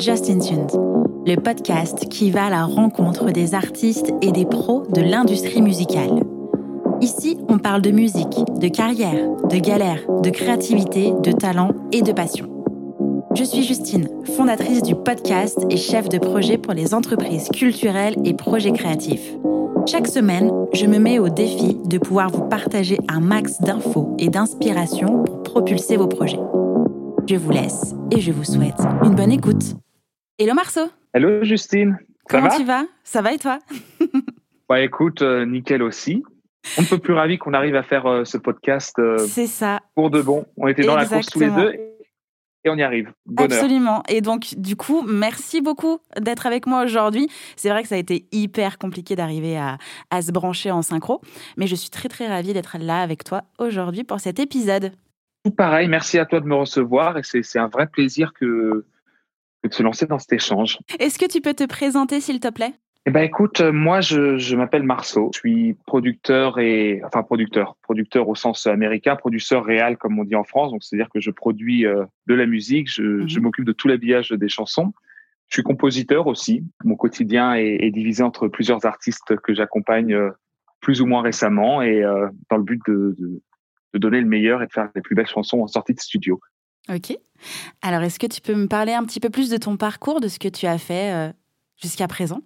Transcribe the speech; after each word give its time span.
Justin 0.00 0.38
Tunes, 0.38 0.66
le 1.26 1.36
podcast 1.36 2.08
qui 2.08 2.30
va 2.30 2.46
à 2.46 2.50
la 2.50 2.64
rencontre 2.64 3.32
des 3.32 3.54
artistes 3.54 4.14
et 4.22 4.32
des 4.32 4.46
pros 4.46 4.84
de 4.88 5.02
l'industrie 5.02 5.60
musicale. 5.60 6.22
Ici, 7.02 7.38
on 7.50 7.58
parle 7.58 7.82
de 7.82 7.90
musique, 7.90 8.38
de 8.58 8.68
carrière, 8.68 9.30
de 9.50 9.58
galère, 9.58 10.00
de 10.22 10.30
créativité, 10.30 11.12
de 11.22 11.32
talent 11.32 11.72
et 11.92 12.00
de 12.00 12.12
passion. 12.12 12.48
Je 13.34 13.44
suis 13.44 13.62
Justine, 13.62 14.08
fondatrice 14.36 14.82
du 14.82 14.94
podcast 14.94 15.58
et 15.68 15.76
chef 15.76 16.08
de 16.08 16.18
projet 16.18 16.56
pour 16.56 16.72
les 16.72 16.94
entreprises 16.94 17.50
culturelles 17.50 18.16
et 18.24 18.32
projets 18.32 18.72
créatifs. 18.72 19.34
Chaque 19.86 20.08
semaine, 20.08 20.50
je 20.72 20.86
me 20.86 20.98
mets 20.98 21.18
au 21.18 21.28
défi 21.28 21.76
de 21.84 21.98
pouvoir 21.98 22.30
vous 22.30 22.48
partager 22.48 22.98
un 23.08 23.20
max 23.20 23.60
d'infos 23.60 24.16
et 24.18 24.30
d'inspiration 24.30 25.24
pour 25.24 25.42
propulser 25.42 25.98
vos 25.98 26.08
projets. 26.08 26.40
Je 27.26 27.36
vous 27.36 27.50
laisse 27.50 27.94
et 28.10 28.20
je 28.20 28.32
vous 28.32 28.44
souhaite 28.44 28.80
une 29.04 29.14
bonne 29.14 29.32
écoute. 29.32 29.74
Hello 30.40 30.54
Marceau 30.54 30.88
Hello 31.12 31.44
Justine 31.44 31.98
Comment 32.26 32.48
tu 32.48 32.64
vas? 32.64 32.86
Ça 33.04 33.20
va 33.20 33.34
et 33.34 33.38
toi? 33.38 33.58
Bah 34.70 34.80
écoute, 34.80 35.20
euh, 35.20 35.44
nickel 35.44 35.82
aussi. 35.82 36.22
On 36.78 36.82
ne 36.82 36.86
peut 36.86 36.96
plus 36.96 37.12
ravi 37.12 37.36
qu'on 37.36 37.52
arrive 37.52 37.76
à 37.76 37.82
faire 37.82 38.06
euh, 38.06 38.24
ce 38.24 38.38
podcast 38.38 38.98
euh, 38.98 39.18
C'est 39.18 39.46
ça. 39.46 39.80
pour 39.94 40.08
de 40.08 40.22
bon. 40.22 40.46
On 40.56 40.66
était 40.66 40.84
dans 40.84 40.96
la 40.96 41.04
course 41.04 41.26
tous 41.26 41.40
les 41.40 41.50
deux 41.50 41.72
et 42.64 42.70
on 42.70 42.76
y 42.76 42.82
arrive. 42.82 43.12
Bonheur. 43.26 43.52
Absolument. 43.52 44.02
Et 44.08 44.22
donc, 44.22 44.54
du 44.56 44.76
coup, 44.76 45.02
merci 45.02 45.60
beaucoup 45.60 45.98
d'être 46.18 46.46
avec 46.46 46.66
moi 46.66 46.84
aujourd'hui. 46.84 47.28
C'est 47.56 47.68
vrai 47.68 47.82
que 47.82 47.88
ça 47.88 47.96
a 47.96 47.98
été 47.98 48.24
hyper 48.32 48.78
compliqué 48.78 49.16
d'arriver 49.16 49.58
à, 49.58 49.76
à 50.08 50.22
se 50.22 50.32
brancher 50.32 50.70
en 50.70 50.80
synchro, 50.80 51.20
mais 51.58 51.66
je 51.66 51.74
suis 51.74 51.90
très 51.90 52.08
très 52.08 52.28
ravie 52.28 52.54
d'être 52.54 52.78
là 52.80 53.02
avec 53.02 53.24
toi 53.24 53.42
aujourd'hui 53.58 54.04
pour 54.04 54.20
cet 54.20 54.38
épisode. 54.40 54.92
Tout 55.44 55.50
pareil, 55.50 55.86
merci 55.86 56.18
à 56.18 56.24
toi 56.24 56.40
de 56.40 56.46
me 56.46 56.54
recevoir 56.54 57.18
et 57.18 57.22
c'est 57.22 57.58
un 57.58 57.68
vrai 57.68 57.88
plaisir 57.88 58.32
que, 58.32 58.86
que 59.62 59.68
de 59.68 59.74
se 59.74 59.82
lancer 59.82 60.06
dans 60.06 60.18
cet 60.18 60.32
échange. 60.32 60.78
Est-ce 60.98 61.18
que 61.18 61.26
tu 61.30 61.40
peux 61.40 61.54
te 61.54 61.64
présenter, 61.66 62.20
s'il 62.20 62.40
te 62.40 62.48
plaît? 62.48 62.72
Eh 63.06 63.10
ben 63.10 63.22
écoute, 63.22 63.60
euh, 63.62 63.72
moi 63.72 64.02
je, 64.02 64.36
je 64.36 64.54
m'appelle 64.56 64.82
Marceau, 64.82 65.30
je 65.32 65.38
suis 65.38 65.74
producteur 65.86 66.58
et 66.58 67.00
enfin 67.02 67.22
producteur, 67.22 67.76
producteur 67.82 68.28
au 68.28 68.34
sens 68.34 68.66
américain, 68.66 69.16
producteur 69.16 69.64
réel 69.64 69.96
comme 69.96 70.18
on 70.18 70.24
dit 70.24 70.34
en 70.36 70.44
France, 70.44 70.70
donc 70.70 70.82
c'est-à-dire 70.84 71.08
que 71.08 71.18
je 71.18 71.30
produis 71.30 71.86
euh, 71.86 72.04
de 72.26 72.34
la 72.34 72.44
musique, 72.44 72.90
je, 72.92 73.02
Mhm. 73.02 73.28
je 73.28 73.40
m'occupe 73.40 73.64
de 73.64 73.72
tout 73.72 73.88
l'habillage 73.88 74.30
des 74.32 74.48
chansons. 74.50 74.92
Je 75.48 75.54
suis 75.56 75.62
compositeur 75.62 76.26
aussi. 76.26 76.62
Mon 76.84 76.94
quotidien 76.94 77.54
est, 77.54 77.78
est 77.80 77.90
divisé 77.90 78.22
entre 78.22 78.48
plusieurs 78.48 78.84
artistes 78.84 79.34
que 79.42 79.54
j'accompagne 79.54 80.12
euh, 80.12 80.30
plus 80.80 81.00
ou 81.00 81.06
moins 81.06 81.22
récemment 81.22 81.80
et 81.82 82.04
euh, 82.04 82.28
dans 82.50 82.58
le 82.58 82.62
but 82.64 82.80
de, 82.86 83.14
de, 83.18 83.42
de 83.94 83.98
donner 83.98 84.20
le 84.20 84.26
meilleur 84.28 84.62
et 84.62 84.66
de 84.66 84.72
faire 84.72 84.90
les 84.94 85.00
plus 85.00 85.14
belles 85.16 85.26
chansons 85.26 85.60
en 85.62 85.66
sortie 85.66 85.94
de 85.94 86.00
studio. 86.00 86.38
Ok. 86.88 87.16
Alors, 87.82 88.02
est-ce 88.02 88.18
que 88.18 88.26
tu 88.26 88.40
peux 88.40 88.54
me 88.54 88.66
parler 88.66 88.92
un 88.92 89.04
petit 89.04 89.20
peu 89.20 89.30
plus 89.30 89.50
de 89.50 89.56
ton 89.56 89.76
parcours, 89.76 90.20
de 90.20 90.28
ce 90.28 90.38
que 90.38 90.48
tu 90.48 90.66
as 90.66 90.78
fait 90.78 91.12
euh, 91.12 91.32
jusqu'à 91.80 92.08
présent? 92.08 92.40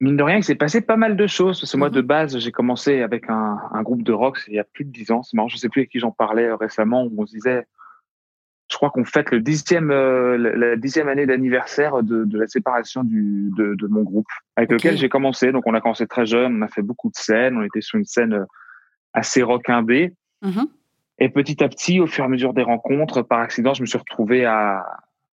Mine 0.00 0.16
de 0.16 0.22
rien, 0.22 0.36
il 0.38 0.44
s'est 0.44 0.54
passé 0.56 0.80
pas 0.80 0.96
mal 0.96 1.16
de 1.16 1.26
choses. 1.26 1.60
Parce 1.60 1.72
que 1.72 1.76
moi, 1.76 1.88
Mhm. 1.88 1.94
de 1.94 2.00
base, 2.02 2.38
j'ai 2.38 2.52
commencé 2.52 3.00
avec 3.00 3.30
un, 3.30 3.58
un 3.72 3.82
groupe 3.82 4.02
de 4.02 4.12
rock 4.12 4.42
il 4.48 4.54
y 4.54 4.58
a 4.58 4.64
plus 4.64 4.84
de 4.84 4.90
dix 4.90 5.10
ans. 5.12 5.22
C'est 5.22 5.36
marrant, 5.36 5.48
je 5.48 5.56
sais 5.56 5.68
plus 5.68 5.82
avec 5.82 5.90
qui 5.90 5.98
j'en 6.00 6.10
parlais 6.10 6.46
euh, 6.48 6.56
récemment, 6.56 7.04
où 7.04 7.12
on 7.22 7.26
se 7.26 7.32
disait, 7.32 7.66
je 8.70 8.76
crois 8.76 8.90
qu'on 8.90 9.04
fête 9.04 9.30
le 9.30 9.40
dixième, 9.40 9.90
euh, 9.90 10.36
la 10.36 10.76
dixième 10.76 11.08
année 11.08 11.26
d'anniversaire 11.26 12.02
de, 12.02 12.24
de 12.24 12.38
la 12.38 12.46
séparation 12.48 13.04
du, 13.04 13.50
de, 13.56 13.74
de 13.76 13.86
mon 13.86 14.02
groupe, 14.02 14.26
avec 14.56 14.72
lequel 14.72 14.96
j'ai 14.98 15.08
commencé. 15.08 15.52
Donc, 15.52 15.62
on 15.66 15.74
a 15.74 15.80
commencé 15.80 16.06
très 16.06 16.26
jeune, 16.26 16.56
on 16.58 16.62
a 16.62 16.68
fait 16.68 16.82
beaucoup 16.82 17.08
de 17.08 17.16
scènes, 17.16 17.56
on 17.56 17.62
était 17.62 17.80
sur 17.82 17.98
une 17.98 18.04
scène 18.04 18.32
euh, 18.34 18.44
assez 19.12 19.42
rock 19.42 19.68
indé. 19.70 20.12
Mhm. 20.42 20.66
Et 21.18 21.28
petit 21.28 21.62
à 21.62 21.68
petit, 21.68 22.00
au 22.00 22.06
fur 22.06 22.24
et 22.24 22.26
à 22.26 22.28
mesure 22.28 22.54
des 22.54 22.62
rencontres, 22.62 23.22
par 23.22 23.40
accident, 23.40 23.72
je 23.74 23.82
me 23.82 23.86
suis 23.86 23.98
retrouvé 23.98 24.44
à, 24.44 24.84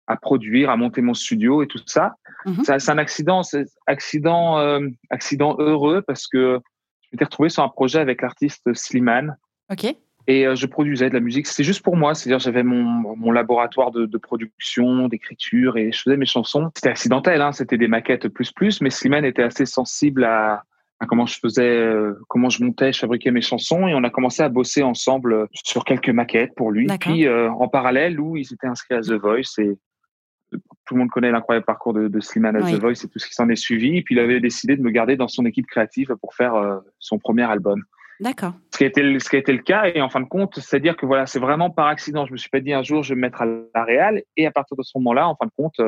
à 0.07 0.15
produire, 0.15 0.69
à 0.69 0.77
monter 0.77 1.01
mon 1.01 1.13
studio 1.13 1.63
et 1.63 1.67
tout 1.67 1.79
ça. 1.85 2.15
Mhm. 2.45 2.63
Ça, 2.63 2.79
C'est 2.79 2.91
un 2.91 2.97
accident, 2.97 3.43
c'est 3.43 3.65
accident, 3.87 4.59
euh, 4.59 4.87
accident 5.09 5.55
heureux 5.59 6.01
parce 6.01 6.27
que 6.27 6.59
je 7.01 7.09
m'étais 7.11 7.25
retrouvé 7.25 7.49
sur 7.49 7.63
un 7.63 7.69
projet 7.69 7.99
avec 7.99 8.21
l'artiste 8.21 8.73
Slimane 8.73 9.37
Ok. 9.71 9.85
et 10.27 10.47
euh, 10.47 10.55
je 10.55 10.65
produisais 10.65 11.09
de 11.09 11.13
la 11.13 11.19
musique. 11.19 11.47
C'était 11.47 11.63
juste 11.63 11.81
pour 11.83 11.97
moi, 11.97 12.13
c'est-à-dire 12.13 12.39
j'avais 12.39 12.63
mon, 12.63 12.83
mon 13.15 13.31
laboratoire 13.31 13.91
de, 13.91 14.05
de 14.05 14.17
production, 14.17 15.07
d'écriture 15.07 15.77
et 15.77 15.91
je 15.91 16.01
faisais 16.01 16.17
mes 16.17 16.25
chansons. 16.25 16.71
C'était 16.75 16.89
accidentel, 16.89 17.41
hein, 17.41 17.51
c'était 17.51 17.77
des 17.77 17.87
maquettes 17.87 18.27
plus 18.29 18.51
plus, 18.51 18.81
mais 18.81 18.89
Slimane 18.89 19.25
était 19.25 19.43
assez 19.43 19.65
sensible 19.65 20.23
à, 20.23 20.63
à 21.05 21.07
comment 21.07 21.25
je 21.25 21.39
faisais, 21.39 21.77
euh, 21.77 22.13
comment 22.27 22.49
je 22.49 22.63
montais, 22.63 22.91
je 22.91 22.99
fabriquais 22.99 23.31
mes 23.31 23.41
chansons 23.41 23.87
et 23.87 23.95
on 23.95 24.03
a 24.03 24.09
commencé 24.09 24.41
à 24.43 24.49
bosser 24.49 24.83
ensemble 24.83 25.33
euh, 25.33 25.45
sur 25.53 25.85
quelques 25.85 26.09
maquettes 26.09 26.53
pour 26.55 26.71
lui. 26.71 26.87
Puis 26.99 27.27
euh, 27.27 27.49
en 27.51 27.67
parallèle, 27.67 28.15
Lou, 28.15 28.37
il 28.37 28.45
s'était 28.45 28.67
inscrit 28.67 28.95
à 28.95 29.01
The 29.01 29.13
Voice 29.13 29.59
et 29.59 29.77
tout 30.85 30.93
le 30.93 30.99
monde 30.99 31.09
connaît 31.09 31.31
l'incroyable 31.31 31.65
parcours 31.65 31.93
de, 31.93 32.07
de 32.07 32.19
Slimane 32.19 32.55
à 32.55 32.61
Oui. 32.61 32.73
The 32.73 32.81
Voice 32.81 33.03
et 33.03 33.07
tout 33.07 33.19
ce 33.19 33.27
qui 33.27 33.33
s'en 33.33 33.49
est 33.49 33.55
suivi. 33.55 33.97
Et 33.97 34.01
puis 34.01 34.15
il 34.15 34.19
avait 34.19 34.39
décidé 34.39 34.75
de 34.75 34.81
me 34.81 34.91
garder 34.91 35.15
dans 35.15 35.27
son 35.27 35.45
équipe 35.45 35.65
créative 35.67 36.15
pour 36.21 36.33
faire 36.33 36.55
euh, 36.55 36.77
son 36.99 37.19
premier 37.19 37.43
album. 37.43 37.81
D'accord. 38.19 38.53
Ce 38.71 38.77
qui 38.77 38.85
a 38.85 38.87
été 38.87 39.03
le, 39.03 39.19
ce 39.19 39.29
qui 39.29 39.35
a 39.35 39.39
été 39.39 39.51
le 39.51 39.61
cas 39.61 39.85
et 39.93 40.01
en 40.01 40.09
fin 40.09 40.21
de 40.21 40.27
compte, 40.27 40.59
c'est-à-dire 40.59 40.95
que 40.95 41.05
voilà, 41.05 41.25
c'est 41.25 41.39
vraiment 41.39 41.69
par 41.69 41.87
accident. 41.87 42.25
Je 42.25 42.31
me 42.31 42.37
suis 42.37 42.49
pas 42.49 42.61
dit 42.61 42.71
un 42.71 42.83
jour 42.83 43.03
je 43.03 43.09
vais 43.09 43.15
me 43.15 43.21
mettre 43.21 43.41
à 43.41 43.45
la 43.45 43.83
réal 43.83 44.23
et 44.37 44.45
à 44.45 44.51
partir 44.51 44.77
de 44.77 44.83
ce 44.83 44.97
moment-là, 44.97 45.27
en 45.27 45.35
fin 45.35 45.47
de 45.47 45.51
compte, 45.57 45.81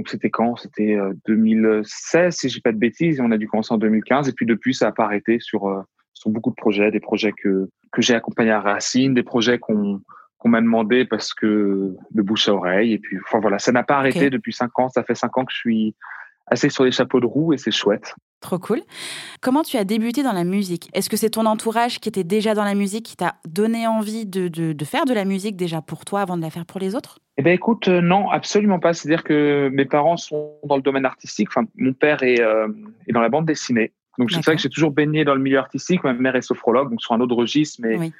donc 0.00 0.08
c'était 0.08 0.30
quand? 0.30 0.56
C'était 0.56 0.94
euh, 0.94 1.12
2016 1.26 2.34
si 2.34 2.48
j'ai 2.48 2.62
pas 2.62 2.72
de 2.72 2.78
bêtises. 2.78 3.18
Et 3.18 3.20
on 3.20 3.30
a 3.32 3.36
dû 3.36 3.46
commencer 3.46 3.74
en 3.74 3.76
2015 3.76 4.30
et 4.30 4.32
puis 4.32 4.46
depuis 4.46 4.72
ça 4.74 4.88
a 4.88 4.92
pas 4.92 5.04
arrêté 5.04 5.40
sur 5.40 5.68
euh, 5.68 5.82
sur 6.14 6.30
beaucoup 6.30 6.48
de 6.48 6.54
projets, 6.54 6.90
des 6.90 7.00
projets 7.00 7.32
que 7.32 7.68
que 7.92 8.00
j'ai 8.00 8.14
accompagnés 8.14 8.50
à 8.50 8.62
Racine, 8.62 9.12
des 9.12 9.22
projets 9.22 9.58
qu'on 9.58 10.00
qu'on 10.38 10.48
m'a 10.48 10.62
demandé 10.62 11.04
parce 11.04 11.34
que 11.34 11.94
de 12.12 12.22
bouche 12.22 12.48
à 12.48 12.54
oreille 12.54 12.94
et 12.94 12.98
puis 12.98 13.18
enfin 13.18 13.40
voilà, 13.40 13.58
ça 13.58 13.72
n'a 13.72 13.82
pas 13.82 13.98
arrêté 13.98 14.30
depuis 14.30 14.54
cinq 14.54 14.78
ans. 14.78 14.88
Ça 14.88 15.02
fait 15.02 15.14
cinq 15.14 15.36
ans 15.36 15.44
que 15.44 15.52
je 15.52 15.58
suis 15.58 15.94
assez 16.50 16.68
sur 16.68 16.84
les 16.84 16.90
chapeaux 16.92 17.20
de 17.20 17.26
roue 17.26 17.52
et 17.52 17.58
c'est 17.58 17.70
chouette. 17.70 18.14
Trop 18.40 18.58
cool. 18.58 18.80
Comment 19.40 19.62
tu 19.62 19.76
as 19.76 19.84
débuté 19.84 20.22
dans 20.22 20.32
la 20.32 20.44
musique? 20.44 20.88
Est-ce 20.94 21.08
que 21.10 21.16
c'est 21.16 21.30
ton 21.30 21.46
entourage 21.46 22.00
qui 22.00 22.08
était 22.08 22.24
déjà 22.24 22.54
dans 22.54 22.64
la 22.64 22.74
musique 22.74 23.04
qui 23.06 23.16
t'a 23.16 23.34
donné 23.46 23.86
envie 23.86 24.26
de, 24.26 24.48
de- 24.48 24.72
de 24.72 24.84
faire 24.84 25.04
de 25.04 25.12
la 25.14 25.24
musique 25.24 25.56
déjà 25.56 25.82
pour 25.82 26.04
toi 26.04 26.22
avant 26.22 26.36
de 26.36 26.42
la 26.42 26.50
faire 26.50 26.64
pour 26.66 26.80
les 26.80 26.94
autres? 26.94 27.18
Eh 27.36 27.42
ben 27.42 27.52
écoute, 27.54 27.88
euh, 27.88 28.00
non, 28.00 28.30
absolument 28.30 28.78
pas. 28.80 28.92
C'est-à-dire 28.94 29.24
que 29.24 29.70
mes 29.72 29.84
parents 29.84 30.16
sont 30.16 30.52
dans 30.64 30.76
le 30.76 30.82
domaine 30.82 31.04
artistique. 31.04 31.48
Enfin, 31.50 31.66
mon 31.76 31.92
père 31.92 32.22
est, 32.22 32.40
euh, 32.40 32.68
est 33.06 33.12
dans 33.12 33.20
la 33.22 33.28
bande 33.28 33.46
dessinée. 33.46 33.92
Donc 34.18 34.30
c'est 34.30 34.44
vrai 34.44 34.56
que 34.56 34.62
j'ai 34.62 34.68
toujours 34.68 34.90
baigné 34.90 35.24
dans 35.24 35.34
le 35.34 35.40
milieu 35.40 35.58
artistique. 35.58 36.02
Ma 36.04 36.12
mère 36.12 36.34
est 36.36 36.42
sophrologue, 36.42 36.90
donc 36.90 37.00
sur 37.00 37.12
un 37.14 37.20
autre 37.20 37.34
registre, 37.36 37.78
mais 37.82 37.96
Oui. 37.96 38.12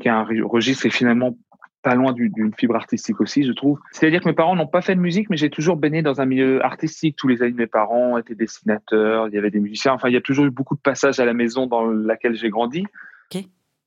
qui 0.00 0.08
est 0.08 0.10
un 0.10 0.24
re- 0.24 0.42
registre 0.42 0.82
qui 0.82 0.88
est 0.88 0.90
finalement 0.90 1.36
pas 1.84 1.94
loin 1.94 2.12
du- 2.12 2.30
d'une 2.30 2.52
fibre 2.54 2.74
artistique 2.74 3.20
aussi, 3.20 3.44
je 3.44 3.52
trouve. 3.52 3.78
C'est-à-dire 3.92 4.20
que 4.22 4.28
mes 4.28 4.34
parents 4.34 4.56
n'ont 4.56 4.66
pas 4.66 4.80
fait 4.80 4.94
de 4.96 5.00
musique, 5.00 5.28
mais 5.30 5.36
j'ai 5.36 5.50
toujours 5.50 5.76
baigné 5.76 6.02
dans 6.02 6.20
un 6.20 6.24
milieu 6.24 6.64
artistique. 6.64 7.14
Tous 7.16 7.28
les 7.28 7.42
amis 7.42 7.52
de 7.52 7.58
mes 7.58 7.66
parents 7.66 8.16
étaient 8.18 8.34
dessinateurs, 8.34 9.28
il 9.28 9.34
y 9.34 9.38
avait 9.38 9.50
des 9.50 9.60
musiciens. 9.60 9.92
Enfin, 9.92 10.08
il 10.08 10.14
y 10.14 10.16
a 10.16 10.20
toujours 10.22 10.46
eu 10.46 10.50
beaucoup 10.50 10.74
de 10.74 10.80
passages 10.80 11.20
à 11.20 11.26
la 11.26 11.34
maison 11.34 11.66
dans 11.66 11.84
laquelle 11.84 12.34
j'ai 12.34 12.48
grandi. 12.48 12.84
Ok. 13.32 13.44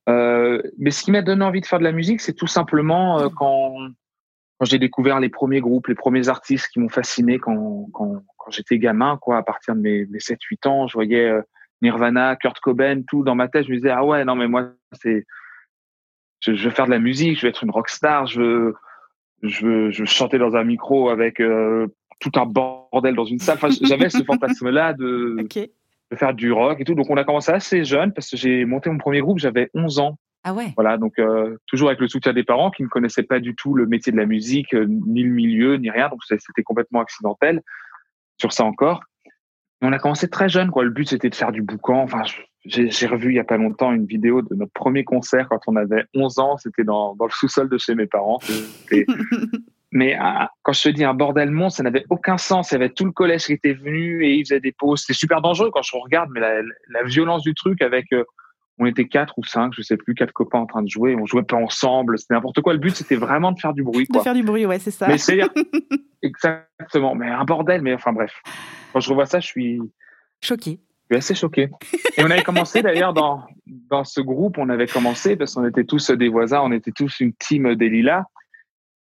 Euh, 0.10 0.62
mais 0.78 0.92
ce 0.92 1.04
qui 1.04 1.12
m'a 1.12 1.22
donné 1.24 1.44
envie 1.44 1.60
de 1.60 1.66
faire 1.66 1.80
de 1.80 1.84
la 1.84 1.92
musique, 1.92 2.22
c'est 2.22 2.34
tout 2.34 2.48
simplement 2.48 3.20
euh, 3.20 3.28
quand, 3.36 3.76
quand 4.58 4.66
j'ai 4.66 4.80
découvert 4.80 5.20
les 5.20 5.30
premiers 5.30 5.60
groupes, 5.60 5.88
les 5.88 5.96
premiers 5.96 6.30
artistes 6.30 6.70
qui 6.72 6.80
m'ont 6.80 6.90
fasciné 6.90 7.40
quand, 7.40 7.90
quand, 7.94 8.24
quand 8.38 8.52
j'étais 8.52 8.78
gamin, 8.78 9.18
quoi, 9.22 9.38
à 9.38 9.44
partir 9.44 9.76
de 9.76 9.82
mes, 9.82 10.06
mes 10.06 10.20
7-8 10.20 10.68
ans, 10.68 10.88
je 10.88 10.94
voyais 10.94 11.28
euh, 11.30 11.42
Nirvana, 11.82 12.36
Kurt 12.36 12.60
Cobain, 12.60 13.02
tout 13.08 13.24
dans 13.24 13.36
ma 13.36 13.48
tête. 13.48 13.66
Je 13.66 13.72
me 13.72 13.76
disais, 13.76 13.90
ah 13.90 14.06
ouais, 14.06 14.24
non, 14.24 14.36
mais 14.36 14.48
moi, 14.48 14.70
c'est, 14.94 15.26
je, 16.40 16.56
je 16.56 16.66
veux 16.66 16.74
faire 16.74 16.86
de 16.86 16.92
la 16.92 17.00
musique, 17.00 17.38
je 17.38 17.44
veux 17.44 17.50
être 17.50 17.64
une 17.64 17.72
rockstar, 17.72 18.28
je 18.28 18.42
veux, 18.42 18.76
je 19.44 19.66
veux, 19.66 19.92
je 19.92 20.00
veux 20.00 20.06
chanter 20.06 20.38
dans 20.38 20.56
un 20.56 20.64
micro 20.64 21.10
avec 21.10 21.40
euh, 21.40 21.88
tout 22.20 22.32
un 22.36 22.46
bordel 22.46 23.16
dans 23.16 23.26
une 23.26 23.40
salle. 23.40 23.58
Enfin, 23.62 23.70
j'avais 23.82 24.10
ce 24.10 24.24
fantasme-là 24.26 24.94
de, 24.94 25.38
faire 26.16 26.34
du 26.34 26.52
rock 26.52 26.80
et 26.80 26.84
tout. 26.84 26.96
Donc, 26.96 27.10
on 27.10 27.18
a 27.18 27.24
commencé 27.24 27.52
assez 27.52 27.84
jeune 27.84 28.14
parce 28.14 28.30
que 28.30 28.38
j'ai 28.38 28.66
monté 28.66 28.90
mon 28.90 28.98
premier 28.98 29.22
groupe, 29.22 29.40
j'avais 29.40 29.70
11 29.74 30.00
ans. 30.00 30.18
Ah 30.44 30.54
ouais 30.54 30.72
Voilà, 30.76 30.98
donc 30.98 31.20
euh, 31.20 31.58
toujours 31.68 31.90
avec 31.90 32.00
le 32.00 32.08
soutien 32.08 32.32
des 32.32 32.44
parents 32.44 32.72
qui 32.72 32.84
ne 32.84 32.88
connaissaient 32.88 33.24
pas 33.24 33.40
du 33.40 33.54
tout 33.54 33.74
le 33.74 33.86
métier 33.86 34.14
de 34.14 34.18
la 34.18 34.26
musique, 34.26 34.74
euh, 34.74 34.86
ni 34.88 35.24
le 35.24 35.32
milieu, 35.32 35.76
ni 35.76 35.90
rien. 35.90 36.08
Donc 36.10 36.20
c'était 36.24 36.64
complètement 36.64 37.02
accidentel 37.02 37.62
sur 38.40 38.54
ça 38.54 38.64
encore. 38.64 39.02
On 39.82 39.94
a 39.94 40.00
commencé 40.00 40.28
très 40.28 40.50
jeune, 40.50 40.72
quoi. 40.72 40.84
Le 40.84 40.90
but 40.90 41.08
c'était 41.08 41.30
de 41.30 41.36
faire 41.36 41.52
du 41.52 41.62
boucan. 41.62 42.02
Enfin, 42.02 42.24
j'ai 42.66 43.08
revu 43.08 43.32
il 43.32 43.36
y 43.36 43.40
a 43.40 43.44
pas 43.44 43.58
longtemps 43.58 43.92
une 43.94 44.06
vidéo 44.06 44.42
de 44.42 44.56
notre 44.56 44.74
premier 44.74 45.04
concert 45.04 45.48
quand 45.50 45.60
on 45.68 45.76
avait 45.76 46.06
11 46.16 46.40
ans. 46.40 46.58
C'était 46.58 46.84
dans, 46.84 47.16
dans 47.16 47.26
le 47.26 47.32
sous-sol 47.32 47.70
de 47.70 47.78
chez 47.78 47.96
mes 47.96 48.08
parents. 48.08 48.40
Mais 49.92 50.18
ah, 50.20 50.52
quand 50.64 50.74
je 50.74 50.84
te 50.84 50.90
dis 50.90 51.06
un 51.06 51.14
bordel 51.14 51.50
monstre, 51.50 51.78
ça 51.78 51.84
n'avait 51.84 52.06
aucun 52.10 52.38
sens. 52.38 52.72
Il 52.72 52.74
y 52.74 52.78
avait 52.78 52.90
tout 52.90 53.06
le 53.06 53.12
collège 53.12 53.46
qui 53.46 53.54
était 53.54 53.74
venu 53.74 54.26
et 54.26 54.34
ils 54.34 54.46
faisaient 54.46 54.60
des 54.60 54.74
pauses. 54.74 55.02
C'était 55.02 55.18
super 55.18 55.42
dangereux 55.42 55.70
quand 55.72 55.82
je 55.82 55.96
regarde, 55.96 56.30
mais 56.34 56.42
la, 56.42 56.62
la 56.90 57.04
violence 57.04 57.44
du 57.44 57.54
truc 57.54 57.82
avec, 57.82 58.12
euh, 58.12 58.26
on 58.80 58.86
était 58.86 59.08
quatre 59.08 59.38
ou 59.38 59.44
cinq, 59.44 59.74
je 59.76 59.82
sais 59.82 59.98
plus, 59.98 60.14
quatre 60.14 60.32
copains 60.32 60.60
en 60.60 60.66
train 60.66 60.84
de 60.84 60.90
jouer. 60.90 61.16
On 61.16 61.26
jouait 61.26 61.44
pas 61.44 61.58
ensemble. 61.58 62.18
C'était 62.20 62.36
n'importe 62.36 62.62
quoi. 62.62 62.74
Le 62.74 62.80
but, 62.80 62.96
c'était 62.96 63.16
vraiment 63.16 63.52
de 63.52 63.60
faire 63.60 63.74
du 63.74 63.84
bruit, 63.84 64.06
De 64.06 64.12
quoi. 64.14 64.24
faire 64.24 64.36
du 64.36 64.44
bruit, 64.44 64.66
ouais, 64.66 64.80
c'est 64.80 64.92
ça. 64.92 65.08
Mais 65.08 65.18
c'est 65.18 65.40
exactement. 66.22 67.16
Mais 67.16 67.28
un 67.30 67.44
bordel. 67.44 67.82
Mais 67.82 67.94
enfin 67.94 68.14
bref. 68.14 68.34
Quand 68.94 69.00
je 69.00 69.10
revois 69.10 69.26
ça, 69.26 69.40
je 69.40 69.48
suis, 69.48 69.80
Choqué. 70.44 70.80
je 71.10 71.16
suis 71.16 71.18
assez 71.18 71.36
choqué. 71.36 71.70
Et 72.18 72.24
on 72.24 72.30
avait 72.30 72.44
commencé 72.44 72.82
d'ailleurs 72.82 73.14
dans 73.14 73.44
dans 73.66 74.04
ce 74.04 74.22
groupe. 74.22 74.58
On 74.58 74.70
avait 74.70 74.88
commencé 74.88 75.36
parce 75.36 75.56
qu'on 75.56 75.68
était 75.68 75.84
tous 75.84 76.12
des 76.12 76.30
voisins. 76.30 76.62
On 76.64 76.72
était 76.72 76.92
tous 76.92 77.20
une 77.20 77.34
team 77.34 77.76
des 77.76 77.90
Lilas. 77.90 78.26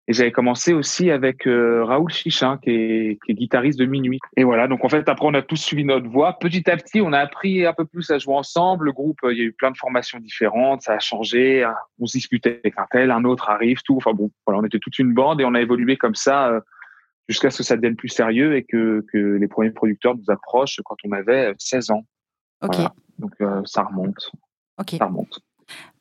Et 0.09 0.13
j'avais 0.13 0.31
commencé 0.31 0.73
aussi 0.73 1.11
avec 1.11 1.49
euh, 1.49 1.85
Raoul 1.85 2.11
Chichin, 2.13 2.59
qui 2.59 2.71
est, 2.71 3.19
qui 3.25 3.33
est, 3.33 3.35
guitariste 3.35 3.79
de 3.79 3.87
Minuit. 3.87 4.21
Et 4.37 4.45
voilà, 4.45 4.69
donc 4.69 4.85
en 4.85 4.89
fait, 4.89 5.09
après, 5.09 5.27
on 5.27 5.35
a 5.35 5.43
tous 5.43 5.57
suivi 5.57 5.85
notre 5.85 6.09
voix. 6.09 6.39
Petit 6.39 6.71
à 6.71 6.77
petit, 6.77 7.01
on 7.01 7.13
a 7.13 7.19
appris 7.19 7.67
un 7.67 7.73
peu 7.73 7.85
plus 7.85 8.09
à 8.11 8.19
jouer 8.19 8.35
ensemble. 8.35 8.85
Le 8.85 8.93
groupe, 8.93 9.19
il 9.25 9.37
y 9.37 9.41
a 9.41 9.45
eu 9.45 9.53
plein 9.53 9.73
de 9.73 9.77
formations 9.77 10.21
différentes, 10.21 10.83
ça 10.83 10.95
a 10.95 10.99
changé. 11.01 11.69
On 11.99 12.07
se 12.07 12.19
disputait 12.19 12.61
avec 12.63 12.79
un 12.79 12.87
tel, 12.89 13.11
un 13.11 13.25
autre 13.25 13.51
arrive, 13.51 13.81
tout. 13.85 13.97
Enfin 13.97 14.13
bon, 14.13 14.31
voilà, 14.47 14.61
on 14.61 14.65
était 14.65 14.79
toute 14.79 14.99
une 15.01 15.13
bande 15.13 15.41
et 15.41 15.45
on 15.45 15.55
a 15.55 15.61
évolué 15.61 15.97
comme 15.97 16.15
ça 16.15 16.51
euh, 16.51 16.61
jusqu'à 17.29 17.51
ce 17.51 17.59
que 17.59 17.65
ça 17.65 17.75
devienne 17.75 17.97
plus 17.97 18.09
sérieux 18.09 18.55
et 18.55 18.63
que, 18.63 19.05
que 19.13 19.19
les 19.19 19.49
premiers 19.49 19.73
producteurs 19.73 20.17
nous 20.17 20.31
approchent 20.31 20.81
quand 20.85 20.97
on 21.05 21.11
avait 21.11 21.53
16 21.59 21.91
ans. 21.91 22.05
Ok. 22.63 22.77
Donc 23.19 23.33
euh, 23.41 23.61
ça 23.65 23.83
remonte. 23.83 24.31
Ok. 24.79 24.95
Ça 24.99 25.07
remonte. 25.07 25.41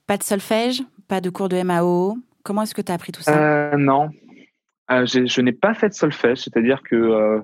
Pas 0.05 0.17
de 0.17 0.23
solfège, 0.23 0.83
pas 1.07 1.21
de 1.21 1.31
cours 1.31 1.49
de 1.49 1.59
MAO. 1.63 2.17
Comment 2.45 2.61
est-ce 2.61 2.75
que 2.75 2.81
tu 2.81 2.91
as 2.91 2.95
appris 2.95 3.11
tout 3.11 3.23
ça? 3.23 3.71
Euh, 3.73 3.75
Non, 3.75 4.11
euh, 4.91 5.05
je 5.07 5.41
n'ai 5.41 5.51
pas 5.51 5.73
fait 5.73 5.89
de 5.89 5.95
solfège, 5.95 6.43
c'est-à-dire 6.43 6.83
que 6.83 6.95
euh, 6.95 7.41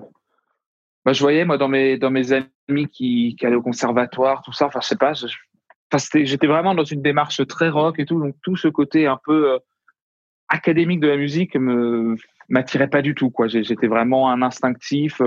bah, 1.04 1.12
je 1.12 1.20
voyais 1.20 1.44
moi 1.44 1.58
dans 1.58 1.66
mes 1.66 1.98
dans 1.98 2.10
mes 2.10 2.32
amis 2.32 2.88
qui, 2.88 3.34
qui 3.36 3.44
allaient 3.44 3.56
au 3.56 3.62
conservatoire, 3.62 4.42
tout 4.42 4.52
ça. 4.52 4.66
Enfin, 4.66 4.78
je 4.80 4.86
sais 4.86 4.96
pas. 4.96 5.12
j'étais 6.14 6.46
vraiment 6.46 6.76
dans 6.76 6.84
une 6.84 7.02
démarche 7.02 7.44
très 7.48 7.68
rock 7.68 7.98
et 7.98 8.06
tout, 8.06 8.20
donc 8.20 8.36
tout 8.44 8.54
ce 8.54 8.68
côté 8.68 9.08
un 9.08 9.18
peu 9.24 9.58
académique 10.48 11.00
de 11.00 11.08
la 11.08 11.16
musique 11.16 11.56
me 11.56 12.14
m'attirait 12.48 12.88
pas 12.88 13.02
du 13.02 13.16
tout. 13.16 13.30
Quoi, 13.30 13.48
j'étais 13.48 13.88
vraiment 13.88 14.30
un 14.30 14.40
instinctif 14.40 15.20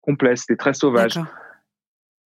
complet. 0.00 0.34
C'était 0.36 0.56
très 0.56 0.72
sauvage. 0.72 1.20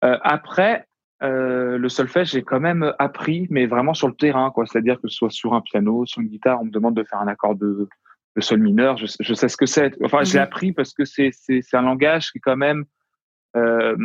après, 0.01 0.88
euh, 1.23 1.79
le 1.79 1.89
solfège, 1.89 2.33
j'ai 2.33 2.43
quand 2.43 2.61
même 2.61 2.93
appris, 2.99 3.47
mais 3.51 3.67
vraiment 3.67 3.95
sur 3.95 4.09
le 4.09 4.15
terrain, 4.15 4.51
quoi. 4.51 4.67
C'est-à-dire 4.67 5.01
que 5.01 5.09
ce 5.09 5.17
soit 5.17 5.31
sur 5.31 5.55
un 5.55 5.61
piano, 5.61 6.07
sur 6.07 6.21
une 6.21 6.29
guitare, 6.29 6.61
on 6.61 6.67
me 6.67 6.71
demande 6.71 6.95
de 6.95 7.05
faire 7.05 7.19
un 7.19 7.27
accord 7.27 7.57
de, 7.57 7.89
de 8.37 8.41
sol 8.41 8.61
mineur. 8.61 8.97
Je, 8.97 9.07
je, 9.19 9.35
sais 9.35 9.49
ce 9.49 9.57
que 9.57 9.67
c'est. 9.67 9.95
Enfin, 10.05 10.23
je 10.23 10.33
l'ai 10.35 10.39
mhm. 10.39 10.45
appris 10.45 10.73
parce 10.73 10.93
que 10.93 11.05
c'est 11.05 11.33
un 11.73 11.83
langage 11.83 12.31
qui 12.31 12.39
est 12.39 12.41
quand 12.41 12.57
même 12.57 12.85
euh, 13.57 13.97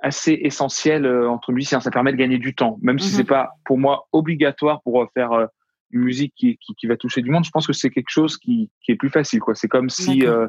assez 0.00 0.32
essentiel 0.42 1.04
euh, 1.04 1.28
entre 1.28 1.52
musiciens. 1.52 1.80
Ça 1.80 1.90
permet 1.90 2.12
de 2.12 2.16
gagner 2.16 2.38
du 2.38 2.54
temps, 2.54 2.78
même 2.80 2.98
si 2.98 3.08
c'est 3.10 3.22
mhm. 3.22 3.28
pas 3.28 3.50
pour 3.64 3.78
moi 3.78 4.08
obligatoire 4.12 4.80
pour 4.82 5.06
faire 5.12 5.48
une 5.92 6.00
musique 6.00 6.32
qui, 6.34 6.56
qui, 6.56 6.74
qui, 6.74 6.86
va 6.86 6.96
toucher 6.96 7.20
du 7.20 7.30
monde. 7.30 7.44
Je 7.44 7.50
pense 7.50 7.66
que 7.66 7.72
c'est 7.72 7.90
quelque 7.90 8.08
chose 8.08 8.38
qui, 8.38 8.70
qui 8.82 8.92
est 8.92 8.96
plus 8.96 9.10
facile, 9.10 9.40
quoi. 9.40 9.54
C'est 9.54 9.68
comme 9.68 9.90
si 9.90 10.26
euh, 10.26 10.48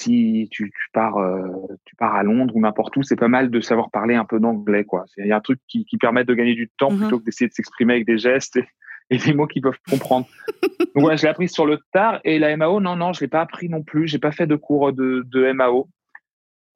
si 0.00 0.48
tu, 0.50 0.70
tu 0.70 0.90
pars, 0.92 1.18
euh, 1.18 1.42
tu 1.84 1.94
pars 1.96 2.14
à 2.14 2.22
Londres 2.22 2.54
ou 2.56 2.60
n'importe 2.60 2.96
où, 2.96 3.02
c'est 3.02 3.16
pas 3.16 3.28
mal 3.28 3.50
de 3.50 3.60
savoir 3.60 3.90
parler 3.90 4.14
un 4.14 4.24
peu 4.24 4.40
d'anglais, 4.40 4.84
quoi. 4.84 5.04
Il 5.18 5.26
y 5.26 5.32
a 5.32 5.36
un 5.36 5.40
truc 5.40 5.60
qui, 5.68 5.84
qui 5.84 5.98
permet 5.98 6.24
de 6.24 6.34
gagner 6.34 6.54
du 6.54 6.70
temps 6.78 6.90
mhm. 6.90 7.00
plutôt 7.00 7.18
que 7.18 7.24
d'essayer 7.24 7.48
de 7.48 7.52
s'exprimer 7.52 7.94
avec 7.94 8.06
des 8.06 8.18
gestes 8.18 8.56
et, 8.56 8.66
et, 9.10 9.18
des 9.18 9.34
mots 9.34 9.46
qu'ils 9.46 9.62
peuvent 9.62 9.78
comprendre. 9.88 10.26
Donc 10.94 11.02
voilà, 11.02 11.16
je 11.16 11.22
l'ai 11.22 11.28
appris 11.28 11.48
sur 11.48 11.66
le 11.66 11.78
tard 11.92 12.20
et 12.24 12.38
la 12.38 12.56
MAO, 12.56 12.80
non, 12.80 12.96
non, 12.96 13.12
je 13.12 13.20
l'ai 13.20 13.28
pas 13.28 13.42
appris 13.42 13.68
non 13.68 13.82
plus. 13.82 14.08
J'ai 14.08 14.18
pas 14.18 14.32
fait 14.32 14.46
de 14.46 14.56
cours 14.56 14.92
de, 14.92 15.24
de 15.26 15.52
MAO. 15.52 15.88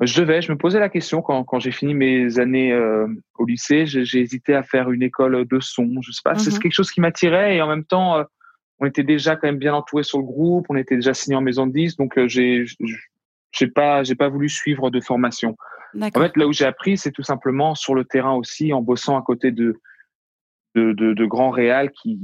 Je 0.00 0.20
devais, 0.20 0.42
je 0.42 0.52
me 0.52 0.58
posais 0.58 0.80
la 0.80 0.88
question 0.88 1.22
quand, 1.22 1.44
quand 1.44 1.60
j'ai 1.60 1.70
fini 1.70 1.94
mes 1.94 2.38
années 2.38 2.72
euh, 2.72 3.06
au 3.38 3.46
lycée, 3.46 3.86
j'ai 3.86 4.20
hésité 4.20 4.54
à 4.54 4.64
faire 4.64 4.90
une 4.90 5.02
école 5.02 5.46
de 5.46 5.60
son. 5.60 5.88
Je 6.02 6.10
sais 6.10 6.20
pas, 6.22 6.34
c'est 6.34 6.52
mhm. 6.52 6.58
quelque 6.58 6.72
chose 6.72 6.90
qui 6.90 7.00
m'attirait 7.00 7.56
et 7.56 7.62
en 7.62 7.68
même 7.68 7.84
temps, 7.84 8.18
euh, 8.18 8.24
on 8.80 8.86
était 8.86 9.04
déjà 9.04 9.36
quand 9.36 9.46
même 9.46 9.58
bien 9.58 9.72
entouré 9.72 10.02
sur 10.02 10.18
le 10.18 10.24
groupe, 10.24 10.66
on 10.68 10.76
était 10.76 10.96
déjà 10.96 11.14
signé 11.14 11.36
en 11.36 11.40
maison 11.40 11.66
de 11.66 11.72
10, 11.72 11.96
donc 11.96 12.18
j'ai 12.26 12.66
j'ai 13.54 13.68
pas 13.68 14.02
j'ai 14.02 14.14
pas 14.14 14.28
voulu 14.28 14.48
suivre 14.48 14.90
de 14.90 15.00
formation. 15.00 15.56
En 15.96 16.10
fait, 16.10 16.36
là 16.36 16.46
où 16.48 16.52
j'ai 16.52 16.64
appris, 16.64 16.96
c'est 16.96 17.12
tout 17.12 17.22
simplement 17.22 17.74
sur 17.76 17.94
le 17.94 18.04
terrain 18.04 18.34
aussi, 18.34 18.72
en 18.72 18.82
bossant 18.82 19.16
à 19.16 19.22
côté 19.22 19.52
de 19.52 19.80
de, 20.74 20.92
de, 20.92 21.14
de 21.14 21.24
grands 21.24 21.50
réals 21.50 21.90
qui 21.92 22.18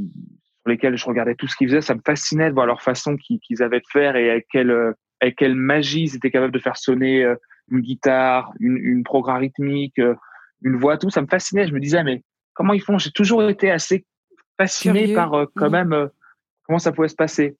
sur 0.62 0.68
lesquels 0.68 0.96
je 0.96 1.06
regardais 1.06 1.36
tout 1.36 1.46
ce 1.46 1.54
qu'ils 1.56 1.68
faisaient. 1.68 1.80
Ça 1.80 1.94
me 1.94 2.00
fascinait 2.04 2.48
de 2.48 2.54
voir 2.54 2.66
leur 2.66 2.82
façon 2.82 3.16
qu'ils 3.16 3.62
avaient 3.62 3.78
de 3.78 3.86
faire 3.92 4.16
et 4.16 4.28
avec 4.30 4.46
quelle 4.50 4.94
avec 5.20 5.36
quelle 5.36 5.54
magie 5.54 6.02
ils 6.02 6.16
étaient 6.16 6.30
capables 6.32 6.52
de 6.52 6.58
faire 6.58 6.76
sonner 6.76 7.24
euh, 7.24 7.36
une 7.70 7.80
guitare, 7.80 8.52
une, 8.58 8.76
une 8.76 9.04
programme 9.04 9.38
rythmique, 9.38 9.98
euh, 10.00 10.14
une 10.62 10.76
voix, 10.76 10.98
tout. 10.98 11.10
Ça 11.10 11.22
me 11.22 11.28
fascinait. 11.28 11.68
Je 11.68 11.72
me 11.72 11.80
disais 11.80 12.02
mais 12.02 12.22
comment 12.54 12.72
ils 12.72 12.82
font? 12.82 12.98
J'ai 12.98 13.12
toujours 13.12 13.48
été 13.48 13.70
assez 13.70 14.04
fasciné 14.58 15.14
par 15.14 15.34
euh, 15.34 15.46
quand 15.54 15.70
même 15.70 16.10
comment 16.64 16.80
ça 16.80 16.90
pouvait 16.90 17.08
se 17.08 17.14
passer. 17.14 17.56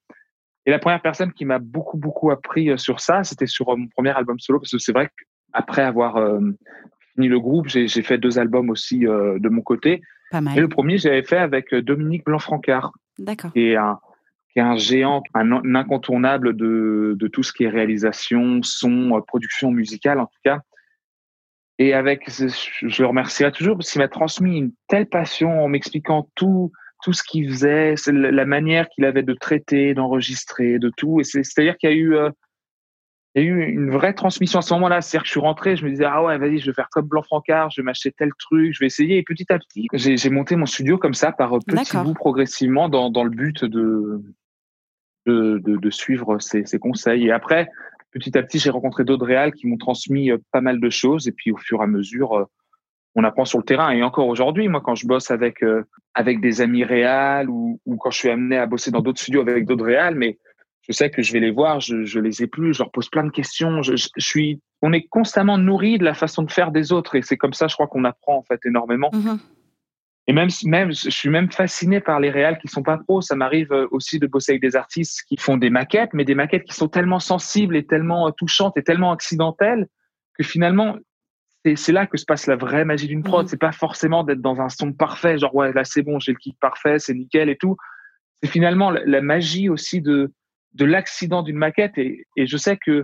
Et 0.65 0.71
la 0.71 0.79
première 0.79 1.01
personne 1.01 1.33
qui 1.33 1.45
m'a 1.45 1.59
beaucoup, 1.59 1.97
beaucoup 1.97 2.31
appris 2.31 2.69
euh, 2.69 2.77
sur 2.77 2.99
ça, 2.99 3.23
c'était 3.23 3.47
sur 3.47 3.69
euh, 3.69 3.75
mon 3.75 3.87
premier 3.87 4.11
album 4.11 4.39
solo, 4.39 4.59
parce 4.59 4.71
que 4.71 4.77
c'est 4.77 4.91
vrai 4.91 5.09
qu'après 5.53 5.81
avoir 5.81 6.17
euh, 6.17 6.39
fini 7.15 7.27
le 7.27 7.39
groupe, 7.39 7.67
j'ai 7.67 7.87
fait 8.03 8.17
deux 8.17 8.39
albums 8.39 8.69
aussi 8.69 8.99
de 8.99 9.49
mon 9.49 9.61
côté. 9.61 10.01
Pas 10.29 10.39
mal. 10.39 10.57
Et 10.57 10.61
le 10.61 10.69
premier, 10.69 10.97
j'avais 10.97 11.23
fait 11.23 11.37
avec 11.37 11.75
Dominique 11.75 12.23
Blanc-Francard. 12.23 12.93
D'accord. 13.19 13.51
Qui 13.51 13.71
est 13.71 13.75
un, 13.75 13.99
qui 14.53 14.59
est 14.59 14.61
un 14.61 14.77
géant, 14.77 15.21
un, 15.33 15.75
incontournable 15.75 16.55
de, 16.55 17.15
de 17.19 17.27
tout 17.27 17.43
ce 17.43 17.51
qui 17.51 17.65
est 17.65 17.69
réalisation, 17.69 18.61
son, 18.63 19.21
production 19.27 19.71
musicale 19.71 20.19
en 20.19 20.27
tout 20.27 20.39
cas. 20.45 20.61
Et 21.79 21.93
avec, 21.93 22.29
je 22.29 23.01
le 23.01 23.07
remercierai 23.07 23.51
toujours 23.51 23.75
parce 23.75 23.91
qu'il 23.91 23.99
m'a 23.99 24.07
transmis 24.07 24.57
une 24.57 24.71
telle 24.87 25.07
passion 25.07 25.63
en 25.63 25.67
m'expliquant 25.67 26.29
tout, 26.35 26.71
tout 27.01 27.13
ce 27.13 27.23
qu'il 27.23 27.49
faisait, 27.49 27.95
c'est 27.97 28.11
la 28.11 28.45
manière 28.45 28.87
qu'il 28.89 29.05
avait 29.05 29.23
de 29.23 29.33
traiter, 29.33 29.93
d'enregistrer, 29.93 30.79
de 30.79 30.91
tout. 30.95 31.19
Et 31.19 31.23
c'est-à-dire 31.23 31.77
qu'il 31.77 31.89
y 31.89 31.93
a 31.93 31.95
eu, 31.95 32.15
euh, 32.15 32.29
il 33.35 33.43
y 33.43 33.45
a 33.45 33.49
eu 33.49 33.63
une 33.63 33.89
vraie 33.89 34.13
transmission 34.13 34.59
à 34.59 34.61
ce 34.61 34.73
moment-là. 34.75 35.01
C'est-à-dire 35.01 35.23
que 35.23 35.27
je 35.27 35.31
suis 35.31 35.39
rentré, 35.39 35.75
je 35.75 35.85
me 35.85 35.89
disais 35.89 36.05
ah 36.05 36.23
ouais, 36.23 36.37
vas-y, 36.37 36.59
je 36.59 36.67
vais 36.67 36.73
faire 36.73 36.89
comme 36.91 37.07
Blanc 37.07 37.23
Francard, 37.23 37.71
je 37.71 37.81
vais 37.81 37.85
m'acheter 37.85 38.11
tel 38.11 38.31
truc, 38.37 38.73
je 38.73 38.79
vais 38.79 38.87
essayer. 38.87 39.17
Et 39.17 39.23
petit 39.23 39.51
à 39.51 39.59
petit, 39.59 39.87
j'ai 39.93 40.29
monté 40.29 40.55
mon 40.55 40.65
studio 40.65 40.97
comme 40.97 41.13
ça 41.13 41.31
par 41.31 41.57
petits 41.59 41.97
bouts 41.97 42.13
progressivement 42.13 42.89
dans, 42.89 43.09
dans 43.09 43.23
le 43.23 43.31
but 43.31 43.65
de 43.65 44.21
de, 45.27 45.59
de, 45.63 45.77
de 45.77 45.89
suivre 45.91 46.39
ses, 46.39 46.65
ses, 46.65 46.79
conseils. 46.79 47.27
Et 47.27 47.31
après, 47.31 47.69
petit 48.11 48.35
à 48.37 48.43
petit, 48.43 48.59
j'ai 48.59 48.71
rencontré 48.71 49.03
d'autres 49.03 49.25
réals 49.25 49.53
qui 49.53 49.67
m'ont 49.67 49.77
transmis 49.77 50.31
euh, 50.31 50.37
pas 50.51 50.61
mal 50.61 50.79
de 50.79 50.89
choses. 50.89 51.27
Et 51.27 51.31
puis 51.31 51.51
au 51.51 51.57
fur 51.57 51.79
et 51.81 51.83
à 51.83 51.87
mesure, 51.87 52.33
euh, 52.33 52.45
on 53.15 53.23
apprend 53.23 53.45
sur 53.45 53.59
le 53.59 53.65
terrain. 53.65 53.91
Et 53.91 54.03
encore 54.03 54.27
aujourd'hui, 54.27 54.67
moi, 54.67 54.81
quand 54.81 54.95
je 54.95 55.07
bosse 55.07 55.31
avec 55.31 55.63
euh, 55.63 55.83
avec 56.13 56.41
des 56.41 56.61
amis 56.61 56.83
réals 56.83 57.49
ou, 57.49 57.79
ou, 57.85 57.97
quand 57.97 58.11
je 58.11 58.17
suis 58.17 58.29
amené 58.29 58.57
à 58.57 58.65
bosser 58.65 58.91
dans 58.91 59.01
d'autres 59.01 59.19
studios 59.19 59.41
avec 59.41 59.65
d'autres 59.65 59.85
réals, 59.85 60.15
mais 60.15 60.37
je 60.81 60.93
sais 60.93 61.09
que 61.09 61.21
je 61.21 61.31
vais 61.31 61.39
les 61.39 61.51
voir, 61.51 61.79
je, 61.79 62.03
je 62.05 62.19
les 62.19 62.43
ai 62.43 62.47
plus, 62.47 62.73
je 62.73 62.79
leur 62.79 62.91
pose 62.91 63.09
plein 63.09 63.23
de 63.23 63.29
questions. 63.29 63.81
Je, 63.81 63.95
je, 63.95 64.09
suis, 64.17 64.61
on 64.81 64.93
est 64.93 65.07
constamment 65.07 65.57
nourri 65.57 65.97
de 65.97 66.03
la 66.03 66.13
façon 66.13 66.43
de 66.43 66.51
faire 66.51 66.71
des 66.71 66.91
autres, 66.91 67.15
et 67.15 67.21
c'est 67.21 67.37
comme 67.37 67.53
ça, 67.53 67.67
je 67.67 67.75
crois 67.75 67.87
qu'on 67.87 68.03
apprend 68.03 68.37
en 68.37 68.43
fait 68.43 68.59
énormément. 68.65 69.09
Mm-hmm. 69.13 69.37
Et 70.27 70.33
même, 70.33 70.49
même, 70.65 70.91
je 70.93 71.09
suis 71.09 71.29
même 71.29 71.51
fasciné 71.51 71.99
par 71.99 72.19
les 72.19 72.29
réals 72.29 72.57
qui 72.59 72.67
sont 72.67 72.83
pas 72.83 72.97
pros. 72.97 73.21
Ça 73.21 73.35
m'arrive 73.35 73.71
euh, 73.73 73.87
aussi 73.91 74.19
de 74.19 74.27
bosser 74.27 74.53
avec 74.53 74.61
des 74.61 74.75
artistes 74.75 75.23
qui 75.27 75.35
font 75.37 75.57
des 75.57 75.69
maquettes, 75.69 76.11
mais 76.13 76.25
des 76.25 76.35
maquettes 76.35 76.63
qui 76.63 76.75
sont 76.75 76.87
tellement 76.87 77.19
sensibles 77.19 77.75
et 77.75 77.85
tellement 77.85 78.31
touchantes 78.31 78.77
et 78.77 78.83
tellement 78.83 79.11
accidentelles 79.11 79.87
que 80.37 80.43
finalement, 80.43 80.97
c'est 81.75 81.91
là 81.91 82.07
que 82.07 82.17
se 82.17 82.25
passe 82.25 82.47
la 82.47 82.55
vraie 82.55 82.85
magie 82.85 83.07
d'une 83.07 83.23
prod. 83.23 83.45
Mmh. 83.45 83.49
C'est 83.49 83.59
pas 83.59 83.71
forcément 83.71 84.23
d'être 84.23 84.41
dans 84.41 84.61
un 84.61 84.69
son 84.69 84.93
parfait, 84.93 85.37
genre 85.37 85.53
ouais 85.55 85.73
là 85.73 85.83
c'est 85.83 86.01
bon, 86.01 86.19
j'ai 86.19 86.31
le 86.31 86.37
kick 86.37 86.57
parfait, 86.59 86.99
c'est 86.99 87.13
nickel 87.13 87.49
et 87.49 87.57
tout. 87.57 87.77
C'est 88.41 88.49
finalement 88.49 88.89
la, 88.89 89.21
magie 89.21 89.69
aussi 89.69 90.01
de 90.01 90.31
de 90.73 90.85
l'accident 90.85 91.43
d'une 91.43 91.57
maquette 91.57 91.97
et, 91.97 92.25
et, 92.37 92.47
je 92.47 92.57
sais 92.57 92.77
que 92.77 93.03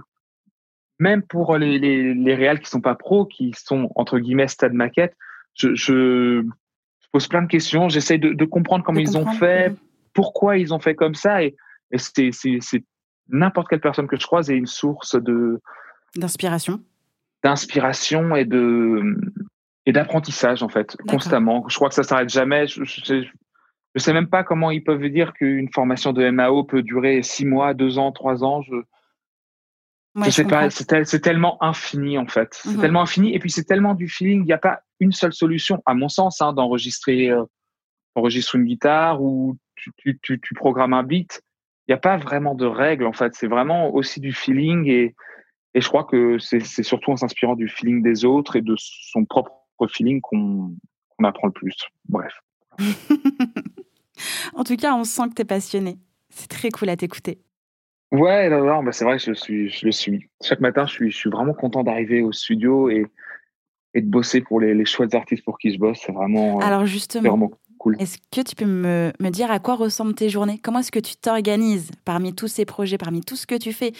même 0.99 1.21
pour 1.21 1.57
les, 1.57 1.77
les, 1.77 2.13
les 2.13 2.35
réals 2.35 2.59
qui 2.59 2.69
sont 2.69 2.81
pas 2.81 2.95
pros, 2.95 3.25
qui 3.25 3.53
sont 3.53 3.91
entre 3.95 4.19
guillemets 4.19 4.47
stade 4.47 4.73
maquette, 4.73 5.13
je, 5.53 5.75
je, 5.75 6.43
je 6.43 7.07
pose 7.11 7.27
plein 7.27 7.41
de 7.41 7.47
questions, 7.47 7.89
j'essaie 7.89 8.17
de, 8.17 8.33
de, 8.33 8.45
comprendre 8.45 8.85
comment 8.85 8.99
ils 8.99 9.17
ont 9.17 9.25
fait, 9.25 9.73
pourquoi 10.13 10.57
ils 10.57 10.73
ont 10.73 10.79
fait 10.79 10.95
comme 10.95 11.13
ça 11.13 11.43
et, 11.43 11.55
et 11.91 11.97
c'est 11.97 12.83
n'importe 13.29 13.67
quelle 13.67 13.81
personne 13.81 14.07
que 14.07 14.17
je 14.17 14.25
croise 14.25 14.49
est 14.49 14.55
une 14.55 14.65
source 14.65 15.21
de 15.21 15.61
d'inspiration 16.15 16.81
d'inspiration 17.43 18.35
et 18.35 18.45
de 18.45 19.15
et 19.85 19.93
d'apprentissage 19.93 20.63
en 20.63 20.69
fait 20.69 20.97
constamment. 21.07 21.65
Je 21.69 21.75
crois 21.75 21.89
que 21.89 21.95
ça 21.95 22.03
s'arrête 22.03 22.29
jamais. 22.29 22.67
Je, 22.67 22.83
je, 22.83 23.99
sais 23.99 24.13
même 24.13 24.27
pas 24.27 24.43
comment 24.43 24.69
ils 24.69 24.83
peuvent 24.83 25.07
dire 25.09 25.33
qu'une 25.33 25.71
formation 25.71 26.13
de 26.13 26.29
MAO 26.29 26.63
peut 26.65 26.83
durer 26.83 27.23
six 27.23 27.45
mois, 27.45 27.73
deux 27.73 27.97
ans, 27.97 28.11
trois 28.11 28.43
ans. 28.43 28.61
Je 28.61 28.75
je 30.25 30.29
sais 30.31 30.45
pas. 30.45 30.69
C'est 30.69 31.21
tellement 31.21 31.61
infini 31.63 32.17
en 32.17 32.27
fait. 32.27 32.49
C'est 32.53 32.69
mhm. 32.71 32.81
tellement 32.81 33.01
infini 33.01 33.35
et 33.35 33.39
puis 33.39 33.51
c'est 33.51 33.63
tellement 33.63 33.93
du 33.93 34.07
feeling. 34.07 34.41
Il 34.41 34.45
n'y 34.45 34.53
a 34.53 34.57
pas 34.57 34.81
une 34.99 35.11
seule 35.11 35.33
solution, 35.33 35.81
à 35.85 35.93
mon 35.93 36.09
sens, 36.09 36.41
hein, 36.41 36.53
d'enregistrer 36.53 37.29
euh, 37.29 37.43
enregistrer 38.15 38.57
une 38.57 38.65
guitare 38.65 39.21
ou 39.21 39.57
tu, 39.75 39.91
tu, 39.97 40.19
tu, 40.21 40.39
tu 40.41 40.53
programmes 40.55 40.93
un 40.93 41.03
beat. 41.03 41.41
Il 41.87 41.91
n'y 41.91 41.95
a 41.95 41.99
pas 41.99 42.17
vraiment 42.17 42.55
de 42.55 42.65
règles 42.65 43.05
en 43.05 43.13
fait. 43.13 43.35
C'est 43.35 43.47
vraiment 43.47 43.93
aussi 43.93 44.19
du 44.19 44.33
feeling 44.33 44.87
et 44.87 45.15
et 45.77 45.81
je 45.81 45.87
crois 45.89 46.05
que 46.05 46.39
c'est 46.39 46.81
surtout 46.81 47.11
en 47.11 47.17
s'inspirant 47.17 47.55
du 47.55 47.67
feeling 47.67 48.01
des 48.01 48.25
autres 48.25 48.55
et 48.55 48.61
de 48.61 48.73
son 48.79 49.25
propre 49.25 49.53
feeling 49.87 50.21
qu'on 50.21 50.73
apprend 51.23 51.45
le 51.45 51.53
plus. 51.53 51.75
Bref. 52.09 52.33
en 54.55 54.63
tout 54.63 54.75
cas, 54.75 54.95
on 54.95 55.03
sent 55.03 55.29
que 55.29 55.35
tu 55.35 55.41
es 55.43 55.45
passionné. 55.45 55.99
C'est 56.31 56.49
très 56.49 56.71
cool 56.71 56.89
à 56.89 56.97
t'écouter. 56.97 57.37
Ouais, 58.11 58.49
non, 58.49 58.65
non, 58.65 58.81
bah 58.81 58.91
c'est 58.91 59.05
vrai 59.05 59.19
je, 59.19 59.33
suis, 59.33 59.69
je 59.69 59.85
le 59.85 59.91
suis. 59.91 60.27
Chaque 60.41 60.61
matin, 60.61 60.87
je 60.87 60.93
suis, 60.93 61.11
je 61.11 61.15
suis 61.15 61.29
vraiment 61.29 61.53
content 61.53 61.83
d'arriver 61.83 62.23
au 62.23 62.31
studio 62.31 62.89
et, 62.89 63.05
et 63.93 64.01
de 64.01 64.09
bosser 64.09 64.41
pour 64.41 64.59
les, 64.59 64.73
les 64.73 64.85
chouettes 64.85 65.13
artistes 65.13 65.45
pour 65.45 65.59
qui 65.59 65.71
je 65.71 65.77
bosse. 65.77 65.99
C'est 66.03 66.11
vraiment. 66.11 66.59
Euh, 66.59 66.65
Alors 66.65 66.87
justement, 66.87 67.51
cool. 67.77 67.95
Est-ce 67.99 68.17
que 68.31 68.41
tu 68.41 68.55
peux 68.55 68.65
me, 68.65 69.11
me, 69.19 69.29
dire 69.29 69.51
à 69.51 69.59
quoi 69.59 69.75
ressemblent 69.75 70.13
tes 70.13 70.29
journées? 70.29 70.59
Comment 70.61 70.79
est-ce 70.79 70.91
que 70.91 70.99
tu 70.99 71.15
t'organises 71.15 71.91
parmi 72.05 72.33
tous 72.33 72.47
ces 72.47 72.65
projets, 72.65 72.97
parmi 72.97 73.21
tout 73.21 73.35
ce 73.35 73.47
que 73.47 73.55
tu 73.55 73.73
fais? 73.73 73.93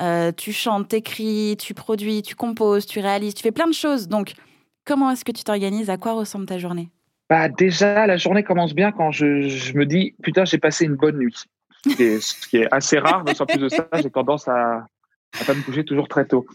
Euh, 0.00 0.32
Tu 0.32 0.52
chantes, 0.52 0.88
t'écris, 0.88 1.56
tu 1.58 1.74
produis, 1.74 2.22
tu 2.22 2.34
composes, 2.34 2.86
tu 2.86 3.00
réalises, 3.00 3.34
tu 3.34 3.42
fais 3.42 3.52
plein 3.52 3.66
de 3.66 3.74
choses. 3.74 4.08
Donc, 4.08 4.34
comment 4.84 5.10
est-ce 5.10 5.24
que 5.24 5.32
tu 5.32 5.44
t'organises? 5.44 5.90
À 5.90 5.96
quoi 5.96 6.12
ressemble 6.12 6.46
ta 6.46 6.58
journée? 6.58 6.90
Bah, 7.28 7.48
Déjà, 7.48 8.06
la 8.06 8.16
journée 8.16 8.42
commence 8.42 8.74
bien 8.74 8.92
quand 8.92 9.10
je, 9.10 9.42
je 9.48 9.74
me 9.74 9.86
dis, 9.86 10.14
putain, 10.22 10.44
j'ai 10.44 10.58
passé 10.58 10.84
une 10.84 10.96
bonne 10.96 11.18
nuit. 11.18 11.36
Ce 11.84 11.96
qui 11.96 12.02
est, 12.02 12.20
ce 12.20 12.48
qui 12.48 12.56
est 12.58 12.68
assez 12.72 12.98
rare, 12.98 13.24
mais 13.24 13.34
sans 13.34 13.46
plus 13.46 13.58
de 13.58 13.68
ça, 13.68 13.88
j'ai 13.94 14.10
tendance 14.10 14.46
à, 14.46 14.86
à 15.40 15.44
pas 15.44 15.54
me 15.54 15.62
coucher 15.62 15.84
toujours 15.84 16.08
très 16.08 16.26
tôt. 16.26 16.46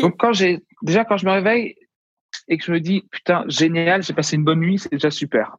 Donc 0.00 0.16
quand 0.18 0.32
j'ai 0.32 0.62
déjà 0.82 1.04
quand 1.04 1.16
je 1.16 1.26
me 1.26 1.32
réveille 1.32 1.76
et 2.48 2.56
que 2.56 2.64
je 2.64 2.72
me 2.72 2.80
dis 2.80 3.04
putain 3.10 3.44
génial, 3.48 4.02
j'ai 4.02 4.12
passé 4.14 4.36
une 4.36 4.44
bonne 4.44 4.60
nuit, 4.60 4.78
c'est 4.78 4.92
déjà 4.92 5.10
super. 5.10 5.56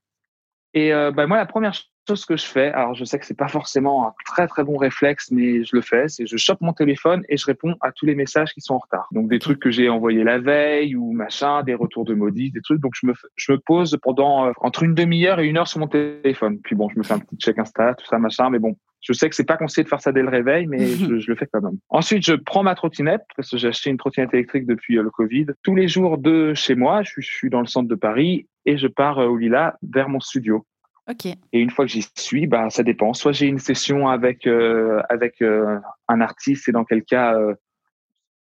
Et 0.73 0.93
euh, 0.93 1.11
bah, 1.11 1.27
moi 1.27 1.37
la 1.37 1.45
première 1.45 1.73
chose 2.07 2.25
que 2.25 2.35
je 2.35 2.45
fais, 2.45 2.71
alors 2.71 2.95
je 2.95 3.05
sais 3.05 3.19
que 3.19 3.25
c'est 3.25 3.37
pas 3.37 3.47
forcément 3.47 4.07
un 4.07 4.13
très 4.25 4.47
très 4.47 4.63
bon 4.63 4.77
réflexe, 4.77 5.31
mais 5.31 5.63
je 5.63 5.75
le 5.75 5.81
fais, 5.81 6.07
c'est 6.07 6.25
je 6.25 6.37
chope 6.37 6.59
mon 6.61 6.73
téléphone 6.73 7.23
et 7.29 7.37
je 7.37 7.45
réponds 7.45 7.75
à 7.81 7.91
tous 7.91 8.05
les 8.05 8.15
messages 8.15 8.53
qui 8.53 8.61
sont 8.61 8.75
en 8.75 8.79
retard. 8.79 9.07
Donc 9.11 9.29
des 9.29 9.39
trucs 9.39 9.59
que 9.59 9.71
j'ai 9.71 9.87
envoyés 9.87 10.23
la 10.23 10.39
veille 10.39 10.95
ou 10.95 11.11
machin, 11.13 11.63
des 11.63 11.75
retours 11.75 12.05
de 12.05 12.13
maudits, 12.13 12.51
des 12.51 12.61
trucs. 12.61 12.81
Donc 12.81 12.93
je 12.95 13.07
me 13.07 13.13
je 13.35 13.51
me 13.51 13.57
pose 13.59 13.97
pendant 14.01 14.47
euh, 14.47 14.51
entre 14.61 14.83
une 14.83 14.95
demi-heure 14.95 15.39
et 15.39 15.47
une 15.47 15.57
heure 15.57 15.67
sur 15.67 15.79
mon 15.79 15.87
téléphone. 15.87 16.59
Puis 16.63 16.75
bon, 16.75 16.89
je 16.89 16.97
me 16.97 17.03
fais 17.03 17.13
un 17.13 17.19
petit 17.19 17.37
check 17.37 17.59
Insta, 17.59 17.93
tout 17.93 18.05
ça 18.05 18.17
machin, 18.17 18.49
mais 18.49 18.59
bon, 18.59 18.75
je 19.01 19.13
sais 19.13 19.29
que 19.29 19.35
c'est 19.35 19.45
pas 19.45 19.57
conseillé 19.57 19.83
de 19.83 19.89
faire 19.89 20.01
ça 20.01 20.11
dès 20.11 20.23
le 20.23 20.29
réveil, 20.29 20.65
mais 20.65 20.79
je, 20.97 21.19
je, 21.19 21.27
le 21.29 21.35
fais 21.35 21.47
quand 21.51 21.61
même. 21.61 21.77
Ensuite, 21.89 22.25
je 22.25 22.33
prends 22.33 22.63
ma 22.63 22.73
trottinette 22.73 23.21
parce 23.35 23.49
que 23.51 23.57
j'ai 23.57 23.67
acheté 23.67 23.91
une 23.91 23.97
trottinette 23.97 24.33
électrique 24.33 24.65
depuis 24.65 24.97
euh, 24.97 25.03
le 25.03 25.11
Covid. 25.11 25.47
Tous 25.61 25.75
les 25.75 25.87
jours 25.87 26.17
de 26.17 26.53
chez 26.55 26.75
moi, 26.75 27.03
je 27.03 27.11
je 27.17 27.31
suis 27.31 27.49
dans 27.49 27.61
le 27.61 27.67
centre 27.67 27.87
de 27.87 27.95
Paris 27.95 28.47
et 28.65 28.77
je 28.77 28.87
pars 28.87 29.19
euh, 29.19 29.27
au 29.27 29.37
Lila 29.37 29.77
vers 29.81 30.09
mon 30.09 30.19
studio. 30.19 30.65
Ok. 31.09 31.25
Et 31.25 31.59
une 31.59 31.69
fois 31.69 31.85
que 31.85 31.91
j'y 31.91 32.05
suis, 32.17 32.47
bah 32.47 32.69
ça 32.69 32.83
dépend. 32.83 33.13
Soit 33.13 33.33
j'ai 33.33 33.47
une 33.47 33.59
session 33.59 34.07
avec 34.07 34.47
euh, 34.47 35.01
avec 35.09 35.41
euh, 35.41 35.79
un 36.07 36.21
artiste 36.21 36.69
et 36.69 36.71
dans 36.71 36.85
quel 36.85 37.03
cas 37.03 37.35
euh, 37.35 37.53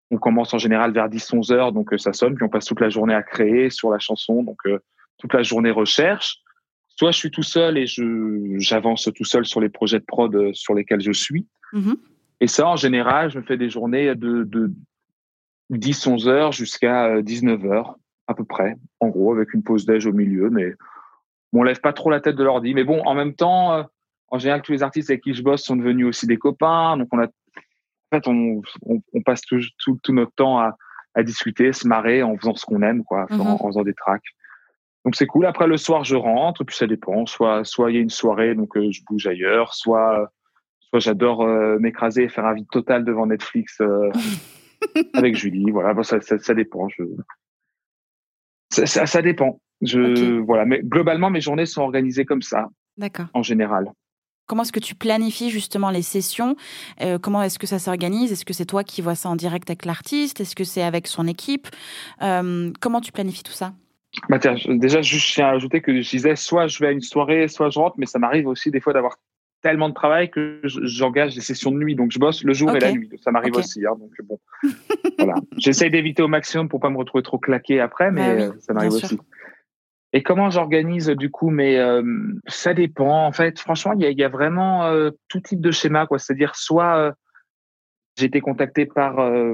on 0.09 0.17
commence 0.17 0.53
en 0.53 0.57
général 0.57 0.91
vers 0.91 1.09
10-11 1.09 1.53
heures, 1.53 1.71
donc 1.71 1.93
ça 1.97 2.13
sonne, 2.13 2.36
puis 2.36 2.45
on 2.45 2.50
passe 2.50 2.65
toute 2.65 2.79
la 2.79 2.89
journée 2.89 3.13
à 3.13 3.21
créer 3.21 3.69
sur 3.69 3.91
la 3.91 4.00
chanson, 4.00 4.41
donc 4.41 4.57
toute 5.17 5.33
la 5.33 5.43
journée 5.43 5.69
recherche 5.69 6.41
soit 6.97 7.12
je 7.12 7.17
suis 7.17 7.31
tout 7.31 7.43
seul 7.43 7.77
et 7.77 7.86
j'avance 8.57 9.09
tout 9.15 9.24
seul 9.24 9.45
sur 9.45 9.62
les 9.62 9.69
projets 9.69 10.00
de 10.00 10.05
prod 10.05 10.53
sur 10.53 10.74
lesquels 10.74 11.01
je 11.01 11.12
suis. 11.12 11.47
Mm-hmm. 11.74 11.95
Et 12.41 12.47
ça, 12.47 12.67
en 12.67 12.75
général, 12.75 13.31
je 13.31 13.39
me 13.39 13.43
fais 13.43 13.57
des 13.57 13.69
journées 13.69 14.15
de, 14.15 14.43
de 14.43 14.71
10-11 15.71 16.27
heures 16.27 16.51
jusqu'à 16.51 17.21
19 17.21 17.63
euh, 17.63 17.67
heures 17.67 17.95
à 18.27 18.34
peu 18.34 18.43
près, 18.43 18.75
en 19.00 19.07
gros, 19.07 19.34
avec 19.34 19.53
une 19.53 19.63
pause 19.63 19.86
déj 19.86 20.05
au 20.05 20.13
milieu. 20.13 20.50
Mais 20.50 20.72
bon, 21.53 21.62
on 21.62 21.63
lève 21.63 21.79
pas 21.79 21.93
trop 21.93 22.10
la 22.10 22.19
tête 22.19 22.36
de 22.36 22.43
l'ordi. 22.43 22.74
Mais 22.74 22.84
bon, 22.84 23.01
en 23.05 23.15
même 23.15 23.34
temps, 23.34 23.74
euh, 23.74 23.84
en 24.29 24.38
général, 24.38 24.62
tous 24.62 24.74
les 24.74 24.84
artistes 24.84 25.10
avec 25.10 25.24
qui 25.24 25.34
je 25.34 25.41
bosse 25.41 25.63
sont 25.63 25.77
devenus 25.77 26.05
aussi 26.05 26.27
des 26.27 26.38
copains. 26.38 26.98
Donc, 26.98 27.07
on 27.12 27.19
a, 27.19 27.25
en 27.25 28.15
fait, 28.15 28.27
on, 28.27 28.62
on, 28.86 29.01
on 29.13 29.22
passe 29.22 29.41
tout, 29.41 29.60
tout, 29.79 29.98
tout, 30.03 30.13
notre 30.13 30.34
temps 30.34 30.60
à, 30.60 30.75
à 31.15 31.24
discuter, 31.24 31.72
se 31.74 31.88
marrer 31.88 32.22
en 32.22 32.38
faisant 32.38 32.55
ce 32.55 32.65
qu'on 32.65 32.81
aime, 32.81 33.03
quoi, 33.03 33.25
mm-hmm. 33.25 33.41
en, 33.41 33.65
en 33.65 33.67
faisant 33.67 33.84
des 33.84 33.93
tracks. 33.93 34.24
Donc 35.05 35.15
c'est 35.15 35.25
cool. 35.25 35.46
Après 35.46 35.67
le 35.67 35.77
soir, 35.77 36.03
je 36.03 36.17
rentre, 36.17 36.65
puis 36.65 36.75
ça 36.75 36.86
dépend. 36.86 37.25
Soit 37.25 37.63
soit 37.63 37.91
il 37.91 37.96
y 37.96 37.98
a 37.98 38.01
une 38.01 38.10
soirée, 38.10 38.55
donc 38.55 38.75
euh, 38.75 38.91
je 38.91 39.01
bouge 39.07 39.25
ailleurs. 39.25 39.74
Soit 39.74 40.29
soit 40.81 41.00
j'adore 41.00 41.43
euh, 41.43 41.79
m'écraser 41.79 42.24
et 42.24 42.29
faire 42.29 42.46
un 42.46 42.53
vide 42.53 42.67
total 42.69 43.05
devant 43.05 43.25
Netflix 43.25 43.81
avec 45.13 45.36
Julie. 45.36 45.72
Voilà, 45.72 45.93
bon, 45.93 46.03
ça, 46.03 46.19
ça, 46.19 46.38
ça, 46.39 46.53
dépend. 46.53 46.89
Je... 46.89 47.03
Ça, 48.69 48.86
ça, 48.86 49.05
ça 49.05 49.21
dépend. 49.21 49.59
Je 49.81 50.00
okay. 50.00 50.39
voilà, 50.39 50.65
mais 50.65 50.81
globalement 50.83 51.29
mes 51.29 51.41
journées 51.41 51.65
sont 51.65 51.81
organisées 51.81 52.25
comme 52.25 52.41
ça. 52.41 52.67
D'accord. 52.97 53.27
En 53.33 53.43
général. 53.43 53.91
Comment 54.47 54.63
est-ce 54.63 54.71
que 54.71 54.79
tu 54.79 54.95
planifies 54.95 55.50
justement 55.50 55.89
les 55.89 56.01
sessions? 56.01 56.55
Euh, 57.01 57.19
Comment 57.19 57.43
est-ce 57.43 57.59
que 57.59 57.67
ça 57.67 57.79
s'organise? 57.79 58.31
Est-ce 58.31 58.45
que 58.45 58.53
c'est 58.53 58.65
toi 58.65 58.83
qui 58.83 59.01
vois 59.01 59.15
ça 59.15 59.29
en 59.29 59.36
direct 59.36 59.69
avec 59.69 59.86
l'artiste? 59.86 60.39
Est-ce 60.39 60.55
que 60.55 60.63
c'est 60.63 60.81
avec 60.81 61.07
son 61.07 61.27
équipe? 61.27 61.67
Euh, 62.21 62.71
Comment 62.79 63.01
tu 63.01 63.12
planifies 63.12 63.43
tout 63.43 63.51
ça? 63.51 63.74
Bah 64.29 64.39
tiens, 64.39 64.55
déjà, 64.67 65.01
je 65.01 65.33
tiens 65.33 65.47
à 65.47 65.51
ajouter 65.51 65.81
que 65.81 66.01
je 66.01 66.09
disais 66.09 66.36
soit 66.36 66.67
je 66.67 66.79
vais 66.79 66.88
à 66.88 66.91
une 66.91 67.01
soirée, 67.01 67.47
soit 67.50 67.69
je 67.69 67.77
rentre, 67.77 67.95
mais 68.00 68.05
ça 68.05 68.19
m'arrive 68.19 68.47
aussi 68.47 68.71
des 68.71 68.79
fois 68.79 68.93
d'avoir 68.93 69.17
tellement 69.62 69.90
de 69.90 69.94
travail 69.94 70.30
que 70.30 70.62
j'engage 70.64 71.36
des 71.36 71.42
sessions 71.42 71.72
de 71.72 71.78
nuit. 71.78 71.96
Donc, 71.96 72.12
je 72.12 72.20
bosse 72.20 72.44
le 72.44 72.54
jour 72.54 72.70
okay. 72.70 72.78
et 72.78 72.82
la 72.82 72.92
nuit. 72.92 73.10
Ça 73.24 73.32
m'arrive 73.32 73.54
okay. 73.54 73.60
aussi. 73.60 73.86
Hein, 73.86 73.96
donc, 74.00 74.12
bon, 74.24 74.40
voilà. 75.18 75.36
J'essaye 75.58 75.90
d'éviter 75.90 76.22
au 76.22 76.28
maximum 76.28 76.70
pour 76.70 76.80
pas 76.80 76.90
me 76.90 76.98
retrouver 76.98 77.24
trop 77.24 77.40
claqué 77.40 77.80
après, 77.80 78.12
mais 78.12 78.44
ah 78.44 78.50
oui, 78.50 78.60
ça 78.60 78.74
m'arrive 78.74 78.94
aussi. 78.94 79.08
Sûr. 79.08 79.24
Et 80.14 80.24
comment 80.24 80.50
j'organise 80.50 81.08
du 81.10 81.30
coup 81.30 81.50
Mais 81.50 81.78
euh, 81.78 82.02
ça 82.48 82.74
dépend. 82.74 83.26
En 83.26 83.32
fait, 83.32 83.60
franchement, 83.60 83.94
il 83.94 84.02
y 84.02 84.06
a, 84.06 84.12
y 84.12 84.24
a, 84.24 84.30
vraiment 84.30 84.86
euh, 84.86 85.12
tout 85.28 85.42
type 85.42 85.60
de 85.60 85.72
schéma. 85.72 86.08
quoi. 86.08 86.18
C'est-à-dire, 86.18 86.56
soit 86.56 86.98
euh, 86.98 87.12
j'ai 88.18 88.26
été 88.26 88.42
contacté 88.42 88.86
par 88.86 89.20
euh, 89.20 89.54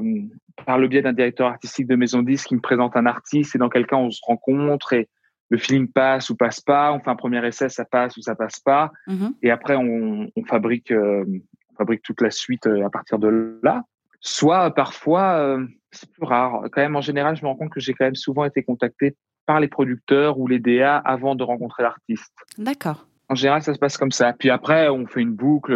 par 0.65 0.77
le 0.77 0.87
biais 0.87 1.01
d'un 1.01 1.13
directeur 1.13 1.47
artistique 1.47 1.87
de 1.87 1.95
maison 1.95 2.21
10 2.21 2.43
qui 2.45 2.55
me 2.55 2.61
présente 2.61 2.95
un 2.95 3.05
artiste 3.05 3.55
et 3.55 3.59
dans 3.59 3.69
quel 3.69 3.85
cas 3.85 3.95
on 3.95 4.11
se 4.11 4.21
rencontre 4.23 4.93
et 4.93 5.09
le 5.53 5.59
feeling 5.59 5.87
passe 5.87 6.31
ou 6.31 6.35
passe 6.35 6.61
pas, 6.61 6.91
on 6.93 6.99
fait 6.99 7.11
un 7.11 7.15
premier 7.15 7.45
essai, 7.45 7.69
ça 7.69 7.85
passe 7.85 8.17
ou 8.17 8.21
ça 8.21 8.33
passe 8.33 8.59
pas, 8.59 8.91
mm 9.05 9.15
-hmm. 9.15 9.31
et 9.43 9.51
après 9.51 9.75
on, 9.75 10.27
on 10.35 10.43
fabrique 10.53 10.91
euh, 10.91 11.23
on 11.71 11.75
fabrique 11.81 12.01
toute 12.01 12.21
la 12.21 12.31
suite 12.31 12.65
euh, 12.65 12.87
à 12.87 12.89
partir 12.97 13.17
de 13.23 13.29
là. 13.67 13.75
Soit 14.19 14.63
parfois 14.83 15.25
euh, 15.43 15.59
c'est 15.97 16.09
plus 16.15 16.27
rare. 16.35 16.53
Quand 16.71 16.81
même 16.85 16.97
en 17.01 17.05
général, 17.09 17.31
je 17.37 17.41
me 17.43 17.47
rends 17.49 17.59
compte 17.61 17.73
que 17.77 17.83
j'ai 17.85 17.93
quand 17.95 18.07
même 18.09 18.21
souvent 18.27 18.45
été 18.51 18.59
contacté 18.71 19.05
par 19.49 19.57
les 19.63 19.69
producteurs 19.77 20.33
ou 20.39 20.45
les 20.53 20.61
DA 20.67 20.93
avant 21.15 21.33
de 21.39 21.43
rencontrer 21.51 21.81
l'artiste. 21.87 22.37
D'accord. 22.69 22.99
En 23.33 23.35
général, 23.39 23.61
ça 23.67 23.73
se 23.75 23.81
passe 23.83 23.97
comme 24.01 24.15
ça. 24.19 24.27
Puis 24.39 24.49
après, 24.57 24.81
on 24.97 25.05
fait 25.11 25.23
une 25.27 25.35
boucle 25.45 25.73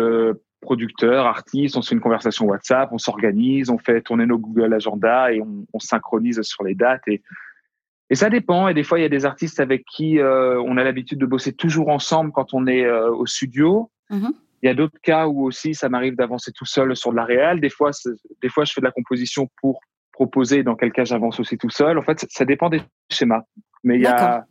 producteurs, 0.68 1.24
artistes, 1.38 1.76
on 1.78 1.82
se 1.84 1.90
fait 1.90 1.98
une 2.00 2.08
conversation 2.10 2.44
WhatsApp, 2.52 2.88
on 2.98 3.02
s'organise, 3.08 3.70
on 3.76 3.82
fait 3.88 4.00
tourner 4.08 4.26
nos 4.32 4.40
Google 4.46 4.74
Agenda 4.80 5.18
et 5.34 5.40
on, 5.48 5.54
on, 5.76 5.80
synchronise 5.92 6.40
sur 6.54 6.64
les 6.68 6.76
dates. 6.84 7.08
Et, 7.14 7.22
et 8.10 8.16
ça 8.16 8.30
dépend. 8.30 8.68
Et 8.68 8.74
des 8.74 8.84
fois, 8.84 9.00
il 9.00 9.02
y 9.02 9.06
a 9.06 9.10
des 9.10 9.26
artistes 9.26 9.60
avec 9.60 9.86
qui 9.86 10.20
euh, 10.20 10.62
on 10.62 10.78
a 10.78 10.84
l'habitude 10.84 11.20
de 11.20 11.26
bosser 11.26 11.54
toujours 11.54 11.90
ensemble 11.90 12.32
quand 12.32 12.54
on 12.54 12.68
est 12.68 12.86
euh, 12.86 13.12
au 13.12 13.26
studio. 13.26 13.92
Mm 14.10 14.20
-hmm. 14.20 14.32
Il 14.64 14.66
y 14.68 14.70
a 14.70 14.74
d'autres 14.74 15.00
cas 15.02 15.28
où 15.28 15.46
aussi 15.46 15.76
ça 15.76 15.88
m'arrive 15.88 16.16
d'avancer 16.16 16.52
tout 16.52 16.66
seul 16.66 16.96
sur 16.96 17.12
de 17.12 17.18
la 17.18 17.26
réal. 17.26 17.60
Des 17.60 17.70
fois, 17.70 17.92
des 18.42 18.50
fois, 18.50 18.64
je 18.66 18.74
fais 18.74 18.82
de 18.82 18.86
la 18.86 18.96
composition 19.00 19.48
pour 19.62 19.82
proposer. 20.12 20.64
Dans 20.64 20.76
quel 20.76 20.92
cas, 20.92 21.06
j'avance 21.06 21.40
aussi 21.40 21.58
tout 21.58 21.70
seul. 21.70 21.98
En 21.98 22.02
fait, 22.02 22.26
ça 22.30 22.46
dépend 22.46 22.70
des 22.70 22.82
schémas. 23.12 23.44
Mais 23.84 23.96
il 23.98 24.02
y 24.02 24.08
a, 24.08 24.46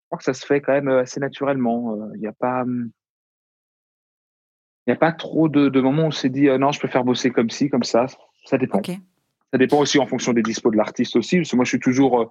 je 0.00 0.06
crois 0.08 0.18
que 0.18 0.24
ça 0.24 0.34
se 0.34 0.44
fait 0.44 0.60
quand 0.60 0.74
même 0.78 0.88
assez 0.88 1.20
naturellement. 1.20 1.78
Il 2.14 2.20
n'y 2.20 2.26
a 2.34 2.36
pas. 2.44 2.62
Hum, 2.62 2.90
il 4.86 4.90
n'y 4.90 4.94
a 4.94 4.98
pas 4.98 5.12
trop 5.12 5.48
de, 5.48 5.68
de, 5.68 5.80
moments 5.80 6.04
où 6.04 6.06
on 6.06 6.10
s'est 6.12 6.28
dit 6.28 6.48
euh, 6.48 6.58
non, 6.58 6.70
je 6.70 6.78
peux 6.78 6.86
faire 6.86 7.02
bosser 7.02 7.30
comme 7.30 7.50
ci, 7.50 7.68
comme 7.68 7.82
ça. 7.82 8.06
Ça 8.44 8.56
dépend. 8.56 8.78
Okay. 8.78 9.00
Ça 9.52 9.58
dépend 9.58 9.78
aussi 9.78 9.98
en 9.98 10.06
fonction 10.06 10.32
des 10.32 10.42
dispos 10.42 10.70
de 10.70 10.76
l'artiste 10.76 11.16
aussi. 11.16 11.38
Parce 11.38 11.50
que 11.50 11.56
moi, 11.56 11.64
je 11.64 11.70
suis 11.70 11.80
toujours, 11.80 12.20
euh, 12.20 12.26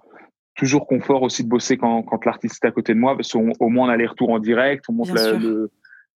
toujours 0.56 0.86
confort 0.86 1.22
aussi 1.22 1.44
de 1.44 1.48
bosser 1.48 1.76
quand, 1.76 2.02
quand 2.02 2.24
l'artiste 2.24 2.64
est 2.64 2.68
à 2.68 2.70
côté 2.72 2.94
de 2.94 2.98
moi. 2.98 3.16
Parce 3.16 3.32
qu'au 3.32 3.68
moins, 3.68 3.88
on 3.88 3.90
a 3.90 3.96
les 3.96 4.06
retours 4.06 4.30
en 4.30 4.38
direct, 4.38 4.84
on 4.88 4.94
monte 4.94 5.12
la, 5.12 5.32
le, 5.32 5.70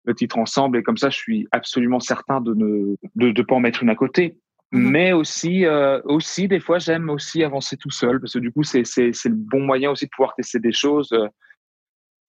le, 0.05 0.15
titre 0.15 0.37
ensemble. 0.37 0.77
Et 0.77 0.83
comme 0.83 0.97
ça, 0.97 1.09
je 1.09 1.17
suis 1.17 1.47
absolument 1.51 1.99
certain 1.99 2.41
de 2.41 2.53
ne 2.53 2.95
de, 3.15 3.31
de 3.31 3.41
pas 3.41 3.55
en 3.55 3.59
mettre 3.59 3.83
une 3.83 3.89
à 3.89 3.95
côté. 3.95 4.37
Mm 4.71 4.79
-hmm. 4.79 4.89
Mais 4.91 5.13
aussi, 5.13 5.65
euh, 5.65 5.99
aussi, 6.05 6.47
des 6.47 6.59
fois, 6.59 6.79
j'aime 6.79 7.09
aussi 7.09 7.43
avancer 7.43 7.75
tout 7.77 7.91
seul. 7.91 8.19
Parce 8.19 8.33
que 8.33 8.39
du 8.39 8.51
coup, 8.51 8.63
c'est 8.63 8.83
le 8.83 9.35
bon 9.53 9.61
moyen 9.61 9.91
aussi 9.91 10.05
de 10.05 10.11
pouvoir 10.15 10.33
tester 10.35 10.59
des 10.59 10.73
choses. 10.73 11.11
Euh, 11.11 11.27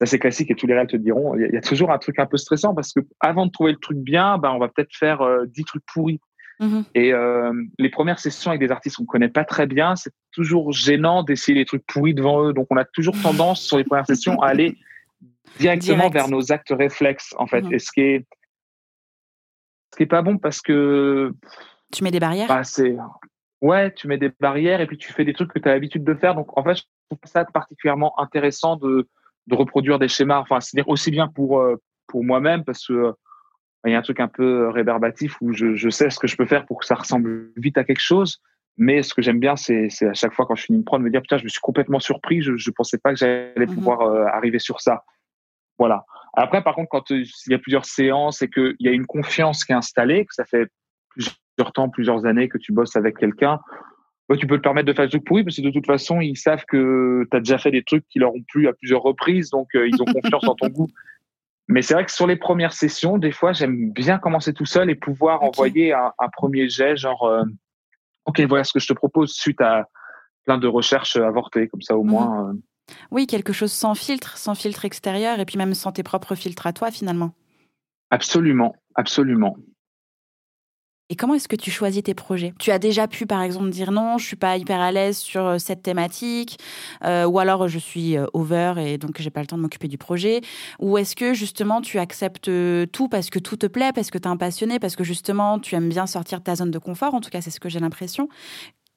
c'est 0.06 0.18
classique 0.18 0.50
et 0.50 0.54
tous 0.54 0.66
les 0.66 0.74
réels 0.74 0.86
te 0.86 0.96
diront, 0.96 1.34
il 1.36 1.52
y, 1.52 1.56
a 1.56 1.60
toujours 1.60 1.90
un 1.90 1.98
truc 1.98 2.18
un 2.18 2.26
peu 2.26 2.38
stressant 2.38 2.74
parce 2.74 2.92
que 2.94 3.00
avant 3.20 3.44
de 3.46 3.50
trouver 3.50 3.72
le 3.72 3.78
truc 3.78 3.98
bien, 3.98 4.38
ben, 4.38 4.50
on 4.50 4.58
va 4.58 4.68
peut-être 4.68 4.94
faire 4.96 5.20
euh, 5.20 5.44
10 5.46 5.64
trucs 5.64 5.84
pourris. 5.92 6.20
-hmm. 6.60 6.84
Et 6.94 7.12
euh, 7.12 7.52
les 7.78 7.88
premières 7.88 8.18
sessions 8.18 8.50
avec 8.50 8.60
des 8.60 8.70
artistes 8.70 8.96
qu'on 8.96 9.06
connaît 9.06 9.28
pas 9.28 9.44
très 9.44 9.66
bien, 9.66 9.96
c'est 9.96 10.12
toujours 10.32 10.72
gênant 10.72 11.22
d'essayer 11.22 11.56
les 11.58 11.64
trucs 11.64 11.84
pourris 11.86 12.14
devant 12.14 12.44
eux. 12.44 12.52
Donc 12.52 12.66
on 12.70 12.76
a 12.76 12.84
toujours 12.84 13.14
tendance 13.22 13.62
sur 13.62 13.78
les 13.78 13.84
premières 13.84 14.06
sessions 14.06 14.40
à 14.42 14.48
aller 14.48 14.76
directement 15.58 15.96
Direct. 15.96 16.14
vers 16.14 16.28
nos 16.28 16.52
actes 16.52 16.72
réflexes 16.76 17.34
en 17.38 17.46
fait. 17.46 17.62
-hmm. 17.62 17.74
Et 17.74 17.78
ce 17.78 17.90
qui 17.92 18.00
est 18.00 18.26
ce 19.92 19.96
qui 19.96 20.02
est 20.04 20.12
pas 20.18 20.22
bon 20.22 20.38
parce 20.38 20.60
que 20.60 21.32
tu 21.92 22.04
mets 22.04 22.12
des 22.12 22.20
barrières? 22.20 22.48
Bah, 22.48 22.62
c'est 22.62 22.96
ouais, 23.60 23.92
tu 23.92 24.06
mets 24.06 24.18
des 24.18 24.30
barrières 24.40 24.80
et 24.80 24.86
puis 24.86 24.96
tu 24.96 25.12
fais 25.12 25.24
des 25.24 25.34
trucs 25.34 25.52
que 25.52 25.58
tu 25.58 25.68
as 25.68 25.72
l'habitude 25.72 26.04
de 26.04 26.14
faire. 26.14 26.34
Donc 26.34 26.56
en 26.56 26.62
fait, 26.62 26.76
je 26.76 26.84
trouve 27.08 27.18
ça 27.24 27.44
particulièrement 27.44 28.12
intéressant 28.18 28.76
de 28.76 29.08
de 29.50 29.54
reproduire 29.56 29.98
des 29.98 30.08
schémas, 30.08 30.38
enfin, 30.38 30.60
c'est-à-dire 30.60 30.88
aussi 30.88 31.10
bien 31.10 31.28
pour, 31.28 31.60
euh, 31.60 31.76
pour 32.06 32.24
moi-même, 32.24 32.64
parce 32.64 32.86
que 32.86 32.92
euh, 32.92 33.12
il 33.86 33.92
y 33.92 33.94
a 33.94 33.98
un 33.98 34.02
truc 34.02 34.20
un 34.20 34.28
peu 34.28 34.68
rébarbatif 34.68 35.40
où 35.40 35.52
je, 35.52 35.74
je, 35.74 35.88
sais 35.88 36.10
ce 36.10 36.18
que 36.18 36.26
je 36.26 36.36
peux 36.36 36.46
faire 36.46 36.66
pour 36.66 36.80
que 36.80 36.86
ça 36.86 36.94
ressemble 36.94 37.50
vite 37.56 37.78
à 37.78 37.84
quelque 37.84 38.02
chose. 38.02 38.40
Mais 38.76 39.02
ce 39.02 39.14
que 39.14 39.22
j'aime 39.22 39.40
bien, 39.40 39.56
c'est 39.56 39.88
à 40.02 40.14
chaque 40.14 40.32
fois 40.32 40.46
quand 40.46 40.54
je 40.54 40.64
finis 40.64 40.78
une 40.78 40.84
prod, 40.84 41.00
me 41.00 41.10
dire 41.10 41.22
putain, 41.22 41.38
je 41.38 41.44
me 41.44 41.48
suis 41.48 41.60
complètement 41.60 41.98
surpris, 41.98 42.40
je 42.42 42.52
ne 42.52 42.72
pensais 42.72 42.98
pas 42.98 43.12
que 43.12 43.18
j'allais 43.18 43.52
-hmm. 43.56 43.74
pouvoir 43.74 44.00
euh, 44.02 44.24
arriver 44.26 44.58
sur 44.58 44.80
ça. 44.80 45.04
Voilà. 45.78 46.04
Après, 46.34 46.62
par 46.62 46.74
contre, 46.74 46.88
quand 46.90 47.10
il 47.10 47.26
y 47.48 47.54
a 47.54 47.58
plusieurs 47.58 47.84
séances 47.84 48.42
et 48.42 48.48
qu'il 48.48 48.76
y 48.80 48.88
a 48.88 48.92
une 48.92 49.06
confiance 49.06 49.64
qui 49.64 49.72
est 49.72 49.76
installée, 49.76 50.24
que 50.24 50.34
ça 50.34 50.44
fait 50.44 50.68
plusieurs 51.10 51.72
temps, 51.72 51.88
plusieurs 51.88 52.24
années 52.26 52.48
que 52.48 52.58
tu 52.58 52.72
bosses 52.72 52.96
avec 52.96 53.18
quelqu'un, 53.18 53.58
tu 54.38 54.46
peux 54.46 54.56
te 54.58 54.62
permettre 54.62 54.86
de 54.86 54.92
faire 54.92 55.06
des 55.06 55.10
trucs 55.10 55.24
pourris 55.24 55.44
parce 55.44 55.56
que 55.56 55.62
de 55.62 55.70
toute 55.70 55.86
façon, 55.86 56.20
ils 56.20 56.36
savent 56.36 56.64
que 56.66 57.26
tu 57.30 57.36
as 57.36 57.40
déjà 57.40 57.58
fait 57.58 57.70
des 57.70 57.82
trucs 57.82 58.06
qui 58.08 58.18
leur 58.18 58.34
ont 58.34 58.42
plu 58.48 58.68
à 58.68 58.72
plusieurs 58.72 59.02
reprises, 59.02 59.50
donc 59.50 59.68
euh, 59.74 59.88
ils 59.88 60.00
ont 60.00 60.04
confiance 60.22 60.46
en 60.46 60.54
ton 60.54 60.68
goût. 60.68 60.88
Mais 61.70 61.82
c'est 61.82 61.94
vrai 61.94 62.04
que 62.04 62.10
sur 62.10 62.26
les 62.26 62.34
premières 62.34 62.72
sessions, 62.72 63.16
des 63.16 63.30
fois, 63.30 63.52
j'aime 63.52 63.92
bien 63.92 64.18
commencer 64.18 64.52
tout 64.52 64.66
seul 64.66 64.90
et 64.90 64.96
pouvoir 64.96 65.44
envoyer 65.44 65.92
un, 65.92 66.28
premier 66.32 66.68
jet, 66.68 66.96
genre, 66.96 67.22
euh, 67.22 67.44
OK, 68.26 68.40
voilà 68.40 68.64
ce 68.64 68.72
que 68.72 68.80
je 68.80 68.88
te 68.88 68.92
propose 68.92 69.32
suite 69.32 69.60
à 69.60 69.88
plein 70.44 70.58
de 70.58 70.66
recherches 70.66 71.14
avortées, 71.16 71.68
comme 71.68 71.80
ça 71.80 71.96
au 71.96 72.02
mmh. 72.02 72.10
moins. 72.10 72.50
Euh. 72.50 72.54
Oui, 73.12 73.28
quelque 73.28 73.52
chose 73.52 73.70
sans 73.70 73.94
filtre, 73.94 74.36
sans 74.36 74.56
filtre 74.56 74.84
extérieur, 74.84 75.38
et 75.38 75.44
puis 75.44 75.58
même 75.58 75.74
sans 75.74 75.92
tes 75.92 76.02
propres 76.02 76.34
filtres 76.34 76.66
à 76.66 76.72
toi, 76.72 76.90
finalement. 76.90 77.34
Absolument, 78.10 78.74
absolument. 78.96 79.56
Et 81.10 81.16
comment 81.16 81.34
est-ce 81.34 81.48
que 81.48 81.56
tu 81.56 81.72
choisis 81.72 82.04
tes 82.04 82.14
projets? 82.14 82.54
Tu 82.60 82.70
as 82.70 82.78
déjà 82.78 83.08
pu, 83.08 83.26
par 83.26 83.42
exemple, 83.42 83.68
dire 83.70 83.90
non, 83.90 84.16
je 84.16 84.26
suis 84.26 84.36
pas 84.36 84.56
hyper 84.56 84.78
à 84.78 84.92
l'aise 84.92 85.18
sur 85.18 85.44
euh, 85.44 85.58
cette 85.58 85.82
thématique, 85.82 86.58
euh, 87.04 87.24
ou 87.24 87.40
alors 87.40 87.66
je 87.66 87.80
suis 87.80 88.16
euh, 88.16 88.26
over 88.32 88.74
et 88.78 88.96
donc 88.96 89.20
j'ai 89.20 89.30
pas 89.30 89.40
le 89.40 89.48
temps 89.48 89.56
de 89.56 89.62
m'occuper 89.62 89.88
du 89.88 89.98
projet, 89.98 90.40
ou 90.78 90.98
est-ce 90.98 91.16
que 91.16 91.34
justement 91.34 91.80
tu 91.80 91.98
acceptes 91.98 92.48
tout 92.92 93.08
parce 93.08 93.28
que 93.28 93.40
tout 93.40 93.56
te 93.56 93.66
plaît, 93.66 93.90
parce 93.92 94.12
que 94.12 94.18
tu 94.18 94.28
es 94.28 94.28
un 94.28 94.36
passionné, 94.36 94.78
parce 94.78 94.94
que 94.94 95.02
justement 95.02 95.58
tu 95.58 95.74
aimes 95.74 95.88
bien 95.88 96.06
sortir 96.06 96.38
de 96.38 96.44
ta 96.44 96.54
zone 96.54 96.70
de 96.70 96.78
confort, 96.78 97.12
en 97.12 97.20
tout 97.20 97.30
cas 97.30 97.40
c'est 97.40 97.50
ce 97.50 97.58
que 97.58 97.68
j'ai 97.68 97.80
l'impression. 97.80 98.28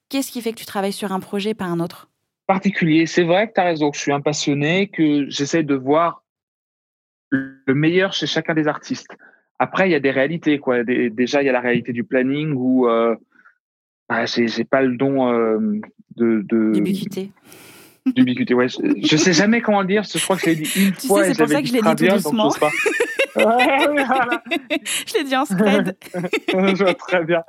Qu'est-ce 0.10 0.32
qui 0.32 0.42
fait 0.42 0.52
que 0.52 0.60
tu 0.60 0.68
travailles 0.68 0.94
sur 0.94 1.12
un 1.12 1.20
projet, 1.20 1.56
pas 1.56 1.66
un 1.66 1.80
autre? 1.80 2.10
Particulier, 2.46 3.08
c'est 3.08 3.24
vrai 3.24 3.48
que 3.48 3.54
tu 3.56 3.62
as 3.62 3.64
raison, 3.64 3.92
je 3.92 4.00
suis 4.00 4.12
un 4.12 4.22
passionné, 4.22 4.88
que 4.88 5.28
j'essaie 5.30 5.64
de 5.64 5.74
voir 5.74 6.24
le 7.32 7.74
meilleur 7.74 8.14
chez 8.14 8.28
chacun 8.28 8.54
des 8.54 8.68
artistes. 8.68 9.18
Après, 9.60 9.88
il 9.88 9.92
y 9.92 9.96
a 9.96 10.00
des 10.00 10.12
réalités. 10.12 10.60
Quoi. 10.60 10.84
déjà, 10.84 11.42
il 11.42 11.46
y 11.46 11.50
a 11.50 11.54
la 11.54 11.62
réalité 11.62 11.94
du 11.94 12.04
planning 12.04 12.54
où 12.56 12.88
euh, 12.88 13.16
bah, 14.10 14.26
j'ai 14.26 14.66
pas 14.66 14.82
le 14.82 14.96
don 14.98 15.32
euh, 15.32 15.80
de. 16.16 16.44
D'ubiquité. 16.74 17.32
D'ubiquité, 18.06 18.54
ouais. 18.54 18.68
Je, 18.68 19.16
sais 19.18 19.34
jamais 19.34 19.62
comment 19.62 19.82
le 19.82 19.88
dire. 19.88 20.04
Je 20.04 20.22
crois 20.22 20.36
que 20.36 20.42
je 20.42 20.48
l'ai 20.48 20.56
dit 20.56 20.70
une 20.76 20.92
tu 20.92 21.08
fois. 21.08 21.24
c'est 21.24 21.38
pour 21.38 21.48
ça 21.48 21.62
que 21.62 21.68
je 21.68 21.74
l'ai 21.74 21.82
dit 21.82 21.96
tout 21.96 22.08
doucement. 22.08 22.50
je 23.36 25.14
l'ai 25.18 25.24
dit 25.24 25.36
en 25.36 25.46
spread. 25.46 25.96
je 26.14 26.84
vois 26.84 26.94
très 26.96 27.24
bien. 27.24 27.44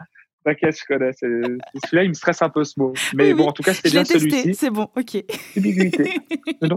T'inquiète, 0.45 0.79
je 0.79 0.85
connais. 0.87 1.13
Celui-là, 1.13 2.05
il 2.05 2.11
me 2.11 2.15
stresse 2.15 2.43
un 2.43 2.51
peu 2.51 2.65
ce 2.65 2.79
mot. 2.79 2.93
Mais 3.15 3.33
bon, 3.35 3.49
en 3.49 3.53
tout 3.53 3.63
cas, 3.63 3.75
c'était 3.75 3.91
bien 3.91 4.05
celui-ci. 4.05 4.55
C'est 4.55 4.71
bon, 4.71 4.89
ok. 4.95 5.25
D'ubiquité. 5.57 6.21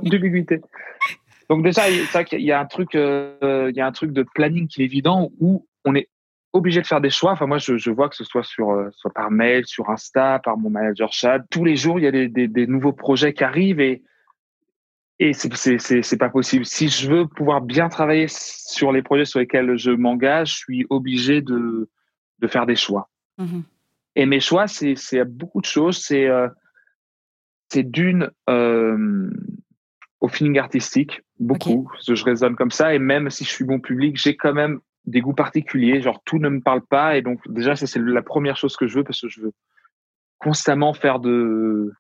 D'ubiquité. 0.03 0.61
Donc 1.49 1.63
déjà, 1.63 1.83
qu'il 2.23 2.41
y 2.41 2.51
a 2.51 2.59
un 2.59 2.65
truc, 2.65 2.95
euh, 2.95 3.69
il 3.69 3.75
y 3.75 3.81
a 3.81 3.87
un 3.87 3.91
truc 3.91 4.11
de 4.11 4.23
planning 4.35 4.67
qui 4.67 4.81
est 4.81 4.85
évident 4.85 5.31
où 5.39 5.65
on 5.85 5.95
est 5.95 6.09
obligé 6.53 6.81
de 6.81 6.87
faire 6.87 7.01
des 7.01 7.09
choix. 7.09 7.31
Enfin, 7.31 7.45
moi, 7.45 7.57
je, 7.57 7.77
je 7.77 7.91
vois 7.91 8.09
que 8.09 8.15
ce 8.15 8.23
soit 8.23 8.43
sur, 8.43 8.71
euh, 8.71 8.89
soit 8.91 9.11
par 9.13 9.31
mail, 9.31 9.65
sur 9.65 9.89
Insta, 9.89 10.39
par 10.43 10.57
mon 10.57 10.69
manager 10.69 11.11
Chad. 11.13 11.45
Tous 11.49 11.63
les 11.63 11.75
jours, 11.75 11.99
il 11.99 12.03
y 12.03 12.07
a 12.07 12.11
des, 12.11 12.27
des, 12.27 12.47
des 12.47 12.67
nouveaux 12.67 12.93
projets 12.93 13.33
qui 13.33 13.43
arrivent 13.43 13.79
et 13.79 14.03
et 15.19 15.33
c'est 15.33 15.79
c'est 15.79 16.17
pas 16.17 16.29
possible. 16.29 16.63
Si 16.63 16.89
je 16.89 17.09
veux 17.09 17.27
pouvoir 17.27 17.61
bien 17.61 17.89
travailler 17.89 18.27
sur 18.29 18.91
les 18.91 19.01
projets 19.01 19.25
sur 19.25 19.39
lesquels 19.39 19.75
je 19.75 19.89
m'engage, 19.89 20.51
je 20.51 20.57
suis 20.57 20.85
obligé 20.91 21.41
de 21.41 21.89
de 22.37 22.47
faire 22.47 22.67
des 22.67 22.75
choix. 22.75 23.09
Mmh 23.39 23.61
et 24.17 24.25
mes 24.25 24.39
choix, 24.39 24.67
c'est 24.67 24.95
c'est 24.95 25.23
beaucoup 25.25 25.61
de 25.61 25.67
choses. 25.67 26.03
C'est 26.03 26.27
euh, 26.27 26.49
c'est 27.69 27.83
d'une 27.83 28.31
euh, 28.49 29.29
au 30.19 30.27
feeling 30.27 30.57
artistique, 30.57 31.21
beaucoup. 31.39 31.89
Je 32.07 32.23
raisonne 32.23 32.55
comme 32.55 32.71
ça. 32.71 32.93
Et 32.93 32.99
même 32.99 33.29
si 33.29 33.43
je 33.43 33.49
suis 33.49 33.65
bon 33.65 33.79
public, 33.79 34.17
j'ai 34.17 34.35
quand 34.35 34.53
même 34.53 34.79
des 35.05 35.21
goûts 35.21 35.33
particuliers. 35.33 36.01
Genre, 36.01 36.21
tout 36.25 36.39
ne 36.39 36.49
me 36.49 36.61
parle 36.61 36.81
pas. 36.81 37.17
Et 37.17 37.21
donc, 37.21 37.39
déjà, 37.47 37.75
ça, 37.75 37.87
c'est 37.87 37.99
la 37.99 38.21
première 38.21 38.57
chose 38.57 38.75
que 38.75 38.87
je 38.87 38.97
veux 38.97 39.03
parce 39.03 39.21
que 39.21 39.29
je 39.29 39.41
veux 39.41 39.53
constamment 40.39 40.93
faire 40.93 41.19
de, 41.19 41.91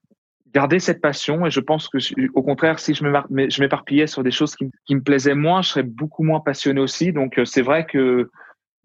garder 0.53 0.79
cette 0.79 1.01
passion. 1.01 1.45
Et 1.45 1.51
je 1.51 1.59
pense 1.59 1.87
que, 1.89 1.97
au 2.33 2.41
contraire, 2.41 2.79
si 2.79 2.93
je 2.93 3.61
m'éparpillais 3.61 4.07
sur 4.07 4.23
des 4.23 4.31
choses 4.31 4.55
qui, 4.55 4.69
qui, 4.85 4.95
me 4.95 5.01
plaisaient 5.01 5.35
moins, 5.35 5.61
je 5.61 5.69
serais 5.69 5.83
beaucoup 5.83 6.23
moins 6.23 6.39
passionné 6.39 6.79
aussi. 6.79 7.11
Donc, 7.11 7.37
euh, 7.37 7.45
c'est 7.45 7.61
vrai 7.61 7.85
que 7.85 8.29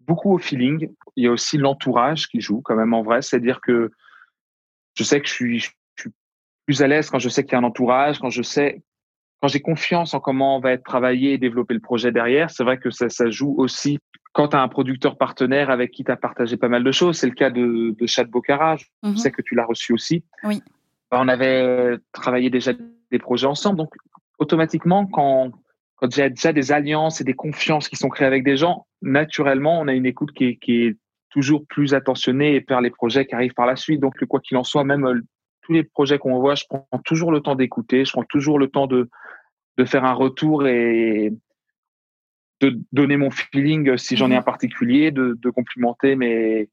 beaucoup 0.01 0.33
au 0.33 0.37
feeling. 0.37 0.89
Il 1.15 1.23
y 1.23 1.27
a 1.27 1.31
aussi 1.31 1.57
l'entourage 1.57 2.27
qui 2.27 2.41
joue 2.41 2.61
quand 2.61 2.75
même 2.75 2.93
en 2.93 3.03
vrai. 3.03 3.21
C'est-à-dire 3.21 3.61
que 3.61 3.91
je 4.95 5.03
sais 5.03 5.21
que 5.21 5.27
je 5.27 5.33
suis, 5.33 5.59
je 5.59 5.71
suis 5.97 6.11
plus 6.65 6.81
à 6.81 6.87
l'aise 6.87 7.09
quand 7.09 7.19
je 7.19 7.29
sais 7.29 7.43
qu'il 7.43 7.53
y 7.53 7.55
a 7.55 7.59
un 7.59 7.63
entourage, 7.63 8.19
quand 8.19 8.29
je 8.29 8.43
sais 8.43 8.81
quand 9.43 9.49
j'ai 9.49 9.59
confiance 9.59 10.13
en 10.13 10.21
comment 10.21 10.55
on 10.55 10.61
va 10.61 10.71
être 10.71 10.85
travaillé 10.85 11.33
et 11.33 11.37
développer 11.37 11.73
le 11.73 11.81
projet 11.81 12.13
derrière, 12.13 12.49
c'est 12.49 12.63
vrai 12.63 12.77
que 12.77 12.91
ça, 12.91 13.09
ça 13.09 13.29
joue 13.29 13.53
aussi 13.57 13.99
quand 14.31 14.47
tu 14.47 14.55
as 14.55 14.61
un 14.61 14.69
producteur 14.69 15.17
partenaire 15.17 15.69
avec 15.69 15.91
qui 15.91 16.05
tu 16.05 16.11
as 16.11 16.15
partagé 16.15 16.55
pas 16.55 16.69
mal 16.69 16.81
de 16.81 16.91
choses. 16.93 17.17
C'est 17.17 17.27
le 17.27 17.33
cas 17.33 17.49
de, 17.49 17.93
de 17.99 18.07
Chad 18.07 18.29
Bocara. 18.29 18.77
Je 18.77 18.85
mhm. 19.03 19.17
sais 19.17 19.31
que 19.31 19.41
tu 19.41 19.53
l'as 19.53 19.65
reçu 19.65 19.91
aussi. 19.91 20.23
Oui. 20.45 20.63
On 21.11 21.27
avait 21.27 21.97
travaillé 22.13 22.49
déjà 22.49 22.71
des 23.11 23.19
projets 23.19 23.47
ensemble. 23.47 23.79
Donc, 23.79 23.93
automatiquement, 24.39 25.07
quand, 25.07 25.51
quand 25.97 26.17
a 26.19 26.29
déjà 26.29 26.53
des 26.53 26.71
alliances 26.71 27.19
et 27.19 27.25
des 27.25 27.33
confiances 27.33 27.89
qui 27.89 27.97
sont 27.97 28.07
créées 28.07 28.27
avec 28.27 28.45
des 28.45 28.55
gens, 28.55 28.87
naturellement, 29.01 29.77
on 29.77 29.89
a 29.89 29.93
une 29.93 30.05
écoute 30.05 30.31
qui 30.31 30.45
est, 30.45 30.55
qui 30.55 30.85
est 30.85 30.97
toujours 31.31 31.65
plus 31.67 31.93
attentionnée 31.93 32.55
et 32.55 32.65
vers 32.65 32.79
les 32.79 32.91
projets 32.91 33.25
qui 33.25 33.35
arrivent 33.35 33.55
par 33.55 33.65
la 33.65 33.75
suite. 33.75 33.99
Donc, 33.99 34.13
quoi 34.23 34.39
qu'il 34.39 34.55
en 34.55 34.63
soit, 34.63 34.85
même 34.85 35.05
euh, 35.05 35.21
tous 35.63 35.73
les 35.73 35.83
projets 35.83 36.19
qu'on 36.19 36.39
voit, 36.39 36.55
je 36.55 36.65
prends 36.69 36.87
toujours 37.03 37.31
le 37.31 37.41
temps 37.41 37.55
d'écouter, 37.55 38.05
je 38.05 38.11
prends 38.11 38.23
toujours 38.23 38.59
le 38.59 38.67
temps 38.67 38.87
de, 38.87 39.09
de 39.77 39.85
faire 39.85 40.05
un 40.05 40.13
retour 40.13 40.67
et 40.67 41.33
de 42.61 42.79
donner 42.91 43.17
mon 43.17 43.31
feeling 43.31 43.97
si 43.97 44.15
j'en 44.15 44.27
ai 44.27 44.33
mhm. 44.33 44.39
un 44.39 44.43
particulier, 44.43 45.11
de, 45.11 45.37
de 45.41 45.49
complimenter, 45.49 46.15
mais, 46.15 46.69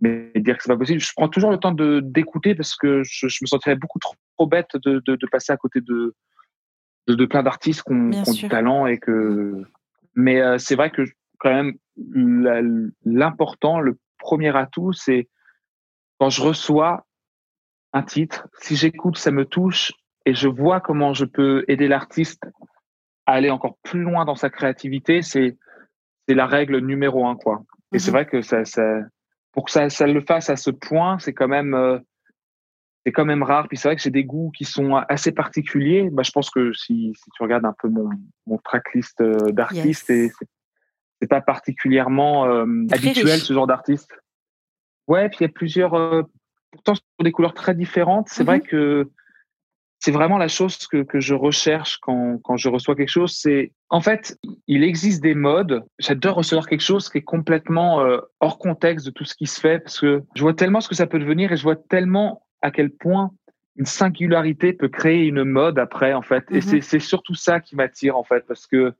mais 0.00 0.30
dire 0.36 0.56
que 0.56 0.62
c'est 0.62 0.72
pas 0.72 0.78
possible. 0.78 1.00
Je 1.00 1.12
prends 1.14 1.28
toujours 1.28 1.50
le 1.50 1.58
temps 1.58 1.72
de 1.72 2.00
d'écouter 2.02 2.54
parce 2.54 2.74
que 2.74 3.02
je, 3.04 3.26
me 3.26 3.46
sentirais 3.46 3.76
beaucoup 3.76 3.98
trop, 3.98 4.16
bête 4.46 4.70
de, 4.74 5.02
de, 5.04 5.16
de, 5.16 5.26
passer 5.30 5.52
à 5.52 5.58
côté 5.58 5.80
de, 5.82 6.14
de, 7.06 7.26
plein 7.26 7.42
d'artistes 7.42 7.82
qui 7.82 7.92
ont, 7.92 8.10
du 8.10 8.48
talent 8.48 8.86
et 8.86 8.98
que. 8.98 9.62
Mais 10.14 10.40
euh, 10.40 10.58
c'est 10.58 10.74
vrai 10.74 10.90
que 10.90 11.04
quand 11.38 11.52
même 11.52 11.74
l'important, 13.04 13.80
le 13.80 13.98
premier 14.18 14.56
atout, 14.56 14.92
c'est 14.92 15.28
quand 16.18 16.30
je 16.30 16.42
reçois 16.42 17.06
un 17.92 18.02
titre, 18.02 18.48
si 18.60 18.76
j'écoute, 18.76 19.18
ça 19.18 19.30
me 19.30 19.44
touche 19.44 19.92
et 20.26 20.34
je 20.34 20.48
vois 20.48 20.80
comment 20.80 21.12
je 21.12 21.24
peux 21.24 21.64
aider 21.68 21.88
l'artiste 21.88 22.44
à 23.26 23.32
aller 23.32 23.50
encore 23.50 23.78
plus 23.82 24.02
loin 24.02 24.24
dans 24.24 24.34
sa 24.34 24.50
créativité, 24.50 25.22
c'est 25.22 25.56
c'est 26.28 26.34
la 26.34 26.46
règle 26.46 26.78
numéro 26.78 27.26
un 27.26 27.36
quoi. 27.36 27.62
Et 27.92 27.98
c'est 27.98 28.10
mhm. 28.10 28.16
vrai 28.16 28.26
que 28.26 28.42
ça, 28.42 28.64
ça 28.64 29.00
pour 29.52 29.64
que 29.64 29.70
ça, 29.70 29.88
ça 29.88 30.06
le 30.06 30.20
fasse 30.20 30.50
à 30.50 30.56
ce 30.56 30.70
point, 30.70 31.18
c'est 31.18 31.32
quand 31.32 31.48
même 31.48 31.74
euh, 31.74 31.98
c'est 33.04 33.12
quand 33.12 33.24
même 33.24 33.42
rare. 33.42 33.68
Puis 33.68 33.76
c'est 33.76 33.88
vrai 33.88 33.96
que 33.96 34.02
j'ai 34.02 34.10
des 34.10 34.24
goûts 34.24 34.50
qui 34.56 34.64
sont 34.64 34.94
assez 34.94 35.32
particuliers. 35.32 36.08
Bah, 36.10 36.22
je 36.22 36.30
pense 36.30 36.50
que 36.50 36.72
si, 36.72 37.12
si 37.16 37.30
tu 37.34 37.42
regardes 37.42 37.64
un 37.64 37.74
peu 37.80 37.88
mon, 37.88 38.10
mon 38.46 38.58
tracklist 38.58 39.20
euh, 39.20 39.50
d'artistes, 39.52 40.08
yes. 40.10 40.32
c'est 41.20 41.28
pas 41.28 41.40
particulièrement 41.40 42.46
euh, 42.46 42.66
habituel 42.92 43.38
ce 43.40 43.52
genre 43.52 43.66
d'artiste. 43.66 44.10
Ouais, 45.08 45.28
puis 45.28 45.38
il 45.40 45.42
y 45.44 45.46
a 45.46 45.52
plusieurs, 45.52 45.94
euh, 45.94 46.22
pourtant 46.70 46.94
sur 46.94 47.04
des 47.22 47.32
couleurs 47.32 47.54
très 47.54 47.74
différentes. 47.74 48.28
C'est 48.28 48.44
vrai 48.44 48.58
mhm. 48.58 48.66
que 48.66 49.10
c'est 49.98 50.12
vraiment 50.12 50.38
la 50.38 50.48
chose 50.48 50.86
que, 50.86 51.02
que 51.02 51.20
je 51.20 51.34
recherche 51.34 51.98
quand, 51.98 52.38
quand 52.42 52.56
je 52.56 52.70
reçois 52.70 52.96
quelque 52.96 53.10
chose. 53.10 53.36
C'est 53.36 53.72
en 53.90 54.00
fait, 54.00 54.38
il 54.66 54.82
existe 54.82 55.22
des 55.22 55.34
modes. 55.34 55.84
J'adore 55.98 56.36
recevoir 56.36 56.66
quelque 56.66 56.82
chose 56.82 57.10
qui 57.10 57.18
est 57.18 57.22
complètement 57.22 58.00
euh, 58.00 58.18
hors 58.40 58.58
contexte 58.58 59.04
de 59.06 59.10
tout 59.10 59.24
ce 59.24 59.34
qui 59.34 59.46
se 59.46 59.60
fait 59.60 59.78
parce 59.78 60.00
que 60.00 60.22
je 60.34 60.42
vois 60.42 60.54
tellement 60.54 60.80
ce 60.80 60.88
que 60.88 60.94
ça 60.94 61.06
peut 61.06 61.18
devenir 61.18 61.52
et 61.52 61.56
je 61.56 61.62
vois 61.62 61.76
tellement 61.76 62.46
à 62.62 62.70
quel 62.70 62.90
point 62.90 63.30
une 63.76 63.86
singularité 63.86 64.72
peut 64.72 64.88
créer 64.88 65.26
une 65.26 65.44
mode 65.44 65.78
après 65.78 66.14
en 66.14 66.22
fait. 66.22 66.44
Et 66.50 66.60
mhm. 66.60 66.80
c'est 66.80 67.00
surtout 67.00 67.34
ça 67.34 67.60
qui 67.60 67.76
m'attire 67.76 68.16
en 68.16 68.24
fait 68.24 68.46
parce 68.46 68.66
que 68.66 68.94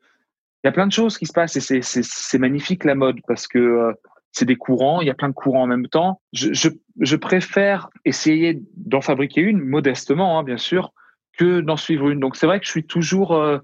il 0.62 0.66
y 0.66 0.68
a 0.68 0.72
plein 0.72 0.86
de 0.86 0.92
choses 0.92 1.16
qui 1.16 1.24
se 1.24 1.32
passent 1.32 1.56
et 1.56 1.80
c'est 1.80 2.38
magnifique 2.38 2.84
la 2.84 2.94
mode 2.94 3.20
parce 3.26 3.48
que 3.48 3.58
euh, 3.58 3.92
c'est 4.32 4.44
des 4.44 4.56
courants, 4.56 5.00
il 5.00 5.06
y 5.06 5.10
a 5.10 5.14
plein 5.14 5.30
de 5.30 5.34
courants 5.34 5.62
en 5.62 5.66
même 5.66 5.88
temps. 5.88 6.20
Je, 6.32 6.52
je, 6.52 6.68
je 7.00 7.16
préfère 7.16 7.88
essayer 8.04 8.60
d'en 8.76 9.00
fabriquer 9.00 9.40
une, 9.40 9.58
modestement, 9.58 10.38
hein, 10.38 10.44
bien 10.44 10.58
sûr, 10.58 10.92
que 11.38 11.60
d'en 11.60 11.76
suivre 11.76 12.10
une. 12.10 12.20
Donc 12.20 12.36
c'est 12.36 12.46
vrai 12.46 12.60
que 12.60 12.66
je 12.66 12.70
suis 12.70 12.86
toujours, 12.86 13.34
euh, 13.34 13.58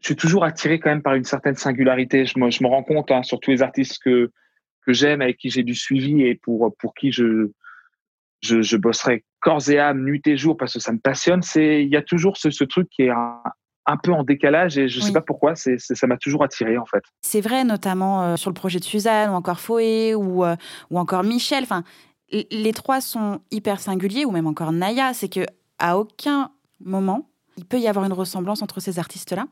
je 0.00 0.08
suis 0.08 0.16
toujours 0.16 0.44
attiré 0.44 0.78
quand 0.78 0.90
même 0.90 1.02
par 1.02 1.14
une 1.14 1.24
certaine 1.24 1.56
singularité. 1.56 2.26
Je, 2.26 2.38
me, 2.38 2.50
je 2.50 2.62
me 2.62 2.68
rends 2.68 2.82
compte 2.82 3.10
hein, 3.10 3.22
sur 3.22 3.40
tous 3.40 3.50
les 3.50 3.62
artistes 3.62 4.02
que 4.02 4.30
que 4.86 4.92
j'aime, 4.92 5.22
avec 5.22 5.38
qui 5.38 5.48
j'ai 5.48 5.62
du 5.62 5.74
suivi 5.74 6.22
et 6.22 6.34
pour 6.34 6.74
pour 6.78 6.94
qui 6.94 7.10
je 7.10 7.50
je, 8.42 8.60
je 8.60 8.76
bosserai 8.76 9.24
corps 9.40 9.70
et 9.70 9.78
âme, 9.78 10.04
nuit 10.04 10.20
et 10.26 10.36
jour 10.36 10.58
parce 10.58 10.74
que 10.74 10.78
ça 10.78 10.92
me 10.92 10.98
passionne. 10.98 11.40
C'est 11.40 11.82
il 11.82 11.88
y 11.88 11.96
a 11.96 12.02
toujours 12.02 12.36
ce, 12.36 12.50
ce 12.50 12.64
truc 12.64 12.90
qui 12.90 13.04
est 13.04 13.10
un, 13.10 13.40
un 13.86 13.96
peu 13.96 14.12
en 14.12 14.22
décalage 14.22 14.78
et 14.78 14.88
je 14.88 14.98
ne 14.98 15.04
sais 15.04 15.12
pas 15.12 15.20
pourquoi, 15.20 15.54
c'est, 15.54 15.78
ça 15.78 16.06
m'a 16.06 16.16
toujours 16.16 16.42
attiré 16.42 16.78
en 16.78 16.86
fait. 16.86 17.02
C'est 17.22 17.40
vrai, 17.40 17.64
notamment 17.64 18.22
euh, 18.22 18.36
sur 18.36 18.50
le 18.50 18.54
projet 18.54 18.78
de 18.78 18.84
Suzanne 18.84 19.30
ou 19.30 19.34
encore 19.34 19.60
Foé 19.60 20.14
ou, 20.14 20.44
euh, 20.44 20.56
ou 20.90 20.98
encore 20.98 21.22
Michel. 21.22 21.64
Enfin, 21.64 21.84
les 22.50 22.72
trois 22.72 23.00
sont 23.00 23.40
hyper 23.50 23.80
singuliers 23.80 24.24
ou 24.24 24.30
même 24.30 24.46
encore 24.46 24.72
Naya. 24.72 25.14
C'est 25.14 25.28
que 25.28 25.46
à 25.78 25.98
aucun 25.98 26.50
moment 26.80 27.28
il 27.56 27.64
peut 27.64 27.78
y 27.78 27.86
avoir 27.86 28.04
une 28.04 28.12
ressemblance 28.12 28.62
entre 28.62 28.80
ces 28.80 28.98
artistes-là. 28.98 29.46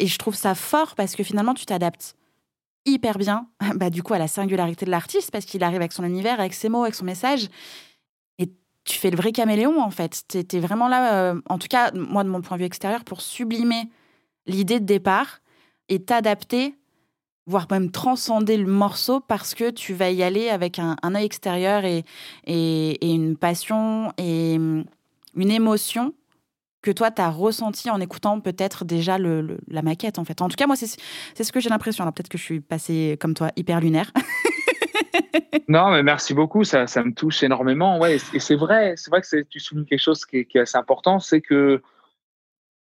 Et 0.00 0.06
je 0.06 0.18
trouve 0.18 0.34
ça 0.34 0.54
fort 0.54 0.94
parce 0.94 1.14
que 1.14 1.22
finalement 1.22 1.54
tu 1.54 1.66
t'adaptes 1.66 2.16
hyper 2.84 3.18
bien, 3.18 3.46
bah, 3.76 3.90
du 3.90 4.02
coup 4.02 4.14
à 4.14 4.18
la 4.18 4.28
singularité 4.28 4.84
de 4.86 4.90
l'artiste 4.90 5.30
parce 5.30 5.44
qu'il 5.44 5.62
arrive 5.62 5.76
avec 5.76 5.92
son 5.92 6.04
univers, 6.04 6.40
avec 6.40 6.54
ses 6.54 6.68
mots, 6.68 6.82
avec 6.82 6.94
son 6.94 7.04
message 7.04 7.48
tu 8.88 8.98
fais 8.98 9.10
le 9.10 9.16
vrai 9.16 9.32
caméléon 9.32 9.80
en 9.80 9.90
fait. 9.90 10.24
Tu 10.28 10.56
es, 10.56 10.60
vraiment 10.60 10.88
là, 10.88 11.14
euh, 11.14 11.40
en 11.48 11.58
tout 11.58 11.68
cas, 11.68 11.92
moi 11.92 12.24
de 12.24 12.28
mon 12.28 12.40
point 12.40 12.56
de 12.56 12.62
vue 12.62 12.66
extérieur, 12.66 13.04
pour 13.04 13.20
sublimer 13.20 13.88
l'idée 14.46 14.80
de 14.80 14.86
départ 14.86 15.40
et 15.88 16.02
t'adapter, 16.02 16.74
voire 17.48 17.66
même 17.70 17.90
transcender 17.90 18.58
le 18.58 18.66
morceau 18.66 19.20
parce 19.20 19.54
que 19.54 19.70
tu 19.70 19.94
vas 19.94 20.10
y 20.10 20.22
aller 20.22 20.50
avec 20.50 20.78
un, 20.78 20.96
œil 21.14 21.24
extérieur 21.24 21.86
et, 21.86 22.04
et, 22.46 23.06
une 23.14 23.38
passion 23.38 24.12
et 24.18 24.56
hum, 24.56 24.84
une 25.34 25.50
émotion 25.50 26.12
que 26.82 26.90
toi, 26.90 27.10
tu 27.10 27.22
as 27.22 27.30
ressenti 27.30 27.90
en 27.90 28.00
écoutant 28.00 28.38
peut-être 28.40 28.84
déjà 28.84 29.18
le, 29.18 29.58
la 29.66 29.82
maquette, 29.82 30.18
en 30.18 30.24
fait. 30.24 30.42
En 30.42 30.48
tout 30.48 30.56
cas, 30.56 30.66
moi, 30.66 30.76
c'est 30.76 31.42
ce 31.42 31.50
que 31.50 31.58
j'ai 31.58 31.70
l'impression. 31.70 32.04
Alors, 32.04 32.12
peut-être 32.12 32.28
que 32.28 32.38
je 32.38 32.44
suis 32.44 32.60
passée, 32.60 33.16
comme 33.18 33.34
toi, 33.34 33.50
hyper 33.56 33.80
lunaire. 33.80 34.12
non, 35.68 35.90
mais 35.90 36.02
merci 36.02 36.34
beaucoup. 36.34 36.64
Ça, 36.64 36.86
ça 36.86 37.02
me 37.02 37.12
touche 37.12 37.42
énormément. 37.42 37.98
Ouais, 37.98 38.16
et 38.34 38.38
c'est 38.38 38.54
vrai, 38.54 38.94
vrai 39.08 39.22
que 39.22 39.42
tu 39.42 39.58
soulignes 39.58 39.86
quelque 39.86 39.98
chose 39.98 40.24
qui 40.24 40.38
est, 40.38 40.44
qui 40.44 40.58
est 40.58 40.60
assez 40.60 40.78
important, 40.78 41.18
c'est 41.18 41.40
que 41.40 41.82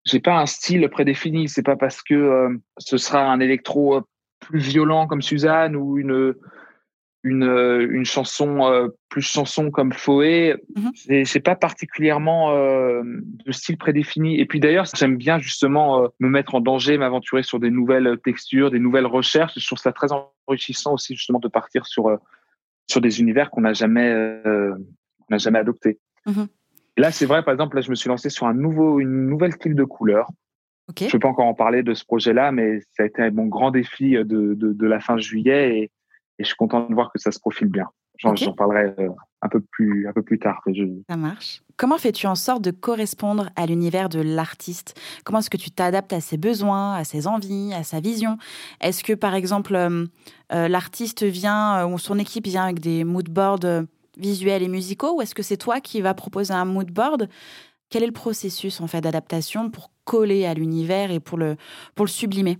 j'ai 0.03 0.19
pas 0.19 0.37
un 0.37 0.45
style 0.45 0.87
prédéfini. 0.89 1.47
C'est 1.49 1.63
pas 1.63 1.75
parce 1.77 2.03
que 2.03 2.13
euh, 2.13 2.55
ce 2.77 2.97
sera 2.97 3.23
un 3.23 3.39
électro 3.39 4.03
plus 4.39 4.59
violent 4.59 5.07
comme 5.07 5.21
Suzanne 5.21 5.75
ou 5.75 5.97
une 5.97 6.35
une, 7.27 7.43
euh, 7.43 7.87
une 7.91 8.05
chanson 8.05 8.71
euh, 8.71 8.87
plus 9.09 9.21
chanson 9.21 9.69
comme 9.71 9.91
Foé, 9.91 10.55
mmh. 10.75 11.23
c'est 11.25 11.39
pas 11.39 11.55
particulièrement 11.55 12.51
euh, 12.51 13.01
de 13.03 13.51
style 13.51 13.77
prédéfini. 13.77 14.39
Et 14.39 14.45
puis 14.45 14.59
d'ailleurs, 14.59 14.85
j'aime 14.95 15.17
bien 15.17 15.39
justement 15.39 16.07
me 16.19 16.29
mettre 16.29 16.55
en 16.55 16.61
danger, 16.61 16.97
m'aventurer 16.97 17.43
sur 17.43 17.59
des 17.59 17.69
nouvelles 17.71 18.17
textures, 18.23 18.71
des 18.71 18.79
nouvelles 18.79 19.05
recherches. 19.05 19.53
Je 19.57 19.65
trouve 19.65 19.79
ça 19.79 19.91
très 19.91 20.07
enrichissant 20.47 20.93
aussi 20.93 21.15
justement 21.15 21.39
de 21.39 21.47
partir 21.47 21.85
sur 21.85 22.17
sur 22.89 23.01
des 23.01 23.19
univers 23.19 23.49
qu'on 23.49 23.61
n'a 23.61 23.73
jamais 23.73 24.41
qu'on 24.43 25.31
n'a 25.31 25.37
jamais 25.37 25.59
adoptés. 25.59 25.99
Mmh. 26.25 26.43
là, 26.97 27.11
c'est 27.11 27.25
vrai, 27.25 27.43
par 27.43 27.53
exemple, 27.53 27.75
là, 27.75 27.81
je 27.81 27.89
me 27.89 27.95
suis 27.95 28.09
lancé 28.09 28.29
sur 28.29 28.47
un 28.47 28.53
nouveau, 28.53 28.99
une 28.99 29.27
nouvelle 29.27 29.53
style 29.53 29.75
de 29.75 29.83
couleur. 29.83 30.29
Je 30.95 31.05
ne 31.05 31.11
peux 31.11 31.19
pas 31.19 31.29
encore 31.29 31.47
en 31.47 31.53
parler 31.53 31.83
de 31.83 31.93
ce 31.93 32.05
projet-là, 32.05 32.51
mais 32.51 32.79
ça 32.95 33.03
a 33.03 33.05
été 33.05 33.29
mon 33.31 33.47
grand 33.47 33.71
défi 33.71 34.11
de, 34.11 34.23
de, 34.23 34.73
de 34.73 34.87
la 34.87 34.99
fin 34.99 35.17
juillet 35.17 35.79
et 35.79 35.91
et 36.39 36.43
je 36.43 36.49
suis 36.49 36.55
content 36.55 36.87
de 36.87 36.93
voir 36.93 37.11
que 37.11 37.19
ça 37.19 37.31
se 37.31 37.39
profile 37.39 37.67
bien. 37.67 37.87
J'en 38.19 38.53
parlerai 38.53 38.93
euh, 38.99 39.09
un 39.41 39.49
peu 39.49 39.59
plus, 39.59 40.07
un 40.07 40.13
peu 40.13 40.23
plus 40.23 40.39
tard. 40.39 40.61
Je... 40.67 40.83
Ça 41.09 41.17
marche. 41.17 41.61
Comment 41.77 41.97
fais-tu 41.97 42.25
en 42.25 42.35
sorte 42.35 42.63
de 42.63 42.71
correspondre 42.71 43.49
à 43.55 43.65
l'univers 43.67 44.09
de 44.09 44.19
l'artiste? 44.19 44.99
Comment 45.23 45.39
est-ce 45.39 45.49
que 45.49 45.57
tu 45.57 45.69
t'adaptes 45.69 46.13
à 46.13 46.21
ses 46.21 46.37
besoins, 46.37 46.93
à 46.93 47.03
ses 47.03 47.27
envies, 47.27 47.73
à 47.73 47.83
sa 47.83 47.99
vision? 47.99 48.37
Est-ce 48.81 49.03
que, 49.03 49.13
par 49.13 49.35
exemple, 49.35 49.75
euh, 49.75 50.05
euh, 50.51 50.67
l'artiste 50.67 51.23
vient 51.23 51.87
ou 51.87 51.97
son 51.99 52.19
équipe 52.19 52.45
vient 52.45 52.65
avec 52.65 52.79
des 52.79 53.03
mood 53.03 53.29
boards 53.29 53.85
visuels 54.17 54.63
et 54.63 54.67
musicaux? 54.67 55.17
Ou 55.17 55.21
est-ce 55.21 55.35
que 55.35 55.43
c'est 55.43 55.57
toi 55.57 55.79
qui 55.79 56.01
vas 56.01 56.13
proposer 56.13 56.53
un 56.53 56.65
mood 56.65 56.91
board? 56.91 57.29
Quel 57.89 58.03
est 58.03 58.07
le 58.07 58.13
processus 58.13 58.81
en 58.81 58.87
fait 58.87 59.01
d'adaptation 59.01 59.69
pour 59.69 59.89
coller 60.07 60.45
à 60.45 60.53
l'univers 60.53 61.11
et 61.11 61.19
pour 61.19 61.37
le, 61.37 61.57
pour 61.93 62.05
le 62.05 62.09
sublimer 62.09 62.57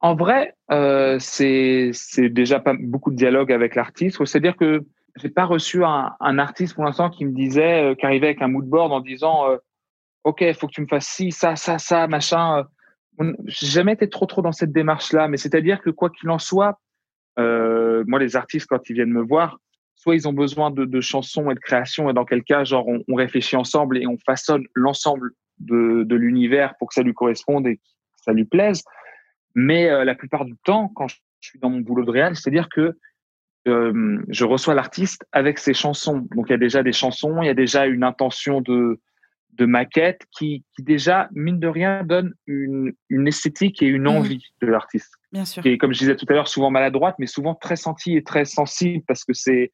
en 0.00 0.14
vrai, 0.14 0.54
euh, 0.70 1.18
c'est 1.20 1.92
déjà 2.18 2.60
pas 2.60 2.74
beaucoup 2.78 3.10
de 3.10 3.16
dialogue 3.16 3.52
avec 3.52 3.74
l'artiste. 3.74 4.24
C'est-à-dire 4.24 4.56
que 4.56 4.84
j'ai 5.16 5.28
pas 5.28 5.44
reçu 5.44 5.84
un, 5.84 6.14
un, 6.20 6.38
artiste 6.38 6.74
pour 6.74 6.84
l'instant 6.84 7.10
qui 7.10 7.24
me 7.24 7.32
disait, 7.32 7.82
euh, 7.82 7.94
qui 7.94 8.06
arrivait 8.06 8.28
avec 8.28 8.42
un 8.42 8.48
mood 8.48 8.64
board 8.64 8.92
en 8.92 9.00
disant, 9.00 9.50
euh, 9.50 9.56
ok, 10.24 10.42
il 10.42 10.54
faut 10.54 10.68
que 10.68 10.72
tu 10.72 10.82
me 10.82 10.86
fasses 10.86 11.08
ci, 11.08 11.32
ça, 11.32 11.56
ça, 11.56 11.78
ça, 11.78 12.06
machin. 12.06 12.64
J'ai 13.46 13.66
jamais 13.66 13.94
été 13.94 14.08
trop 14.08 14.26
trop 14.26 14.42
dans 14.42 14.52
cette 14.52 14.70
démarche-là, 14.70 15.26
mais 15.26 15.36
c'est-à-dire 15.36 15.80
que 15.80 15.90
quoi 15.90 16.10
qu'il 16.10 16.30
en 16.30 16.38
soit, 16.38 16.78
euh, 17.40 18.04
moi 18.06 18.20
les 18.20 18.36
artistes 18.36 18.68
quand 18.68 18.88
ils 18.88 18.92
viennent 18.92 19.10
me 19.10 19.22
voir, 19.22 19.58
soit 19.96 20.14
ils 20.14 20.28
ont 20.28 20.32
besoin 20.32 20.70
de, 20.70 20.84
de 20.84 21.00
chansons 21.00 21.50
et 21.50 21.54
de 21.54 21.58
créations, 21.58 22.08
et 22.08 22.12
dans 22.12 22.24
quel 22.24 22.44
cas, 22.44 22.62
genre 22.62 22.86
on 22.86 23.14
réfléchit 23.16 23.56
ensemble 23.56 23.98
et 23.98 24.06
on 24.06 24.16
façonne 24.18 24.64
l'ensemble 24.74 25.32
de, 25.60 26.04
de 26.04 26.16
l'univers 26.16 26.74
pour 26.78 26.88
que 26.88 26.94
ça 26.94 27.02
lui 27.02 27.14
corresponde 27.14 27.66
et 27.66 27.76
que 27.76 27.82
ça 28.16 28.32
lui 28.32 28.44
plaise. 28.44 28.82
Mais 29.54 29.90
euh, 29.90 30.04
la 30.04 30.14
plupart 30.14 30.44
du 30.44 30.56
temps, 30.64 30.88
quand 30.88 31.08
je 31.08 31.16
suis 31.40 31.58
dans 31.58 31.70
mon 31.70 31.80
boulot 31.80 32.04
de 32.04 32.10
réal, 32.10 32.36
c'est-à-dire 32.36 32.68
que 32.68 32.96
euh, 33.66 34.22
je 34.28 34.44
reçois 34.44 34.74
l'artiste 34.74 35.26
avec 35.32 35.58
ses 35.58 35.74
chansons. 35.74 36.26
Donc 36.34 36.46
il 36.48 36.52
y 36.52 36.54
a 36.54 36.58
déjà 36.58 36.82
des 36.82 36.92
chansons, 36.92 37.42
il 37.42 37.46
y 37.46 37.50
a 37.50 37.54
déjà 37.54 37.86
une 37.86 38.04
intention 38.04 38.60
de, 38.60 39.00
de 39.52 39.66
maquette 39.66 40.22
qui, 40.36 40.64
qui 40.74 40.82
déjà, 40.82 41.28
mine 41.32 41.58
de 41.58 41.66
rien, 41.66 42.04
donne 42.04 42.32
une, 42.46 42.92
une 43.08 43.26
esthétique 43.26 43.82
et 43.82 43.86
une 43.86 44.04
mmh. 44.04 44.16
envie 44.16 44.44
de 44.62 44.66
l'artiste. 44.68 45.12
Bien 45.32 45.44
sûr. 45.44 45.62
Qui 45.62 45.70
est, 45.70 45.78
comme 45.78 45.92
je 45.92 45.98
disais 45.98 46.16
tout 46.16 46.26
à 46.28 46.32
l'heure, 46.32 46.48
souvent 46.48 46.70
maladroite, 46.70 47.16
mais 47.18 47.26
souvent 47.26 47.54
très 47.54 47.76
sentie 47.76 48.16
et 48.16 48.22
très 48.22 48.44
sensible 48.44 49.04
parce 49.06 49.24
que 49.24 49.32
c'est 49.32 49.72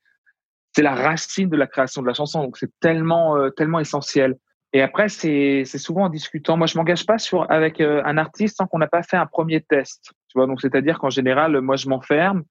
c'est 0.76 0.82
la 0.82 0.94
racine 0.94 1.48
de 1.48 1.56
la 1.56 1.68
création 1.68 2.02
de 2.02 2.08
la 2.08 2.14
chanson. 2.14 2.42
Donc 2.42 2.56
c'est 2.56 2.72
tellement 2.80 3.36
euh, 3.36 3.50
tellement 3.50 3.78
essentiel. 3.78 4.34
Et 4.74 4.82
après, 4.82 5.08
c'est 5.08 5.64
souvent 5.64 6.06
en 6.06 6.08
discutant. 6.08 6.56
Moi, 6.56 6.66
je 6.66 6.76
m'engage 6.76 7.06
pas 7.06 7.16
sur 7.16 7.48
avec 7.48 7.80
euh, 7.80 8.02
un 8.04 8.18
artiste 8.18 8.56
sans 8.56 8.66
qu'on 8.66 8.78
n'a 8.78 8.88
pas 8.88 9.04
fait 9.04 9.16
un 9.16 9.24
premier 9.24 9.60
test. 9.60 10.12
Tu 10.26 10.36
vois, 10.36 10.48
donc 10.48 10.60
c'est-à-dire 10.60 10.98
qu'en 10.98 11.10
général, 11.10 11.60
moi, 11.60 11.76
je 11.76 11.88
m'enferme, 11.88 12.42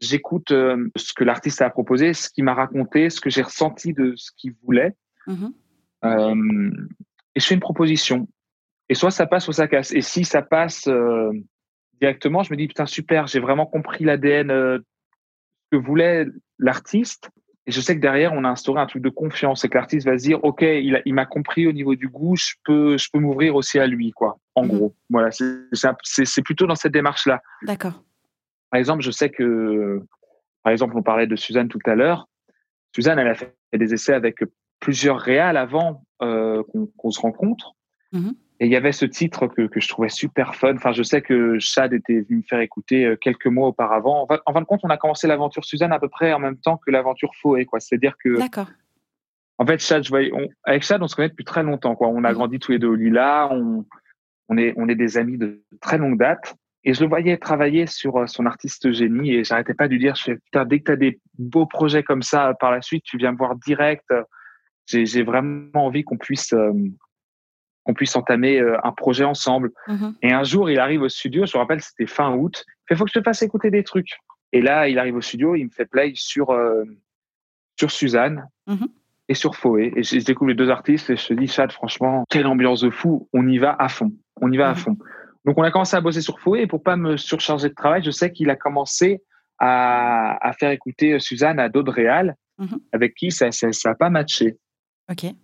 j'écoute 0.00 0.50
euh, 0.50 0.90
ce 0.96 1.12
que 1.14 1.22
l'artiste 1.22 1.62
a 1.62 1.70
proposé, 1.70 2.14
ce 2.14 2.30
qu'il 2.30 2.42
m'a 2.42 2.54
raconté, 2.54 3.10
ce 3.10 3.20
que 3.20 3.30
j'ai 3.30 3.42
ressenti 3.42 3.94
de 3.94 4.12
ce 4.16 4.32
qu'il 4.36 4.54
voulait, 4.64 4.96
mmh 5.26 5.46
euh, 6.04 6.70
et 7.36 7.40
je 7.40 7.46
fais 7.46 7.54
une 7.54 7.60
proposition. 7.60 8.26
Et 8.88 8.94
soit 8.94 9.12
ça 9.12 9.26
passe, 9.26 9.44
soit 9.44 9.54
ça 9.54 9.68
casse. 9.68 9.92
Et 9.92 10.00
si 10.00 10.24
ça 10.24 10.42
passe 10.42 10.90
directement, 12.00 12.42
je 12.42 12.50
me 12.52 12.56
dis 12.56 12.66
putain 12.66 12.86
super, 12.86 13.28
j'ai 13.28 13.38
vraiment 13.38 13.66
compris 13.66 14.04
l'ADN 14.04 14.48
que 15.70 15.76
voulait 15.76 16.26
l'artiste. 16.58 17.30
Et 17.66 17.70
je 17.70 17.80
sais 17.80 17.94
que 17.94 18.00
derrière, 18.00 18.32
on 18.32 18.44
a 18.44 18.48
instauré 18.48 18.80
un 18.80 18.86
truc 18.86 19.02
de 19.02 19.08
confiance 19.08 19.64
et 19.64 19.68
que 19.68 19.78
l'artiste 19.78 20.06
va 20.06 20.18
se 20.18 20.24
dire, 20.24 20.42
OK, 20.42 20.62
il, 20.62 21.00
il 21.04 21.14
m'a 21.14 21.26
compris 21.26 21.66
au 21.68 21.72
niveau 21.72 21.94
du 21.94 22.08
goût, 22.08 22.34
je 22.34 22.54
peux, 22.64 22.98
je 22.98 23.08
peux 23.12 23.20
m'ouvrir 23.20 23.54
aussi 23.54 23.78
à 23.78 23.86
lui, 23.86 24.10
quoi. 24.10 24.38
En 24.56 24.64
mhm. 24.64 24.68
gros. 24.68 24.96
Voilà. 25.10 25.30
C'est 26.02 26.42
plutôt 26.42 26.66
dans 26.66 26.74
cette 26.74 26.92
démarche-là. 26.92 27.40
D'accord. 27.62 28.02
Par 28.70 28.78
exemple, 28.80 29.02
je 29.02 29.10
sais 29.10 29.30
que, 29.30 30.00
par 30.64 30.72
exemple, 30.72 30.96
on 30.96 31.02
parlait 31.02 31.26
de 31.26 31.36
Suzanne 31.36 31.68
tout 31.68 31.78
à 31.86 31.94
l'heure. 31.94 32.28
Suzanne, 32.94 33.18
elle 33.18 33.28
a 33.28 33.34
fait 33.34 33.54
des 33.72 33.94
essais 33.94 34.14
avec 34.14 34.38
plusieurs 34.80 35.18
réals 35.18 35.56
avant 35.56 36.04
euh, 36.20 36.62
qu'on 36.96 37.10
se 37.10 37.20
rencontre. 37.20 37.74
Mhm. 38.12 38.34
Et 38.62 38.66
il 38.66 38.70
y 38.70 38.76
avait 38.76 38.92
ce 38.92 39.04
titre 39.04 39.48
que, 39.48 39.62
que 39.62 39.80
je 39.80 39.88
trouvais 39.88 40.08
super 40.08 40.54
fun. 40.54 40.76
Enfin, 40.76 40.92
je 40.92 41.02
sais 41.02 41.20
que 41.20 41.58
Chad 41.58 41.92
était 41.92 42.20
venu 42.20 42.36
me 42.36 42.42
faire 42.42 42.60
écouter 42.60 43.04
euh, 43.04 43.16
quelques 43.16 43.48
mois 43.48 43.66
auparavant. 43.66 44.24
En 44.46 44.52
fin, 44.52 44.60
de 44.60 44.66
compte, 44.66 44.82
on 44.84 44.88
a 44.88 44.96
commencé 44.96 45.26
l'aventure 45.26 45.64
Suzanne 45.64 45.90
à 45.90 45.98
peu 45.98 46.08
près 46.08 46.32
en 46.32 46.38
même 46.38 46.56
temps 46.56 46.76
que 46.76 46.92
l'aventure 46.92 47.32
Foé, 47.34 47.64
quoi. 47.64 47.80
C'est-à-dire 47.80 48.14
que. 48.22 48.38
D'accord. 48.38 48.68
En 49.58 49.66
fait, 49.66 49.80
Chad, 49.80 50.04
je 50.04 50.10
voyais, 50.10 50.30
avec 50.62 50.84
Chad, 50.84 51.02
on 51.02 51.08
se 51.08 51.16
connaît 51.16 51.28
depuis 51.28 51.44
très 51.44 51.64
longtemps, 51.64 51.96
quoi. 51.96 52.06
On 52.06 52.22
a 52.22 52.32
grandi 52.32 52.60
tous 52.60 52.70
les 52.70 52.78
deux 52.78 52.86
au 52.86 52.94
Lila. 52.94 53.48
On, 53.50 53.84
on 54.48 54.56
est, 54.56 54.74
on 54.76 54.88
est 54.88 54.94
des 54.94 55.18
amis 55.18 55.38
de 55.38 55.64
très 55.80 55.98
longue 55.98 56.16
date. 56.16 56.54
Et 56.84 56.94
je 56.94 57.00
le 57.02 57.08
voyais 57.08 57.38
travailler 57.38 57.88
sur 57.88 58.16
euh, 58.16 58.28
son 58.28 58.46
artiste 58.46 58.92
génie 58.92 59.34
et 59.34 59.42
j'arrêtais 59.42 59.74
pas 59.74 59.88
de 59.88 59.94
lui 59.94 59.98
dire, 59.98 60.14
je 60.14 60.22
fais, 60.22 60.36
putain, 60.36 60.64
dès 60.66 60.78
que 60.78 60.84
tu 60.84 60.92
as 60.92 60.96
des 60.96 61.20
beaux 61.36 61.66
projets 61.66 62.04
comme 62.04 62.22
ça 62.22 62.54
par 62.60 62.70
la 62.70 62.80
suite, 62.80 63.02
tu 63.02 63.16
viens 63.16 63.32
me 63.32 63.38
voir 63.38 63.56
direct. 63.56 64.08
J'ai 64.86 65.24
vraiment 65.24 65.86
envie 65.86 66.04
qu'on 66.04 66.16
puisse, 66.16 66.52
euh, 66.52 66.72
qu'on 67.84 67.94
puisse 67.94 68.14
entamer 68.16 68.60
euh, 68.60 68.76
un 68.84 68.92
projet 68.92 69.24
ensemble. 69.24 69.72
Mhm. 69.88 70.14
Et 70.22 70.32
un 70.32 70.44
jour, 70.44 70.70
il 70.70 70.78
arrive 70.78 71.02
au 71.02 71.08
studio, 71.08 71.46
je 71.46 71.56
me 71.56 71.60
rappelle, 71.60 71.80
c'était 71.80 72.06
fin 72.06 72.34
août. 72.34 72.64
Il 72.90 72.96
faut 72.96 73.04
que 73.04 73.10
je 73.12 73.18
te 73.18 73.24
fasse 73.24 73.42
écouter 73.42 73.70
des 73.70 73.84
trucs. 73.84 74.18
Et 74.52 74.60
là, 74.60 74.88
il 74.88 74.98
arrive 74.98 75.16
au 75.16 75.20
studio, 75.20 75.54
il 75.54 75.64
me 75.64 75.70
fait 75.70 75.86
play 75.86 76.12
sur, 76.14 76.50
euh, 76.50 76.84
sur 77.78 77.90
Suzanne 77.90 78.46
mhm. 78.66 78.88
et 79.28 79.34
sur 79.34 79.56
Foé. 79.56 79.92
Et 79.96 80.02
je, 80.02 80.24
découvre 80.24 80.50
les 80.50 80.56
deux 80.56 80.70
artistes 80.70 81.10
et 81.10 81.16
je 81.16 81.26
te 81.26 81.34
dis, 81.34 81.46
Chad, 81.46 81.72
franchement, 81.72 82.24
quelle 82.28 82.46
ambiance 82.46 82.82
de 82.82 82.90
fou. 82.90 83.28
On 83.32 83.48
y 83.48 83.58
va 83.58 83.74
à 83.78 83.88
fond. 83.88 84.12
On 84.40 84.52
y 84.52 84.56
va 84.56 84.68
à 84.68 84.72
mhm. 84.72 84.78
fond. 84.78 84.96
Donc, 85.44 85.58
on 85.58 85.62
a 85.62 85.70
commencé 85.70 85.96
à 85.96 86.00
bosser 86.00 86.20
sur 86.20 86.38
Foé 86.38 86.62
et 86.62 86.66
pour 86.66 86.82
pas 86.82 86.96
me 86.96 87.16
surcharger 87.16 87.68
de 87.68 87.74
travail, 87.74 88.02
je 88.04 88.10
sais 88.10 88.30
qu'il 88.30 88.50
a 88.50 88.56
commencé 88.56 89.22
à, 89.58 90.38
à, 90.46 90.52
faire 90.52 90.70
écouter 90.70 91.18
Suzanne 91.18 91.58
à 91.58 91.68
d'autres 91.68 91.92
réals 91.92 92.36
avec 92.92 93.14
qui 93.14 93.30
ça 93.30 93.46
n'a 93.46 93.52
ça, 93.52 93.72
ça 93.72 93.94
pas 93.94 94.10
matché. 94.10 94.56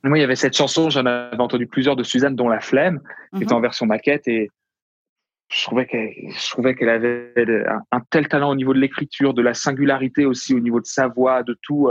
Moi, 0.04 0.18
il 0.18 0.20
y 0.20 0.24
avait 0.24 0.36
cette 0.36 0.56
chanson, 0.56 0.90
j'en 0.90 1.06
avais 1.06 1.40
entendu 1.40 1.66
plusieurs 1.66 1.96
de 1.96 2.02
Suzanne, 2.02 2.36
dont 2.36 2.48
La 2.48 2.60
Flemme, 2.60 3.00
qui 3.34 3.42
était 3.42 3.52
mhm. 3.52 3.58
en 3.58 3.60
version 3.60 3.86
maquette, 3.86 4.26
et 4.28 4.50
je 5.50 5.62
trouvais 5.64 5.86
qu'elle, 5.86 6.12
je 6.30 6.48
trouvais 6.50 6.74
qu'elle 6.74 6.88
avait 6.88 7.32
un, 7.90 8.00
tel 8.10 8.28
talent 8.28 8.50
au 8.50 8.54
niveau 8.54 8.74
de 8.74 8.78
l'écriture, 8.78 9.34
de 9.34 9.42
la 9.42 9.54
singularité 9.54 10.26
aussi 10.26 10.54
au 10.54 10.60
niveau 10.60 10.80
de 10.80 10.86
sa 10.86 11.08
voix, 11.08 11.42
de 11.42 11.56
tout. 11.62 11.90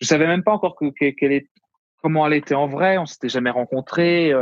Je 0.00 0.06
savais 0.06 0.26
même 0.26 0.42
pas 0.42 0.52
encore 0.52 0.76
que, 0.76 1.10
qu'elle 1.10 1.32
est, 1.32 1.48
comment 2.02 2.26
elle 2.26 2.34
était 2.34 2.54
en 2.54 2.66
vrai. 2.66 2.98
On 2.98 3.06
s'était 3.06 3.30
jamais 3.30 3.50
rencontrés. 3.50 4.32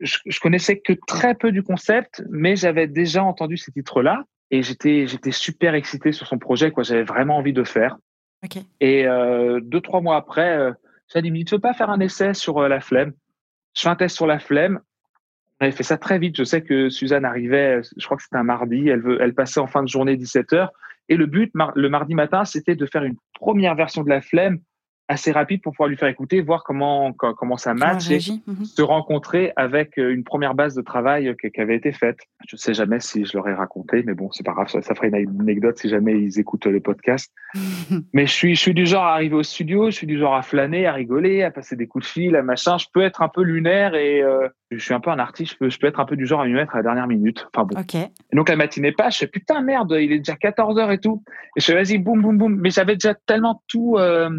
Je, 0.00 0.18
je 0.26 0.40
connaissais 0.40 0.80
que 0.80 0.94
très 1.06 1.34
peu 1.34 1.52
du 1.52 1.62
concept, 1.62 2.24
mais 2.30 2.56
j'avais 2.56 2.88
déjà 2.88 3.22
entendu 3.22 3.56
ces 3.56 3.70
titres-là 3.70 4.24
et 4.50 4.62
j'étais, 4.62 5.06
j'étais 5.06 5.30
super 5.30 5.74
excité 5.74 6.12
sur 6.12 6.26
son 6.26 6.38
projet. 6.38 6.70
Quoi, 6.70 6.82
j'avais 6.82 7.04
vraiment 7.04 7.36
envie 7.36 7.52
de 7.52 7.64
faire. 7.64 7.96
Et 8.80 9.06
euh, 9.06 9.60
deux 9.62 9.80
trois 9.80 10.00
mois 10.00 10.16
après. 10.16 10.56
Euh, 10.56 10.72
ça 11.10 11.20
dit, 11.20 11.44
tu 11.44 11.54
veux 11.54 11.60
pas 11.60 11.74
faire 11.74 11.90
un 11.90 12.00
essai 12.00 12.34
sur 12.34 12.58
euh, 12.58 12.68
la 12.68 12.80
flemme 12.80 13.12
Je 13.74 13.82
fais 13.82 13.88
un 13.88 13.96
test 13.96 14.14
sur 14.14 14.26
la 14.26 14.38
flemme. 14.38 14.80
Avait 15.58 15.72
fait 15.72 15.82
ça 15.82 15.98
très 15.98 16.18
vite. 16.18 16.36
Je 16.36 16.44
sais 16.44 16.62
que 16.62 16.88
Suzanne 16.88 17.24
arrivait, 17.24 17.82
je 17.96 18.04
crois 18.04 18.16
que 18.16 18.22
c'était 18.22 18.36
un 18.36 18.44
mardi, 18.44 18.88
elle, 18.88 19.02
elle 19.20 19.34
passait 19.34 19.60
en 19.60 19.66
fin 19.66 19.82
de 19.82 19.88
journée 19.88 20.16
17h. 20.16 20.68
Et 21.08 21.16
le 21.16 21.26
but, 21.26 21.52
le 21.74 21.88
mardi 21.88 22.14
matin, 22.14 22.44
c'était 22.44 22.76
de 22.76 22.86
faire 22.86 23.02
une 23.02 23.16
première 23.34 23.74
version 23.74 24.02
de 24.04 24.08
la 24.08 24.20
flemme 24.20 24.60
assez 25.10 25.32
rapide 25.32 25.60
pour 25.60 25.72
pouvoir 25.72 25.88
lui 25.88 25.96
faire 25.96 26.08
écouter, 26.08 26.40
voir 26.40 26.62
comment 26.62 27.12
comment 27.12 27.56
ça 27.56 27.74
match 27.74 28.08
et 28.10 28.20
mhm. 28.46 28.64
se 28.64 28.80
rencontrer 28.80 29.52
avec 29.56 29.98
euh, 29.98 30.14
une 30.14 30.22
première 30.22 30.54
base 30.54 30.76
de 30.76 30.82
travail 30.82 31.34
qui 31.36 31.60
avait 31.60 31.74
été 31.74 31.90
faite. 31.90 32.18
Je 32.46 32.54
ne 32.54 32.58
sais 32.58 32.74
jamais 32.74 33.00
si 33.00 33.24
je 33.24 33.36
leur 33.36 33.48
ai 33.48 33.54
raconté, 33.54 34.04
mais 34.06 34.14
bon, 34.14 34.30
c'est 34.30 34.46
pas 34.46 34.52
grave, 34.52 34.68
ça, 34.68 34.94
ferait 34.94 35.08
une 35.08 35.40
anecdote 35.40 35.78
si 35.78 35.88
jamais 35.88 36.12
ils 36.12 36.38
écoutent 36.38 36.66
le 36.66 36.80
podcast. 36.80 37.32
mais 38.14 38.26
je 38.26 38.32
suis 38.32 38.54
je 38.54 38.60
suis 38.60 38.74
du 38.74 38.86
genre 38.86 39.02
à 39.02 39.14
arriver 39.14 39.34
au 39.34 39.42
studio, 39.42 39.90
je 39.90 39.96
suis 39.96 40.06
du 40.06 40.16
genre 40.16 40.36
à 40.36 40.42
flâner, 40.42 40.86
à 40.86 40.92
rigoler, 40.92 41.42
à 41.42 41.50
passer 41.50 41.74
des 41.74 41.88
coups 41.88 42.06
de 42.06 42.10
fil, 42.10 42.36
à 42.36 42.42
machin. 42.44 42.78
Je 42.78 42.86
peux 42.94 43.02
être 43.02 43.20
un 43.20 43.28
peu 43.28 43.42
lunaire 43.42 43.96
et 43.96 44.22
euh, 44.22 44.46
je 44.70 44.78
suis 44.78 44.94
un 44.94 45.00
peu 45.00 45.10
un 45.10 45.18
artiste. 45.18 45.54
Je 45.54 45.58
peux 45.58 45.70
je 45.70 45.78
peux 45.80 45.88
être 45.88 45.98
un 45.98 46.04
peu 46.04 46.14
du 46.14 46.24
genre 46.24 46.42
à 46.42 46.46
m'y 46.46 46.52
mettre 46.52 46.74
à 46.74 46.78
la 46.78 46.84
dernière 46.84 47.08
minute. 47.08 47.48
Enfin 47.52 47.66
bon. 47.66 47.80
Okay. 47.80 48.06
Et 48.32 48.36
donc 48.36 48.48
la 48.48 48.54
matinée 48.54 48.92
passe, 48.92 49.14
je 49.14 49.18
fais 49.20 49.26
putain 49.26 49.60
merde, 49.60 49.96
il 50.00 50.12
est 50.12 50.18
déjà 50.18 50.36
14 50.36 50.78
heures 50.78 50.92
et 50.92 50.98
tout. 50.98 51.24
Et 51.56 51.60
je 51.60 51.66
fais 51.66 51.74
vas-y 51.74 51.98
boum 51.98 52.22
boum 52.22 52.38
boum. 52.38 52.54
Mais 52.54 52.70
j'avais 52.70 52.94
déjà 52.94 53.14
tellement 53.26 53.60
tout 53.66 53.96
euh, 53.98 54.30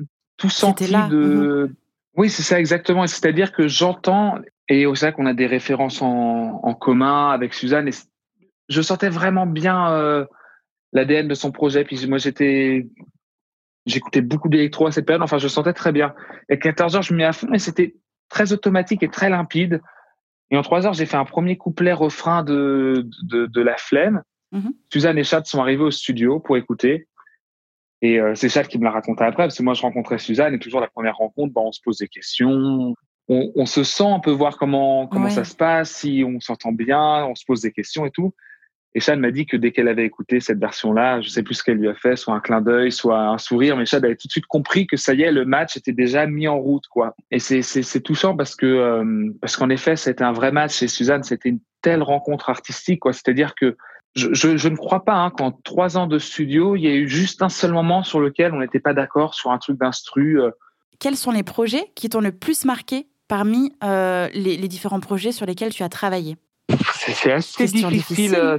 tout 0.42 0.50
senti 0.50 0.92
de. 0.92 1.68
Mhm. 1.68 1.76
Oui, 2.18 2.30
c'est 2.30 2.44
ça 2.44 2.60
exactement. 2.60 3.08
C'est-à-dire 3.08 3.54
que 3.54 3.68
j'entends 3.68 4.36
et 4.68 4.86
c'est 4.96 5.08
vrai 5.08 5.14
qu'on 5.14 5.26
a 5.26 5.34
des 5.34 5.48
références 5.48 6.02
en, 6.02 6.60
en, 6.64 6.74
commun 6.74 7.30
avec 7.30 7.54
Suzanne. 7.54 7.88
Et 7.88 7.92
je 8.70 8.82
sentais 8.82 9.10
vraiment 9.10 9.46
bien 9.46 9.92
euh, 9.92 10.26
l'ADN 10.94 11.28
de 11.28 11.34
son 11.34 11.52
projet. 11.52 11.84
Puis 11.84 12.08
moi, 12.08 12.18
j'étais, 12.18 12.88
j'écoutais 13.86 14.22
beaucoup 14.22 14.50
d'électro 14.50 14.88
à 14.88 14.92
cette 14.92 15.06
période. 15.06 15.24
Enfin, 15.24 15.38
je 15.38 15.48
sentais 15.48 15.74
très 15.74 15.92
bien. 15.92 16.14
Et 16.50 16.54
à 16.54 16.58
14 16.58 16.96
heures, 16.96 17.02
je 17.02 17.14
me 17.14 17.20
mets 17.20 17.26
à 17.26 17.34
fond 17.34 17.52
et 17.54 17.60
c'était 17.60 17.96
très 18.30 18.54
automatique 18.54 19.04
et 19.04 19.10
très 19.10 19.30
limpide. 19.30 19.82
Et 20.52 20.58
en 20.58 20.62
trois 20.62 20.86
heures, 20.86 20.94
j'ai 20.94 21.06
fait 21.06 21.18
un 21.18 21.26
premier 21.26 21.58
couplet 21.58 21.94
refrain 21.94 22.44
de, 22.44 23.10
de, 23.24 23.46
de 23.48 23.62
La 23.62 23.78
Flemme. 23.78 24.22
Mhm. 24.52 24.74
Suzanne 24.92 25.18
et 25.18 25.24
Chad 25.24 25.46
sont 25.46 25.62
arrivés 25.62 25.84
au 25.84 25.92
studio 25.92 26.40
pour 26.40 26.58
écouter. 26.58 27.08
Et 28.02 28.20
euh, 28.20 28.34
c'est 28.36 28.50
Chad 28.50 28.68
qui 28.68 28.80
me 28.80 28.84
l'a 28.84 28.92
raconté 28.92 29.24
après, 29.24 29.44
parce 29.44 29.58
que 29.58 29.64
moi, 29.64 29.74
je 29.74 29.82
rencontrais 29.82 30.18
Suzanne 30.18 30.54
et 30.54 30.60
toujours 30.60 30.82
la 30.82 30.88
première 30.88 31.18
rencontre, 31.18 31.54
bah, 31.54 31.62
on 31.64 31.72
se 31.72 31.82
pose 31.84 31.98
des 31.98 32.08
questions. 32.08 32.96
On, 33.30 33.52
on 33.56 33.66
se 33.66 33.84
sent, 33.84 34.08
un 34.08 34.20
peu 34.20 34.32
voir 34.32 34.58
comment, 34.58 35.08
comment 35.08 35.30
ça 35.30 35.44
se 35.44 35.56
passe, 35.56 35.92
si 35.92 36.24
on 36.26 36.40
s'entend 36.40 36.72
bien, 36.72 37.26
on 37.26 37.36
se 37.36 37.46
pose 37.46 37.62
des 37.62 37.72
questions 37.72 38.06
et 38.06 38.12
tout. 38.12 38.34
Et 38.94 39.00
Chad 39.00 39.20
m'a 39.20 39.32
dit 39.32 39.46
que 39.46 39.56
dès 39.56 39.72
qu'elle 39.72 39.88
avait 39.88 40.06
écouté 40.06 40.42
cette 40.42 40.60
version-là, 40.60 41.22
je 41.22 41.30
sais 41.30 41.44
plus 41.44 41.56
ce 41.56 41.64
qu'elle 41.64 41.78
lui 41.78 41.88
a 41.88 41.96
fait, 41.96 42.18
soit 42.18 42.34
un 42.34 42.42
clin 42.42 42.60
d'œil, 42.60 42.92
soit 42.92 43.20
un 43.20 43.38
sourire, 43.38 43.78
mais 43.78 43.86
Chad 43.86 44.04
avait 44.04 44.18
tout 44.18 44.28
de 44.28 44.32
suite 44.32 44.48
compris 44.48 44.86
que 44.86 44.98
ça 44.98 45.14
y 45.14 45.22
est, 45.22 45.32
le 45.32 45.46
match 45.46 45.78
était 45.78 45.94
déjà 45.94 46.28
mis 46.28 46.48
en 46.48 46.60
route, 46.60 46.88
quoi. 46.88 47.16
Et 47.30 47.40
c'est 47.40 47.62
c'est 47.62 48.02
touchant 48.02 48.36
parce 48.36 48.56
que 48.56 48.66
euh, 48.66 49.32
parce 49.40 49.56
qu'en 49.56 49.70
effet, 49.70 49.96
c'était 49.96 50.26
un 50.26 50.34
vrai 50.34 50.52
match. 50.52 50.84
Et 50.84 50.90
Suzanne, 50.90 51.24
c'était 51.24 51.50
une 51.50 51.62
telle 51.82 52.04
rencontre 52.04 52.50
artistique, 52.50 53.00
quoi. 53.00 53.14
C'est-à-dire 53.14 53.56
que 53.56 53.78
je, 54.16 54.34
je, 54.34 54.58
je, 54.58 54.68
ne 54.68 54.76
crois 54.76 55.06
pas 55.06 55.16
hein, 55.16 55.30
qu'en 55.30 55.52
trois 55.52 55.98
ans 55.98 56.08
de 56.08 56.20
studio, 56.20 56.76
il 56.76 56.82
y 56.82 56.88
a 56.88 56.94
eu 56.94 57.08
juste 57.08 57.42
un 57.42 57.50
seul 57.50 57.72
moment 57.72 58.04
sur 58.04 58.20
lequel 58.20 58.54
on 58.54 58.60
n'était 58.60 58.80
pas 58.80 58.94
d'accord 58.94 59.34
sur 59.34 59.52
un 59.52 59.58
truc 59.58 59.78
d'instru. 59.78 60.42
Euh. 60.42 60.52
Quels 61.00 61.18
sont 61.18 61.32
les 61.32 61.44
projets 61.44 61.92
qui 61.96 62.10
t'ont 62.10 62.22
le 62.22 62.32
plus 62.32 62.66
marqué 62.66 63.08
parmi 63.28 63.74
euh, 63.84 64.28
les, 64.34 64.58
les, 64.58 64.68
différents 64.68 65.00
projets 65.00 65.32
sur 65.32 65.46
lesquels 65.46 65.74
tu 65.74 65.84
as 65.84 65.90
travaillé? 65.90 66.36
C'est 66.94 67.32
assez 67.32 67.66
difficile. 67.66 67.90
difficile. 67.90 68.58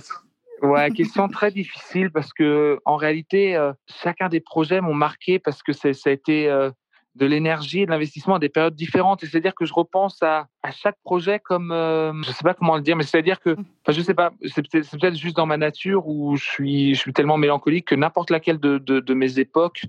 Ouais, 0.63 0.93
question 0.93 1.27
très 1.29 1.51
difficile 1.51 2.11
parce 2.13 2.33
que 2.33 2.79
en 2.85 2.95
réalité, 2.95 3.57
euh, 3.57 3.73
chacun 4.03 4.29
des 4.29 4.39
projets 4.39 4.81
m'ont 4.81 4.95
marqué 4.95 5.41
parce 5.41 5.61
que 5.61 5.73
ça 5.73 5.91
a 6.07 6.11
été 6.11 6.49
euh, 6.49 6.71
de 7.15 7.27
l'énergie 7.27 7.81
et 7.81 7.87
de 7.87 7.91
l'investissement 7.91 8.37
à 8.37 8.39
des 8.39 8.49
périodes 8.49 8.75
différentes. 8.75 9.23
Et 9.23 9.27
c'est-à-dire 9.27 9.55
que 9.55 9.65
je 9.65 9.75
repense 9.75 10.23
à, 10.23 10.47
à 10.63 10.71
chaque 10.71 10.97
projet 11.03 11.39
comme, 11.41 11.71
euh, 11.71 12.13
je 12.23 12.31
sais 12.33 12.45
pas 12.45 12.55
comment 12.55 12.77
le 12.77 12.83
dire, 12.83 12.97
mais 12.97 13.03
c'est-à-dire 13.03 13.41
que, 13.41 13.51
enfin, 13.51 13.93
je 13.93 14.01
sais 14.01 14.15
pas, 14.15 14.33
c'est 14.47 14.63
peut-être 14.63 15.17
juste 15.17 15.37
dans 15.37 15.47
ma 15.47 15.57
nature 15.57 16.07
où 16.07 16.37
je 16.37 16.45
suis, 16.45 16.95
je 16.95 17.01
suis 17.01 17.13
tellement 17.13 17.37
mélancolique 17.37 17.89
que 17.89 17.95
n'importe 17.95 18.31
laquelle 18.31 18.59
de, 18.59 18.79
de, 18.79 19.01
de, 19.01 19.15
mes 19.15 19.39
époques 19.39 19.85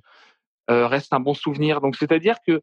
euh, 0.70 0.88
reste 0.88 1.14
un 1.14 1.20
bon 1.20 1.34
souvenir. 1.34 1.80
Donc, 1.80 1.96
c'est-à-dire 1.96 2.36
que 2.46 2.62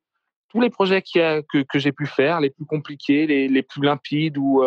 tous 0.50 0.60
les 0.60 0.70
projets 0.70 1.02
a, 1.16 1.42
que, 1.42 1.62
que 1.62 1.78
j'ai 1.78 1.92
pu 1.92 2.06
faire, 2.06 2.40
les 2.40 2.50
plus 2.50 2.66
compliqués, 2.66 3.26
les, 3.26 3.48
les 3.48 3.62
plus 3.62 3.82
limpides 3.82 4.36
ou 4.36 4.62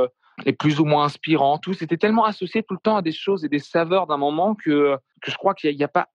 et 0.45 0.53
plus 0.53 0.79
ou 0.79 0.86
moins 0.86 1.06
inspirant. 1.06 1.58
Tout 1.58 1.73
c'était 1.73 1.97
tellement 1.97 2.25
associé 2.25 2.63
tout 2.63 2.73
le 2.73 2.79
temps 2.79 2.97
à 2.97 3.01
des 3.01 3.12
choses 3.12 3.45
et 3.45 3.49
des 3.49 3.60
saveurs 3.60 4.08
d'un 4.08 4.17
moment 4.17 4.56
que, 4.56 4.97
que 5.21 5.32
je 5.32 5.38
crois 5.38 5.53
qu'il 5.53 5.75
n'y 5.75 5.84
a, 5.84 5.88
pas 5.88 6.10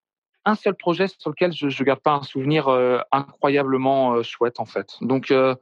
un 0.44 0.54
seul 0.54 0.74
projet 0.74 1.06
sur 1.08 1.30
lequel 1.30 1.52
je 1.52 1.66
ne 1.66 1.84
garde 1.84 2.00
pas 2.00 2.14
un 2.14 2.22
souvenir 2.22 2.68
euh, 2.68 2.98
incroyablement 3.12 4.14
euh, 4.14 4.22
chouette 4.22 4.60
en 4.60 4.64
fait. 4.64 4.94
Donc 5.00 5.30
euh, 5.30 5.54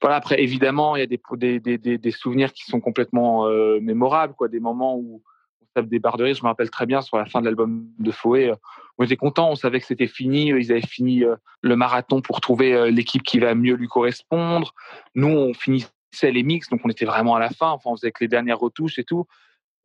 voilà. 0.00 0.16
Après 0.16 0.42
évidemment 0.42 0.96
il 0.96 1.00
y 1.00 1.02
a 1.02 1.96
des, 1.96 2.10
souvenirs 2.10 2.52
qui 2.52 2.64
sont 2.64 2.80
complètement 2.80 3.48
mémorables, 3.80 4.34
quoi. 4.34 4.48
Des 4.48 4.60
moments 4.60 4.96
où 4.96 5.22
on 5.62 5.66
tape 5.74 5.86
des 5.86 5.98
barres 5.98 6.16
de 6.16 6.24
rire. 6.24 6.34
Je 6.34 6.42
me 6.42 6.48
rappelle 6.48 6.70
très 6.70 6.86
bien 6.86 7.00
sur 7.00 7.16
la 7.16 7.26
fin 7.26 7.40
de 7.40 7.46
l'album 7.46 7.86
de 7.98 8.10
Foé. 8.10 8.52
on 8.98 9.04
était 9.04 9.16
content, 9.16 9.50
on 9.50 9.56
savait 9.56 9.80
que 9.80 9.86
c'était 9.86 10.06
fini. 10.06 10.48
Ils 10.48 10.70
avaient 10.70 10.86
fini 10.86 11.24
le 11.62 11.76
marathon 11.76 12.20
pour 12.20 12.40
trouver 12.40 12.90
l'équipe 12.90 13.22
qui 13.22 13.38
va 13.38 13.54
mieux 13.54 13.74
lui 13.74 13.88
correspondre. 13.88 14.74
Nous 15.14 15.28
on 15.28 15.54
finit 15.54 15.86
c'est 16.12 16.30
les 16.30 16.44
mix, 16.44 16.68
donc 16.68 16.80
on 16.84 16.88
était 16.88 17.06
vraiment 17.06 17.34
à 17.34 17.40
la 17.40 17.50
fin. 17.50 17.70
Enfin, 17.70 17.90
on 17.90 17.96
faisait 17.96 18.12
que 18.12 18.22
les 18.22 18.28
dernières 18.28 18.60
retouches 18.60 18.98
et 18.98 19.04
tout. 19.04 19.26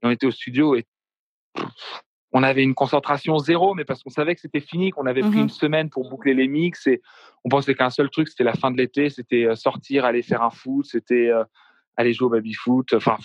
on 0.04 0.12
était 0.12 0.28
au 0.28 0.32
studio 0.32 0.76
et 0.76 0.86
on 2.32 2.44
avait 2.44 2.64
une 2.64 2.76
concentration 2.76 3.38
zéro, 3.40 3.74
mais 3.74 3.86
parce 3.86 4.04
qu'on 4.04 4.10
savait 4.10 4.36
que 4.36 4.42
c'était 4.42 4.60
fini, 4.60 4.92
qu'on 4.92 5.06
avait 5.06 5.22
pris 5.22 5.38
mmh 5.38 5.44
une 5.44 5.50
semaine 5.50 5.90
pour 5.90 6.10
boucler 6.10 6.34
les 6.34 6.48
mix 6.48 6.86
et 6.88 7.02
on 7.44 7.50
pensait 7.50 7.74
qu'un 7.74 7.90
seul 7.90 8.10
truc, 8.10 8.28
c'était 8.28 8.44
la 8.44 8.54
fin 8.54 8.72
de 8.72 8.78
l'été, 8.78 9.10
c'était 9.10 9.46
euh, 9.46 9.56
sortir, 9.56 10.06
aller 10.06 10.22
faire 10.22 10.44
un 10.44 10.52
foot, 10.52 10.86
c'était 10.86 11.30
euh, 11.30 11.44
aller 11.98 12.14
jouer 12.14 12.28
au 12.28 12.30
baby 12.30 12.54
foot, 12.54 12.94
enfin 12.94 13.18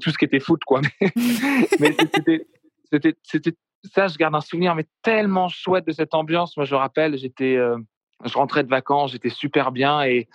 tout 0.00 0.10
ce 0.10 0.16
qui 0.16 0.24
était 0.24 0.40
foot 0.40 0.62
quoi. 0.64 0.80
Mais, 1.80 1.96
c'était, 2.90 3.54
ça, 3.94 4.08
je 4.08 4.16
garde 4.16 4.34
un 4.34 4.40
souvenir 4.40 4.74
mais 4.74 4.86
tellement 5.02 5.48
chouette 5.48 5.86
de 5.86 5.92
cette 5.92 6.14
ambiance. 6.14 6.56
Moi, 6.56 6.64
je 6.66 6.74
rappelle, 6.74 7.16
j'étais, 7.18 7.56
euh, 7.56 7.76
je 8.24 8.34
rentrais 8.34 8.64
de 8.64 8.68
vacances, 8.68 9.12
j'étais 9.12 9.30
super 9.30 9.72
bien 9.72 10.02
et 10.02 10.28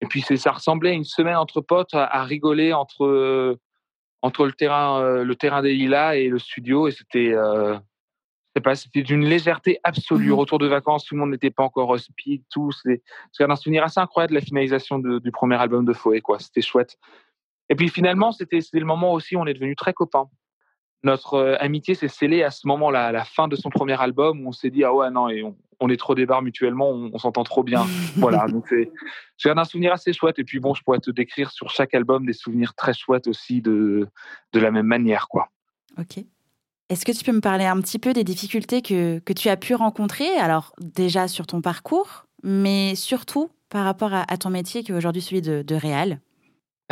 et 0.00 0.06
puis 0.06 0.22
ça 0.22 0.52
ressemblait 0.52 0.90
à 0.90 0.94
une 0.94 1.04
semaine 1.04 1.36
entre 1.36 1.60
potes 1.60 1.92
à, 1.92 2.24
rigoler 2.24 2.72
entre 2.72 3.04
euh, 3.04 3.60
entre 4.22 4.46
le 4.46 4.52
terrain 4.52 5.00
euh, 5.02 5.24
le 5.24 5.34
terrain 5.34 5.62
des 5.62 5.74
Lilas 5.74 6.16
et 6.16 6.28
le 6.28 6.38
studio 6.38 6.88
et 6.88 6.92
c'était 6.92 7.32
euh, 7.32 7.78
pas 8.62 8.74
c'était 8.74 9.02
d'une 9.02 9.24
légèreté 9.24 9.78
absolue. 9.84 10.30
Mmh 10.30 10.34
Retour 10.34 10.58
de 10.58 10.66
vacances, 10.66 11.04
tout 11.04 11.14
le 11.14 11.20
monde 11.20 11.30
n'était 11.30 11.50
pas 11.50 11.62
encore 11.62 11.98
speed, 11.98 12.42
tout. 12.50 12.70
C'est 12.72 13.00
un 13.40 13.56
souvenir 13.56 13.84
assez 13.84 14.00
incroyable 14.00 14.34
de 14.34 14.38
la 14.38 14.44
finalisation 14.44 14.98
du 14.98 15.30
premier 15.30 15.56
album 15.56 15.84
de 15.84 15.92
Foé 15.92 16.20
quoi. 16.20 16.38
C'était 16.38 16.60
chouette. 16.60 16.98
Et 17.68 17.74
puis 17.74 17.88
finalement 17.88 18.32
c'était 18.32 18.58
le 18.72 18.84
moment 18.84 19.12
aussi 19.12 19.36
où 19.36 19.40
on 19.40 19.46
est 19.46 19.54
devenu 19.54 19.76
très 19.76 19.92
copains 19.92 20.28
notre 21.02 21.34
euh, 21.34 21.56
amitié 21.60 21.94
s'est 21.94 22.08
scellée 22.08 22.42
à 22.42 22.50
ce 22.50 22.66
moment-là, 22.66 23.06
à 23.06 23.12
la 23.12 23.24
fin 23.24 23.48
de 23.48 23.56
son 23.56 23.70
premier 23.70 24.00
album, 24.00 24.44
où 24.44 24.48
on 24.48 24.52
s'est 24.52 24.70
dit 24.70 24.84
ah 24.84 24.94
ouais 24.94 25.10
non 25.10 25.28
et 25.28 25.42
on, 25.80 25.88
est 25.88 25.96
trop 25.96 26.14
débarre 26.14 26.42
mutuellement, 26.42 26.90
on, 26.90 27.18
s'entend 27.18 27.42
trop 27.42 27.62
bien. 27.62 27.86
voilà, 28.16 28.46
donc 28.46 28.72
c'est 29.38 29.50
un 29.50 29.64
souvenir 29.64 29.92
assez 29.92 30.12
chouette. 30.12 30.38
Et 30.38 30.44
puis 30.44 30.60
bon, 30.60 30.74
je 30.74 30.82
pourrais 30.82 30.98
te 30.98 31.10
décrire 31.10 31.50
sur 31.50 31.70
chaque 31.70 31.94
album 31.94 32.26
des 32.26 32.34
souvenirs 32.34 32.74
très 32.74 32.92
chouettes 32.92 33.28
aussi 33.28 33.62
de 33.62 34.06
de 34.52 34.60
la 34.60 34.70
même 34.70 34.86
manière 34.86 35.28
quoi. 35.28 35.48
Ok. 35.98 36.24
Est-ce 36.90 37.06
que 37.06 37.12
tu 37.12 37.24
peux 37.24 37.32
me 37.32 37.40
parler 37.40 37.64
un 37.64 37.80
petit 37.80 38.00
peu 38.00 38.12
des 38.12 38.24
difficultés 38.24 38.82
que, 38.82 39.20
que 39.20 39.32
tu 39.32 39.48
as 39.48 39.56
pu 39.56 39.76
rencontrer 39.76 40.28
Alors 40.38 40.74
déjà 40.80 41.28
sur 41.28 41.46
ton 41.46 41.60
parcours, 41.60 42.26
mais 42.42 42.96
surtout 42.96 43.48
par 43.68 43.84
rapport 43.84 44.12
à, 44.12 44.36
ton 44.36 44.50
métier 44.50 44.82
qui 44.82 44.90
est 44.90 44.94
aujourd'hui 44.94 45.22
celui 45.22 45.40
de, 45.40 45.62
de 45.62 45.74
réal? 45.76 46.20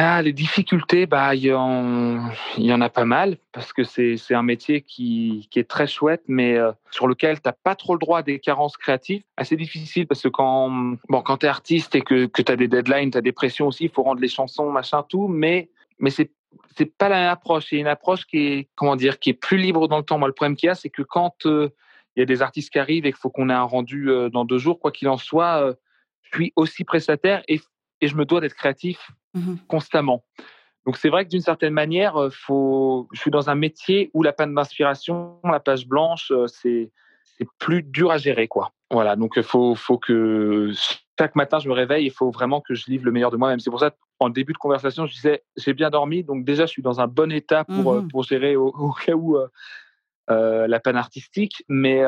Ah, 0.00 0.22
les 0.22 0.32
difficultés, 0.32 1.06
bah, 1.06 1.34
il 1.34 1.42
y, 1.42 1.52
en, 1.52 2.30
y 2.56 2.72
en 2.72 2.80
a 2.80 2.88
pas 2.88 3.04
mal 3.04 3.37
parce 3.50 3.72
que 3.72 3.82
c'est 3.82 4.16
un 4.32 4.44
métier 4.44 4.80
qui, 4.80 5.48
qui, 5.50 5.58
est 5.58 5.68
très 5.68 5.88
chouette, 5.88 6.22
mais 6.28 6.56
euh, 6.56 6.70
sur 6.92 7.08
lequel 7.08 7.40
tu 7.40 7.48
n'as 7.48 7.52
pas 7.52 7.74
trop 7.74 7.94
le 7.94 7.98
droit 7.98 8.20
à 8.20 8.22
des 8.22 8.38
carences 8.38 8.76
créatives. 8.76 9.24
Assez 9.37 9.56
difficile 9.56 10.06
parce 10.06 10.22
que 10.22 10.28
quand, 10.28 10.70
bon, 11.08 11.20
quand 11.22 11.42
artiste 11.42 11.96
et 11.96 12.02
que, 12.02 12.26
que 12.26 12.42
tu 12.42 12.52
as 12.52 12.54
des 12.54 12.68
deadlines, 12.68 13.11
tu 13.11 13.18
as 13.18 13.22
des 13.22 13.32
pressions 13.32 13.66
aussi, 13.66 13.87
il 13.87 13.90
faut 13.90 14.04
rendre 14.04 14.20
les 14.20 14.28
chansons, 14.28 14.70
machin, 14.70 15.02
tout, 15.02 15.26
mais, 15.26 15.68
mais 15.98 16.11
c'est 16.11 16.30
c'est 16.76 16.96
pas 16.96 17.08
la 17.08 17.16
même 17.16 17.30
approche. 17.30 17.66
C'est 17.68 17.76
une 17.76 17.88
approche 17.88 18.24
qui 18.24 18.38
est, 18.38 18.68
comment 18.76 18.94
dire, 18.94 19.18
qui 19.18 19.30
est 19.30 19.34
plus 19.34 19.58
libre 19.58 19.88
dans 19.88 19.98
le 19.98 20.04
temps. 20.04 20.16
Moi, 20.16 20.28
le 20.28 20.34
problème 20.34 20.54
qu'il 20.54 20.68
y 20.68 20.70
a, 20.70 20.76
c'est 20.76 20.90
que 20.90 21.02
quand 21.02 21.44
euh, 21.44 21.70
il 22.14 22.20
y 22.20 22.22
a 22.22 22.24
des 22.24 22.40
artistes 22.40 22.70
qui 22.70 22.78
arrivent 22.78 23.04
et 23.04 23.11
qu'il 23.11 23.18
faut 23.18 23.30
qu'on 23.30 23.50
ait 23.50 23.52
un 23.52 23.64
rendu 23.64 24.11
euh, 24.11 24.30
dans 24.30 24.44
deux 24.44 24.58
jours, 24.58 24.78
quoi 24.78 24.92
qu'il 24.92 25.08
en 25.08 25.18
soit, 25.18 25.74
je 26.22 26.37
suis 26.37 26.52
aussi 26.54 26.84
prestataire 26.84 27.42
et, 27.48 27.61
et 28.00 28.08
je 28.08 28.16
me 28.16 28.24
dois 28.24 28.40
d'être 28.40 28.54
créatif 28.54 29.11
Mmh 29.34 29.56
constamment. 29.68 30.24
Donc 30.87 30.96
c'est 30.96 31.11
vrai 31.11 31.24
que 31.24 31.30
d'une 31.30 31.42
certaine 31.42 31.74
manière, 31.74 32.16
euh, 32.16 32.30
faut, 32.30 33.08
je 33.12 33.20
suis 33.20 33.30
dans 33.30 33.50
un 33.50 33.54
métier 33.54 34.11
où 34.14 34.22
la 34.22 34.32
panne 34.32 34.54
d'inspiration, 34.54 35.38
la 35.44 35.61
page 35.61 35.87
blanche, 35.87 36.30
euh, 36.30 36.46
c'est 36.46 36.90
plus 37.58 37.82
dur 37.82 38.11
à 38.11 38.16
gérer 38.16 38.48
quoi. 38.48 38.72
Voilà, 38.90 39.14
donc 39.16 39.34
il 39.37 39.42
faut 39.42 39.74
faut 39.74 39.98
que 39.98 40.72
chaque 41.18 41.37
matin 41.37 41.58
je 41.58 41.68
me 41.68 41.74
réveille, 41.74 42.06
il 42.06 42.11
faut 42.11 42.30
vraiment 42.30 42.62
que 42.62 42.74
je 42.74 42.87
livre 42.87 43.04
le 43.04 43.12
meilleur 43.12 43.30
de 43.30 43.37
moi-même. 43.37 43.61
C'est 43.61 43.70
pour 43.70 43.80
ça 43.80 43.90
en 44.18 44.30
début 44.30 44.54
de 44.54 44.58
conversation, 44.58 45.04
je 45.06 45.12
disais 45.12 45.44
j'ai 45.56 45.74
bien 45.74 45.90
dormi, 45.90 46.24
donc 46.24 46.44
déjà 46.44 46.64
je 46.64 46.70
suis 46.70 46.82
dans 46.82 47.00
un 47.00 47.06
bon 47.06 47.30
état 47.30 47.64
pour 47.64 47.92
euh, 47.92 48.00
mmh 48.00 48.08
pour 48.08 48.22
gérer 48.22 48.56
au, 48.56 48.92
cas 49.04 49.14
où 49.14 49.37
la 50.28 50.80
panne 50.80 50.96
artistique, 50.96 51.64
mais 51.68 52.02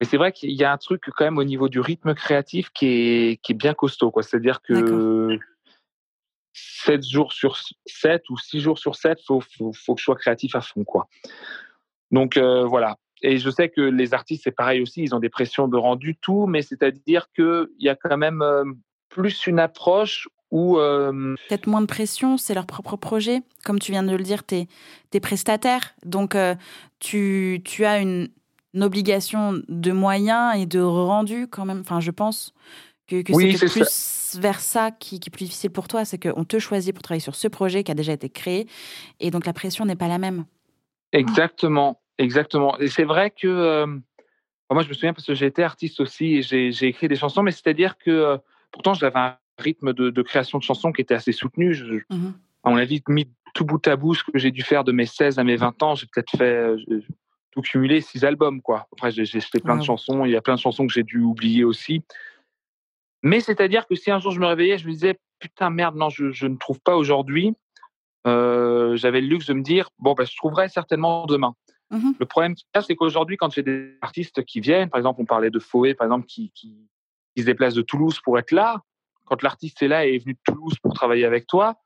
mais 0.00 0.06
c'est 0.06 0.16
vrai 0.16 0.32
qu'il 0.32 0.52
y 0.52 0.64
a 0.64 0.72
un 0.72 0.78
truc 0.78 1.02
quand 1.14 1.24
même 1.24 1.38
au 1.38 1.44
niveau 1.44 1.68
du 1.68 1.78
rythme 1.78 2.14
créatif 2.14 2.70
qui 2.70 2.86
est, 2.86 3.42
qui 3.42 3.52
est 3.52 3.54
bien 3.54 3.74
costaud. 3.74 4.10
Quoi. 4.10 4.22
C'est-à-dire 4.22 4.62
que 4.62 5.38
7 6.54 7.02
jours 7.06 7.32
sur 7.34 7.58
7 7.86 8.22
ou 8.30 8.38
6 8.38 8.60
jours 8.60 8.78
sur 8.78 8.96
7, 8.96 9.18
il 9.20 9.24
faut, 9.26 9.40
faut, 9.40 9.72
faut, 9.74 9.94
que 9.94 10.00
je 10.00 10.04
sois 10.04 10.16
créatif 10.16 10.54
à 10.54 10.62
fond. 10.62 10.84
Quoi. 10.84 11.06
Donc 12.10 12.38
euh, 12.38 12.64
voilà, 12.64 12.96
Et 13.20 13.36
je 13.36 13.50
sais 13.50 13.68
que 13.68 13.82
les 13.82 14.14
artistes, 14.14 14.44
c'est 14.44 14.52
pareil 14.52 14.80
aussi, 14.80 15.02
ils 15.02 15.14
ont 15.14 15.20
des 15.20 15.28
pressions 15.28 15.68
de 15.68 15.76
rendu, 15.76 16.16
tout, 16.16 16.46
mais 16.46 16.62
c'est-à-dire 16.62 17.28
qu'il 17.36 17.68
y 17.78 17.90
a 17.90 17.94
quand 17.94 18.16
même 18.16 18.42
plus 19.10 19.46
une 19.46 19.58
approche 19.58 20.28
où... 20.50 20.76
Peut-être 20.76 21.66
moins 21.66 21.82
de 21.82 21.86
pression, 21.86 22.38
c'est 22.38 22.54
leur 22.54 22.66
propre 22.66 22.96
projet. 22.96 23.42
Comme 23.64 23.78
tu 23.78 23.92
viens 23.92 24.02
de 24.02 24.16
le 24.16 24.22
dire, 24.22 24.46
tu 24.46 24.66
es, 25.12 25.20
prestataire, 25.20 25.94
donc 26.04 26.36
tu, 26.98 27.60
tu 27.64 27.84
as 27.84 27.98
une, 27.98 28.30
une 28.74 28.82
obligation 28.82 29.60
de 29.68 29.92
moyens 29.92 30.56
et 30.56 30.66
de 30.66 30.80
rendu 30.80 31.46
quand 31.48 31.64
même. 31.64 31.80
Enfin, 31.80 32.00
je 32.00 32.10
pense 32.10 32.52
que, 33.06 33.22
que 33.22 33.32
c'est 33.32 33.68
plus 33.68 34.38
vers 34.38 34.60
ça 34.60 34.90
qui, 34.90 35.18
qui, 35.18 35.28
est 35.28 35.32
plus 35.32 35.44
difficile 35.44 35.70
pour 35.70 35.88
toi. 35.88 36.04
C'est 36.04 36.18
qu'on 36.18 36.44
te 36.44 36.58
choisit 36.58 36.94
pour 36.94 37.02
travailler 37.02 37.20
sur 37.20 37.34
ce 37.34 37.48
projet 37.48 37.82
qui 37.82 37.90
a 37.90 37.94
déjà 37.94 38.12
été 38.12 38.28
créé. 38.28 38.66
Et 39.18 39.30
donc, 39.30 39.46
la 39.46 39.52
pression 39.52 39.84
n'est 39.84 39.96
pas 39.96 40.08
la 40.08 40.18
même. 40.18 40.44
Exactement. 41.12 42.00
Exactement. 42.18 42.78
Et 42.78 42.88
c'est 42.88 43.04
vrai 43.04 43.30
que. 43.30 43.48
Euh, 43.48 43.86
moi, 44.72 44.84
je 44.84 44.88
me 44.88 44.94
souviens 44.94 45.12
parce 45.12 45.26
que 45.26 45.34
j'ai 45.34 45.46
été 45.46 45.64
artiste 45.64 45.98
aussi 45.98 46.36
et 46.36 46.42
j'ai 46.42 46.86
écrit 46.86 47.08
des 47.08 47.16
chansons, 47.16 47.42
mais 47.42 47.50
c'est-à-dire 47.50 47.98
que 47.98 48.10
euh, 48.10 48.36
pourtant, 48.70 48.94
j'avais 48.94 49.18
un 49.18 49.36
rythme 49.58 49.92
de, 49.92 50.22
création 50.22 50.58
de 50.58 50.62
chansons 50.62 50.92
qui 50.92 51.02
était 51.02 51.14
assez 51.14 51.32
soutenu. 51.32 51.74
Je, 51.74 51.96
mmh 52.08 52.32
À 52.62 52.70
mon 52.70 52.76
avis, 52.76 53.02
mis 53.08 53.28
tout 53.52 53.64
bout 53.64 53.84
à 53.88 53.96
bout 53.96 54.14
ce 54.14 54.22
que 54.22 54.38
j'ai 54.38 54.52
dû 54.52 54.62
faire 54.62 54.84
de 54.84 54.92
mes 54.92 55.06
16 55.06 55.40
à 55.40 55.44
mes 55.44 55.56
20 55.56 55.82
ans, 55.82 55.94
j'ai 55.96 56.06
peut-être 56.06 56.30
fait. 56.36 56.76
Tout 57.50 57.62
cumulé 57.62 58.00
six 58.00 58.24
albums 58.24 58.62
quoi. 58.62 58.86
Après 58.92 59.10
j'ai 59.10 59.24
fait 59.40 59.60
plein 59.60 59.76
de 59.76 59.82
chansons, 59.82 60.24
il 60.24 60.30
y 60.30 60.36
a 60.36 60.40
plein 60.40 60.54
de 60.54 60.60
chansons 60.60 60.86
que 60.86 60.92
j'ai 60.92 61.02
dû 61.02 61.20
oublier 61.20 61.64
aussi. 61.64 62.02
Mais 63.22 63.40
c'est-à-dire 63.40 63.86
que 63.86 63.94
si 63.94 64.10
un 64.10 64.18
jour 64.18 64.32
je 64.32 64.40
me 64.40 64.46
réveillais, 64.46 64.78
je 64.78 64.86
me 64.86 64.92
disais 64.92 65.18
putain 65.38 65.70
merde 65.70 65.96
non 65.96 66.08
je, 66.10 66.46
ne 66.46 66.56
trouve 66.56 66.80
pas 66.80 66.96
aujourd'hui. 66.96 67.54
Euh, 68.26 68.96
j'avais 68.96 69.20
le 69.20 69.26
luxe 69.26 69.46
de 69.46 69.54
me 69.54 69.62
dire 69.62 69.88
bon 69.98 70.14
ben 70.14 70.24
je 70.24 70.36
trouverai 70.36 70.68
certainement 70.68 71.26
demain. 71.26 71.54
Mmh 71.90 72.12
le 72.20 72.26
problème 72.26 72.54
c'est 72.86 72.94
qu'aujourd'hui 72.94 73.36
quand 73.36 73.52
j'ai 73.52 73.64
des 73.64 73.96
artistes 74.00 74.44
qui 74.44 74.60
viennent, 74.60 74.88
par 74.88 74.98
exemple 74.98 75.20
on 75.20 75.26
parlait 75.26 75.50
de 75.50 75.58
Foé 75.58 75.94
par 75.94 76.06
exemple 76.06 76.26
qui, 76.26 76.52
qui, 76.54 76.88
qui 77.34 77.42
se 77.42 77.46
déplace 77.46 77.74
de 77.74 77.82
Toulouse 77.82 78.20
pour 78.22 78.38
être 78.38 78.52
là. 78.52 78.82
Quand 79.24 79.42
l'artiste 79.42 79.82
est 79.82 79.88
là 79.88 80.06
et 80.06 80.14
est 80.14 80.18
venu 80.18 80.34
de 80.34 80.40
Toulouse 80.44 80.74
pour 80.82 80.92
travailler 80.94 81.24
avec 81.24 81.46
toi, 81.46 81.76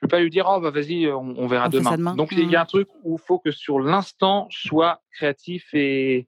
je 0.00 0.06
peux 0.06 0.08
pas 0.08 0.20
lui 0.20 0.30
dire 0.30 0.46
oh 0.48 0.60
bah 0.60 0.70
vas-y 0.70 1.06
on, 1.08 1.46
verra 1.46 1.68
demain. 1.68 2.14
Donc 2.14 2.32
il 2.32 2.50
y 2.50 2.56
a 2.56 2.62
un 2.62 2.64
truc 2.64 2.88
où 3.02 3.18
il 3.20 3.22
faut 3.22 3.38
que 3.38 3.50
sur 3.50 3.80
l'instant 3.80 4.48
soit 4.50 5.02
créatif 5.12 5.74
et, 5.74 6.26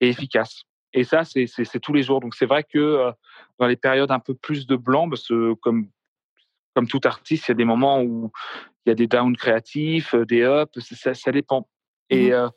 efficace. 0.00 0.62
Et 0.94 1.04
ça 1.04 1.22
c'est 1.24 1.80
tous 1.80 1.92
les 1.92 2.02
jours. 2.02 2.20
Donc 2.20 2.34
c'est 2.34 2.46
vrai 2.46 2.64
que 2.64 2.78
euh, 2.78 3.12
dans 3.58 3.66
les 3.66 3.76
périodes 3.76 4.10
un 4.10 4.18
peu 4.18 4.34
plus 4.34 4.66
de 4.66 4.76
blanc, 4.76 5.10
parce 5.10 5.28
que 5.28 5.52
comme 5.54 5.88
comme 6.74 6.88
tout 6.88 7.00
artiste, 7.04 7.48
il 7.48 7.50
y 7.50 7.52
a 7.52 7.56
des 7.56 7.66
moments 7.66 8.00
où 8.00 8.32
il 8.86 8.88
y 8.88 8.92
a 8.92 8.94
des 8.94 9.06
downs 9.06 9.36
créatifs, 9.36 10.14
euh, 10.14 10.24
des 10.24 10.42
ups, 10.42 10.78
ça, 10.94 11.12
ça 11.12 11.32
dépend. 11.32 11.68
Et 12.08 12.32
euh, 12.32 12.48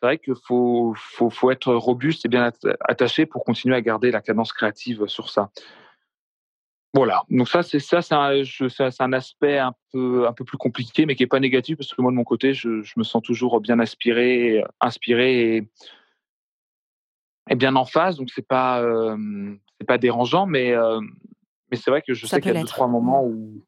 c'est 0.00 0.06
vrai 0.06 0.18
qu'il 0.18 0.34
faut, 0.46 0.94
faut, 0.96 1.30
faut 1.30 1.50
être 1.50 1.74
robuste 1.74 2.24
et 2.26 2.28
bien 2.28 2.52
attaché 2.88 3.26
pour 3.26 3.44
continuer 3.44 3.74
à 3.74 3.80
garder 3.80 4.12
la 4.12 4.20
cadence 4.20 4.52
créative 4.52 5.08
sur 5.08 5.30
ça. 5.30 5.50
Voilà, 6.96 7.24
donc 7.28 7.46
ça, 7.46 7.62
c'est 7.62 7.78
ça, 7.78 8.00
c'est 8.00 8.14
un, 8.14 9.12
aspect 9.12 9.58
un 9.58 9.74
peu, 9.92 10.26
un 10.26 10.32
peu 10.32 10.44
plus 10.44 10.56
compliqué, 10.56 11.04
mais 11.04 11.14
qui 11.14 11.22
n'est 11.22 11.26
pas 11.26 11.40
négatif 11.40 11.76
parce 11.76 11.92
que 11.92 12.00
moi 12.00 12.10
de 12.10 12.16
mon 12.16 12.24
côté, 12.24 12.54
je, 12.54 12.68
me 12.96 13.02
sens 13.02 13.22
toujours 13.22 13.60
bien 13.60 13.78
aspiré, 13.80 14.64
inspiré 14.80 15.68
et, 17.50 17.54
bien 17.54 17.76
en 17.76 17.84
phase. 17.84 18.16
Donc 18.16 18.30
c'est 18.34 18.48
pas, 18.48 18.80
euh, 18.80 19.54
c'est 19.78 19.86
pas 19.86 19.98
dérangeant, 19.98 20.46
mais 20.46 20.72
euh, 20.72 20.98
mais 21.70 21.76
c'est 21.76 21.90
vrai 21.90 22.00
que 22.00 22.14
je 22.14 22.26
sais 22.26 22.40
qu'il 22.40 22.54
y 22.54 22.56
a 22.56 22.60
deux 22.62 22.66
trois 22.66 22.88
moments 22.88 23.22
où 23.24 23.62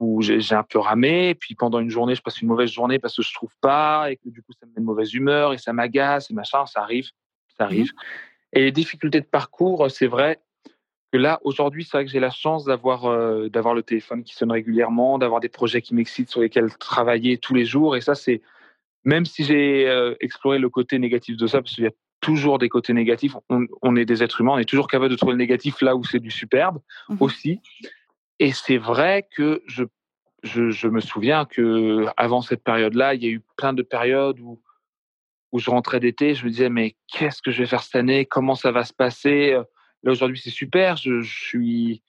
où 0.00 0.22
j'ai 0.22 0.54
un 0.54 0.62
peu 0.62 0.78
ramé, 0.78 1.28
et 1.28 1.34
puis 1.34 1.54
pendant 1.54 1.80
une 1.80 1.90
journée, 1.90 2.14
je 2.14 2.22
passe 2.22 2.40
une 2.40 2.48
mauvaise 2.48 2.70
journée 2.70 2.98
parce 2.98 3.14
que 3.14 3.22
je 3.22 3.34
trouve 3.34 3.54
pas, 3.60 4.10
et 4.10 4.16
que 4.16 4.30
du 4.30 4.42
coup 4.42 4.52
ça 4.58 4.64
me 4.64 4.70
met 4.70 4.80
de 4.80 4.86
mauvaise 4.86 5.12
humeur 5.12 5.52
et 5.52 5.58
ça 5.58 5.74
m'agace 5.74 6.30
et 6.30 6.34
machin, 6.34 6.64
ça 6.64 6.80
arrive, 6.80 7.10
ça 7.58 7.64
mmh 7.64 7.66
arrive. 7.66 7.92
Et 8.54 8.60
les 8.60 8.72
difficultés 8.72 9.20
de 9.20 9.26
parcours, 9.26 9.90
c'est 9.90 10.06
vrai, 10.06 10.40
là, 11.16 11.40
aujourd'hui, 11.44 11.84
c'est 11.84 11.96
vrai 11.96 12.04
que 12.04 12.10
j'ai 12.10 12.20
la 12.20 12.30
chance 12.30 12.64
d'avoir 12.64 13.06
euh, 13.06 13.48
d'avoir 13.48 13.74
le 13.74 13.82
téléphone 13.82 14.24
qui 14.24 14.34
sonne 14.34 14.50
régulièrement, 14.50 15.18
d'avoir 15.18 15.40
des 15.40 15.48
projets 15.48 15.82
qui 15.82 15.94
m'excitent 15.94 16.30
sur 16.30 16.40
lesquels 16.40 16.76
travailler 16.78 17.38
tous 17.38 17.54
les 17.54 17.64
jours. 17.64 17.96
Et 17.96 18.00
ça, 18.00 18.14
c'est 18.14 18.40
même 19.04 19.24
si 19.24 19.44
j'ai 19.44 19.88
euh, 19.88 20.14
exploré 20.20 20.58
le 20.58 20.68
côté 20.68 20.98
négatif 20.98 21.36
de 21.36 21.46
ça, 21.46 21.60
parce 21.60 21.74
qu'il 21.74 21.84
y 21.84 21.88
a 21.88 21.92
toujours 22.20 22.58
des 22.58 22.68
côtés 22.68 22.94
négatifs. 22.94 23.36
On, 23.50 23.96
est 23.96 24.06
des 24.06 24.22
êtres 24.22 24.40
humains, 24.40 24.52
on 24.52 24.58
est 24.58 24.64
toujours 24.64 24.88
capable 24.88 25.10
de 25.10 25.16
trouver 25.16 25.32
le 25.32 25.38
négatif 25.38 25.82
là 25.82 25.94
où 25.94 26.04
c'est 26.04 26.20
du 26.20 26.30
superbe 26.30 26.80
mmh 27.08 27.16
aussi. 27.20 27.60
Et 28.38 28.52
c'est 28.52 28.78
vrai 28.78 29.28
que 29.36 29.62
je, 29.66 29.84
je, 30.42 30.70
je, 30.70 30.88
me 30.88 31.00
souviens 31.00 31.44
que 31.44 32.06
avant 32.16 32.40
cette 32.40 32.64
période-là, 32.64 33.14
il 33.14 33.22
y 33.22 33.26
a 33.26 33.30
eu 33.30 33.42
plein 33.56 33.72
de 33.72 33.82
périodes 33.82 34.40
où 34.40 34.60
où 35.52 35.60
je 35.60 35.70
rentrais 35.70 36.00
d'été, 36.00 36.34
je 36.34 36.44
me 36.44 36.50
disais 36.50 36.68
mais 36.68 36.96
qu'est-ce 37.06 37.40
que 37.40 37.52
je 37.52 37.60
vais 37.62 37.68
faire 37.68 37.84
cette 37.84 37.94
année? 37.94 38.26
Comment 38.26 38.56
ça 38.56 38.72
va 38.72 38.84
se 38.84 38.92
passer? 38.92 39.56
Là, 40.04 40.12
aujourd'hui, 40.12 40.38
c'est 40.38 40.50
super. 40.50 40.96
Je, 40.96 41.22
suis, 41.22 42.02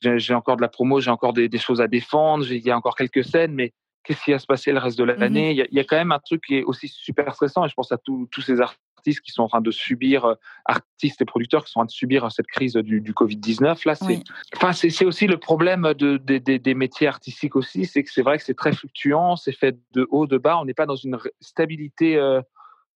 j'ai 0.00 0.34
encore 0.34 0.56
de 0.56 0.62
la 0.62 0.68
promo, 0.68 1.00
j'ai 1.00 1.10
encore 1.10 1.32
des, 1.32 1.50
choses 1.58 1.80
à 1.80 1.88
défendre, 1.88 2.50
il 2.50 2.64
y 2.64 2.70
a 2.70 2.76
encore 2.76 2.96
quelques 2.96 3.24
scènes, 3.24 3.52
mais 3.52 3.72
qu'est-ce 4.04 4.22
qui 4.22 4.30
va 4.30 4.38
se 4.38 4.46
passer 4.46 4.72
le 4.72 4.78
reste 4.78 4.98
de 4.98 5.04
mmh 5.04 5.16
l'année? 5.18 5.50
Il, 5.50 5.76
y 5.76 5.80
a 5.80 5.84
quand 5.84 5.96
même 5.96 6.12
un 6.12 6.20
truc 6.20 6.44
qui 6.46 6.56
est 6.56 6.62
aussi 6.62 6.88
super 6.88 7.34
stressant, 7.34 7.66
et 7.66 7.68
je 7.68 7.74
pense 7.74 7.90
à 7.90 7.98
tous 7.98 8.28
ces 8.40 8.60
artistes 8.60 9.20
qui 9.20 9.32
sont 9.32 9.42
en 9.42 9.48
train 9.48 9.60
de 9.60 9.70
subir, 9.72 10.24
euh, 10.24 10.34
artistes 10.64 11.20
et 11.20 11.24
producteurs 11.24 11.64
qui 11.64 11.72
sont 11.72 11.80
en 11.80 11.82
train 11.82 11.86
de 11.86 11.90
subir 11.90 12.30
cette 12.30 12.46
crise 12.46 12.74
du, 12.74 13.00
Covid-19. 13.12 13.86
Là, 13.86 13.94
c'est, 13.96 14.22
enfin, 14.54 14.72
c'est, 14.72 15.04
aussi 15.04 15.26
le 15.26 15.36
problème 15.36 15.92
de, 15.94 16.16
des 16.16 16.74
métiers 16.74 17.08
artistiques 17.08 17.56
aussi, 17.56 17.84
c'est 17.84 18.04
que 18.04 18.10
c'est 18.12 18.22
vrai 18.22 18.38
que 18.38 18.44
c'est 18.44 18.54
très 18.54 18.72
fluctuant, 18.72 19.34
c'est 19.34 19.52
fait 19.52 19.76
de 19.92 20.06
haut, 20.10 20.26
de 20.26 20.38
bas, 20.38 20.58
on 20.58 20.64
n'est 20.64 20.74
pas 20.74 20.86
dans 20.86 20.96
une 20.96 21.18
stabilité. 21.40 22.16
Euh, 22.16 22.40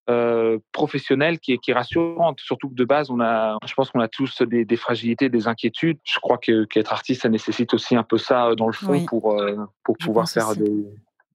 euh, 0.08 0.58
professionnelle 0.72 1.38
qui 1.38 1.52
est, 1.52 1.58
qui 1.58 1.70
est 1.70 1.74
rassurante. 1.74 2.40
Surtout 2.40 2.70
que 2.70 2.74
de 2.74 2.84
base, 2.84 3.10
on 3.10 3.20
a, 3.20 3.58
je 3.66 3.74
pense 3.74 3.90
qu'on 3.90 4.00
a 4.00 4.08
tous 4.08 4.40
des, 4.42 4.64
des, 4.64 4.76
fragilités, 4.76 5.28
des 5.28 5.48
inquiétudes. 5.48 5.98
Je 6.04 6.18
crois 6.18 6.38
que 6.38 6.64
qu'être 6.64 6.92
artiste, 6.92 7.22
ça 7.22 7.28
nécessite 7.28 7.74
aussi 7.74 7.94
un 7.94 8.02
peu 8.02 8.16
ça 8.16 8.46
euh, 8.46 8.54
dans 8.54 8.66
le 8.68 8.72
fond 8.72 9.04
pour 9.04 9.32
euh, 9.32 9.56
pour 9.84 9.98
pouvoir 9.98 10.28
faire 10.28 10.56
des, 10.56 10.86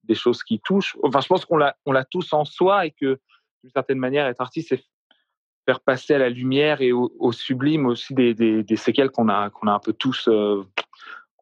des, 0.04 0.14
choses 0.14 0.42
qui 0.42 0.58
touchent. 0.58 0.96
Enfin, 1.04 1.20
je 1.20 1.28
pense 1.28 1.44
qu'on 1.44 1.56
l'a 1.56 1.76
on 1.86 1.92
l'a 1.92 2.04
tous 2.04 2.32
en 2.32 2.44
soi 2.44 2.86
et 2.86 2.90
que 2.90 3.20
d'une 3.62 3.70
certaine 3.72 3.98
manière, 3.98 4.26
être 4.26 4.40
artiste, 4.40 4.70
c'est 4.70 4.82
faire 5.66 5.80
passer 5.80 6.14
à 6.14 6.18
la 6.18 6.28
lumière 6.28 6.82
et 6.82 6.92
au, 6.92 7.32
sublime 7.32 7.86
aussi 7.86 8.12
des, 8.12 8.34
des, 8.34 8.62
des 8.64 8.76
séquelles 8.76 9.10
qu'on 9.10 9.28
a 9.28 9.50
qu'on 9.50 9.68
a 9.68 9.72
un 9.72 9.78
peu 9.78 9.92
tous 9.92 10.28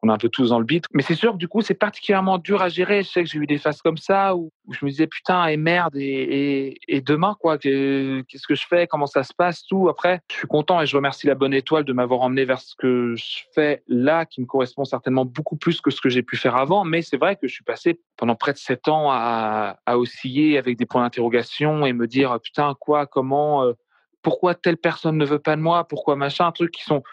on 0.03 0.09
est 0.09 0.11
un 0.11 0.17
peu 0.17 0.29
tous 0.29 0.49
dans 0.49 0.59
le 0.59 0.65
beat. 0.65 0.85
Mais 0.93 1.01
c'est 1.01 1.15
sûr 1.15 1.31
que 1.31 1.37
du 1.37 1.47
coup, 1.47 1.61
c'est 1.61 1.73
particulièrement 1.73 2.37
dur 2.37 2.61
à 2.61 2.67
gérer. 2.67 3.03
Je 3.03 3.09
sais 3.09 3.23
que 3.23 3.29
j'ai 3.29 3.39
eu 3.39 3.47
des 3.47 3.57
phases 3.57 3.81
comme 3.81 3.97
ça 3.97 4.35
où, 4.35 4.51
je 4.69 4.85
me 4.85 4.91
disais 4.91 5.07
putain 5.07 5.47
et 5.47 5.57
merde 5.57 5.95
et, 5.95 6.77
demain 7.05 7.35
quoi, 7.39 7.57
qu'est-ce 7.57 8.47
que 8.47 8.55
je 8.55 8.67
fais, 8.67 8.85
comment 8.85 9.07
ça 9.07 9.23
se 9.23 9.33
passe, 9.33 9.65
tout. 9.65 9.87
Après, 9.89 10.19
je 10.29 10.35
suis 10.37 10.47
content 10.47 10.81
et 10.81 10.85
je 10.85 10.95
remercie 10.95 11.27
la 11.27 11.35
bonne 11.35 11.53
étoile 11.53 11.85
de 11.85 11.93
m'avoir 11.93 12.21
emmené 12.21 12.43
vers 12.43 12.59
ce 12.59 12.75
que 12.77 13.15
je 13.15 13.43
fais 13.55 13.83
là, 13.87 14.25
qui 14.25 14.41
me 14.41 14.45
correspond 14.45 14.83
certainement 14.83 15.25
beaucoup 15.25 15.55
plus 15.55 15.79
que 15.79 15.89
ce 15.89 16.01
que 16.01 16.09
j'ai 16.09 16.23
pu 16.23 16.35
faire 16.35 16.57
avant. 16.57 16.83
Mais 16.83 17.01
c'est 17.01 17.17
vrai 17.17 17.37
que 17.37 17.47
je 17.47 17.53
suis 17.53 17.63
passé 17.63 17.99
pendant 18.17 18.35
près 18.35 18.51
de 18.51 18.57
sept 18.57 18.89
ans 18.89 19.09
à, 19.09 19.77
osciller 19.87 20.57
avec 20.57 20.77
des 20.77 20.85
points 20.85 21.03
d'interrogation 21.03 21.85
et 21.85 21.93
me 21.93 22.07
dire 22.07 22.37
putain 22.43 22.75
quoi, 22.79 23.05
comment, 23.05 23.63
euh, 23.63 23.73
pourquoi 24.21 24.55
telle 24.55 24.77
personne 24.77 25.17
ne 25.17 25.25
veut 25.25 25.39
pas 25.39 25.55
de 25.55 25.61
moi, 25.61 25.87
pourquoi 25.87 26.15
machin, 26.15 26.47
un 26.47 26.51
truc 26.51 26.71
qui 26.71 26.83
sont 26.83 27.03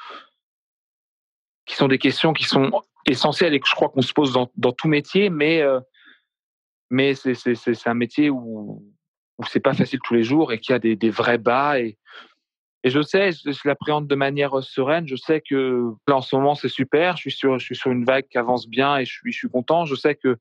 qui 1.71 1.77
sont 1.77 1.87
des 1.87 1.99
questions 1.99 2.33
qui 2.33 2.43
sont 2.43 2.83
essentielles 3.07 3.55
et 3.55 3.61
que 3.61 3.69
je 3.69 3.75
crois 3.77 3.91
qu'on 3.91 4.03
se 4.03 4.13
pose 4.13 4.33
dans, 4.33 4.73
tout 4.73 4.89
métier, 4.89 5.31
mais, 5.31 5.63
euh, 5.63 5.79
mais 6.91 7.15
c'est 7.15 7.87
un 7.87 7.95
métier 7.95 8.29
où, 8.29 8.83
où 9.39 9.45
c'est 9.45 9.61
pas 9.61 9.73
facile 9.73 10.01
tous 10.03 10.15
les 10.15 10.25
jours 10.25 10.53
et 10.53 10.59
qu'il 10.59 10.73
y 10.73 10.77
a 10.77 10.81
des, 10.81 10.97
des, 10.97 11.11
vrais 11.11 11.39
bas. 11.39 11.79
Et, 11.79 11.97
et 12.83 12.91
je 12.91 13.01
sais, 13.01 13.31
je, 13.31 13.53
je 13.53 13.61
l'appréhende 13.67 14.09
de 14.09 14.17
manière 14.17 14.61
sereine. 14.65 15.07
Je 15.07 15.15
sais 15.15 15.41
que 15.49 15.93
là, 16.09 16.17
en 16.17 16.23
ce 16.23 16.35
moment, 16.35 16.57
c'est 16.57 16.69
super. 16.69 17.17
Je 17.17 17.21
suis, 17.23 17.31
sur, 17.31 17.57
je 17.61 17.65
suis 17.65 17.77
sur 17.77 17.93
une 17.93 18.05
vague 18.05 18.27
qui 18.29 18.39
avance 18.39 18.67
bien 18.67 18.97
et 18.97 19.05
je 19.05 19.13
suis, 19.13 19.31
je 19.31 19.39
suis 19.39 19.49
content. 19.49 19.85
Je 19.85 19.95
sais 19.95 20.17
que 20.17 20.39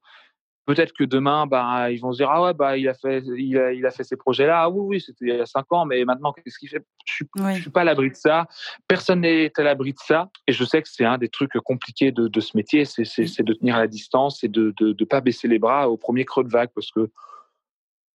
peut-être 0.69 0.93
que 0.93 1.03
demain, 1.03 1.47
bah, 1.47 1.89
ils 1.89 1.99
vont 1.99 2.12
se 2.12 2.17
dire 2.17 2.29
ah 2.29 2.43
ouais, 2.43 2.53
bah, 2.53 2.77
il 2.77 2.88
a 2.88 2.93
fait, 2.93 3.23
il 3.36 3.58
a, 3.58 3.73
il 3.73 3.84
a 3.88 3.89
fait 3.89 4.03
ces 4.03 4.15
projets-là. 4.15 4.62
Ah 4.62 4.69
oui, 4.69 4.82
oui, 4.86 5.01
c'était 5.01 5.25
il 5.25 5.36
y 5.36 5.41
a 5.41 5.47
cinq 5.47 5.65
ans, 5.71 5.84
mais 5.84 6.05
maintenant, 6.05 6.32
qu'est-ce 6.32 6.60
qu'il 6.60 6.69
fait? 6.69 6.86
Je 7.05 7.13
suis, 7.13 7.25
suis 7.62 7.71
pas 7.71 7.82
à 7.82 7.84
l'abri 7.86 8.12
de 8.12 8.15
ça. 8.15 8.47
Personne 8.88 9.21
n'est 9.21 9.51
à 9.58 9.63
l'abri 9.63 9.93
de 9.93 9.97
ça. 9.97 10.29
Et 10.45 10.53
je 10.53 10.63
sais 10.63 10.79
que 10.84 10.88
c'est 10.88 11.05
un 11.05 11.17
des 11.17 11.29
trucs 11.29 11.53
compliqués 11.65 12.12
de, 12.12 12.27
de 12.27 12.39
ce 12.39 12.55
métier, 12.55 12.86
c'est, 12.86 13.03
c'est, 13.03 13.41
de 13.41 13.53
tenir 13.53 13.78
à 13.78 13.80
la 13.80 13.88
distance 13.88 14.43
et 14.43 14.47
de, 14.47 14.72
de 14.78 15.05
pas 15.05 15.22
baisser 15.22 15.47
les 15.47 15.57
bras 15.57 15.89
au 15.89 15.97
premier 15.97 16.24
creux 16.24 16.43
de 16.43 16.49
vague, 16.49 16.70
parce 16.76 16.91
que 16.91 17.09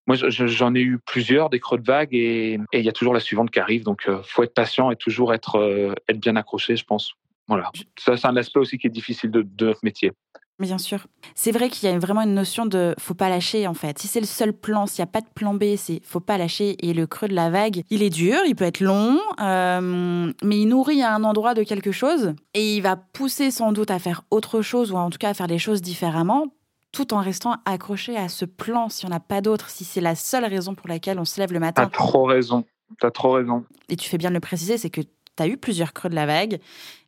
moi, 0.06 0.14
j'en 0.16 0.76
ai 0.76 0.80
eu 0.80 1.00
plusieurs 1.00 1.50
des 1.50 1.58
creux 1.58 1.78
de 1.78 1.86
vague 1.86 2.14
et 2.14 2.60
il 2.72 2.84
y 2.84 2.88
a 2.88 2.92
toujours 2.92 3.14
la 3.14 3.20
suivante 3.20 3.50
qui 3.50 3.58
arrive. 3.58 3.82
Donc, 3.82 4.06
euh, 4.06 4.22
faut 4.22 4.44
être 4.44 4.54
patient 4.54 4.92
et 4.92 4.96
toujours 4.96 5.34
être, 5.34 5.56
euh, 5.56 5.92
être 6.08 6.20
bien 6.20 6.36
accroché, 6.36 6.76
je 6.76 6.84
pense. 6.84 7.14
Voilà. 7.48 7.72
Ça, 7.98 8.16
c'est 8.16 8.28
un 8.28 8.36
aspect 8.36 8.60
aussi 8.60 8.78
qui 8.78 8.86
est 8.86 8.90
difficile 8.90 9.32
de, 9.32 9.42
de 9.42 9.66
notre 9.66 9.80
métier. 9.82 10.12
Bien 10.60 10.78
sûr. 10.78 11.06
C'est 11.34 11.50
vrai 11.50 11.68
qu'il 11.68 11.88
y 11.88 11.92
a 11.92 11.98
vraiment 11.98 12.22
une 12.22 12.34
notion 12.34 12.64
de 12.64 12.94
faut 12.98 13.14
pas 13.14 13.28
lâcher 13.28 13.66
en 13.66 13.74
fait. 13.74 13.98
Si 13.98 14.06
c'est 14.06 14.20
le 14.20 14.26
seul 14.26 14.52
plan, 14.52 14.86
s'il 14.86 15.02
n'y 15.02 15.08
a 15.08 15.10
pas 15.10 15.20
de 15.20 15.28
plan 15.34 15.52
B, 15.52 15.74
c'est 15.76 16.00
faut 16.04 16.20
pas 16.20 16.38
lâcher. 16.38 16.76
Et 16.86 16.94
le 16.94 17.08
creux 17.08 17.26
de 17.26 17.34
la 17.34 17.50
vague, 17.50 17.82
il 17.90 18.02
est 18.04 18.10
dur, 18.10 18.38
il 18.46 18.54
peut 18.54 18.64
être 18.64 18.80
long, 18.80 19.18
euh, 19.40 20.32
mais 20.42 20.60
il 20.60 20.66
nourrit 20.66 21.02
à 21.02 21.12
un 21.12 21.24
endroit 21.24 21.54
de 21.54 21.64
quelque 21.64 21.90
chose 21.90 22.34
et 22.54 22.76
il 22.76 22.82
va 22.82 22.94
pousser 22.94 23.50
sans 23.50 23.72
doute 23.72 23.90
à 23.90 23.98
faire 23.98 24.22
autre 24.30 24.62
chose 24.62 24.92
ou 24.92 24.96
en 24.96 25.10
tout 25.10 25.18
cas 25.18 25.30
à 25.30 25.34
faire 25.34 25.48
les 25.48 25.58
choses 25.58 25.82
différemment 25.82 26.46
tout 26.92 27.12
en 27.12 27.20
restant 27.20 27.56
accroché 27.64 28.16
à 28.16 28.28
ce 28.28 28.44
plan, 28.44 28.88
si 28.88 29.04
on 29.04 29.08
n'a 29.08 29.18
pas 29.18 29.40
d'autre, 29.40 29.68
si 29.68 29.84
c'est 29.84 30.00
la 30.00 30.14
seule 30.14 30.44
raison 30.44 30.76
pour 30.76 30.88
laquelle 30.88 31.18
on 31.18 31.24
se 31.24 31.40
lève 31.40 31.52
le 31.52 31.58
matin. 31.58 31.82
T'as 31.82 31.90
trop 31.90 32.22
raison. 32.22 32.64
T'as 33.00 33.10
trop 33.10 33.32
raison. 33.32 33.64
Et 33.88 33.96
tu 33.96 34.08
fais 34.08 34.16
bien 34.16 34.30
de 34.30 34.34
le 34.34 34.40
préciser, 34.40 34.78
c'est 34.78 34.90
que 34.90 35.00
tu 35.00 35.42
as 35.42 35.48
eu 35.48 35.56
plusieurs 35.56 35.92
creux 35.92 36.08
de 36.08 36.14
la 36.14 36.26
vague, 36.26 36.60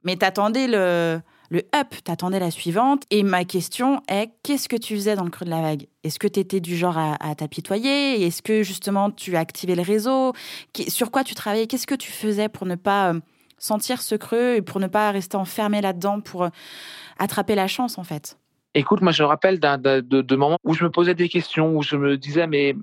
mais 0.03 0.17
t'attendais 0.17 0.67
le, 0.67 1.21
le 1.51 1.61
up, 1.75 1.95
t'attendais 2.05 2.41
la 2.41 2.51
suivante. 2.51 3.05
Et 3.11 3.23
ma 3.23 3.45
question 3.45 4.01
est, 4.09 4.31
qu'est-ce 4.43 4.69
que 4.69 4.77
tu 4.77 4.95
faisais 4.95 5.15
dans 5.15 5.25
le 5.25 5.31
creux 5.31 5.45
de 5.45 5.51
la 5.51 5.63
vague? 5.63 5.87
Est-ce 6.05 6.19
que 6.19 6.29
tu 6.29 6.41
étais 6.41 6.61
du 6.61 6.77
genre 6.77 6.99
à, 6.99 7.35
t'apitoyer? 7.35 8.25
Est-ce 8.27 8.43
que 8.43 8.63
justement 8.63 9.11
tu 9.11 9.37
activais 9.37 9.75
le 9.75 9.83
réseau? 9.83 10.33
Sur 10.89 11.11
quoi 11.11 11.25
tu 11.25 11.35
travaillais? 11.35 11.67
Qu'est-ce 11.67 11.87
que 11.87 11.95
tu 11.95 12.13
faisais 12.13 12.49
pour 12.49 12.67
ne 12.67 12.75
pas 12.75 13.13
euh, 13.13 13.21
sentir 13.59 14.03
ce 14.03 14.15
creux 14.15 14.57
et 14.57 14.63
pour 14.63 14.81
ne 14.81 14.87
pas 14.87 15.11
rester 15.11 15.37
enfermé 15.37 15.81
là-dedans, 15.81 16.21
pour 16.21 16.45
euh, 16.45 16.49
attraper 17.19 17.55
la 17.55 17.69
chance 17.69 17.99
en 17.99 18.05
fait? 18.05 18.39
Écoute, 18.75 19.01
moi 19.01 19.13
je 19.13 19.23
me 19.23 19.29
rappelle 19.29 19.59
d'un, 19.59 19.79
de, 19.79 20.01
de 20.01 20.37
moments 20.37 20.59
où 20.65 20.75
je 20.75 20.85
me 20.85 20.91
posais 20.91 21.15
des 21.15 21.29
questions, 21.29 21.77
où 21.77 21.83
je 21.83 21.97
me 21.97 22.19
disais, 22.19 22.47
mais 22.47 22.77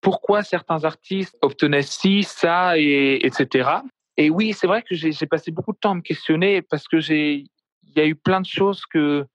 pourquoi 0.00 0.42
certains 0.42 0.84
artistes 0.84 1.36
obtenaient 1.42 1.82
ci, 1.82 2.22
ça, 2.22 2.76
et, 2.76 3.24
etc. 3.24 3.70
Et 4.16 4.28
oui, 4.28 4.52
c'est 4.52 4.66
vrai 4.66 4.82
que 4.82 4.94
j'ai 4.94 5.26
passé 5.26 5.50
beaucoup 5.50 5.72
de 5.72 5.78
temps 5.78 5.92
à 5.92 5.94
me 5.94 6.00
questionner 6.00 6.60
parce 6.60 6.86
que 6.86 7.00
j'ai, 7.00 7.44
y 7.96 8.00
a 8.00 8.06
eu 8.06 8.14
plein 8.14 8.40
de 8.40 8.46
choses 8.46 8.84
que 8.86 9.26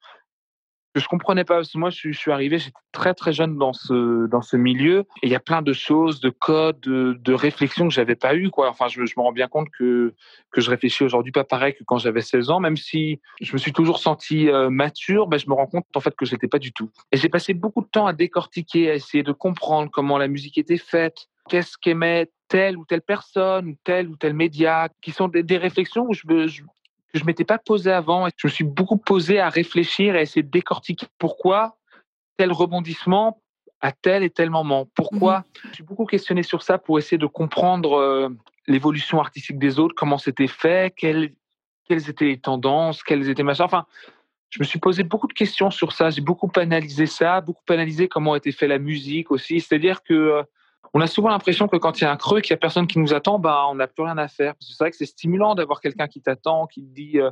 que 0.98 1.04
je 1.04 1.08
comprenais 1.08 1.44
pas. 1.44 1.56
Parce 1.56 1.72
que 1.72 1.78
moi, 1.78 1.90
je, 1.90 2.12
suis 2.12 2.32
arrivé, 2.32 2.58
j'étais 2.58 2.74
très 2.92 3.14
très 3.14 3.32
jeune 3.32 3.58
dans 3.58 3.74
ce 3.74 4.28
dans 4.28 4.42
ce 4.42 4.58
milieu, 4.58 5.06
et 5.22 5.28
il 5.28 5.30
y 5.30 5.36
a 5.36 5.40
plein 5.40 5.62
de 5.62 5.74
choses, 5.74 6.20
de 6.20 6.30
codes, 6.30 6.80
de, 6.80 7.34
réflexions 7.34 7.88
que 7.88 7.94
j'avais 7.94 8.16
pas 8.16 8.36
eu. 8.36 8.50
Enfin, 8.58 8.88
je, 8.88 9.00
me 9.00 9.22
rends 9.22 9.32
bien 9.32 9.48
compte 9.48 9.68
que 9.78 10.14
que 10.52 10.62
je 10.62 10.70
réfléchis 10.70 11.04
aujourd'hui 11.04 11.32
pas 11.32 11.44
pareil 11.44 11.74
que 11.76 11.84
quand 11.86 12.00
j'avais 12.00 12.22
16 12.22 12.50
ans, 12.50 12.60
même 12.60 12.78
si 12.78 13.22
je 13.42 13.54
me 13.54 13.58
suis 13.58 13.74
toujours 13.74 14.00
senti 14.00 14.50
euh, 14.50 14.70
mature. 14.70 15.28
Ben, 15.28 15.38
je 15.38 15.48
me 15.48 15.54
rends 15.54 15.68
compte 15.68 15.86
en 15.96 16.00
fait 16.00 16.16
que 16.16 16.26
je 16.26 16.32
l'étais 16.32 16.48
pas 16.48 16.60
du 16.60 16.74
tout. 16.74 16.90
Et 17.12 17.18
j'ai 17.18 17.30
passé 17.30 17.54
beaucoup 17.54 17.82
de 17.82 17.88
temps 17.88 18.08
à 18.08 18.14
décortiquer, 18.14 18.90
à 18.90 18.96
essayer 18.96 19.24
de 19.24 19.32
comprendre 19.32 19.90
comment 19.92 20.18
la 20.18 20.28
musique 20.28 20.58
était 20.58 20.78
faite, 20.78 21.28
qu'est-ce 21.48 21.78
qu'aimait 21.78 22.30
telle 22.48 22.78
ou 22.78 22.86
telle 22.86 23.02
personne, 23.02 23.76
tel 23.84 24.08
ou 24.08 24.16
tel 24.16 24.34
média, 24.34 24.90
qui 25.02 25.12
sont 25.12 25.28
des, 25.28 25.44
des 25.44 25.58
réflexions 25.58 26.06
où 26.08 26.14
je, 26.14 26.48
je, 26.48 26.64
que 27.18 27.24
je 27.24 27.26
m'étais 27.26 27.46
pas 27.46 27.58
posé 27.58 27.92
avant. 27.92 28.28
Je 28.36 28.48
me 28.48 28.52
suis 28.52 28.64
beaucoup 28.64 28.98
posé 28.98 29.40
à 29.40 29.50
réfléchir 29.50 30.16
et 30.16 30.20
à 30.20 30.22
essayer 30.22 30.44
de 30.44 30.50
décortiquer 30.50 31.08
pourquoi 31.18 31.78
tel 32.38 32.52
rebondissement 32.52 33.42
à 33.82 33.92
tel 33.92 34.24
et 34.24 34.30
tel 34.30 34.50
moment. 34.50 34.88
Pourquoi 34.96 35.40
mmh 35.40 35.44
Je 35.70 35.74
suis 35.76 35.84
beaucoup 35.84 36.06
questionné 36.06 36.44
sur 36.44 36.64
ça 36.64 36.78
pour 36.78 36.98
essayer 36.98 37.18
de 37.18 37.28
comprendre 37.28 37.98
euh, 37.98 38.30
l'évolution 38.68 39.20
artistique 39.20 39.60
des 39.60 39.80
autres, 39.80 39.96
comment 39.96 40.18
c'était 40.18 40.48
fait, 40.48 40.94
quelles, 40.96 41.34
quelles 41.88 42.10
étaient 42.10 42.26
les 42.26 42.40
tendances, 42.40 43.04
quelles 43.04 43.30
étaient 43.30 43.44
machins. 43.44 43.66
Enfin, 43.66 43.86
je 44.50 44.60
me 44.60 44.64
suis 44.64 44.80
posé 44.80 45.04
beaucoup 45.04 45.28
de 45.28 45.34
questions 45.34 45.72
sur 45.72 45.92
ça. 45.92 46.10
J'ai 46.10 46.22
beaucoup 46.22 46.50
analysé 46.56 47.06
ça, 47.06 47.42
beaucoup 47.42 47.62
analysé 47.70 48.08
comment 48.08 48.36
était 48.36 48.52
fait 48.52 48.68
la 48.68 48.80
musique 48.80 49.32
aussi. 49.32 49.60
C'est-à-dire 49.60 50.04
que 50.04 50.14
euh, 50.14 50.44
on 50.94 51.02
a 51.02 51.08
souvent 51.08 51.30
l'impression 51.30 51.68
que 51.68 51.78
quand 51.78 52.00
il 52.00 52.04
y 52.04 52.08
a 52.08 52.12
un 52.12 52.18
creux, 52.18 52.42
qu'il 52.42 52.54
n'y 52.54 52.58
a 52.58 52.60
personne 52.60 52.88
qui 52.88 53.00
nous 53.00 53.14
attend, 53.14 53.40
bah, 53.40 53.66
on 53.70 53.76
n'a 53.76 53.88
plus 53.88 54.04
rien 54.04 54.18
à 54.18 54.28
faire. 54.28 54.54
C'est 54.60 54.78
vrai 54.80 54.92
que 54.92 54.98
c'est 54.98 55.06
stimulant 55.06 55.56
d'avoir 55.56 55.82
quelqu'un 55.82 56.08
qui 56.08 56.22
t'attend, 56.22 56.68
qui 56.68 56.82
te 56.84 56.94
dit 56.94 57.20
euh, 57.20 57.32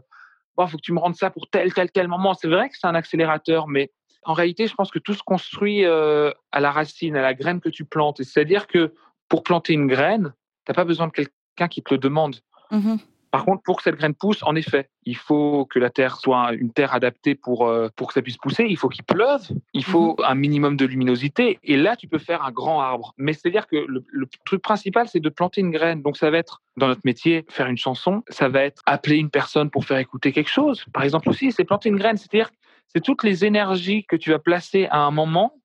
faut 0.58 0.78
que 0.78 0.82
tu 0.82 0.94
me 0.94 1.00
rendes 1.00 1.16
ça 1.16 1.30
pour 1.30 1.50
tel, 1.50 1.74
tel, 1.74 1.92
tel 1.92 2.08
moment. 2.08 2.34
C'est 2.34 2.48
vrai 2.48 2.70
que 2.70 2.76
c'est 2.80 2.88
un 2.88 2.96
accélérateur, 2.96 3.68
mais 3.68 3.92
en 4.24 4.34
réalité, 4.34 4.68
je 4.68 4.74
pense 4.74 4.92
que 4.92 5.00
tout 5.00 5.14
se 5.14 5.24
construit 5.24 5.86
euh, 5.86 6.32
à 6.52 6.60
la 6.60 6.72
racine, 6.72 7.16
à 7.16 7.22
la 7.22 7.34
graine 7.34 7.60
que 7.62 7.70
tu 7.70 7.86
plantes. 7.86 8.24
C'est-à-dire 8.24 8.68
que 8.68 8.94
pour 9.30 9.44
planter 9.44 9.74
une 9.74 9.88
graine, 9.88 10.34
tu 10.66 10.72
n'as 10.72 10.76
pas 10.76 10.86
besoin 10.86 11.08
de 11.08 11.12
quelqu'un 11.12 11.68
qui 11.70 11.84
te 11.84 11.94
le 11.94 12.00
demande. 12.00 12.38
Mmh 12.72 12.96
par 13.36 13.44
contre, 13.44 13.64
pour 13.64 13.76
que 13.76 13.84
cette 13.84 13.98
graine 13.98 14.14
pousse, 14.14 14.42
en 14.44 14.56
effet, 14.56 14.88
il 15.04 15.18
faut 15.18 15.66
que 15.66 15.78
la 15.78 15.90
terre 15.90 16.16
soit 16.16 16.54
une 16.54 16.72
terre 16.72 16.94
adaptée 16.94 17.36
pour, 17.36 17.68
euh, 17.68 17.90
pour 17.98 18.08
que 18.08 18.14
ça 18.14 18.22
puisse 18.22 18.38
pousser. 18.38 18.66
Il 18.70 18.78
faut 18.78 18.88
qu'il 18.88 19.04
pleuve, 19.04 19.42
il 19.74 19.84
faut 19.84 20.16
mhm. 20.20 20.26
un 20.26 20.36
minimum 20.36 20.78
de 20.78 20.86
luminosité. 20.86 21.60
Et 21.62 21.76
là, 21.76 21.98
tu 21.98 22.08
peux 22.08 22.18
faire 22.18 22.46
un 22.46 22.52
grand 22.54 22.80
arbre. 22.80 23.14
Mais 23.18 23.34
c'est-à-dire 23.34 23.68
que 23.68 23.76
le, 23.76 24.30
truc 24.46 24.62
principal, 24.62 25.10
c'est 25.10 25.20
de 25.20 25.28
planter 25.28 25.60
une 25.60 25.72
graine. 25.72 26.02
Donc, 26.02 26.16
ça 26.16 26.32
va 26.32 26.38
être, 26.38 26.62
dans 26.78 26.88
notre 26.88 27.02
métier, 27.04 27.44
faire 27.50 27.68
une 27.68 27.78
chanson. 27.78 28.24
Ça 28.30 28.48
va 28.48 28.64
être 28.64 28.82
appeler 28.86 29.18
une 29.18 29.30
personne 29.30 29.70
pour 29.70 29.84
faire 29.84 29.98
écouter 29.98 30.32
quelque 30.32 30.50
chose. 30.50 30.86
Par 30.94 31.04
exemple, 31.04 31.28
aussi, 31.28 31.52
c'est 31.52 31.66
planter 31.66 31.90
une 31.90 31.98
graine. 31.98 32.16
C'est-à-dire, 32.16 32.52
c'est 32.88 33.02
toutes 33.02 33.26
les 33.26 33.44
énergies 33.44 34.06
que 34.06 34.16
tu 34.16 34.32
vas 34.32 34.40
placer 34.40 34.88
à 34.92 35.00
un 35.00 35.12
moment 35.12 35.56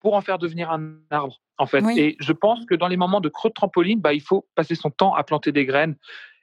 pour 0.00 0.14
en 0.14 0.22
faire 0.22 0.38
devenir 0.38 0.70
un 0.70 0.94
arbre, 1.10 1.42
en 1.58 1.66
fait. 1.66 1.84
Et 1.94 2.16
je 2.20 2.32
pense 2.32 2.64
que 2.64 2.74
dans 2.74 2.88
les 2.88 2.96
moments 2.96 3.20
de 3.20 3.28
creux 3.28 3.50
de 3.50 3.54
trampoline, 3.54 4.00
bah, 4.00 4.14
il 4.14 4.22
faut 4.22 4.46
passer 4.54 4.76
son 4.76 4.88
temps 4.88 5.14
à 5.14 5.24
planter 5.24 5.52
des 5.52 5.66
graines 5.66 5.94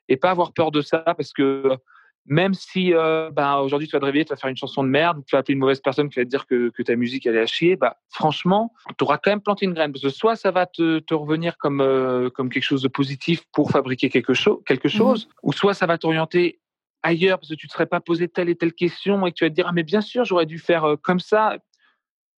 et 0.10 0.18
pas 0.18 0.32
avoir 0.32 0.54
peur 0.54 0.72
de 0.72 0.82
ça 0.82 1.00
parce 1.00 1.34
que 1.34 1.78
même 2.26 2.54
si 2.54 2.94
euh, 2.94 3.30
bah, 3.32 3.60
aujourd'hui 3.60 3.88
tu 3.88 3.96
vas 3.96 4.00
te 4.00 4.06
réveiller, 4.06 4.26
tu 4.26 4.30
vas 4.30 4.38
faire 4.38 4.50
une 4.50 4.58
chanson 4.58 4.84
de 4.84 4.90
merde, 4.90 5.24
tu 5.26 5.36
vas 5.36 5.40
appeler 5.40 5.54
une 5.54 5.60
mauvaise 5.60 5.80
personne 5.80 6.10
qui 6.10 6.20
va 6.20 6.26
te 6.26 6.30
dire 6.30 6.48
que, 6.48 6.70
que 6.70 6.82
ta 6.82 6.96
musique 6.96 7.26
elle 7.26 7.36
est 7.36 7.42
à 7.42 7.46
chier, 7.46 7.76
bah, 7.76 7.98
franchement, 8.10 8.74
tu 8.98 9.04
auras 9.04 9.18
quand 9.18 9.32
même 9.32 9.42
planté 9.42 9.66
une 9.66 9.74
graine 9.74 9.92
parce 9.92 10.02
que 10.02 10.10
soit 10.10 10.36
ça 10.36 10.52
va 10.52 10.66
te, 10.66 11.00
te 11.00 11.14
revenir 11.14 11.58
comme, 11.58 11.82
euh, 11.82 12.30
comme 12.30 12.50
quelque 12.50 12.64
chose 12.64 12.82
de 12.82 12.88
positif 12.88 13.44
pour 13.54 13.70
fabriquer 13.70 14.10
quelque, 14.10 14.34
chose 14.34 14.60
quelque 14.66 14.88
mmh 14.88 14.92
chose, 14.92 15.30
ou 15.44 15.54
soit 15.54 15.74
ça 15.74 15.86
va 15.86 15.98
t'orienter 15.98 16.60
ailleurs 17.04 17.38
parce 17.38 17.50
que 17.50 17.56
tu 17.56 17.68
ne 17.68 17.70
te 17.70 17.74
serais 17.74 17.86
pas 17.86 18.00
posé 18.00 18.28
telle 18.28 18.50
et 18.50 18.56
telle 18.56 18.74
question 18.74 19.28
et 19.28 19.32
que 19.32 19.36
tu 19.36 19.46
vas 19.46 19.50
te 19.50 19.56
dire 19.56 19.68
ah 19.68 19.72
mais 19.72 19.84
bien 19.84 20.02
sûr 20.02 20.26
j'aurais 20.26 20.48
dû 20.48 20.58
faire 20.58 20.86
euh, 20.86 20.96
comme 20.96 21.20
ça, 21.20 21.58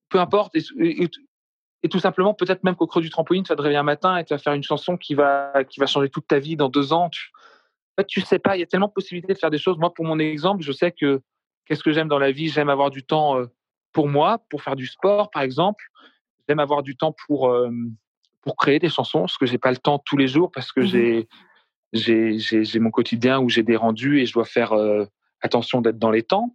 peu 0.09 0.19
importe. 0.19 0.57
Et, 0.57 1.05
et, 1.05 1.09
tout 1.89 2.01
simplement, 2.01 2.35
peut-être 2.35 2.65
même 2.65 2.75
qu'au 2.75 2.89
creux 2.89 3.01
du 3.01 3.11
trampoline, 3.11 3.45
tu 3.45 3.51
vas 3.51 3.55
te 3.55 3.63
réveiller 3.63 3.79
un 3.79 3.85
matin 3.85 4.17
et 4.17 4.25
tu 4.25 4.35
vas 4.35 4.39
faire 4.39 4.55
une 4.55 4.65
chanson 4.65 4.97
qui 4.97 5.15
va, 5.15 5.53
qui 5.69 5.79
va 5.79 5.87
changer 5.87 6.09
toute 6.09 6.27
ta 6.27 6.41
vie 6.41 6.57
dans 6.57 6.69
deux 6.69 6.93
ans. 6.93 7.11
Tu, 7.11 7.31
fait, 7.97 8.07
tu 8.07 8.21
sais 8.21 8.39
pas, 8.39 8.57
il 8.57 8.61
y 8.61 8.63
a 8.63 8.67
tellement 8.67 8.89
de 8.89 8.93
possibilités 8.93 9.33
de 9.33 9.39
faire 9.39 9.51
des 9.51 9.59
choses. 9.59 9.79
Moi, 9.79 9.93
pour 9.93 10.05
mon 10.05 10.19
exemple, 10.19 10.63
je 10.63 10.73
sais 10.73 10.93
que 10.93 11.21
qu'est-ce 11.65 11.83
que 11.83 11.93
j'aime 11.93 12.09
dans 12.09 12.19
la 12.19 12.31
vie 12.31 12.49
J'aime 12.49 12.69
avoir 12.69 12.91
du 12.91 13.03
temps 13.03 13.39
euh, 13.39 13.47
pour 13.93 14.09
moi, 14.09 14.39
pour 14.51 14.63
faire 14.63 14.77
du 14.77 14.87
sport, 14.87 15.31
par 15.31 15.43
exemple. 15.43 15.85
J'aime 16.49 16.61
avoir 16.61 16.83
du 16.83 16.97
temps 16.97 17.15
pour, 17.27 17.49
euh, 17.49 17.71
pour 18.43 18.57
créer 18.57 18.79
des 18.79 18.89
chansons, 18.89 19.21
parce 19.21 19.39
que 19.39 19.47
j'ai 19.47 19.59
pas 19.59 19.71
le 19.71 19.79
temps 19.79 19.99
tous 19.99 20.17
les 20.17 20.29
jours, 20.29 20.51
parce 20.51 20.73
que 20.73 20.81
mmh 20.81 21.25
j'ai, 21.93 22.39
j'ai, 22.39 22.79
mon 22.81 22.91
quotidien 22.91 23.39
où 23.39 23.49
j'ai 23.49 23.63
des 23.63 23.77
rendus 23.77 24.21
et 24.21 24.27
je 24.27 24.33
dois 24.35 24.45
faire 24.45 24.73
euh, 24.73 25.07
attention 25.41 25.81
d'être 25.81 25.99
dans 25.99 26.11
les 26.11 26.23
temps. 26.23 26.55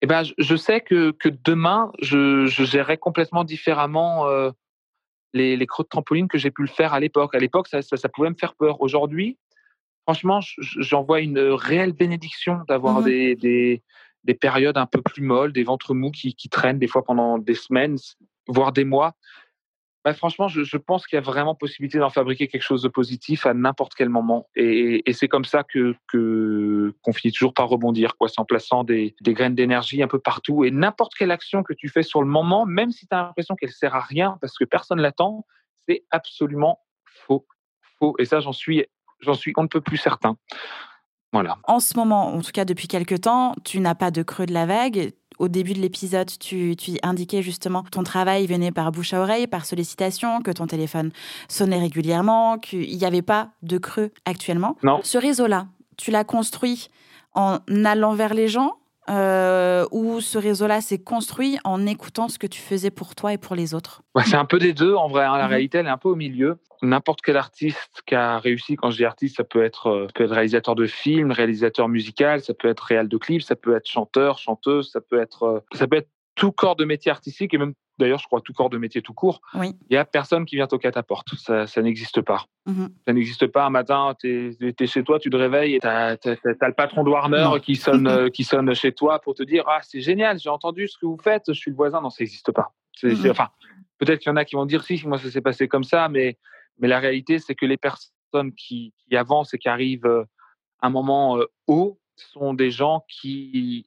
Et 0.00 0.04
eh 0.04 0.06
ben, 0.06 0.22
je 0.36 0.56
sais 0.56 0.80
que, 0.80 1.12
que 1.12 1.28
demain, 1.28 1.92
je, 2.00 2.46
je 2.46 2.64
gérerai 2.64 2.96
complètement 2.96 3.44
différemment 3.44 4.26
les, 5.32 5.56
les, 5.56 5.66
creux 5.66 5.84
de 5.84 5.88
trampoline 5.88 6.26
que 6.26 6.38
j'ai 6.38 6.50
pu 6.50 6.62
le 6.62 6.68
faire 6.68 6.94
à 6.94 6.98
l'époque. 6.98 7.36
À 7.36 7.38
l'époque, 7.38 7.68
ça, 7.68 7.82
ça, 7.82 7.96
ça, 7.96 8.08
pouvait 8.08 8.30
me 8.30 8.34
faire 8.34 8.54
peur. 8.54 8.80
Aujourd'hui, 8.80 9.38
franchement, 10.02 10.40
j'en 10.58 11.02
vois 11.02 11.20
une 11.20 11.38
réelle 11.38 11.92
bénédiction 11.92 12.60
d'avoir 12.68 13.00
mmh 13.00 13.04
des, 13.04 13.36
des, 13.36 13.82
des, 14.24 14.34
périodes 14.34 14.76
un 14.76 14.86
peu 14.86 15.00
plus 15.00 15.22
molles, 15.22 15.52
des 15.52 15.64
ventres 15.64 15.94
mous 15.94 16.10
qui, 16.10 16.34
qui, 16.34 16.48
traînent 16.48 16.78
des 16.78 16.86
fois 16.86 17.04
pendant 17.04 17.38
des 17.38 17.54
semaines, 17.54 17.96
voire 18.48 18.72
des 18.72 18.84
mois. 18.84 19.14
Bah, 20.04 20.14
franchement, 20.14 20.48
je, 20.48 20.64
je 20.64 20.76
pense 20.76 21.06
qu'il 21.06 21.16
y 21.16 21.18
a 21.18 21.22
vraiment 21.22 21.54
possibilité 21.54 21.98
d'en 21.98 22.10
fabriquer 22.10 22.48
quelque 22.48 22.62
chose 22.62 22.82
de 22.82 22.88
positif 22.88 23.46
à 23.46 23.54
n'importe 23.54 23.94
quel 23.94 24.08
moment. 24.08 24.48
Et, 24.56 25.08
et 25.08 25.12
c'est 25.12 25.28
comme 25.28 25.44
ça 25.44 25.62
que 25.62 25.94
qu'on 26.12 27.12
finit 27.12 27.32
toujours 27.32 27.54
par 27.54 27.68
rebondir, 27.68 28.16
quoi, 28.16 28.28
en 28.36 28.44
plaçant 28.44 28.82
des, 28.82 29.14
des 29.20 29.32
graines 29.32 29.54
d'énergie 29.54 30.02
un 30.02 30.08
peu 30.08 30.18
partout. 30.18 30.64
Et 30.64 30.72
n'importe 30.72 31.14
quelle 31.14 31.30
action 31.30 31.62
que 31.62 31.72
tu 31.72 31.88
fais 31.88 32.02
sur 32.02 32.20
le 32.20 32.28
moment, 32.28 32.66
même 32.66 32.90
si 32.90 33.06
tu 33.06 33.14
as 33.14 33.22
l'impression 33.22 33.54
qu'elle 33.54 33.70
sert 33.70 33.94
à 33.94 34.00
rien 34.00 34.38
parce 34.40 34.58
que 34.58 34.64
personne 34.64 35.00
l'attend, 35.00 35.46
c'est 35.86 36.04
absolument 36.10 36.80
faux. 37.04 37.46
Faux. 38.00 38.16
Et 38.18 38.24
ça, 38.24 38.40
j'en 38.40 38.52
suis 38.52 38.84
J'en 39.22 39.34
suis 39.34 39.52
on 39.56 39.62
ne 39.62 39.68
peut 39.68 39.80
plus 39.80 39.96
certain. 39.96 40.36
Voilà. 41.32 41.56
En 41.64 41.80
ce 41.80 41.96
moment, 41.96 42.34
en 42.34 42.40
tout 42.40 42.52
cas 42.52 42.64
depuis 42.64 42.88
quelques 42.88 43.22
temps, 43.22 43.54
tu 43.64 43.80
n'as 43.80 43.94
pas 43.94 44.10
de 44.10 44.22
creux 44.22 44.46
de 44.46 44.52
la 44.52 44.66
vague. 44.66 45.12
Au 45.38 45.48
début 45.48 45.72
de 45.72 45.80
l'épisode, 45.80 46.30
tu, 46.38 46.76
tu, 46.76 46.92
indiquais 47.02 47.42
justement 47.42 47.82
que 47.82 47.88
ton 47.88 48.02
travail 48.02 48.46
venait 48.46 48.70
par 48.70 48.92
bouche 48.92 49.14
à 49.14 49.20
oreille, 49.20 49.46
par 49.46 49.64
sollicitation, 49.64 50.42
que 50.42 50.50
ton 50.50 50.66
téléphone 50.66 51.10
sonnait 51.48 51.80
régulièrement, 51.80 52.58
qu'il 52.58 52.96
n'y 52.96 53.04
avait 53.04 53.22
pas 53.22 53.48
de 53.62 53.78
creux 53.78 54.10
actuellement. 54.26 54.76
Non. 54.82 55.00
Ce 55.02 55.16
réseau-là, 55.16 55.68
tu 55.96 56.10
l'as 56.10 56.24
construit 56.24 56.90
en 57.34 57.58
allant 57.84 58.14
vers 58.14 58.34
les 58.34 58.48
gens? 58.48 58.76
Euh, 59.10 59.84
ou 59.90 60.20
ce 60.20 60.38
réseau-là 60.38 60.80
s'est 60.80 61.02
construit 61.02 61.58
en 61.64 61.86
écoutant 61.86 62.28
ce 62.28 62.38
que 62.38 62.46
tu 62.46 62.60
faisais 62.60 62.90
pour 62.90 63.14
toi 63.14 63.32
et 63.32 63.38
pour 63.38 63.56
les 63.56 63.74
autres 63.74 64.02
C'est 64.24 64.36
un 64.36 64.44
peu 64.44 64.58
des 64.58 64.72
deux, 64.72 64.94
en 64.94 65.08
vrai. 65.08 65.24
Hein. 65.24 65.36
La 65.36 65.44
mhm. 65.44 65.50
réalité, 65.50 65.78
elle 65.78 65.86
est 65.86 65.90
un 65.90 65.98
peu 65.98 66.08
au 66.08 66.14
milieu. 66.14 66.58
N'importe 66.82 67.20
quel 67.22 67.36
artiste 67.36 68.02
qui 68.06 68.14
a 68.14 68.38
réussi, 68.38 68.76
quand 68.76 68.90
je 68.90 68.98
dis 68.98 69.04
artiste, 69.04 69.36
ça 69.36 69.44
peut 69.44 69.64
être, 69.64 69.88
euh, 69.88 70.06
peut 70.14 70.24
être 70.24 70.32
réalisateur 70.32 70.74
de 70.74 70.86
films, 70.86 71.32
réalisateur 71.32 71.88
musical, 71.88 72.40
ça 72.42 72.54
peut 72.54 72.68
être 72.68 72.80
réal 72.80 73.08
de 73.08 73.16
clips, 73.16 73.42
ça 73.42 73.56
peut 73.56 73.76
être 73.76 73.88
chanteur, 73.88 74.38
chanteuse, 74.38 74.90
ça 74.90 75.00
peut 75.00 75.20
être, 75.20 75.42
euh, 75.44 75.60
ça 75.74 75.86
peut 75.86 75.96
être 75.96 76.08
tout 76.34 76.52
corps 76.52 76.76
de 76.76 76.84
métier 76.84 77.10
artistique 77.10 77.54
et 77.54 77.58
même 77.58 77.74
d'ailleurs, 77.98 78.18
je 78.18 78.26
crois, 78.26 78.40
tout 78.40 78.52
corps 78.52 78.70
de 78.70 78.78
métier 78.78 79.02
tout 79.02 79.14
court, 79.14 79.40
il 79.54 79.74
n'y 79.90 79.96
a 79.96 80.04
personne 80.04 80.44
qui 80.44 80.56
vient 80.56 80.66
toquer 80.66 80.88
à 80.88 80.92
ta 80.92 81.02
porte. 81.02 81.34
Ça, 81.36 81.66
ça 81.66 81.82
n'existe 81.82 82.20
pas. 82.20 82.46
Mmh 82.66 82.86
ça 83.06 83.12
n'existe 83.12 83.46
pas. 83.46 83.66
Un 83.66 83.70
matin, 83.70 84.14
tu 84.18 84.56
es, 84.60 84.86
chez 84.86 85.04
toi, 85.04 85.18
tu 85.18 85.30
te 85.30 85.36
réveilles 85.36 85.76
et 85.76 85.80
tu 85.80 85.86
as, 85.86 86.16
le 86.24 86.72
patron 86.74 87.04
de 87.04 87.10
Warner 87.10 87.48
qui 87.62 87.76
sonne, 87.76 88.06
euh, 88.08 88.28
qui 88.28 88.44
sonne 88.44 88.74
chez 88.74 88.92
toi 88.92 89.20
pour 89.20 89.34
te 89.34 89.42
dire 89.42 89.64
Ah, 89.68 89.80
c'est 89.82 90.00
génial, 90.00 90.38
j'ai 90.38 90.50
entendu 90.50 90.88
ce 90.88 90.98
que 90.98 91.06
vous 91.06 91.18
faites, 91.22 91.44
je 91.48 91.58
suis 91.58 91.70
le 91.70 91.76
voisin. 91.76 92.00
Non, 92.00 92.10
ça 92.10 92.22
n'existe 92.22 92.52
pas. 92.52 92.72
Mmh 93.02 93.30
enfin, 93.30 93.48
peut-être 93.98 94.20
qu'il 94.20 94.30
y 94.30 94.32
en 94.32 94.36
a 94.36 94.44
qui 94.44 94.56
vont 94.56 94.66
dire 94.66 94.82
Si, 94.82 95.06
moi, 95.06 95.18
ça 95.18 95.30
s'est 95.30 95.40
passé 95.40 95.68
comme 95.68 95.84
ça, 95.84 96.08
mais, 96.08 96.38
mais 96.78 96.88
la 96.88 96.98
réalité, 96.98 97.38
c'est 97.38 97.54
que 97.54 97.66
les 97.66 97.76
personnes 97.76 98.52
qui, 98.56 98.94
qui, 98.96 99.16
avancent 99.16 99.54
et 99.54 99.58
qui 99.58 99.68
arrivent 99.68 100.06
euh, 100.06 100.24
à 100.80 100.88
un 100.88 100.90
moment 100.90 101.38
euh, 101.38 101.46
haut 101.66 101.98
sont 102.16 102.54
des 102.54 102.70
gens 102.70 103.04
qui 103.08 103.86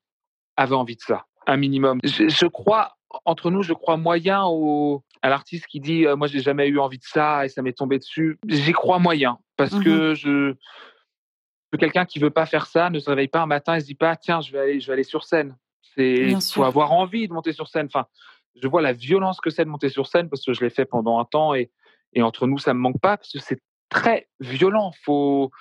avaient 0.56 0.76
envie 0.76 0.96
de 0.96 1.02
ça, 1.02 1.26
un 1.48 1.58
minimum. 1.58 2.00
je 2.04 2.46
crois 2.48 2.96
entre 3.24 3.50
nous, 3.52 3.64
je 3.64 3.74
crois 3.74 3.98
moyen 3.98 4.44
au, 4.46 5.04
à 5.22 5.30
l'artiste 5.30 5.68
qui 5.68 5.80
dit 5.80 6.06
Moi, 6.18 6.28
j'ai 6.28 6.40
jamais 6.40 6.68
eu 6.68 6.80
envie 6.80 6.98
de 6.98 7.04
ça 7.04 7.46
et 7.46 7.50
ça 7.50 7.62
m'est 7.62 7.74
tombé 7.74 7.98
dessus. 7.98 8.38
J'y 8.48 8.74
crois 8.74 9.00
moyen 9.00 9.38
parce 9.58 9.78
que 9.80 10.14
je. 10.16 10.56
Quelqu'un 11.78 12.06
qui 12.06 12.20
veut 12.20 12.30
pas 12.30 12.46
faire 12.46 12.68
ça 12.68 12.90
ne 12.90 13.00
se 13.00 13.10
réveille 13.10 13.28
pas 13.28 13.42
un 13.42 13.48
matin 13.48 13.76
et 13.76 13.82
se 13.82 13.86
dit 13.86 13.96
pas 13.96 14.16
tiens 14.16 14.40
je 14.40 14.50
vais 14.54 14.60
aller 14.60 14.80
je 14.80 14.88
vais 14.88 14.94
aller 14.94 15.04
sur 15.04 15.26
scène. 15.26 15.58
C'est 15.94 16.34
faut 16.54 16.64
avoir 16.64 16.94
envie 16.94 17.28
de 17.28 17.34
monter 17.34 17.52
sur 17.52 17.68
scène. 17.68 17.88
Enfin, 17.88 18.06
je 18.56 18.66
vois 18.68 18.82
la 18.82 18.94
violence 18.94 19.42
que 19.42 19.50
c'est 19.50 19.66
de 19.66 19.70
monter 19.70 19.90
sur 19.90 20.08
scène 20.08 20.30
parce 20.30 20.46
que 20.46 20.54
je 20.54 20.62
l'ai 20.62 20.70
fait 20.70 20.86
pendant 20.86 21.20
un 21.20 21.26
temps 21.26 21.54
et, 21.54 21.72
et 22.14 22.22
entre 22.22 22.48
nous 22.48 22.60
ça 22.60 22.74
me 22.74 22.80
manque 22.80 23.02
pas 23.02 23.18
parce 23.18 23.32
que 23.32 23.40
c'est 23.40 23.60
très 23.90 24.30
violent. 24.40 24.94
Faut 25.04 25.52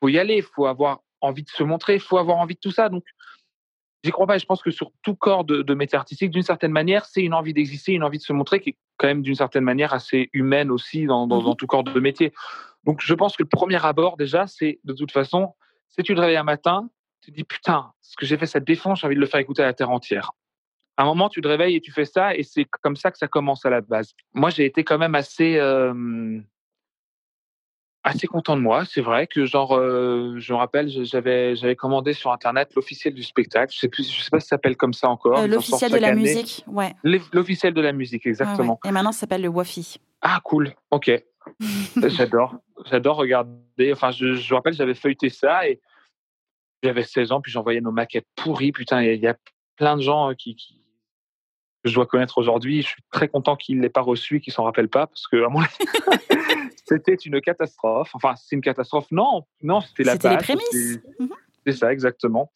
faut 0.00 0.08
y 0.08 0.18
aller. 0.18 0.42
Faut 0.42 0.66
avoir 0.66 1.00
envie 1.20 1.42
de 1.42 1.50
se 1.50 1.64
montrer. 1.64 1.98
Faut 1.98 2.18
avoir 2.18 2.38
envie 2.38 2.54
de 2.54 2.60
tout 2.60 2.70
ça. 2.70 2.88
Donc 2.88 3.02
J'y 4.04 4.10
crois 4.12 4.26
pas 4.26 4.36
et 4.36 4.38
je 4.38 4.46
pense 4.46 4.62
que 4.62 4.70
sur 4.70 4.92
tout 5.02 5.16
corps 5.16 5.44
de, 5.44 5.74
métier 5.74 5.98
artistique, 5.98 6.30
d'une 6.30 6.42
certaine 6.42 6.70
manière, 6.70 7.04
c'est 7.04 7.22
une 7.22 7.34
envie 7.34 7.52
d'exister, 7.52 7.92
une 7.92 8.04
envie 8.04 8.18
de 8.18 8.22
se 8.22 8.32
montrer 8.32 8.60
qui 8.60 8.70
est 8.70 8.76
quand 8.96 9.08
même 9.08 9.22
d'une 9.22 9.34
certaine 9.34 9.64
manière 9.64 9.92
assez 9.92 10.30
humaine 10.32 10.70
aussi 10.70 11.06
dans, 11.06 11.26
dans, 11.26 11.54
tout 11.54 11.66
corps 11.66 11.82
de 11.82 11.98
métier. 11.98 12.32
Donc 12.84 13.00
je 13.02 13.12
pense 13.14 13.36
que 13.36 13.42
le 13.42 13.48
premier 13.48 13.84
abord 13.84 14.16
déjà, 14.16 14.46
c'est 14.46 14.78
de 14.84 14.92
toute 14.92 15.10
façon, 15.10 15.54
si 15.88 16.02
tu 16.02 16.14
te 16.14 16.20
réveilles 16.20 16.36
un 16.36 16.44
matin, 16.44 16.88
tu 17.20 17.32
te 17.32 17.36
dis 17.36 17.44
putain, 17.44 17.92
ce 18.00 18.16
que 18.16 18.24
j'ai 18.24 18.36
fait, 18.36 18.46
ça 18.46 18.60
te 18.60 18.64
défonce, 18.64 19.00
j'ai 19.00 19.06
envie 19.06 19.16
de 19.16 19.20
le 19.20 19.26
faire 19.26 19.40
écouter 19.40 19.62
à 19.62 19.66
la 19.66 19.74
terre 19.74 19.90
entière. 19.90 20.30
À 20.96 21.02
un 21.02 21.06
moment, 21.06 21.28
tu 21.28 21.40
te 21.40 21.48
réveilles 21.48 21.76
et 21.76 21.80
tu 21.80 21.92
fais 21.92 22.04
ça, 22.04 22.34
et 22.34 22.42
c'est 22.42 22.64
comme 22.64 22.96
ça 22.96 23.10
que 23.10 23.18
ça 23.18 23.28
commence 23.28 23.64
à 23.64 23.70
la 23.70 23.80
base. 23.80 24.14
Moi, 24.34 24.50
j'ai 24.50 24.64
été 24.64 24.82
quand 24.82 24.98
même 24.98 25.14
assez, 25.14 25.56
euh, 25.56 26.40
assez 28.04 28.26
content 28.26 28.56
de 28.56 28.62
moi. 28.62 28.84
C'est 28.84 29.00
vrai 29.00 29.26
que, 29.26 29.44
genre, 29.44 29.76
euh, 29.76 30.34
je 30.38 30.52
me 30.52 30.58
rappelle, 30.58 30.88
j'avais, 30.88 31.56
j'avais 31.56 31.76
commandé 31.76 32.12
sur 32.12 32.32
Internet 32.32 32.74
l'officiel 32.74 33.14
du 33.14 33.22
spectacle. 33.22 33.72
Je 33.74 33.78
sais 33.78 33.88
plus, 33.88 34.10
je 34.10 34.22
sais 34.22 34.30
pas 34.30 34.40
si 34.40 34.46
ça 34.46 34.56
s'appelle 34.56 34.76
comme 34.76 34.94
ça 34.94 35.08
encore. 35.08 35.38
Euh, 35.38 35.46
l'officiel 35.46 35.92
de 35.92 35.98
la 35.98 36.14
musique, 36.14 36.64
ouais. 36.66 36.94
L'officiel 37.32 37.74
de 37.74 37.80
la 37.80 37.92
musique, 37.92 38.26
exactement. 38.26 38.78
Et 38.84 38.90
maintenant, 38.90 39.12
ça 39.12 39.20
s'appelle 39.20 39.42
le 39.42 39.48
Wafi. 39.48 39.96
Ah, 40.22 40.40
cool. 40.44 40.74
Ok. 40.90 41.10
j'adore. 41.96 42.56
J'adore 42.90 43.16
regarder. 43.16 43.92
Enfin, 43.92 44.10
je, 44.10 44.34
je 44.34 44.52
me 44.52 44.56
rappelle, 44.56 44.74
j'avais 44.74 44.94
feuilleté 44.94 45.28
ça 45.28 45.68
et 45.68 45.80
j'avais 46.82 47.02
16 47.02 47.32
ans, 47.32 47.40
puis 47.40 47.52
j'envoyais 47.52 47.80
nos 47.80 47.92
maquettes 47.92 48.26
pourries. 48.36 48.72
Putain, 48.72 49.02
il 49.02 49.20
y, 49.20 49.26
a 49.26 49.36
plein 49.76 49.96
de 49.96 50.02
gens 50.02 50.30
euh, 50.30 50.34
qui, 50.34 50.56
je 51.88 51.94
dois 51.94 52.06
connaître 52.06 52.38
aujourd'hui. 52.38 52.82
Je 52.82 52.88
suis 52.88 53.02
très 53.10 53.28
content 53.28 53.56
qu'ils 53.56 53.76
ne 53.76 53.82
l'aient 53.82 53.88
pas 53.88 54.00
reçu, 54.00 54.40
qu'ils 54.40 54.52
s'en 54.52 54.64
rappellent 54.64 54.88
pas, 54.88 55.06
parce 55.06 55.26
que 55.26 55.44
à 55.44 55.48
mon 55.48 55.60
C'était 56.88 57.14
une 57.16 57.40
catastrophe. 57.40 58.10
Enfin, 58.14 58.34
c'est 58.36 58.56
une 58.56 58.62
catastrophe. 58.62 59.06
Non, 59.10 59.44
non, 59.62 59.80
c'était 59.80 60.04
la 60.04 60.12
C'était 60.12 60.30
les 60.30 60.36
prémices. 60.38 61.00
Mhm. 61.18 61.28
C'est 61.66 61.72
ça, 61.72 61.92
exactement. 61.92 62.50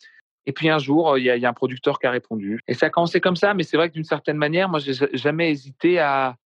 Et 0.47 0.53
puis 0.53 0.70
un 0.70 0.78
jour, 0.78 1.18
il 1.18 1.24
y, 1.24 1.30
a 1.30 1.49
un 1.49 1.53
producteur 1.53 1.99
qui 1.99 2.07
a 2.07 2.11
répondu. 2.11 2.61
Et 2.66 2.74
ça 2.74 2.87
a 2.87 2.91
commencé 2.91 3.20
comme 3.20 3.37
ça, 3.37 3.55
mais 3.55 3.62
c'est 3.62 3.76
vrai 3.76 3.89
que 3.89 3.95
d'une 3.95 4.05
certaine 4.05 4.39
manière, 4.39 4.68
moi, 4.68 4.80
j'ai 4.80 4.95
jamais 5.12 5.51
hésité 5.51 6.01
à, 6.01 6.37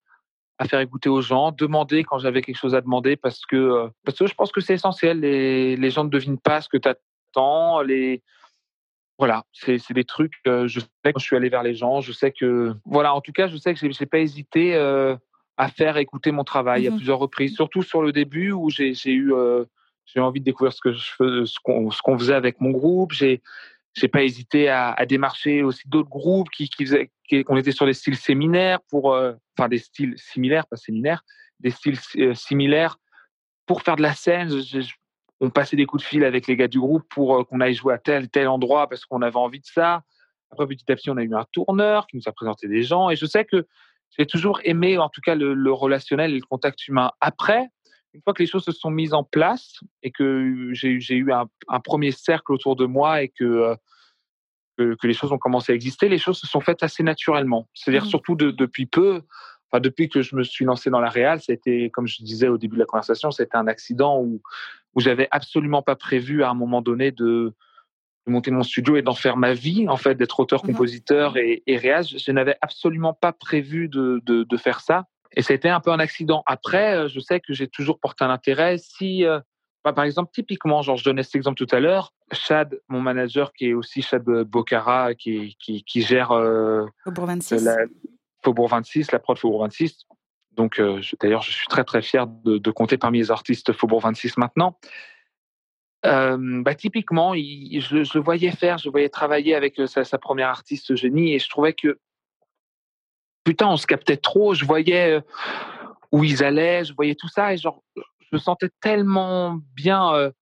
faire 0.68 0.80
écouter 0.80 1.08
aux 1.08 1.20
gens, 1.20 1.52
demander 1.52 2.02
quand 2.02 2.18
j'avais 2.18 2.42
quelque 2.42 2.56
chose 2.56 2.74
à 2.74 2.80
demander, 2.80 3.16
parce 3.16 3.46
que, 3.46 3.56
euh, 3.56 3.88
parce 4.04 4.18
que 4.18 4.26
je 4.26 4.34
pense 4.34 4.52
que 4.52 4.60
c'est 4.60 4.74
essentiel. 4.74 5.20
Les, 5.20 5.76
les 5.76 5.90
gens 5.90 6.04
ne 6.04 6.10
devinent 6.10 6.40
pas 6.40 6.60
ce 6.60 6.68
que 6.68 6.76
tu 6.76 6.88
attends. 6.88 7.82
Les, 7.82 8.22
voilà, 9.18 9.44
c'est 9.52 9.92
des 9.92 10.04
trucs. 10.04 10.34
Euh, 10.46 10.68
je 10.68 10.80
sais 10.80 11.12
que 11.12 11.18
je 11.18 11.24
suis 11.24 11.36
allé 11.36 11.48
vers 11.48 11.62
les 11.62 11.74
gens. 11.74 12.00
Je 12.00 12.12
sais 12.12 12.32
que, 12.32 12.74
voilà, 12.84 13.14
en 13.14 13.20
tout 13.20 13.32
cas, 13.32 13.48
je 13.48 13.56
sais 13.56 13.74
que 13.74 13.80
j'ai 13.80 14.06
pas 14.06 14.18
hésité. 14.18 14.74
Euh, 14.74 15.16
à 15.58 15.68
faire 15.68 15.96
écouter 15.96 16.32
mon 16.32 16.44
travail 16.44 16.86
à 16.86 16.90
mmh 16.90 16.96
plusieurs 16.96 17.18
reprises, 17.18 17.54
surtout 17.54 17.82
sur 17.82 18.02
le 18.02 18.12
début 18.12 18.52
où 18.52 18.68
j'ai 18.68 18.92
eu 19.06 19.32
euh, 19.32 19.64
j'ai 20.04 20.20
envie 20.20 20.40
de 20.40 20.44
découvrir 20.44 20.70
ce 20.74 20.82
que 20.82 20.92
je 20.92 21.10
fais, 21.16 21.46
ce 21.46 21.58
qu'on 21.62 22.18
faisait 22.18 22.34
avec 22.34 22.60
mon 22.60 22.72
groupe. 22.72 23.12
J'ai 23.12 23.40
j'ai 23.94 24.08
pas 24.08 24.22
hésité 24.22 24.68
à, 24.68 24.90
à 24.92 25.06
démarcher 25.06 25.62
aussi 25.62 25.88
d'autres 25.88 26.10
groupes 26.10 26.50
qui, 26.50 26.68
qui 26.68 26.84
faisaient 26.84 27.10
qu'on 27.46 27.56
était 27.56 27.72
sur 27.72 27.86
des 27.86 27.94
styles 27.94 28.18
séminaires 28.18 28.80
pour 28.90 29.18
enfin 29.56 29.70
des 29.70 29.78
styles 29.78 30.12
similaires 30.18 30.66
pas 30.66 30.76
séminaires 30.76 31.22
des 31.60 31.70
styles 31.70 31.98
similaires 32.34 32.98
pour 33.64 33.80
faire 33.80 33.96
de 33.96 34.02
la 34.02 34.12
scène 34.12 34.50
on 35.40 35.50
passait 35.50 35.76
des 35.76 35.86
coups 35.86 36.02
de 36.02 36.08
fil 36.08 36.24
avec 36.24 36.46
les 36.46 36.56
gars 36.56 36.68
du 36.68 36.80
groupe 36.80 37.04
pour 37.10 37.46
qu'on 37.46 37.60
aille 37.60 37.74
jouer 37.74 37.94
à 37.94 37.98
tel 37.98 38.28
tel 38.28 38.48
endroit 38.48 38.88
parce 38.88 39.04
qu'on 39.04 39.22
avait 39.22 39.36
envie 39.36 39.60
de 39.60 39.66
ça 39.66 40.02
après 40.50 40.66
petit 40.66 40.90
à 40.90 40.96
petit 40.96 41.10
on 41.10 41.16
a 41.16 41.22
eu 41.22 41.34
un 41.34 41.46
tourneur 41.52 42.06
qui 42.06 42.16
nous 42.16 42.22
a 42.26 42.32
présenté 42.32 42.68
des 42.68 42.82
gens 42.82 43.10
et 43.10 43.16
je 43.16 43.26
sais 43.26 43.44
que 43.44 43.66
j'ai 44.18 44.26
toujours 44.26 44.60
aimé, 44.64 44.98
en 44.98 45.08
tout 45.08 45.20
cas, 45.20 45.34
le, 45.34 45.72
relationnel 45.72 46.32
et 46.32 46.38
le 46.38 46.46
contact 46.46 46.86
humain. 46.88 47.12
Après, 47.20 47.68
une 48.14 48.22
fois 48.22 48.32
que 48.32 48.42
les 48.42 48.48
choses 48.48 48.64
se 48.64 48.72
sont 48.72 48.90
mises 48.90 49.12
en 49.12 49.24
place 49.24 49.80
et 50.02 50.10
que 50.10 50.70
j'ai 50.72 51.14
eu 51.14 51.32
un, 51.32 51.80
premier 51.80 52.12
cercle 52.12 52.52
autour 52.52 52.76
de 52.76 52.86
moi 52.86 53.22
et 53.22 53.32
euh, 53.42 53.76
que, 54.78 54.94
que, 54.94 55.06
les 55.06 55.12
choses 55.12 55.32
ont 55.32 55.38
commencé 55.38 55.72
à 55.72 55.74
exister, 55.74 56.08
les 56.08 56.18
choses 56.18 56.38
se 56.38 56.46
sont 56.46 56.60
faites 56.60 56.82
assez 56.82 57.02
naturellement. 57.02 57.68
C'est-à-dire 57.74 58.04
mmh. 58.04 58.08
surtout 58.08 58.36
depuis 58.36 58.86
peu, 58.86 59.22
enfin 59.70 59.80
depuis 59.80 60.08
que 60.08 60.22
je 60.22 60.34
me 60.34 60.44
suis 60.44 60.64
lancé 60.64 60.88
dans 60.88 61.00
la 61.00 61.10
réal, 61.10 61.40
c'était, 61.42 61.90
comme 61.92 62.06
je 62.06 62.22
disais 62.22 62.48
au 62.48 62.56
début 62.56 62.76
de 62.76 62.80
la 62.80 62.86
conversation, 62.86 63.30
c'était 63.30 63.56
un 63.56 63.66
accident 63.66 64.18
où, 64.20 64.40
où 64.96 65.00
j'avais 65.00 65.28
absolument 65.30 65.82
pas 65.82 65.94
prévu 65.94 66.42
à 66.42 66.50
un 66.50 66.54
moment 66.54 66.82
donné 66.82 67.12
de, 67.12 67.54
de 68.26 68.32
monter 68.32 68.50
mon 68.50 68.62
studio 68.62 68.96
et 68.96 69.02
d'en 69.02 69.14
faire 69.14 69.36
ma 69.36 69.52
vie, 69.54 69.88
en 69.88 69.96
fait, 69.96 70.14
d'être 70.14 70.40
auteur-compositeur 70.40 71.34
mmh 71.34 71.38
et, 71.38 71.62
et 71.66 71.76
réal. 71.76 72.04
Je 72.04 72.32
n'avais 72.32 72.56
absolument 72.62 73.12
pas 73.12 73.32
prévu 73.32 73.88
de, 73.88 74.20
de, 74.24 74.56
faire 74.56 74.80
ça. 74.80 75.04
Et 75.36 75.42
ça 75.42 75.52
a 75.52 75.56
été 75.56 75.68
un 75.68 75.80
peu 75.80 75.92
un 75.92 75.98
accident. 75.98 76.42
Après, 76.46 76.96
euh, 76.96 77.08
je 77.08 77.20
sais 77.20 77.40
que 77.40 77.52
j'ai 77.52 77.68
toujours 77.68 78.00
porté 78.00 78.24
un 78.24 78.30
intérêt. 78.30 78.78
Si, 78.78 79.24
euh, 79.24 79.38
bah, 79.84 79.92
par 79.92 80.04
exemple, 80.04 80.30
typiquement, 80.32 80.80
genre, 80.80 80.96
je 80.96 81.04
donnais 81.04 81.22
cet 81.22 81.36
exemple 81.36 81.64
tout 81.64 81.72
à 81.74 81.78
l'heure, 81.78 82.14
Chad, 82.32 82.80
mon 82.88 83.02
manager, 83.02 83.52
qui 83.52 83.66
est 83.68 83.74
aussi 83.74 84.00
Chad 84.00 84.24
Bocara, 84.24 85.14
qui, 85.14 85.56
qui, 85.60 85.84
qui 85.84 86.00
gère 86.00 86.32
euh, 86.32 86.86
Faubourg 87.04 87.26
26. 87.26 87.64
La, 87.64 87.76
Faubourg 88.42 88.68
26, 88.68 89.12
la 89.12 89.18
prod 89.18 89.38
Faubourg 89.38 89.60
26. 89.62 90.06
Donc, 90.56 90.80
d'ailleurs, 91.20 91.42
je 91.42 91.52
suis 91.52 91.66
très, 91.66 91.84
très 91.84 92.02
fier 92.02 92.26
de, 92.26 92.58
de 92.58 92.70
compter 92.70 92.96
parmi 92.98 93.18
les 93.18 93.30
artistes 93.30 93.72
Faubourg 93.72 94.00
26 94.00 94.38
maintenant 94.38 94.78
bah, 96.02 96.74
typiquement, 96.74 97.34
je, 97.34 98.16
le 98.16 98.20
voyais 98.20 98.50
faire, 98.50 98.78
je 98.78 98.88
voyais 98.88 99.08
travailler 99.08 99.54
avec 99.54 99.80
sa, 99.86 100.18
première 100.18 100.48
artiste 100.48 100.94
génie 100.94 101.34
et 101.34 101.38
je 101.38 101.48
trouvais 101.48 101.72
que 101.72 101.98
putain, 103.44 103.68
on 103.68 103.76
se 103.76 103.86
captait 103.86 104.16
trop. 104.16 104.54
Je 104.54 104.64
voyais 104.64 105.20
où 106.12 106.24
ils 106.24 106.44
allaient, 106.44 106.84
je 106.84 106.94
voyais 106.94 107.14
tout 107.14 107.28
ça 107.28 107.52
et 107.52 107.56
genre, 107.56 107.82
je 107.96 108.28
me 108.32 108.38
sentais 108.38 108.70
tellement 108.80 109.58
bien. 109.74 110.32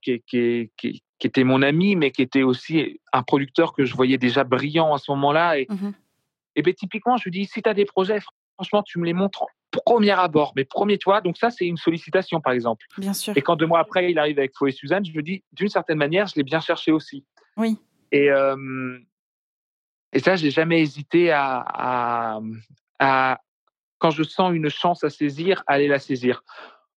Qui, 0.00 0.22
qui, 0.28 0.70
qui, 0.76 1.02
était 1.24 1.42
mon 1.42 1.60
ami, 1.60 1.96
mais 1.96 2.12
qui 2.12 2.22
était 2.22 2.44
aussi 2.44 3.00
un 3.12 3.24
producteur 3.24 3.72
que 3.72 3.84
je 3.84 3.96
voyais 3.96 4.16
déjà 4.16 4.44
brillant 4.44 4.94
à 4.94 4.98
ce 4.98 5.10
moment-là. 5.10 5.58
Et, 5.58 5.66
et 6.54 6.62
ben, 6.62 6.72
typiquement, 6.72 7.16
je 7.16 7.24
lui 7.24 7.32
dis 7.32 7.46
si 7.46 7.62
tu 7.62 7.68
as 7.68 7.74
des 7.74 7.84
projets, 7.84 8.20
franchement, 8.54 8.82
tu 8.82 8.98
me 8.98 9.04
les 9.06 9.12
montres 9.12 9.46
premier 9.72 10.10
abord, 10.10 10.52
mes 10.54 10.64
premiers 10.64 10.98
toits. 10.98 11.20
Donc 11.20 11.36
ça, 11.36 11.50
c'est 11.50 11.66
une 11.66 11.76
sollicitation, 11.76 12.40
par 12.40 12.52
exemple. 12.52 12.86
Bien 12.98 13.14
sûr. 13.14 13.36
Et 13.36 13.42
quand 13.42 13.56
deux 13.56 13.66
mois 13.66 13.80
après, 13.80 14.10
il 14.10 14.18
arrive 14.18 14.38
avec 14.38 14.52
Faux 14.56 14.66
et 14.66 14.72
Suzanne, 14.72 15.04
je 15.04 15.12
me 15.12 15.22
dis, 15.22 15.42
d'une 15.52 15.68
certaine 15.68 15.98
manière, 15.98 16.26
je 16.26 16.34
l'ai 16.36 16.42
bien 16.42 16.60
cherché 16.60 16.92
aussi. 16.92 17.24
Oui. 17.56 17.78
Et, 18.12 18.28
et 20.12 20.18
ça, 20.18 20.36
j'ai 20.36 20.50
jamais 20.50 20.80
hésité 20.80 21.30
à, 21.32 22.40
à, 22.98 23.40
quand 23.98 24.10
je 24.10 24.22
sens 24.22 24.52
une 24.54 24.68
chance 24.68 25.04
à 25.04 25.10
saisir, 25.10 25.64
aller 25.66 25.88
la 25.88 25.98
saisir. 25.98 26.42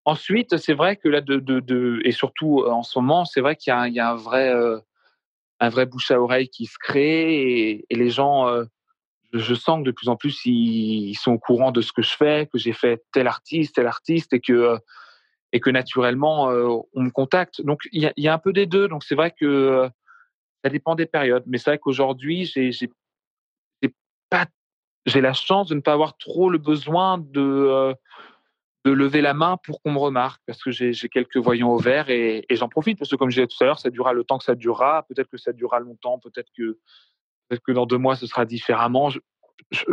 Ensuite, 0.03 0.57
c'est 0.57 0.73
vrai 0.73 0.97
que 0.97 1.07
là, 1.07 1.21
de, 1.21 1.37
de, 1.37 1.59
de, 1.61 2.01
et 2.03 2.11
surtout 2.11 2.63
en 2.65 2.83
ce 2.83 2.99
moment, 2.99 3.25
c'est 3.25 3.41
vrai 3.41 3.55
qu'il 3.55 3.73
y, 3.73 3.93
y, 3.93 3.99
a 3.99 4.11
un 4.11 4.15
vrai, 4.15 4.53
un 5.59 5.69
vrai 5.69 5.85
bouche 5.85 6.11
à 6.11 6.19
oreille 6.19 6.49
qui 6.49 6.65
se 6.65 6.77
crée 6.77 7.41
et, 7.41 7.85
et 7.89 7.95
les 7.95 8.09
gens 8.09 8.47
je 9.37 9.53
sens 9.53 9.79
que 9.79 9.85
de 9.85 9.91
plus 9.91 10.09
en 10.09 10.15
plus 10.15 10.45
ils, 10.45 11.15
sont 11.15 11.33
au 11.33 11.39
courant 11.39 11.71
de 11.71 11.81
ce 11.81 11.91
que 11.91 12.01
je 12.01 12.15
fais, 12.15 12.47
que 12.51 12.57
j'ai 12.57 12.73
fait 12.73 13.03
tel 13.11 13.27
artiste, 13.27 13.75
tel 13.75 13.87
artiste, 13.87 14.33
et 14.33 14.39
que 14.39 14.77
et 15.51 15.59
que 15.59 15.69
naturellement 15.69 16.49
euh, 16.49 16.77
on 16.93 17.03
me 17.03 17.09
contacte. 17.09 17.61
Donc 17.61 17.81
il 17.91 18.11
y, 18.15 18.27
a 18.27 18.33
un 18.33 18.37
peu 18.37 18.53
des 18.53 18.65
deux. 18.65 18.87
Donc 18.87 19.03
c'est 19.03 19.15
vrai 19.15 19.31
que 19.31 19.45
euh, 19.45 19.89
ça 20.63 20.69
dépend 20.69 20.95
des 20.95 21.05
périodes, 21.05 21.43
mais 21.47 21.57
c'est 21.57 21.71
vrai 21.71 21.79
qu'aujourd'hui 21.79 22.45
j'ai 25.05 25.21
la 25.21 25.33
chance 25.33 25.67
de 25.67 25.75
ne 25.75 25.81
pas 25.81 25.93
avoir 25.93 26.17
trop 26.17 26.49
le 26.49 26.57
besoin 26.57 27.17
de 27.17 27.41
euh, 27.41 27.93
de 28.85 28.91
lever 28.91 29.21
la 29.21 29.33
main 29.33 29.57
pour 29.63 29.81
qu'on 29.81 29.91
me 29.91 29.97
remarque 29.97 30.41
parce 30.45 30.63
que 30.63 30.69
j'ai 30.69 30.93
quelques 31.09 31.37
voyants 31.37 31.71
au 31.71 31.77
vert 31.77 32.09
et, 32.09 32.45
et 32.47 32.55
j'en 32.55 32.69
profite 32.69 32.99
parce 32.99 33.09
que 33.09 33.15
comme 33.15 33.31
je 33.31 33.37
disais 33.37 33.47
tout 33.47 33.57
à 33.63 33.65
l'heure, 33.65 33.79
ça 33.79 33.89
durera 33.89 34.13
le 34.13 34.23
temps 34.23 34.37
que 34.37 34.43
ça 34.43 34.53
durera. 34.53 35.03
Peut-être 35.09 35.27
que 35.27 35.37
ça 35.37 35.53
durera 35.53 35.79
longtemps, 35.79 36.19
peut-être 36.19 36.51
que 36.55 36.77
Peut-être 37.49 37.63
que 37.63 37.71
dans 37.71 37.85
deux 37.85 37.97
mois, 37.97 38.15
ce 38.15 38.27
sera 38.27 38.45
différemment. 38.45 39.09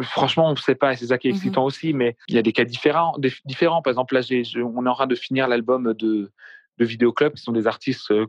franchement, 0.02 0.48
on 0.48 0.52
ne 0.52 0.56
sait 0.56 0.74
pas, 0.74 0.92
et 0.92 0.96
c'est 0.96 1.06
ça 1.06 1.18
qui 1.18 1.28
est 1.28 1.32
mmh 1.32 1.36
excitant 1.36 1.64
aussi, 1.64 1.92
mais 1.92 2.16
il 2.28 2.34
y 2.34 2.38
a 2.38 2.42
des 2.42 2.52
cas 2.52 2.64
différents. 2.64 3.16
différents. 3.44 3.82
Par 3.82 3.90
exemple, 3.90 4.14
là, 4.14 4.20
on 4.56 4.86
est 4.86 4.88
en 4.88 4.94
train 4.94 5.06
de 5.06 5.14
finir 5.14 5.48
l'album 5.48 5.94
de, 5.94 6.30
de 6.78 6.84
Vidéoclub, 6.84 7.34
qui 7.34 7.42
sont 7.42 7.52
des 7.52 7.66
artistes 7.66 8.10
euh, 8.10 8.26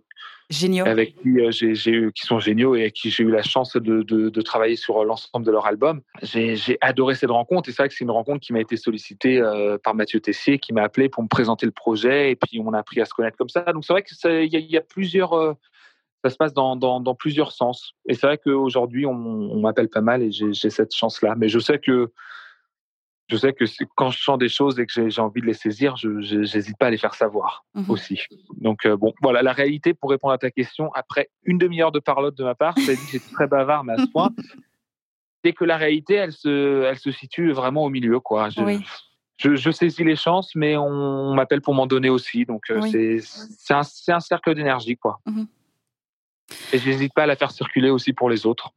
géniaux. 0.50 0.86
avec 0.86 1.16
qui 1.22 1.40
euh, 1.40 1.52
j'ai, 1.52 2.12
qui 2.12 2.26
sont 2.26 2.40
géniaux 2.40 2.76
et 2.76 2.82
avec 2.82 2.94
qui 2.94 3.10
j'ai 3.10 3.24
eu 3.24 3.32
la 3.32 3.42
chance 3.42 3.76
de, 3.76 4.02
de, 4.04 4.42
travailler 4.42 4.76
sur 4.76 5.04
l'ensemble 5.06 5.46
de 5.46 5.52
leur 5.52 5.66
album. 5.66 6.02
J'ai, 6.22 6.78
adoré 6.82 7.16
cette 7.16 7.30
rencontre 7.30 7.70
et 7.70 7.72
c'est 7.72 7.82
vrai 7.82 7.90
que 7.90 7.96
c'est 7.96 8.04
une 8.04 8.12
rencontre 8.12 8.42
qui 8.42 8.54
m'a 8.54 8.60
été 8.60 8.78
sollicitée 8.78 9.40
euh, 9.40 9.78
par 9.78 9.96
Mathieu 9.96 10.20
Tessier 10.20 10.60
qui 10.60 10.74
m'a 10.74 10.84
appelé 10.84 11.10
pour 11.10 11.24
me 11.24 11.30
présenter 11.30 11.66
le 11.66 11.72
projet 11.72 12.32
et 12.32 12.36
puis 12.36 12.62
on 12.64 12.74
a 12.74 12.80
appris 12.80 13.02
à 13.02 13.06
se 13.06 13.14
connaître 13.14 13.38
comme 13.38 13.50
ça. 13.50 13.62
Donc 13.74 13.86
c'est 13.86 13.94
vrai 13.94 14.04
qu'il 14.04 14.44
y, 14.44 14.72
y, 14.72 14.78
a 14.78 14.82
plusieurs 14.82 15.56
ça 16.24 16.30
se 16.30 16.38
passe 16.38 16.54
dans, 16.54 16.76
dans, 16.76 17.00
dans 17.00 17.16
plusieurs 17.16 17.52
sens. 17.52 17.94
Et 18.08 18.14
c'est 18.14 18.26
vrai 18.28 18.38
qu'aujourd'hui, 18.38 19.06
on, 19.06 19.12
on 19.12 19.60
m'appelle 19.60 19.90
pas 19.90 20.02
mal 20.02 20.24
et 20.24 20.32
j'ai 20.32 20.70
cette 20.70 20.96
chance-là. 20.96 21.36
Mais 21.38 21.50
je 21.50 21.60
sais 21.60 21.80
que 21.80 22.12
je 23.30 23.38
sais 23.38 23.54
que 23.54 23.66
quand 23.96 24.12
je 24.12 24.22
sens 24.22 24.38
des 24.38 24.50
choses 24.50 24.80
et 24.80 24.86
que 24.86 25.10
j'ai 25.10 25.22
envie 25.22 25.42
de 25.42 25.46
les 25.46 25.54
saisir, 25.54 25.96
je 25.96 26.10
n'hésite 26.10 26.78
pas 26.78 26.88
à 26.88 26.90
les 26.90 26.98
faire 26.98 27.16
savoir 27.16 27.66
mmh 27.74 27.90
aussi. 27.90 28.22
Donc 28.58 28.86
euh, 28.86 28.98
bon, 28.98 29.14
voilà, 29.22 29.42
la 29.42 29.54
réalité, 29.54 29.94
pour 29.94 30.10
répondre 30.10 30.34
à 30.34 30.38
ta 30.38 30.52
question, 30.52 30.92
après 30.94 31.30
une 31.44 31.58
demi-heure 31.58 31.92
de 31.92 32.00
parlotte 32.00 32.36
de 32.36 32.44
ma 32.44 32.56
part, 32.56 32.74
c'est 32.78 32.96
dit 32.96 33.06
que 33.06 33.12
j'étais 33.12 33.34
très 33.34 33.48
bavard, 33.48 33.84
mais 33.84 33.94
à 33.94 33.98
ce 33.98 34.12
point, 34.12 34.30
c'est 35.44 35.54
que 35.54 35.64
la 35.66 35.78
réalité, 35.78 36.16
elle 36.16 36.34
se, 36.34 36.84
elle 36.84 37.00
se 37.00 37.12
situe 37.12 37.52
vraiment 37.52 37.84
au 37.84 37.90
milieu. 37.90 38.20
Quoi. 38.20 38.50
Je, 39.38 39.56
je, 39.56 39.72
saisis 39.72 40.04
les 40.04 40.16
chances, 40.16 40.54
mais 40.54 40.78
on, 40.78 41.34
m'appelle 41.34 41.62
pour 41.62 41.74
m'en 41.74 41.88
donner 41.88 42.10
aussi. 42.10 42.46
Donc 42.46 42.70
euh, 42.70 42.82
c'est 43.58 43.74
un, 43.74 43.82
un, 44.10 44.20
cercle 44.20 44.54
d'énergie. 44.54 44.96
quoi. 44.96 45.20
Mmh 45.26 45.44
et 46.72 46.80
je 46.80 46.90
n'hésite 46.90 47.14
pas 47.14 47.24
à 47.24 47.28
la 47.28 47.36
faire 47.36 47.52
circuler 47.52 47.90
aussi 47.90 48.14
pour 48.14 48.30
les 48.30 48.46
autres, 48.46 48.72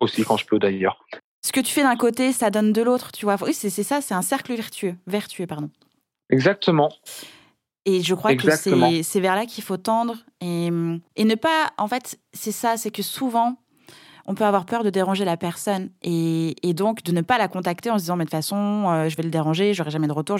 aussi 0.00 0.24
quand 0.24 0.36
je 0.36 0.46
peux 0.46 0.58
d'ailleurs 0.58 0.98
ce 1.42 1.50
que 1.50 1.60
tu 1.60 1.72
fais 1.72 1.82
d'un 1.82 1.96
côté, 1.96 2.32
ça 2.32 2.50
donne 2.50 2.72
de 2.72 2.82
l'autre, 2.82 3.10
tu 3.12 3.24
vois. 3.24 3.36
Oui, 3.42 3.52
c'est 3.52 3.70
ça, 3.70 4.00
c'est 4.00 4.14
un 4.14 4.22
cercle 4.22 4.54
vertueux, 4.54 4.94
vertueux, 5.06 5.46
pardon. 5.46 5.70
Exactement. 6.30 6.92
Et 7.84 8.00
je 8.00 8.14
crois 8.14 8.36
que 8.36 8.48
c'est 8.52 9.20
vers 9.20 9.34
là 9.34 9.44
qu'il 9.44 9.64
faut 9.64 9.76
tendre 9.76 10.18
et, 10.40 10.68
et 11.16 11.24
ne 11.24 11.34
pas, 11.34 11.72
en 11.78 11.88
fait, 11.88 12.20
c'est 12.32 12.52
ça, 12.52 12.76
c'est 12.76 12.92
que 12.92 13.02
souvent, 13.02 13.56
on 14.26 14.34
peut 14.34 14.44
avoir 14.44 14.64
peur 14.64 14.84
de 14.84 14.90
déranger 14.90 15.24
la 15.24 15.36
personne 15.36 15.90
et, 16.02 16.54
donc 16.74 17.02
de 17.02 17.12
ne 17.12 17.20
pas 17.20 17.36
la 17.36 17.48
contacter 17.48 17.90
en 17.90 17.98
se 17.98 18.04
disant 18.04 18.16
mais 18.16 18.24
de 18.24 18.30
toute 18.30 18.38
façon 18.38 18.86
euh, 18.88 19.08
je 19.08 19.16
vais 19.16 19.22
le 19.22 19.30
déranger, 19.30 19.74
j'aurai 19.74 19.90
jamais 19.90 20.06
de 20.06 20.12
retour. 20.12 20.38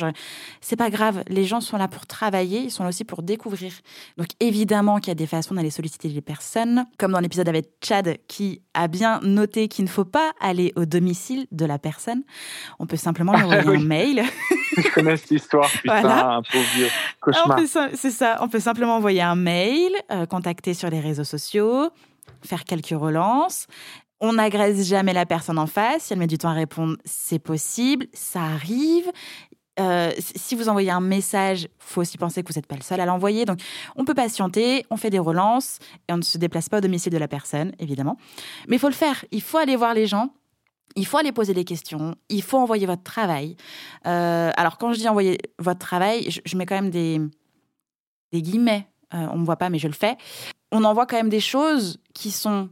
C'est 0.60 0.76
pas 0.76 0.90
grave, 0.90 1.22
les 1.28 1.44
gens 1.44 1.60
sont 1.60 1.76
là 1.76 1.88
pour 1.88 2.06
travailler, 2.06 2.60
ils 2.60 2.70
sont 2.70 2.82
là 2.82 2.88
aussi 2.88 3.04
pour 3.04 3.22
découvrir. 3.22 3.72
Donc 4.16 4.28
évidemment 4.40 4.98
qu'il 4.98 5.08
y 5.08 5.12
a 5.12 5.14
des 5.16 5.26
façons 5.26 5.54
d'aller 5.54 5.70
solliciter 5.70 6.08
les 6.08 6.20
personnes, 6.20 6.86
comme 6.98 7.12
dans 7.12 7.20
l'épisode 7.20 7.48
avec 7.48 7.66
Chad 7.82 8.16
qui 8.28 8.62
a 8.74 8.88
bien 8.88 9.20
noté 9.22 9.68
qu'il 9.68 9.84
ne 9.84 9.90
faut 9.90 10.04
pas 10.04 10.32
aller 10.40 10.72
au 10.76 10.86
domicile 10.86 11.46
de 11.52 11.66
la 11.66 11.78
personne. 11.78 12.22
On 12.78 12.86
peut 12.86 12.96
simplement 12.96 13.34
lui 13.34 13.44
envoyer 13.44 13.76
un 13.76 13.84
mail. 13.84 14.22
je 14.76 14.88
connais 14.90 15.16
cette 15.16 15.32
histoire, 15.32 15.68
putain, 15.70 16.36
un 16.36 16.42
pauvre 16.42 16.64
vieux 16.74 16.88
cauchemar. 17.20 17.58
C'est 17.94 18.10
ça, 18.10 18.38
on 18.40 18.48
peut 18.48 18.60
simplement 18.60 18.96
envoyer 18.96 19.22
un 19.22 19.36
mail, 19.36 19.92
euh, 20.10 20.26
contacter 20.26 20.74
sur 20.74 20.88
les 20.88 21.00
réseaux 21.00 21.24
sociaux 21.24 21.90
faire 22.44 22.64
quelques 22.64 22.98
relances. 22.98 23.66
On 24.20 24.34
n'agresse 24.34 24.86
jamais 24.86 25.12
la 25.12 25.26
personne 25.26 25.58
en 25.58 25.66
face. 25.66 26.04
Si 26.04 26.12
elle 26.12 26.18
met 26.18 26.28
du 26.28 26.38
temps 26.38 26.50
à 26.50 26.54
répondre, 26.54 26.96
c'est 27.04 27.40
possible, 27.40 28.06
ça 28.12 28.42
arrive. 28.42 29.10
Euh, 29.80 30.12
si 30.18 30.54
vous 30.54 30.68
envoyez 30.68 30.90
un 30.90 31.00
message, 31.00 31.68
faut 31.78 32.02
aussi 32.02 32.18
penser 32.18 32.42
que 32.42 32.52
vous 32.52 32.58
n'êtes 32.58 32.66
pas 32.66 32.76
le 32.76 32.82
seul 32.82 33.00
à 33.00 33.06
l'envoyer. 33.06 33.44
Donc, 33.44 33.58
on 33.96 34.04
peut 34.04 34.14
patienter, 34.14 34.86
on 34.90 34.96
fait 34.96 35.10
des 35.10 35.18
relances 35.18 35.78
et 36.08 36.12
on 36.12 36.18
ne 36.18 36.22
se 36.22 36.38
déplace 36.38 36.68
pas 36.68 36.78
au 36.78 36.80
domicile 36.80 37.12
de 37.12 37.18
la 37.18 37.28
personne, 37.28 37.72
évidemment. 37.78 38.16
Mais 38.68 38.76
il 38.76 38.78
faut 38.78 38.88
le 38.88 38.94
faire. 38.94 39.24
Il 39.30 39.42
faut 39.42 39.58
aller 39.58 39.76
voir 39.76 39.94
les 39.94 40.06
gens. 40.06 40.34
Il 40.94 41.06
faut 41.06 41.16
aller 41.16 41.32
poser 41.32 41.54
des 41.54 41.64
questions. 41.64 42.14
Il 42.28 42.42
faut 42.42 42.58
envoyer 42.58 42.86
votre 42.86 43.02
travail. 43.02 43.56
Euh, 44.06 44.50
alors, 44.56 44.76
quand 44.76 44.92
je 44.92 44.98
dis 44.98 45.08
envoyer 45.08 45.38
votre 45.58 45.80
travail, 45.80 46.28
je, 46.44 46.56
mets 46.56 46.66
quand 46.66 46.74
même 46.74 46.90
des, 46.90 47.18
des 48.30 48.42
guillemets. 48.42 48.86
Euh, 49.14 49.26
on 49.30 49.36
ne 49.36 49.40
me 49.40 49.44
voit 49.46 49.56
pas, 49.56 49.70
mais 49.70 49.78
je 49.78 49.88
le 49.88 49.94
fais 49.94 50.16
on 50.72 50.84
envoie 50.84 51.06
quand 51.06 51.16
même 51.16 51.28
des 51.28 51.40
choses 51.40 51.98
qui 52.14 52.30
sont 52.30 52.68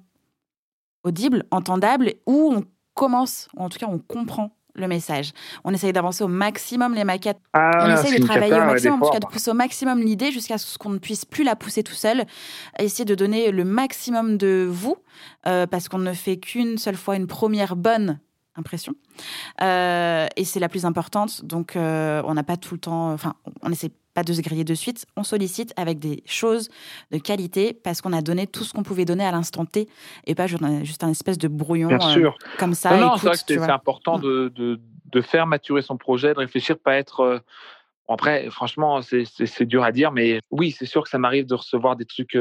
audibles, 1.05 1.45
entendables, 1.51 2.15
où 2.27 2.53
on 2.53 2.65
commence, 2.95 3.49
ou 3.57 3.63
en 3.63 3.69
tout 3.69 3.79
cas 3.79 3.87
on 3.89 3.99
comprend 3.99 4.51
le 4.75 4.89
message. 4.89 5.33
On 5.65 5.73
essaye 5.73 5.93
d'avancer 5.93 6.25
au 6.25 6.29
maximum 6.29 6.95
les 6.95 7.05
maquettes. 7.05 7.41
Ah, 7.53 7.87
on 7.87 7.93
essaye 7.93 8.19
de 8.19 8.25
travailler 8.25 8.55
au 8.55 8.65
maximum, 8.65 9.03
en 9.03 9.07
tout 9.07 9.13
cas 9.13 9.21
de 9.21 9.27
pousser 9.27 9.51
au 9.51 9.55
maximum 9.55 10.01
l'idée 10.01 10.33
jusqu'à 10.33 10.59
ce 10.59 10.79
qu'on 10.79 10.91
ne 10.91 10.99
puisse 10.99 11.25
plus 11.25 11.45
la 11.45 11.57
pousser 11.57 11.83
tout 11.83 11.95
seul. 11.95 12.25
Essayer 12.79 13.05
de 13.05 13.15
donner 13.15 13.51
le 13.51 13.65
maximum 13.65 14.37
de 14.39 14.67
vous, 14.71 14.97
euh, 15.47 15.67
parce 15.67 15.89
qu'on 15.89 15.99
ne 15.99 16.13
fait 16.13 16.39
qu'une 16.39 16.79
seule 16.79 16.97
fois 16.97 17.17
une 17.17 17.27
première 17.27 17.77
bonne 17.77 18.21
impression. 18.57 18.95
Euh, 19.61 20.27
et 20.37 20.45
c'est 20.45 20.61
la 20.61 20.69
plus 20.69 20.85
importante. 20.85 21.45
Donc, 21.45 21.77
euh, 21.77 22.23
on 22.27 22.35
n'a 22.35 22.43
pas 22.43 22.57
tout 22.57 22.75
le 22.75 22.81
temps. 22.81 23.13
Enfin, 23.13 23.35
on 23.63 23.71
essaie 23.71 23.91
pas 24.15 24.23
de 24.23 24.33
se 24.33 24.41
griller 24.41 24.65
de 24.65 24.75
suite. 24.75 25.07
On 25.17 25.23
sollicite 25.23 25.73
avec 25.77 25.99
des 25.99 26.23
choses 26.27 26.69
de 27.11 27.19
qualité 27.19 27.73
parce 27.73 28.01
qu'on 28.01 28.13
a 28.13 28.23
donné 28.23 28.47
tout 28.47 28.65
ce 28.65 28.73
qu'on 28.73 28.83
pouvait 28.83 29.05
donner 29.05 29.25
à 29.25 29.31
l'instant 29.31 29.65
T 29.65 29.89
et 30.27 30.35
pas 30.35 30.47
juste 30.47 31.05
un 31.05 31.11
espèce 31.11 31.39
de 31.39 31.49
brouillon 31.49 31.89
Bien 31.89 32.19
euh, 32.19 32.31
comme 32.59 32.75
ça. 32.75 32.97
Non, 32.97 33.17
c'est 33.17 33.59
important 33.59 34.19
mm. 34.19 34.23
de, 34.23 34.53
de, 34.55 34.81
de, 35.07 35.21
faire 35.21 35.47
maturer 35.47 35.83
son 35.83 35.97
projet, 35.97 36.35
de 36.35 36.39
réfléchir, 36.39 36.79
pas 36.79 36.97
être. 36.97 37.43
Après, 38.09 38.51
franchement, 38.51 39.01
c'est 39.03 39.65
dur 39.65 39.85
à 39.85 39.93
dire, 39.93 40.11
mais 40.11 40.41
oui, 40.51 40.73
c'est 40.73 40.87
sûr 40.87 41.05
que 41.05 41.09
ça 41.09 41.19
m'arrive 41.19 41.47
de 41.47 41.55
recevoir 41.55 41.95
des 41.95 42.07
trucs 42.07 42.37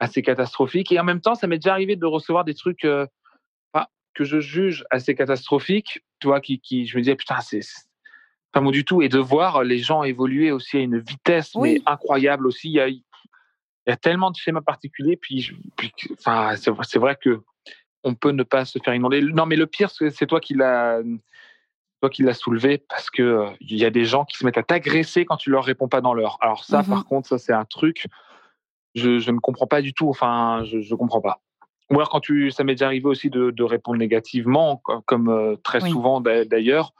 assez 0.00 0.22
catastrophiques. 0.22 0.90
Et 0.90 0.98
en 0.98 1.04
même 1.04 1.20
temps, 1.20 1.36
ça 1.36 1.46
m'est 1.46 1.58
déjà 1.58 1.72
arrivé 1.72 1.94
de 1.94 2.06
recevoir 2.06 2.44
des 2.44 2.54
trucs 2.54 2.84
que 4.14 4.24
je 4.24 4.40
juge 4.40 4.84
assez 4.90 5.14
catastrophique, 5.14 6.04
toi, 6.18 6.40
qui, 6.40 6.60
qui, 6.60 6.86
je 6.86 6.96
me 6.96 7.02
disais, 7.02 7.16
putain, 7.16 7.40
c'est 7.40 7.60
pas 8.52 8.60
bon 8.60 8.70
du 8.70 8.84
tout. 8.84 9.02
Et 9.02 9.08
de 9.08 9.18
voir 9.18 9.64
les 9.64 9.78
gens 9.78 10.02
évoluer 10.02 10.52
aussi 10.52 10.78
à 10.78 10.80
une 10.80 10.98
vitesse 10.98 11.54
mais 11.56 11.80
incroyable 11.86 12.46
aussi. 12.46 12.68
Il 12.68 12.74
y 12.74 12.80
a, 12.80 12.88
il 12.88 13.02
y 13.86 13.90
a 13.90 13.96
tellement 13.96 14.30
de 14.30 14.36
schémas 14.36 14.60
particuliers. 14.60 15.16
Puis, 15.16 15.52
puis 15.76 15.92
enfin, 16.12 16.54
c'est 16.56 16.98
vrai 16.98 17.16
que 17.20 17.40
on 18.02 18.14
peut 18.14 18.30
ne 18.30 18.42
pas 18.42 18.64
se 18.64 18.78
faire 18.78 18.94
inonder. 18.94 19.20
Non, 19.20 19.46
mais 19.46 19.56
le 19.56 19.66
pire, 19.66 19.90
c'est 19.90 20.26
toi 20.26 20.40
qui 20.40 20.54
l'a 20.54 21.00
toi 22.00 22.08
qui 22.08 22.22
l'a 22.22 22.32
soulevé 22.34 22.78
parce 22.78 23.10
que 23.10 23.22
euh, 23.22 23.50
il 23.60 23.76
y 23.76 23.84
a 23.84 23.90
des 23.90 24.06
gens 24.06 24.24
qui 24.24 24.38
se 24.38 24.44
mettent 24.44 24.56
à 24.56 24.62
t'agresser 24.62 25.26
quand 25.26 25.36
tu 25.36 25.50
leur 25.50 25.64
réponds 25.64 25.88
pas 25.88 26.00
dans 26.00 26.14
l'heure. 26.14 26.38
Alors 26.40 26.64
ça, 26.64 26.82
par 26.82 27.00
mmh 27.00 27.04
contre, 27.04 27.28
ça 27.28 27.38
c'est 27.38 27.52
un 27.52 27.66
truc, 27.66 28.06
je, 28.94 29.18
je, 29.18 29.30
ne 29.30 29.38
comprends 29.38 29.66
pas 29.66 29.82
du 29.82 29.92
tout. 29.92 30.08
Enfin, 30.08 30.64
je, 30.64 30.80
je 30.80 30.94
comprends 30.94 31.20
pas. 31.20 31.40
Ou 31.90 31.96
alors 31.96 32.08
quand 32.08 32.20
tu, 32.20 32.50
ça 32.52 32.64
m'est 32.64 32.74
déjà 32.74 32.86
arrivé 32.86 33.06
aussi 33.06 33.30
de, 33.30 33.50
de 33.50 33.62
répondre 33.64 33.98
négativement, 33.98 34.80
comme 35.06 35.28
euh, 35.28 35.56
très 35.62 35.80
souvent 35.80 36.20
d'ailleurs, 36.20 36.94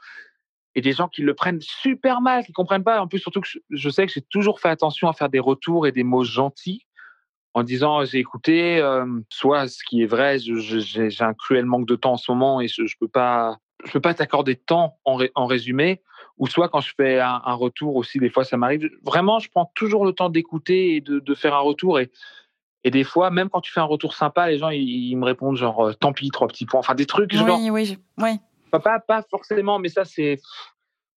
et 0.75 0.81
des 0.81 0.93
gens 0.93 1.07
qui 1.07 1.21
le 1.21 1.33
prennent 1.33 1.61
super 1.61 2.21
mal, 2.21 2.45
qui 2.45 2.53
comprennent 2.53 2.83
pas. 2.83 3.01
En 3.01 3.07
plus, 3.07 3.19
surtout 3.19 3.41
que 3.41 3.47
je, 3.69 3.89
sais 3.89 4.05
que 4.05 4.13
j'ai 4.13 4.21
toujours 4.21 4.59
fait 4.59 4.69
attention 4.69 5.09
à 5.09 5.13
faire 5.13 5.29
des 5.29 5.39
retours 5.39 5.87
et 5.87 5.91
des 5.91 6.03
mots 6.03 6.23
gentils 6.23 6.85
en 7.53 7.63
disant 7.63 8.05
j'ai 8.05 8.19
écouté, 8.19 8.77
euh, 8.77 9.05
soit 9.29 9.67
ce 9.67 9.83
qui 9.83 10.03
est 10.03 10.05
vrai, 10.05 10.37
j'ai 10.39 11.23
un 11.23 11.33
cruel 11.33 11.65
manque 11.65 11.87
de 11.87 11.95
temps 11.95 12.13
en 12.13 12.17
ce 12.17 12.31
moment 12.31 12.61
et 12.61 12.69
je, 12.69 12.85
je 12.85 12.95
peux 12.97 13.09
pas, 13.09 13.57
je 13.83 13.91
peux 13.91 13.99
pas 13.99 14.13
t'accorder 14.13 14.55
de 14.55 14.61
temps 14.65 14.97
en, 15.03 15.19
en, 15.35 15.45
résumé, 15.45 16.01
ou 16.37 16.47
soit 16.47 16.69
quand 16.69 16.79
je 16.79 16.93
fais 16.95 17.19
un, 17.19 17.41
un 17.43 17.53
retour 17.53 17.97
aussi, 17.97 18.19
des 18.19 18.29
fois 18.29 18.45
ça 18.45 18.55
m'arrive. 18.55 18.89
Vraiment, 19.03 19.39
je 19.39 19.49
prends 19.49 19.69
toujours 19.75 20.05
le 20.05 20.13
temps 20.13 20.29
d'écouter 20.29 20.95
et 20.95 21.01
de, 21.01 21.19
de, 21.19 21.35
faire 21.35 21.53
un 21.53 21.59
retour 21.59 21.99
et 21.99 22.09
et 22.83 22.89
des 22.89 23.03
fois, 23.03 23.29
même 23.29 23.49
quand 23.49 23.61
tu 23.61 23.71
fais 23.71 23.79
un 23.79 23.83
retour 23.83 24.15
sympa, 24.15 24.49
les 24.49 24.57
gens, 24.57 24.69
ils, 24.69 25.15
me 25.15 25.25
répondent 25.25 25.55
genre, 25.55 25.95
tant 25.99 26.13
pis, 26.13 26.31
trois 26.31 26.47
petits 26.47 26.65
points. 26.65 26.79
Enfin, 26.79 26.95
des 26.95 27.05
trucs 27.05 27.31
genre. 27.31 27.59
Oui, 27.59 27.69
oui, 27.69 27.97
oui. 28.17 28.39
Pas, 28.71 28.99
pas, 28.99 29.21
forcément, 29.29 29.79
mais 29.79 29.89
ça, 29.89 30.05
c'est. 30.05 30.39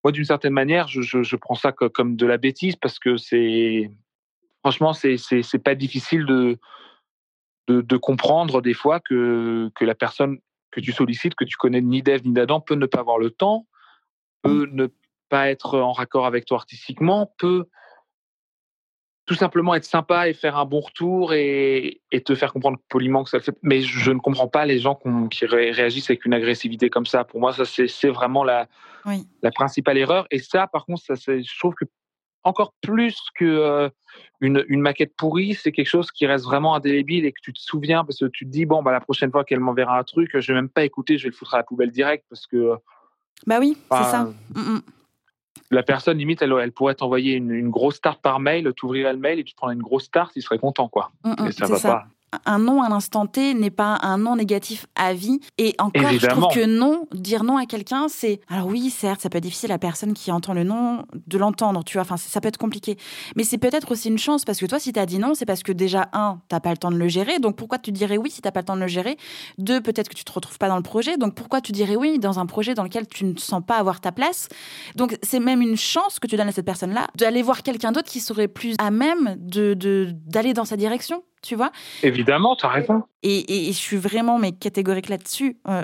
Moi, 0.02 0.12
d'une 0.12 0.24
certaine 0.24 0.52
manière, 0.52 0.86
je, 0.88 1.00
je, 1.00 1.36
prends 1.36 1.54
ça 1.54 1.72
comme 1.72 2.16
de 2.16 2.26
la 2.26 2.36
bêtise 2.36 2.76
parce 2.76 2.98
que 2.98 3.16
c'est. 3.16 3.90
Franchement, 4.60 4.92
c'est 4.92 5.62
pas 5.62 5.74
difficile 5.74 6.24
de, 6.24 6.58
de, 7.68 7.80
de, 7.82 7.96
comprendre 7.96 8.62
des 8.62 8.72
fois 8.72 8.98
que, 8.98 9.70
que 9.74 9.84
la 9.84 9.94
personne 9.94 10.38
que 10.70 10.80
tu 10.80 10.90
sollicites, 10.90 11.34
que 11.34 11.44
tu 11.44 11.56
connais 11.56 11.82
ni 11.82 12.02
d'Ève 12.02 12.26
ni 12.26 12.32
d'Adam, 12.32 12.60
peut 12.60 12.74
ne 12.74 12.86
pas 12.86 13.00
avoir 13.00 13.18
le 13.18 13.30
temps, 13.30 13.66
peut 14.42 14.68
ne 14.72 14.88
pas 15.28 15.50
être 15.50 15.78
en 15.78 15.92
raccord 15.92 16.26
avec 16.26 16.46
toi 16.46 16.56
artistiquement, 16.58 17.32
peut 17.38 17.66
tout 19.26 19.34
simplement 19.34 19.74
être 19.74 19.84
sympa 19.84 20.28
et 20.28 20.34
faire 20.34 20.58
un 20.58 20.66
bon 20.66 20.80
retour 20.80 21.32
et, 21.32 22.02
et, 22.12 22.20
te 22.22 22.34
faire 22.34 22.52
comprendre 22.52 22.78
poliment 22.88 23.24
que 23.24 23.30
ça 23.30 23.38
le 23.38 23.42
fait. 23.42 23.56
Mais 23.62 23.80
je 23.80 24.10
ne 24.10 24.18
comprends 24.18 24.48
pas 24.48 24.66
les 24.66 24.78
gens 24.78 24.98
qui 25.30 25.46
réagissent 25.46 26.10
avec 26.10 26.24
une 26.26 26.34
agressivité 26.34 26.90
comme 26.90 27.06
ça. 27.06 27.24
Pour 27.24 27.40
moi, 27.40 27.52
ça 27.52 27.64
c'est 27.64 28.08
vraiment 28.08 28.44
la, 28.44 28.68
la 29.42 29.50
principale 29.50 29.96
erreur. 29.96 30.26
Et 30.30 30.38
ça, 30.38 30.66
par 30.66 30.84
contre, 30.84 31.02
ça, 31.02 31.14
je 31.14 31.58
trouve 31.58 31.74
que 31.74 31.86
encore 32.46 32.74
plus 32.82 33.18
que 33.34 33.44
euh, 33.46 33.88
une, 34.42 34.64
une, 34.68 34.80
maquette 34.80 35.16
pourrie, 35.16 35.54
c'est 35.54 35.72
quelque 35.72 35.88
chose 35.88 36.10
qui 36.10 36.26
reste 36.26 36.44
vraiment 36.44 36.74
indélébile 36.74 37.24
et 37.24 37.32
que 37.32 37.40
tu 37.42 37.54
te 37.54 37.58
souviens 37.58 38.04
parce 38.04 38.18
que 38.18 38.26
tu 38.26 38.44
te 38.44 38.50
dis 38.50 38.66
bon 38.66 38.82
bah 38.82 38.92
la 38.92 39.00
prochaine 39.00 39.30
fois 39.30 39.44
qu'elle 39.44 39.60
m'enverra 39.60 39.98
un 39.98 40.04
truc, 40.04 40.38
je 40.38 40.52
vais 40.52 40.54
même 40.54 40.68
pas 40.68 40.84
écouter, 40.84 41.16
je 41.16 41.24
vais 41.24 41.30
le 41.30 41.34
foutre 41.34 41.54
à 41.54 41.56
la 41.56 41.62
poubelle 41.62 41.90
direct 41.90 42.26
parce 42.28 42.46
que 42.46 42.74
bah 43.46 43.58
oui, 43.60 43.78
c'est 43.90 44.04
ça. 44.04 44.24
Mm, 44.54 44.60
mm 44.60 44.82
la 45.70 45.82
personne, 45.82 46.18
limite, 46.18 46.42
elle, 46.42 46.54
elle 46.60 46.72
pourrait 46.72 46.94
t'envoyer 46.94 47.34
une, 47.34 47.50
une, 47.50 47.70
grosse 47.70 48.00
tarte 48.00 48.20
par 48.20 48.40
mail, 48.40 48.72
t'ouvrirais 48.76 49.12
le 49.12 49.18
mail 49.18 49.38
et 49.38 49.44
tu 49.44 49.54
prends 49.54 49.70
une 49.70 49.82
grosse 49.82 50.10
tarte, 50.10 50.32
il 50.36 50.42
serait 50.42 50.58
content, 50.58 50.88
quoi. 50.88 51.12
Mm, 51.24 51.46
mm, 51.46 51.52
ça 51.52 51.66
va 51.66 51.80
pas 51.80 52.06
un 52.46 52.58
non 52.58 52.82
à 52.82 52.88
l'instant 52.88 53.26
T 53.26 53.54
n'est 53.54 53.70
pas 53.70 53.98
un 54.02 54.18
non 54.18 54.36
négatif 54.36 54.86
à 54.94 55.12
vie. 55.14 55.40
Et 55.58 55.74
encore, 55.78 56.10
je 56.12 56.26
trouve 56.26 56.48
que 56.48 56.64
non, 56.64 57.06
dire 57.12 57.44
non 57.44 57.56
à 57.56 57.66
quelqu'un, 57.66 58.06
c'est. 58.08 58.40
Alors 58.48 58.66
oui, 58.66 58.90
certes, 58.90 59.20
ça 59.20 59.30
peut 59.30 59.38
être 59.38 59.44
difficile 59.44 59.70
à 59.70 59.74
la 59.74 59.78
personne 59.78 60.14
qui 60.14 60.30
entend 60.32 60.54
le 60.54 60.64
non 60.64 61.04
de 61.26 61.38
l'entendre, 61.38 61.84
tu 61.84 61.94
vois. 61.94 62.02
Enfin, 62.02 62.16
ça 62.16 62.40
peut 62.40 62.48
être 62.48 62.58
compliqué. 62.58 62.96
Mais 63.36 63.44
c'est 63.44 63.58
peut-être 63.58 63.92
aussi 63.92 64.08
une 64.08 64.18
chance 64.18 64.44
parce 64.44 64.58
que 64.58 64.66
toi, 64.66 64.78
si 64.78 64.92
tu 64.92 65.00
as 65.00 65.06
dit 65.06 65.18
non, 65.18 65.34
c'est 65.34 65.46
parce 65.46 65.62
que 65.62 65.72
déjà, 65.72 66.08
un, 66.12 66.40
t'as 66.48 66.60
pas 66.60 66.70
le 66.70 66.76
temps 66.76 66.90
de 66.90 66.96
le 66.96 67.08
gérer. 67.08 67.38
Donc 67.38 67.56
pourquoi 67.56 67.78
tu 67.78 67.92
dirais 67.92 68.16
oui 68.16 68.30
si 68.30 68.40
t'as 68.40 68.50
pas 68.50 68.60
le 68.60 68.66
temps 68.66 68.76
de 68.76 68.80
le 68.80 68.88
gérer? 68.88 69.16
Deux, 69.58 69.80
peut-être 69.80 70.08
que 70.08 70.14
tu 70.14 70.24
te 70.24 70.32
retrouves 70.32 70.58
pas 70.58 70.68
dans 70.68 70.76
le 70.76 70.82
projet. 70.82 71.16
Donc 71.16 71.34
pourquoi 71.34 71.60
tu 71.60 71.72
dirais 71.72 71.96
oui 71.96 72.18
dans 72.18 72.38
un 72.38 72.46
projet 72.46 72.74
dans 72.74 72.82
lequel 72.82 73.06
tu 73.06 73.24
ne 73.24 73.36
sens 73.36 73.62
pas 73.66 73.76
avoir 73.76 74.00
ta 74.00 74.12
place? 74.12 74.48
Donc 74.96 75.18
c'est 75.22 75.40
même 75.40 75.62
une 75.62 75.76
chance 75.76 76.18
que 76.18 76.26
tu 76.26 76.36
donnes 76.36 76.48
à 76.48 76.52
cette 76.52 76.66
personne-là 76.66 77.08
d'aller 77.16 77.42
voir 77.42 77.62
quelqu'un 77.62 77.92
d'autre 77.92 78.10
qui 78.10 78.20
serait 78.20 78.48
plus 78.48 78.74
à 78.78 78.90
même 78.90 79.36
de 79.38 79.74
d'aller 80.26 80.54
dans 80.54 80.64
sa 80.64 80.76
direction 80.76 81.22
tu 81.44 81.54
vois. 81.54 81.70
Évidemment, 82.02 82.56
tu 82.56 82.66
as 82.66 82.70
raison. 82.70 83.02
Et, 83.22 83.66
je 83.68 83.78
suis 83.78 83.96
vraiment 83.96 84.38
mais 84.38 84.52
catégorique 84.52 85.08
là-dessus. 85.08 85.56
Euh, 85.68 85.82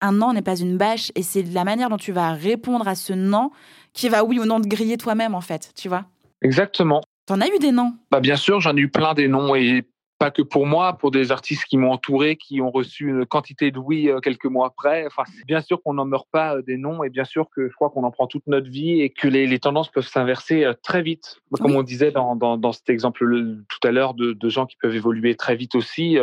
un 0.00 0.12
non 0.12 0.32
n'est 0.32 0.42
pas 0.42 0.56
une 0.56 0.76
bâche 0.76 1.10
et 1.14 1.22
c'est 1.22 1.42
la 1.42 1.64
manière 1.64 1.88
dont 1.88 1.96
tu 1.96 2.12
vas 2.12 2.32
répondre 2.32 2.86
à 2.86 2.94
ce 2.94 3.12
non 3.12 3.50
qui 3.94 4.08
va, 4.08 4.24
oui 4.24 4.38
ou 4.38 4.44
non, 4.44 4.60
te 4.60 4.68
griller 4.68 4.98
toi-même, 4.98 5.34
en 5.34 5.40
fait, 5.40 5.72
tu 5.76 5.88
vois. 5.88 6.04
Exactement. 6.42 7.00
T'en 7.26 7.40
as 7.40 7.46
eu 7.46 7.58
des 7.58 7.72
noms? 7.72 7.94
Bah 8.10 8.20
Bien 8.20 8.36
sûr, 8.36 8.60
j'en 8.60 8.76
ai 8.76 8.80
eu 8.80 8.88
plein 8.88 9.14
des 9.14 9.28
noms 9.28 9.54
et 9.54 9.84
pas 10.24 10.30
que 10.30 10.40
pour 10.40 10.66
moi, 10.66 10.96
pour 10.96 11.10
des 11.10 11.32
artistes 11.32 11.66
qui 11.66 11.76
m'ont 11.76 11.92
entouré, 11.92 12.36
qui 12.36 12.62
ont 12.62 12.70
reçu 12.70 13.10
une 13.10 13.26
quantité 13.26 13.70
de 13.70 13.78
oui 13.78 14.08
euh, 14.08 14.20
quelques 14.20 14.46
mois 14.46 14.68
après. 14.68 15.04
Enfin, 15.04 15.24
bien 15.46 15.60
sûr 15.60 15.82
qu'on 15.82 15.92
n'en 15.92 16.06
meurt 16.06 16.26
pas 16.32 16.56
euh, 16.56 16.62
des 16.62 16.78
noms 16.78 17.04
et 17.04 17.10
bien 17.10 17.24
sûr 17.24 17.50
que 17.54 17.68
je 17.68 17.74
crois 17.74 17.90
qu'on 17.90 18.04
en 18.04 18.10
prend 18.10 18.26
toute 18.26 18.46
notre 18.46 18.70
vie 18.70 19.02
et 19.02 19.10
que 19.10 19.28
les, 19.28 19.58
tendances 19.58 19.90
peuvent 19.90 20.06
s'inverser 20.06 20.64
euh, 20.64 20.72
très 20.82 21.02
vite. 21.02 21.42
Comme 21.60 21.76
on 21.76 21.82
disait 21.82 22.10
dans, 22.10 22.36
dans, 22.36 22.72
cet 22.72 22.88
exemple 22.88 23.26
tout 23.68 23.86
à 23.86 23.92
l'heure 23.92 24.14
de, 24.14 24.32
de, 24.32 24.48
gens 24.48 24.64
qui 24.64 24.76
peuvent 24.80 24.96
évoluer 24.96 25.34
très 25.34 25.56
vite 25.56 25.74
aussi. 25.74 26.16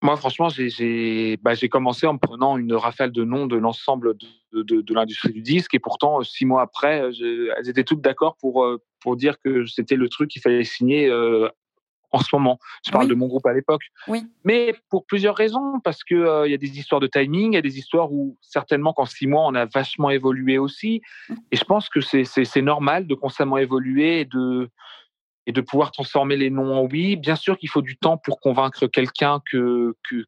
Moi, 0.00 0.16
franchement, 0.16 0.48
j'ai 0.48 1.38
bah, 1.38 1.54
commencé 1.68 2.06
en 2.06 2.12
me 2.12 2.18
prenant 2.18 2.56
une 2.56 2.72
rafale 2.72 3.10
de 3.10 3.24
noms 3.24 3.46
de 3.46 3.56
l'ensemble 3.56 4.16
de, 4.52 4.62
de, 4.62 4.80
de 4.80 4.94
l'industrie 4.94 5.32
du 5.32 5.42
disque. 5.42 5.74
Et 5.74 5.80
pourtant, 5.80 6.22
six 6.22 6.46
mois 6.46 6.62
après, 6.62 7.02
elles 7.58 7.68
étaient 7.68 7.84
toutes 7.84 8.00
d'accord 8.00 8.36
pour, 8.36 8.64
pour 9.00 9.16
dire 9.16 9.40
que 9.40 9.66
c'était 9.66 9.96
le 9.96 10.08
truc 10.08 10.30
qu'il 10.30 10.40
fallait 10.40 10.62
signer 10.62 11.10
en 12.12 12.18
ce 12.18 12.28
moment. 12.32 12.58
Je 12.84 12.90
parle 12.90 13.08
de 13.08 13.14
mon 13.14 13.26
groupe 13.26 13.46
à 13.46 13.52
l'époque. 13.52 13.82
Oui. 14.08 14.24
Mais 14.44 14.74
pour 14.90 15.06
plusieurs 15.06 15.36
raisons, 15.36 15.80
parce 15.82 16.04
qu'il 16.04 16.26
il 16.44 16.50
y 16.50 16.54
a 16.54 16.58
des 16.58 16.78
histoires 16.78 17.00
de 17.00 17.06
timing, 17.06 17.52
il 17.52 17.54
y 17.56 17.58
a 17.58 17.62
des 17.62 17.78
histoires 17.78 18.12
où 18.12 18.36
certainement 18.40 18.92
qu'en 18.92 19.06
six 19.06 19.26
mois, 19.26 19.46
on 19.46 19.54
a 19.54 19.66
vachement 19.66 20.10
évolué 20.10 20.58
aussi. 20.58 21.02
Mmh. 21.28 21.34
Et 21.52 21.56
je 21.56 21.64
pense 21.64 21.88
que 21.88 22.00
c'est 22.00 22.62
normal 22.62 23.06
de 23.06 23.14
constamment 23.14 23.58
évoluer 23.58 24.20
et 24.20 24.24
de, 24.24 24.70
et 25.46 25.52
de 25.52 25.60
pouvoir 25.60 25.92
transformer 25.92 26.36
les 26.36 26.50
noms 26.50 26.74
en 26.74 26.86
oui. 26.86 27.16
Bien 27.16 27.36
sûr 27.36 27.56
qu'il 27.58 27.68
faut 27.68 27.82
du 27.82 27.96
temps 27.96 28.18
pour 28.18 28.40
convaincre 28.40 28.86
quelqu'un 28.86 29.40
que, 29.50 29.94
que, 30.08 30.24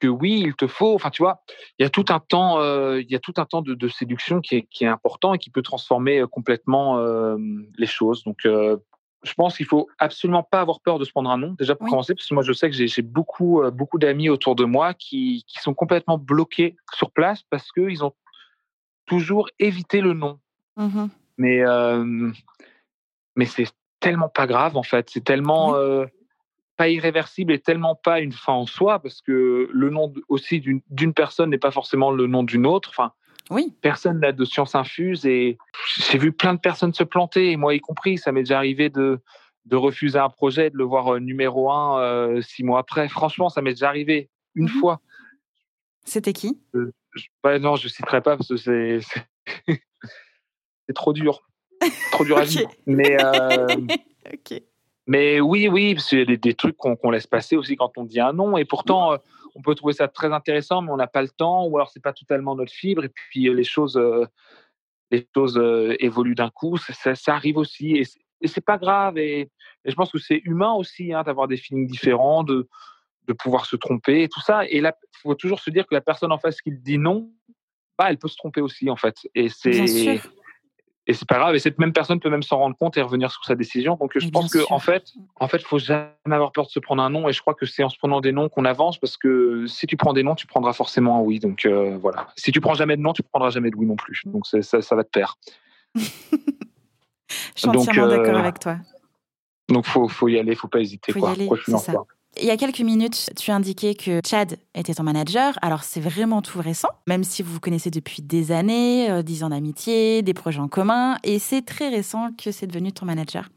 que 0.00 0.08
oui, 0.08 0.42
il 0.44 0.54
te 0.54 0.66
faut. 0.66 0.94
Enfin, 0.94 1.10
tu 1.10 1.22
vois, 1.22 1.42
il 1.78 1.84
y 1.84 1.86
a 1.86 1.90
tout 1.90 2.06
un 2.08 2.18
temps, 2.18 2.60
euh, 2.60 3.00
il 3.00 3.10
y 3.10 3.14
a 3.14 3.20
tout 3.20 3.34
un 3.36 3.44
temps 3.44 3.62
de, 3.62 3.74
de 3.74 3.88
séduction 3.88 4.40
qui 4.40 4.56
est, 4.56 4.62
qui 4.70 4.84
est, 4.84 4.88
important 4.88 5.34
et 5.34 5.38
qui 5.38 5.50
peut 5.50 5.62
transformer 5.62 6.20
euh, 6.20 6.26
complètement 6.26 6.98
euh, 6.98 7.36
les 7.78 7.86
choses. 7.86 8.24
Donc, 8.24 8.44
euh, 8.44 8.76
je 9.22 9.34
pense 9.34 9.56
qu'il 9.56 9.66
faut 9.66 9.88
absolument 9.98 10.42
pas 10.42 10.60
avoir 10.60 10.80
peur 10.80 10.98
de 10.98 11.04
se 11.04 11.10
prendre 11.10 11.30
un 11.30 11.36
nom, 11.36 11.54
déjà 11.58 11.74
pour 11.74 11.88
commencer, 11.88 12.14
parce 12.14 12.26
que 12.26 12.34
moi, 12.34 12.42
je 12.42 12.52
sais 12.52 12.70
que 12.70 12.76
j'ai 12.76 13.02
beaucoup, 13.02 13.62
euh, 13.62 13.70
beaucoup 13.70 13.98
d'amis 13.98 14.28
autour 14.28 14.54
de 14.54 14.64
moi 14.64 14.94
qui, 14.94 15.44
qui 15.46 15.58
sont 15.60 15.74
complètement 15.74 16.18
bloqués 16.18 16.76
sur 16.94 17.10
place 17.10 17.42
parce 17.50 17.70
qu'ils 17.72 18.02
ont 18.04 18.14
toujours 19.06 19.48
évité 19.58 20.00
le 20.00 20.14
nom. 20.14 20.38
Mmh 20.76 21.06
mais, 21.38 21.62
mais 23.34 23.46
c'est 23.46 23.64
tellement 24.00 24.28
pas 24.28 24.46
grave 24.46 24.76
en 24.76 24.82
fait. 24.82 25.10
C'est 25.10 25.24
tellement 25.24 25.74
euh, 25.74 26.06
pas 26.76 26.88
irréversible 26.88 27.52
et 27.52 27.60
tellement 27.60 27.94
pas 27.94 28.20
une 28.20 28.32
fin 28.32 28.54
en 28.54 28.66
soi 28.66 28.98
parce 28.98 29.20
que 29.20 29.68
le 29.70 29.90
nom 29.90 30.12
aussi 30.28 30.60
d'une 30.60 31.14
personne 31.14 31.50
n'est 31.50 31.58
pas 31.58 31.70
forcément 31.70 32.10
le 32.10 32.26
nom 32.26 32.42
d'une 32.42 32.66
autre. 32.66 32.90
Enfin, 32.90 33.12
oui. 33.50 33.74
personne 33.82 34.20
n'a 34.20 34.32
de 34.32 34.44
science 34.44 34.74
infuse 34.74 35.26
et 35.26 35.58
j'ai 35.96 36.18
vu 36.18 36.32
plein 36.32 36.54
de 36.54 36.60
personnes 36.60 36.94
se 36.94 37.04
planter, 37.04 37.56
moi 37.56 37.74
y 37.74 37.80
compris. 37.80 38.18
Ça 38.18 38.32
m'est 38.32 38.42
déjà 38.42 38.58
arrivé 38.58 38.88
de, 38.88 39.20
de 39.66 39.76
refuser 39.76 40.18
un 40.18 40.30
projet, 40.30 40.70
de 40.70 40.76
le 40.76 40.84
voir 40.84 41.14
euh, 41.14 41.18
numéro 41.18 41.70
un 41.70 42.00
euh, 42.00 42.40
six 42.42 42.62
mois 42.62 42.80
après. 42.80 43.08
Franchement, 43.08 43.48
ça 43.48 43.62
m'est 43.62 43.72
déjà 43.72 43.88
arrivé 43.88 44.30
une 44.54 44.66
mmh 44.66 44.80
fois. 44.80 45.00
C'était 46.04 46.32
qui? 46.32 46.58
Bah, 47.42 47.58
Non, 47.58 47.76
je 47.76 47.84
ne 47.84 47.90
citerai 47.90 48.22
pas 48.22 48.36
parce 48.36 48.48
que 48.48 48.56
c'est 48.58 49.02
trop 50.94 51.12
dur 51.12 51.42
trop 52.10 52.24
dur 52.24 52.38
à 52.38 52.44
vivre. 52.44 52.70
Mais, 52.86 53.16
euh, 53.22 53.66
mais 55.06 55.40
oui, 55.40 55.68
oui, 55.68 55.94
parce 55.94 56.08
qu'il 56.08 56.18
y 56.18 56.32
a 56.32 56.36
des, 56.36 56.54
trucs 56.54 56.76
qu'on 56.76 57.10
laisse 57.10 57.26
passer 57.26 57.56
aussi 57.56 57.76
quand 57.76 57.96
on 57.96 58.04
dit 58.04 58.20
un 58.20 58.32
nom. 58.32 58.56
Et 58.56 58.64
pourtant, 58.64 59.12
euh, 59.12 59.16
on 59.60 59.62
peut 59.62 59.74
trouver 59.74 59.92
ça 59.92 60.08
très 60.08 60.32
intéressant, 60.32 60.80
mais 60.80 60.90
on 60.90 60.96
n'a 60.96 61.06
pas 61.06 61.20
le 61.20 61.28
temps, 61.28 61.66
ou 61.66 61.76
alors 61.76 61.90
c'est 61.90 62.02
pas 62.02 62.14
totalement 62.14 62.56
notre 62.56 62.72
fibre. 62.72 63.04
Et 63.04 63.10
puis 63.10 63.48
euh, 63.48 63.52
les 63.52 63.64
choses, 63.64 64.00
les 65.10 65.28
choses 65.34 65.60
évoluent 65.98 66.34
d'un 66.34 66.50
coup. 66.50 66.78
Ça, 66.78 67.14
ça, 67.14 67.34
arrive 67.34 67.58
aussi. 67.58 67.96
Et, 67.96 68.04
c'est 68.48 68.64
pas 68.64 68.78
grave. 68.78 69.18
Et, 69.18 69.50
je 69.84 69.94
pense 69.94 70.10
que 70.10 70.18
c'est 70.18 70.40
humain 70.44 70.72
aussi 70.72 71.12
hein, 71.12 71.22
d'avoir 71.22 71.46
des 71.46 71.58
feelings 71.58 71.86
différents, 71.86 72.42
de, 72.42 72.68
de 73.28 73.32
pouvoir 73.34 73.66
se 73.66 73.76
tromper 73.76 74.22
et 74.22 74.28
tout 74.28 74.40
ça. 74.40 74.64
Et 74.66 74.80
là, 74.80 74.96
il 75.02 75.18
faut 75.20 75.34
toujours 75.34 75.60
se 75.60 75.70
dire 75.70 75.86
que 75.86 75.94
la 75.94 76.00
personne 76.00 76.32
en 76.32 76.38
face 76.38 76.60
qui 76.62 76.72
dit 76.72 76.98
non, 76.98 77.30
bah, 77.98 78.06
elle 78.08 78.18
peut 78.18 78.28
se 78.28 78.36
tromper 78.36 78.62
aussi, 78.62 78.88
en 78.88 78.96
fait. 78.96 79.16
Et 79.34 79.50
c'est 79.50 80.20
et 81.10 81.12
c'est 81.12 81.26
pas 81.28 81.38
grave. 81.38 81.56
Et 81.56 81.58
cette 81.58 81.78
même 81.80 81.92
personne 81.92 82.20
peut 82.20 82.30
même 82.30 82.44
s'en 82.44 82.58
rendre 82.58 82.76
compte 82.76 82.96
et 82.96 83.02
revenir 83.02 83.32
sur 83.32 83.44
sa 83.44 83.56
décision. 83.56 83.96
Donc, 84.00 84.12
je 84.16 84.28
pense 84.28 84.52
que 84.52 84.60
en 84.70 84.78
fait, 84.78 85.12
en 85.40 85.48
fait, 85.48 85.60
faut 85.60 85.80
jamais 85.80 86.06
avoir 86.26 86.52
peur 86.52 86.66
de 86.66 86.70
se 86.70 86.78
prendre 86.78 87.02
un 87.02 87.10
nom. 87.10 87.28
Et 87.28 87.32
je 87.32 87.40
crois 87.40 87.54
que 87.54 87.66
c'est 87.66 87.82
en 87.82 87.88
se 87.88 87.98
prenant 87.98 88.20
des 88.20 88.30
noms 88.30 88.48
qu'on 88.48 88.64
avance, 88.64 88.96
parce 88.96 89.16
que 89.16 89.66
si 89.66 89.88
tu 89.88 89.96
prends 89.96 90.12
des 90.12 90.22
noms, 90.22 90.36
tu 90.36 90.46
prendras 90.46 90.72
forcément 90.72 91.18
un 91.18 91.20
oui. 91.20 91.40
Donc 91.40 91.66
euh, 91.66 91.98
voilà. 92.00 92.28
Si 92.36 92.52
tu 92.52 92.60
prends 92.60 92.74
jamais 92.74 92.96
de 92.96 93.02
nom, 93.02 93.12
tu 93.12 93.24
prendras 93.24 93.50
jamais 93.50 93.70
de 93.70 93.76
oui 93.76 93.86
non 93.86 93.96
plus. 93.96 94.22
Donc 94.26 94.46
ça, 94.46 94.62
ça 94.62 94.94
va 94.94 95.02
te 95.02 95.10
perdre. 95.10 95.34
je 95.94 96.00
suis 97.56 97.68
entièrement 97.68 98.06
d'accord 98.06 98.36
euh, 98.36 98.38
avec 98.38 98.60
toi. 98.60 98.76
Donc 99.68 99.86
faut, 99.86 100.06
faut 100.06 100.28
y 100.28 100.38
aller, 100.38 100.54
faut 100.54 100.68
pas 100.68 100.80
hésiter. 100.80 101.12
Faut 101.12 101.18
quoi. 101.20 101.34
Y 101.34 101.48
aller, 101.48 101.78
ça. 101.78 101.94
Il 102.42 102.46
y 102.46 102.50
a 102.50 102.56
quelques 102.56 102.80
minutes, 102.80 103.28
tu 103.36 103.50
indiquais 103.50 103.94
que 103.94 104.22
Chad 104.26 104.56
était 104.74 104.94
ton 104.94 105.02
manager. 105.02 105.58
Alors, 105.60 105.84
c'est 105.84 106.00
vraiment 106.00 106.40
tout 106.40 106.58
récent, 106.58 106.88
même 107.06 107.22
si 107.22 107.42
vous 107.42 107.52
vous 107.52 107.60
connaissez 107.60 107.90
depuis 107.90 108.22
des 108.22 108.50
années, 108.50 109.10
euh, 109.10 109.22
dix 109.22 109.44
ans 109.44 109.50
d'amitié, 109.50 110.22
des 110.22 110.32
projets 110.32 110.60
en 110.60 110.68
commun, 110.68 111.18
et 111.22 111.38
c'est 111.38 111.60
très 111.60 111.90
récent 111.90 112.30
que 112.42 112.50
c'est 112.50 112.66
devenu 112.66 112.92
ton 112.92 113.04
manager. 113.04 113.50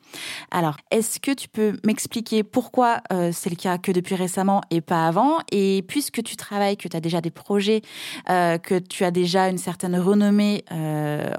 Alors, 0.51 0.75
est-ce 0.91 1.21
que 1.21 1.31
tu 1.31 1.47
peux 1.47 1.77
m'expliquer 1.85 2.43
pourquoi 2.43 3.01
euh, 3.13 3.31
c'est 3.31 3.49
le 3.49 3.55
cas 3.55 3.77
que 3.77 3.93
depuis 3.93 4.15
récemment 4.15 4.59
et 4.69 4.81
pas 4.81 5.07
avant? 5.07 5.37
Et 5.53 5.85
puisque 5.87 6.21
tu 6.21 6.35
travailles, 6.35 6.75
que 6.75 6.89
tu 6.89 6.97
as 6.97 7.01
déjà 7.01 7.21
des 7.21 7.31
projets, 7.31 7.83
euh, 8.29 8.57
que 8.57 8.79
tu 8.79 9.05
as 9.05 9.11
déjà 9.11 9.47
une 9.47 9.59
certaine 9.59 9.95
renommée 9.95 10.65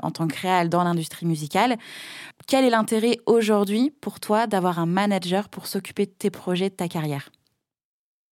en 0.03 0.11
tant 0.11 0.29
que 0.29 0.41
réal 0.41 0.71
dans 0.71 0.83
l'industrie 0.83 1.27
musicale, 1.27 1.77
quel 2.47 2.65
est 2.65 2.71
l'intérêt 2.71 3.19
aujourd'hui 3.27 3.93
pour 4.01 4.19
toi 4.19 4.47
d'avoir 4.47 4.79
un 4.79 4.87
manager 4.87 5.51
pour 5.51 5.67
s'occuper 5.67 6.07
de 6.07 6.13
tes 6.13 6.31
projets, 6.31 6.71
de 6.71 6.75
ta 6.75 6.89
carrière? 6.89 7.31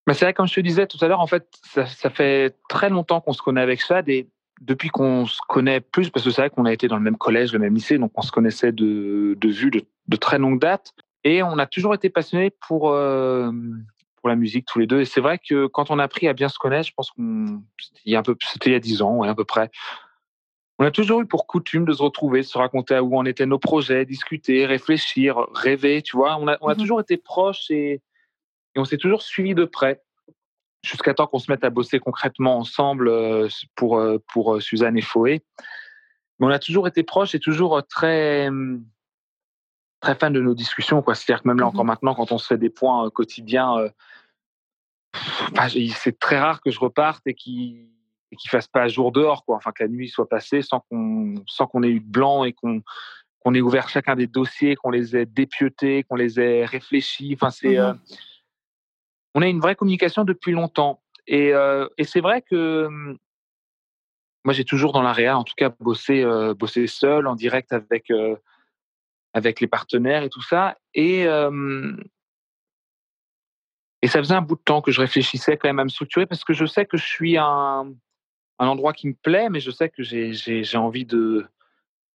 Bah, 0.07 0.14
C'est 0.14 0.24
vrai, 0.24 0.34
comme 0.34 0.46
je 0.46 0.55
te 0.55 0.61
disais 0.61 0.86
tout 0.86 0.98
à 1.00 1.09
l'heure, 1.09 1.20
en 1.20 1.26
fait, 1.26 1.46
ça, 1.62 2.11
fait 2.11 2.57
très 2.68 2.90
longtemps 2.90 3.20
qu'on 3.20 3.32
se 3.32 3.42
connaît 3.42 3.61
avec 3.61 3.84
Chad 3.84 4.09
et 4.09 4.28
depuis 4.61 4.88
qu'on 4.88 5.26
se 5.26 5.38
connaît 5.48 5.80
plus, 5.80 6.11
parce 6.11 6.24
que 6.24 6.30
c'est 6.30 6.42
vrai 6.42 6.50
qu'on 6.50 6.64
a 6.64 6.72
été 6.72 6.88
dans 6.88 6.96
le 6.96 7.03
même 7.03 7.16
collège, 7.16 7.53
le 7.53 7.59
même 7.59 7.74
lycée, 7.74 7.98
donc 7.98 8.12
on 8.14 8.22
se 8.22 8.30
connaissait 8.30 8.72
de, 8.72 9.36
de 9.40 9.48
vue 9.48 9.70
de, 9.70 10.16
très 10.16 10.38
longue 10.38 10.61
date. 10.61 10.94
Et 11.24 11.42
on 11.42 11.59
a 11.59 11.66
toujours 11.66 11.94
été 11.94 12.11
passionnés 12.11 12.50
pour, 12.50 12.90
euh, 12.90 13.50
pour 14.16 14.28
la 14.28 14.36
musique 14.36 14.66
tous 14.66 14.78
les 14.78 14.86
deux. 14.86 15.00
Et 15.00 15.05
c'est 15.05 15.20
vrai 15.20 15.38
que 15.38 15.66
quand 15.66 15.90
on 15.90 15.98
a 15.98 16.05
appris 16.05 16.28
à 16.28 16.32
bien 16.32 16.48
se 16.48 16.59
connaître, 16.59 16.88
je 16.88 16.94
pense 16.94 17.11
qu'on 17.11 17.62
il 18.05 18.12
y 18.12 18.16
a 18.16 18.20
un 18.20 18.22
peu, 18.22 18.36
c'était 18.40 18.70
il 18.70 18.72
y 18.72 18.76
a 18.76 18.80
dix 18.80 19.03
ans, 19.03 19.22
à 19.22 19.34
peu 19.34 19.44
près. 19.44 19.70
On 20.78 20.84
a 20.84 20.90
toujours 20.90 21.20
eu 21.20 21.26
pour 21.26 21.46
coutume 21.46 21.84
de 21.84 21.92
se 21.92 22.03
retrouver, 22.03 22.40
de 22.40 22.46
se 22.46 22.59
raconter 22.59 22.98
où 22.98 23.16
en 23.16 23.24
étaient 23.24 23.46
nos 23.46 23.59
projets, 23.59 24.05
discuter, 24.05 24.66
réfléchir, 24.66 25.46
rêver, 25.55 26.03
tu 26.03 26.16
vois. 26.16 26.36
On 26.38 26.48
a, 26.48 26.57
mmh 26.57 26.76
toujours 26.76 27.00
été 27.00 27.16
proches 27.16 27.70
et, 27.70 28.00
on 28.76 28.84
s'est 28.84 28.98
toujours 28.98 29.22
suivi 29.22 29.54
de 29.54 29.64
près 29.64 30.02
jusqu'à 30.82 31.14
temps 31.14 31.26
qu'on 31.26 31.38
se 31.38 31.50
mette 31.50 31.64
à 31.64 31.70
bosser 31.70 32.00
concrètement 32.00 32.58
ensemble 32.58 33.08
euh, 33.08 33.48
pour, 33.76 33.98
euh, 33.98 34.18
pour 34.32 34.54
euh, 34.54 34.60
Suzanne 34.60 34.96
et 34.96 35.02
Foé. 35.02 35.42
Mais 36.38 36.46
on 36.46 36.50
a 36.50 36.58
toujours 36.58 36.88
été 36.88 37.02
proches 37.02 37.34
et 37.34 37.38
toujours 37.38 37.82
très, 37.86 38.48
très 40.00 40.14
fans 40.16 40.30
de 40.30 40.40
nos 40.40 40.54
discussions. 40.54 41.04
C'est-à-dire 41.06 41.42
que 41.42 41.48
même 41.48 41.58
là, 41.58 41.66
mmh 41.66 41.68
encore 41.68 41.84
maintenant, 41.84 42.14
quand 42.14 42.32
on 42.32 42.38
se 42.38 42.46
fait 42.46 42.58
des 42.58 42.70
points 42.70 43.08
quotidiens, 43.10 43.76
c'est 45.94 46.18
très 46.18 46.40
rare 46.40 46.60
que 46.60 46.70
je 46.70 46.80
reparte 46.80 47.22
et 47.26 47.34
qu'il 47.34 47.88
et 48.32 48.36
qu'il 48.36 48.50
fasse 48.50 48.66
pas 48.66 48.88
jour 48.88 49.12
dehors, 49.12 49.44
quoi. 49.44 49.56
Enfin, 49.56 49.72
que 49.72 49.84
la 49.84 49.90
nuit 49.90 50.08
soit 50.08 50.26
passée 50.26 50.62
sans 50.62 50.80
qu'on 50.80 51.34
qu'on 51.70 51.82
ait 51.82 51.90
eu 51.90 52.00
de 52.00 52.10
blanc 52.10 52.44
et 52.44 52.54
qu'on 52.54 52.82
qu'on 53.40 53.54
ait 53.54 53.60
ouvert 53.60 53.88
chacun 53.88 54.16
des 54.16 54.26
dossiers, 54.26 54.74
qu'on 54.74 54.90
les 54.90 55.16
ait 55.16 55.26
dépiautés, 55.26 56.04
qu'on 56.04 56.16
les 56.16 56.40
ait 56.40 56.64
réfléchis. 56.64 57.34
Enfin, 57.34 57.50
c'est 57.50 57.76
mmh 57.76 57.80
euh, 57.80 57.94
on 59.34 59.42
a 59.42 59.46
une 59.46 59.60
vraie 59.60 59.74
communication 59.74 60.24
depuis 60.24 60.52
longtemps. 60.52 61.02
Et, 61.26 61.52
euh, 61.54 61.88
et 61.98 62.04
c'est 62.04 62.20
vrai 62.20 62.42
que 62.42 62.86
hum, 62.86 63.18
moi, 64.44 64.52
j'ai 64.54 64.64
toujours 64.64 64.92
dans 64.92 65.02
l'AREA, 65.02 65.38
en 65.38 65.44
tout 65.44 65.54
cas, 65.56 65.70
bossé, 65.78 66.24
euh, 66.24 66.52
bossé 66.52 66.88
seul, 66.88 67.28
en 67.28 67.36
direct 67.36 67.72
avec, 67.72 68.10
avec 69.34 69.60
les 69.60 69.68
partenaires 69.68 70.24
et 70.24 70.30
tout 70.30 70.42
ça. 70.42 70.76
Et, 70.94 71.28
et 74.02 74.08
ça 74.08 74.18
faisait 74.18 74.34
un 74.34 74.42
bout 74.42 74.56
de 74.56 74.62
temps 74.62 74.82
que 74.82 74.90
je 74.90 75.00
réfléchissais 75.00 75.56
quand 75.56 75.68
même 75.68 75.78
à 75.78 75.84
me 75.84 75.88
structurer 75.88 76.26
parce 76.26 76.42
que 76.42 76.52
je 76.52 76.66
sais 76.66 76.86
que 76.86 76.96
je 76.96 77.06
suis 77.06 77.38
un, 77.38 77.92
un 78.58 78.66
endroit 78.66 78.92
qui 78.92 79.08
me 79.08 79.14
plaît, 79.14 79.48
mais 79.48 79.60
je 79.60 79.70
sais 79.70 79.88
que 79.88 80.02
j'ai 80.02 80.76
envie 80.76 81.04
de 81.04 81.46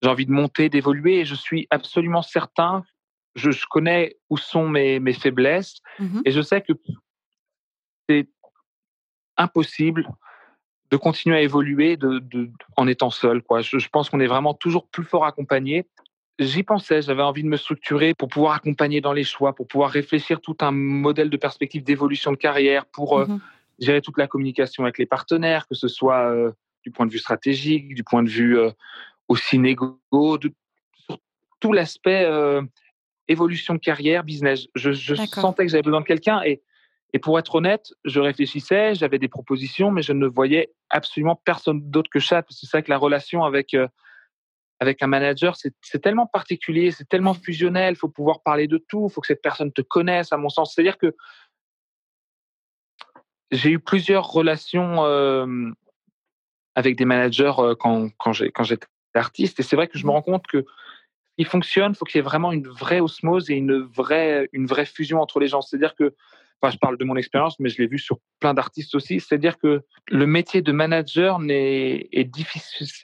j'ai 0.03 0.09
envie 0.09 0.27
de 0.27 0.31
monter, 0.31 0.69
d'évoluer, 0.69 1.21
et 1.21 1.25
je 1.25 1.33
suis 1.33 1.67
absolument 1.71 2.21
certain. 2.21 2.83
Je, 3.35 3.49
je 3.49 3.65
connais 3.67 4.17
où 4.29 4.37
sont 4.37 4.69
mes, 4.69 4.99
mes 4.99 5.13
faiblesses, 5.13 5.81
mmh 5.99 6.21
et 6.25 6.31
je 6.31 6.41
sais 6.41 6.61
que 6.61 6.73
c'est 8.07 8.27
impossible 9.37 10.07
de 10.89 10.97
continuer 10.97 11.37
à 11.37 11.41
évoluer 11.41 11.97
de, 11.97 12.19
de, 12.19 12.49
en 12.75 12.87
étant 12.87 13.09
seul. 13.09 13.41
Quoi. 13.41 13.61
Je, 13.61 13.77
je 13.77 13.89
pense 13.89 14.09
qu'on 14.09 14.19
est 14.19 14.27
vraiment 14.27 14.53
toujours 14.53 14.87
plus 14.87 15.03
fort 15.03 15.25
accompagné. 15.25 15.85
J'y 16.39 16.63
pensais, 16.63 17.01
j'avais 17.01 17.23
envie 17.23 17.43
de 17.43 17.47
me 17.47 17.57
structurer 17.57 18.13
pour 18.13 18.27
pouvoir 18.27 18.53
accompagner 18.53 19.01
dans 19.01 19.13
les 19.13 19.23
choix, 19.23 19.53
pour 19.53 19.67
pouvoir 19.67 19.89
réfléchir 19.89 20.39
tout 20.39 20.55
un 20.61 20.71
modèle 20.71 21.29
de 21.29 21.37
perspective 21.37 21.83
d'évolution 21.83 22.31
de 22.31 22.37
carrière, 22.37 22.85
pour 22.85 23.19
euh, 23.19 23.25
mmh 23.25 23.41
gérer 23.79 24.01
toute 24.01 24.17
la 24.17 24.25
communication 24.25 24.85
avec 24.85 24.97
les 24.97 25.05
partenaires, 25.05 25.67
que 25.67 25.75
ce 25.75 25.87
soit 25.87 26.31
euh, 26.31 26.51
du 26.81 26.89
point 26.89 27.05
de 27.05 27.11
vue 27.11 27.19
stratégique, 27.19 27.93
du 27.93 28.03
point 28.03 28.23
de 28.23 28.27
vue 28.27 28.57
euh, 28.57 28.71
aussi 29.27 29.59
négo, 29.59 29.99
de, 30.17 30.51
tout 31.59 31.73
l'aspect 31.73 32.27
évolution 33.27 33.75
de 33.75 33.79
carrière, 33.79 34.23
business. 34.23 34.65
Je, 34.73 34.93
je 34.93 35.13
sentais 35.13 35.63
que 35.63 35.71
j'avais 35.71 35.83
besoin 35.83 36.01
de 36.01 36.07
quelqu'un 36.07 36.41
et, 36.41 36.63
et 37.13 37.19
pour 37.19 37.39
être 37.39 37.55
honnête, 37.55 37.93
je 38.03 38.19
réfléchissais, 38.19 38.95
j'avais 38.95 39.19
des 39.19 39.29
propositions, 39.29 39.91
mais 39.91 40.01
je 40.01 40.13
ne 40.13 40.27
voyais 40.27 40.73
absolument 40.89 41.35
personne 41.35 41.79
d'autre 41.89 42.09
que 42.09 42.19
Chad. 42.19 42.45
C'est 42.49 42.65
ça 42.65 42.81
que 42.81 42.89
la 42.89 42.97
relation 42.97 43.43
avec 43.43 43.75
avec 44.79 45.01
un 45.01 45.07
manager, 45.07 45.55
c'est 45.55 45.99
tellement 45.99 46.27
particulier, 46.27 46.91
c'est 46.91 47.09
tellement 47.09 47.33
fusionnel, 47.33 47.95
il 47.95 47.97
faut 47.97 48.09
pouvoir 48.09 48.41
parler 48.41 48.67
de 48.67 48.77
tout, 48.77 49.07
il 49.09 49.13
faut 49.13 49.21
que 49.21 49.27
cette 49.27 49.41
personne 49.41 49.71
te 49.71 49.81
connaisse, 49.81 50.31
à 50.31 50.37
mon 50.37 50.49
sens. 50.49 50.73
C'est-à-dire 50.73 50.97
que 50.97 51.15
j'ai 53.51 53.71
eu 53.71 53.79
plusieurs 53.79 54.27
relations 54.27 55.03
euh, 55.05 55.71
avec 56.75 56.95
des 56.95 57.05
managers 57.05 57.53
euh, 57.57 57.75
quand, 57.75 58.09
quand 58.17 58.33
j'étais 58.33 58.87
artiste, 59.15 59.59
et 59.59 59.63
c'est 59.63 59.75
vrai 59.75 59.87
que 59.87 59.97
je 59.97 60.05
me 60.05 60.11
mmh. 60.11 60.13
rends 60.13 60.21
compte 60.21 60.47
que 60.47 60.65
il 61.39 61.45
fonctionne, 61.45 61.93
il 61.93 61.95
faut 61.95 62.05
qu'il 62.05 62.17
y 62.17 62.19
ait 62.19 62.23
vraiment 62.23 62.51
une 62.51 62.67
vraie 62.67 62.99
osmose 62.99 63.49
et 63.49 63.55
une 63.55 63.79
vraie, 63.83 64.49
une 64.53 64.65
vraie 64.65 64.85
fusion 64.85 65.21
entre 65.21 65.39
les 65.39 65.47
gens. 65.47 65.61
C'est-à-dire 65.61 65.95
que 65.95 66.15
enfin, 66.61 66.71
je 66.71 66.77
parle 66.77 66.97
de 66.97 67.05
mon 67.05 67.15
expérience, 67.15 67.59
mais 67.59 67.69
je 67.69 67.81
l'ai 67.81 67.87
vu 67.87 67.99
sur 67.99 68.17
plein 68.39 68.53
d'artistes 68.53 68.95
aussi, 68.95 69.19
c'est-à-dire 69.19 69.57
que 69.57 69.81
le 70.09 70.25
métier 70.25 70.61
de 70.61 70.71
manager 70.71 71.39
est, 71.49 72.09
est 72.11 72.29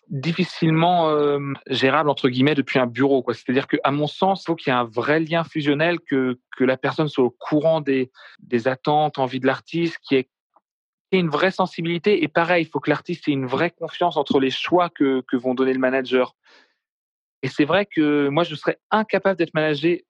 difficilement 0.09 1.09
euh, 1.09 1.39
gérable, 1.67 2.09
entre 2.09 2.29
guillemets, 2.29 2.55
depuis 2.55 2.79
un 2.79 2.87
bureau. 2.87 3.23
C'est-à-dire 3.31 3.67
qu'à 3.67 3.91
mon 3.91 4.07
sens, 4.07 4.43
il 4.43 4.45
faut 4.45 4.55
qu'il 4.55 4.71
y 4.71 4.75
ait 4.75 4.79
un 4.79 4.85
vrai 4.85 5.19
lien 5.19 5.43
fusionnel, 5.43 5.99
que, 5.99 6.39
que 6.57 6.63
la 6.63 6.77
personne 6.77 7.07
soit 7.07 7.25
au 7.25 7.31
courant 7.31 7.81
des, 7.81 8.11
des 8.39 8.67
attentes, 8.67 9.19
envies 9.19 9.39
de 9.39 9.47
l'artiste, 9.47 9.97
qui 10.03 10.15
ait 10.15 10.29
une 11.11 11.29
vraie 11.29 11.51
sensibilité. 11.51 12.23
Et 12.23 12.27
pareil, 12.27 12.65
il 12.65 12.69
faut 12.69 12.79
que 12.79 12.89
l'artiste 12.89 13.27
ait 13.27 13.31
une 13.33 13.45
vraie 13.45 13.71
confiance 13.71 14.17
entre 14.17 14.39
les 14.39 14.49
choix 14.49 14.89
que, 14.89 15.21
que 15.27 15.37
vont 15.37 15.53
donner 15.53 15.73
le 15.73 15.79
manager. 15.79 16.35
Et 17.43 17.49
c'est 17.49 17.65
vrai 17.65 17.85
que 17.85 18.29
moi, 18.29 18.43
je 18.43 18.55
serais 18.55 18.79
incapable 18.89 19.37
d'être 19.37 19.53
managé 19.53 20.05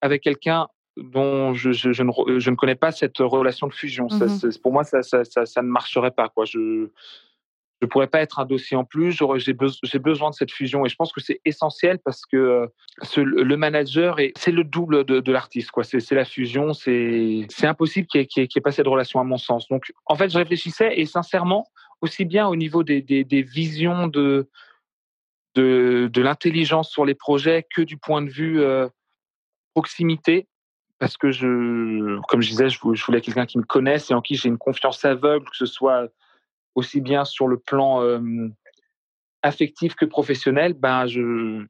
avec 0.00 0.22
quelqu'un 0.22 0.68
dont 0.96 1.54
je, 1.54 1.72
je, 1.72 1.92
je, 1.92 2.02
ne, 2.02 2.38
je, 2.38 2.50
ne, 2.50 2.56
connais 2.56 2.74
pas 2.74 2.92
cette 2.92 3.18
relation 3.18 3.66
de 3.66 3.72
fusion. 3.72 4.08
ça, 4.08 4.26
mmh 4.26 4.50
pour 4.62 4.72
moi, 4.72 4.84
ça, 4.84 5.02
ça, 5.02 5.24
ça, 5.24 5.62
ne 5.62 5.68
marcherait 5.68 6.10
pas. 6.10 6.28
Quoi. 6.28 6.44
Je 6.46 6.88
ne 7.82 7.86
pourrais 7.86 8.06
pas 8.06 8.20
être 8.20 8.38
un 8.38 8.46
dossier 8.46 8.76
en 8.76 8.84
plus. 8.84 9.18
J'ai 9.36 9.52
besoin, 9.52 9.78
besoin 10.00 10.30
de 10.30 10.34
cette 10.34 10.50
fusion 10.50 10.86
et 10.86 10.88
je 10.88 10.96
pense 10.96 11.12
que 11.12 11.20
c'est 11.20 11.40
essentiel 11.44 11.98
parce 12.04 12.24
que 12.24 12.36
euh, 12.36 12.66
ce, 13.02 13.20
le 13.20 13.56
manager, 13.56 14.16
c'est 14.36 14.52
le 14.52 14.64
double 14.64 15.04
de, 15.04 15.20
de 15.20 15.32
l'artiste. 15.32 15.70
C'est 15.82 16.14
la 16.14 16.24
fusion. 16.24 16.72
C'est 16.72 17.46
impossible 17.62 18.06
qu'il 18.06 18.20
n'y 18.20 18.24
ait, 18.24 18.48
qu 18.48 18.58
ait, 18.58 18.60
pas 18.62 18.72
cette 18.72 18.86
relation 18.86 19.20
à 19.20 19.24
mon 19.24 19.38
sens. 19.38 19.68
Donc, 19.68 19.92
en 20.06 20.14
fait, 20.14 20.30
je 20.30 20.38
réfléchissais 20.38 20.98
et 20.98 21.04
sincèrement, 21.04 21.66
aussi 22.00 22.24
bien 22.24 22.48
au 22.48 22.56
niveau 22.56 22.82
des, 22.82 23.02
des, 23.02 23.24
des 23.24 23.42
visions 23.42 24.06
de, 24.06 24.48
de, 25.54 26.08
de 26.10 26.22
l'intelligence 26.22 26.90
sur 26.90 27.04
les 27.04 27.14
projets 27.14 27.66
que 27.74 27.82
du 27.82 27.98
point 27.98 28.22
de 28.22 28.30
vue 28.30 28.60
euh, 28.60 28.88
proximité 29.74 30.46
parce 30.98 31.16
que 31.16 31.30
je, 31.30 32.20
comme 32.28 32.42
je 32.42 32.48
disais, 32.48 32.68
je 32.68 33.04
voulais 33.04 33.20
quelqu'un 33.20 33.46
qui 33.46 33.58
me 33.58 33.64
connaisse 33.64 34.10
et 34.10 34.14
en 34.14 34.22
qui 34.22 34.34
j'ai 34.34 34.48
une 34.48 34.58
confiance 34.58 35.04
aveugle, 35.04 35.44
que 35.48 35.56
ce 35.56 35.66
soit 35.66 36.08
aussi 36.74 37.00
bien 37.00 37.24
sur 37.24 37.48
le 37.48 37.58
plan 37.58 38.02
affectif 39.42 39.94
que 39.94 40.04
professionnel. 40.04 40.74
Ben, 40.74 41.06
je, 41.06 41.64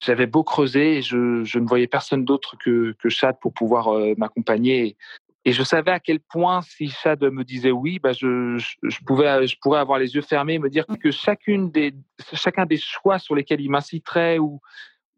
j'avais 0.00 0.26
beau 0.26 0.44
creuser 0.44 0.98
et 0.98 1.02
je, 1.02 1.44
je, 1.44 1.58
ne 1.58 1.66
voyais 1.66 1.86
personne 1.86 2.24
d'autre 2.24 2.56
que, 2.56 2.94
que 2.98 3.08
Chad 3.08 3.36
pour 3.40 3.52
pouvoir 3.52 3.92
m'accompagner. 4.16 4.96
Et 5.44 5.52
je 5.52 5.62
savais 5.62 5.90
à 5.90 6.00
quel 6.00 6.20
point, 6.20 6.60
si 6.60 6.88
Chad 6.88 7.22
me 7.22 7.44
disait 7.44 7.70
oui, 7.70 7.98
ben 7.98 8.12
je, 8.12 8.58
je, 8.82 8.98
pouvais, 9.06 9.46
je 9.46 9.56
pourrais 9.60 9.80
avoir 9.80 9.98
les 9.98 10.14
yeux 10.14 10.20
fermés 10.20 10.54
et 10.54 10.58
me 10.58 10.68
dire 10.68 10.84
que 11.02 11.10
chacune 11.10 11.70
des, 11.70 11.94
chacun 12.34 12.66
des 12.66 12.76
choix 12.76 13.18
sur 13.18 13.34
lesquels 13.34 13.60
il 13.60 13.70
m'inciterait 13.70 14.38
ou 14.38 14.60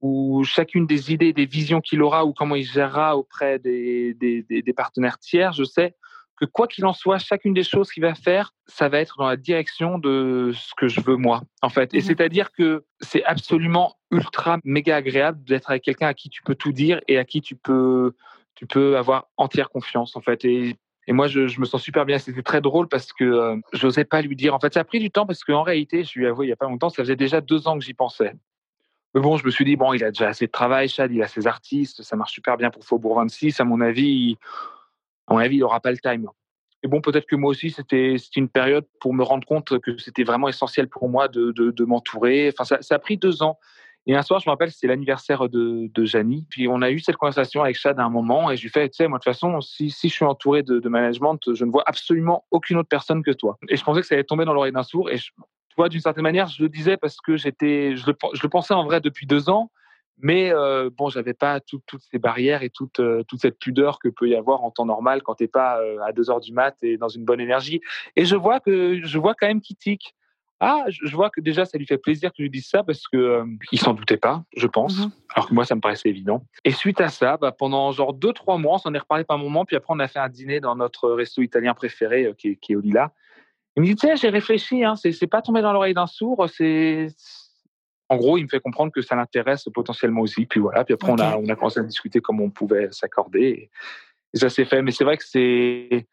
ou 0.03 0.45
chacune 0.45 0.87
des 0.87 1.13
idées, 1.13 1.33
des 1.33 1.47
visions 1.47 1.81
qu'il 1.81 2.03
aura 2.03 2.27
ou 2.27 2.33
comment 2.33 2.57
il 2.57 2.65
gérera 2.65 3.17
auprès 3.17 3.59
des, 3.59 4.15
des, 4.15 4.43
des 4.43 4.73
partenaires 4.73 5.19
tiers, 5.19 5.53
je 5.53 5.65
sais 5.65 5.95
que 6.43 6.47
quoi 6.47 6.67
qu'il 6.67 6.85
en 6.87 6.93
soit, 6.93 7.19
chacune 7.19 7.55
des 7.55 7.63
choses 7.63 7.93
qu'il 7.93 8.03
va 8.03 8.17
faire, 8.17 8.53
ça 8.67 8.89
va 8.89 8.99
être 8.99 9.17
dans 9.19 9.29
la 9.29 9.37
direction 9.37 9.99
de 9.99 10.51
ce 10.55 10.73
que 10.77 10.89
je 10.89 11.01
veux 11.01 11.15
moi, 11.15 11.43
en 11.63 11.69
fait. 11.69 11.95
Et 11.95 11.99
mmh 11.99 12.01
c'est-à-dire 12.01 12.51
que 12.51 12.85
c'est 13.01 13.23
absolument 13.25 13.97
ultra 14.11 14.59
méga 14.65 14.97
agréable 14.97 15.45
d'être 15.45 15.71
avec 15.71 15.85
quelqu'un 15.85 16.09
à 16.09 16.15
qui 16.15 16.31
tu 16.31 16.43
peux 16.43 16.57
tout 16.57 16.73
dire 16.73 17.01
et 17.07 17.17
à 17.17 17.25
qui 17.25 17.43
tu 17.43 17.55
peux, 17.55 18.15
tu 18.57 18.67
peux 18.67 18.97
avoir 18.97 19.29
entière 19.37 19.71
confiance, 19.71 20.17
en 20.17 20.21
fait. 20.21 20.45
Et, 20.45 20.77
et 21.07 21.13
moi, 21.13 21.29
je, 21.29 21.47
je, 21.47 21.61
me 21.61 21.65
sens 21.65 21.81
super 21.81 22.05
bien. 22.07 22.19
C'était 22.19 22.43
très 22.43 22.61
drôle 22.61 22.89
parce 22.89 23.13
que 23.13 23.25
euh, 23.25 23.57
je 23.73 23.87
n'osais 23.87 24.05
pas 24.05 24.21
lui 24.21 24.35
dire. 24.35 24.53
En 24.53 24.59
fait, 24.59 24.75
ça 24.75 24.81
a 24.81 24.85
pris 24.85 24.99
du 24.99 25.13
temps 25.13 25.27
parce 25.27 25.45
qu'en 25.45 25.63
réalité, 25.63 26.03
je 26.03 26.19
lui 26.19 26.27
avoue, 26.27 26.43
il 26.43 26.47
n'y 26.47 26.53
a 26.53 26.57
pas 26.57 26.69
longtemps, 26.69 26.89
ça 26.89 27.03
faisait 27.03 27.15
déjà 27.15 27.41
deux 27.41 27.69
ans 27.69 27.79
que 27.79 27.85
j'y 27.85 27.95
pensais. 27.95 28.33
Mais 29.15 29.21
bon, 29.21 29.37
je 29.37 29.45
me 29.45 29.51
suis 29.51 29.65
dit, 29.65 29.77
bon, 29.77 29.93
il 29.93 30.03
a 30.05 30.11
déjà 30.11 30.29
assez 30.29 30.47
de 30.47 30.51
travail, 30.51 30.89
Chad, 30.89 31.13
il 31.13 31.23
a 31.23 31.29
ses 31.29 31.47
artistes, 31.47 32.03
ça 32.03 32.17
marche 32.17 32.33
super 32.33 32.57
bien 32.57 32.71
pour 32.71 32.85
Faubourg 32.85 33.17
26. 33.17 33.61
À 33.61 33.65
mon 33.65 33.81
avis, 33.81 34.39
à 35.27 35.35
mon 35.35 35.39
avis, 35.39 35.57
il 35.57 35.61
n'aura 35.61 35.81
pas 35.81 35.91
le 35.91 35.99
time. 35.99 36.29
Et 36.83 36.89
bon, 36.89 37.01
peut-être 37.01 37.27
que 37.27 37.37
moi 37.37 37.51
aussi, 37.51 37.71
c'était 37.71 38.17
une 38.37 38.49
période 38.49 38.87
pour 39.01 39.15
me 39.15 39.23
rendre 39.23 39.47
compte 39.47 39.79
que 39.81 39.97
c'était 39.99 40.25
vraiment 40.25 40.49
essentiel 40.49 40.89
pour 40.89 41.09
moi 41.09 41.29
de, 41.29 41.53
de, 41.53 41.85
m'entourer. 41.85 42.53
Enfin, 42.53 42.65
ça, 42.81 42.95
a 42.95 42.99
pris 42.99 43.17
deux 43.17 43.43
ans. 43.43 43.59
Et 44.07 44.17
un 44.17 44.23
soir, 44.23 44.41
je 44.41 44.49
me 44.49 44.51
rappelle, 44.51 44.73
c'était 44.73 44.89
l'anniversaire 44.89 45.49
de, 45.49 45.89
de. 45.95 46.45
Puis 46.51 46.67
on 46.67 46.83
a 46.83 46.91
eu 46.91 46.99
cette 46.99 47.17
conversation 47.17 47.63
avec 47.63 47.77
Chad 47.77 48.01
à 48.01 48.03
un 48.03 48.11
moment 48.11 48.51
et 48.51 48.57
je 48.57 48.63
lui 48.63 48.71
fais, 48.71 48.89
tu 48.89 48.97
sais, 48.97 49.07
moi, 49.07 49.19
de 49.19 49.23
toute 49.23 49.33
façon, 49.33 49.61
si, 49.61 49.91
si 49.91 50.09
je 50.09 50.15
suis 50.15 50.25
entouré 50.25 50.65
de, 50.65 50.81
de, 50.81 50.89
management, 50.89 51.39
je 51.55 51.65
ne 51.65 51.71
vois 51.71 51.85
absolument 51.87 52.45
aucune 52.51 52.79
autre 52.79 52.89
personne 52.89 53.23
que 53.23 53.31
toi. 53.31 53.59
Et 53.69 53.77
je 53.77 53.85
pensais 53.85 54.01
que 54.01 54.07
ça 54.07 54.17
allait 54.17 54.25
tomber 54.25 54.45
dans 54.45 54.55
l'oreille 54.55 54.73
d'un 54.73 54.83
sourd. 54.83 55.09
Et 55.09 55.19
je, 55.19 55.31
tu 55.73 55.77
vois, 55.79 55.89
d'une 55.89 56.03
certaine 56.03 56.23
manière, 56.23 56.49
je 56.49 56.63
le 56.63 56.69
disais 56.69 56.99
parce 56.99 57.17
que 57.23 57.39
j'étais, 57.39 57.97
je 57.97 58.07
le, 58.07 58.15
je 58.35 58.43
le, 58.43 58.49
pensais 58.51 58.75
en 58.75 58.85
vrai 58.85 59.01
depuis 59.01 59.27
deux 59.27 59.49
ans, 59.49 59.71
mais 60.19 60.53
euh, 60.53 60.91
bon, 60.93 61.09
j'avais 61.09 61.33
pas 61.33 61.61
tout, 61.61 61.81
toutes 61.87 62.03
ces 62.03 62.19
barrières 62.19 62.63
et 62.63 62.69
toute, 62.69 63.01
euh, 63.01 63.23
toute 63.27 63.41
cette 63.41 63.59
pudeur 63.59 63.99
que 63.99 64.11
peut 64.11 64.29
y 64.29 64.37
avoir 64.37 64.65
en 64.65 64.71
temps 64.71 64.85
normal 64.85 65.23
quand 65.23 65.37
t'es 65.37 65.49
pas 65.49 65.81
euh, 65.81 65.97
à 66.05 66.13
deux 66.13 66.29
heures 66.29 66.41
du 66.41 66.53
mat 66.53 66.77
et 66.83 66.99
dans 66.99 67.09
une 67.09 67.25
bonne 67.25 67.41
énergie. 67.41 67.81
Et 68.15 68.27
je 68.27 68.37
vois 68.37 68.61
que, 68.61 69.01
je 69.03 69.19
vois 69.19 69.35
quand 69.35 69.47
même 69.47 69.63
qu'il 69.63 69.77
tique. 69.77 70.15
Ah, 70.61 70.85
je 70.89 71.17
vois 71.17 71.31
que 71.31 71.41
déjà, 71.41 71.65
ça 71.65 71.79
lui 71.79 71.87
fait 71.87 71.99
plaisir 71.99 72.31
que 72.31 72.45
je 72.45 72.49
dise 72.49 72.69
ça 72.69 72.85
parce 72.85 73.09
que 73.09 73.17
euh, 73.17 73.45
il 73.73 73.81
s'en 73.81 73.95
doutait 73.95 74.19
pas, 74.19 74.45
je 74.55 74.67
pense. 74.67 74.97
Mmh 74.97 75.11
Alors 75.35 75.49
que 75.49 75.55
moi, 75.55 75.65
ça 75.65 75.75
me 75.75 75.81
paraissait 75.81 76.11
évident. 76.11 76.45
Et 76.65 76.71
suite 76.71 77.01
à 77.01 77.09
ça, 77.09 77.39
bah, 77.39 77.51
pendant 77.51 77.91
genre 77.93 78.13
deux, 78.13 78.33
trois 78.35 78.59
mois, 78.59 78.75
on 78.75 78.79
s'en 78.79 78.93
est 78.93 78.99
reparlé 78.99 79.25
par 79.25 79.39
moment. 79.39 79.65
Puis 79.65 79.75
après, 79.75 79.95
on 79.95 79.99
a 79.99 80.07
fait 80.07 80.19
un 80.19 80.29
dîner 80.29 80.61
dans 80.61 80.77
notre 80.77 81.11
resto 81.11 81.41
italien 81.41 81.73
préféré, 81.73 82.27
euh, 82.27 82.35
qui, 82.35 82.51
est, 82.51 82.57
qui 82.57 82.75
est 82.75 82.77
au 82.77 82.81
Lila. 82.81 83.13
Il 83.77 83.83
me 83.83 83.87
dit, 83.87 83.97
tu 83.97 84.07
sais, 84.07 84.17
j'ai 84.17 84.29
réfléchi, 84.29 84.85
hein, 84.85 84.95
c'est 84.97 85.27
pas 85.27 85.41
tombé 85.41 85.63
dans 85.63 85.73
l'oreille 85.73 85.95
d'un 85.95 86.07
sourd, 86.07 86.47
c'est. 86.55 87.09
En 88.09 88.17
gros, 88.17 88.37
il 88.37 88.43
me 88.43 88.49
fait 88.49 88.61
comprendre 88.61 88.93
que 88.93 89.01
ça 89.01 89.17
l'intéresse 89.17 89.65
potentiellement 89.73 90.21
aussi. 90.21 90.45
Puis 90.45 90.61
voilà, 90.61 90.85
puis 90.85 90.93
après, 90.93 91.13
okay. 91.13 91.23
on, 91.23 91.27
a, 91.27 91.37
on 91.39 91.49
a 91.49 91.55
commencé 91.55 91.81
à 91.81 91.83
discuter 91.83 92.21
comment 92.21 92.45
on 92.45 92.51
pouvait 92.51 92.89
s'accorder. 92.91 93.71
Et 94.35 94.39
ça 94.39 94.51
s'est 94.51 94.67
fait. 94.67 94.83
Mais 94.83 94.91
c'est 94.91 95.05
vrai 95.05 95.17
que 95.17 95.25
c'est. 95.25 96.07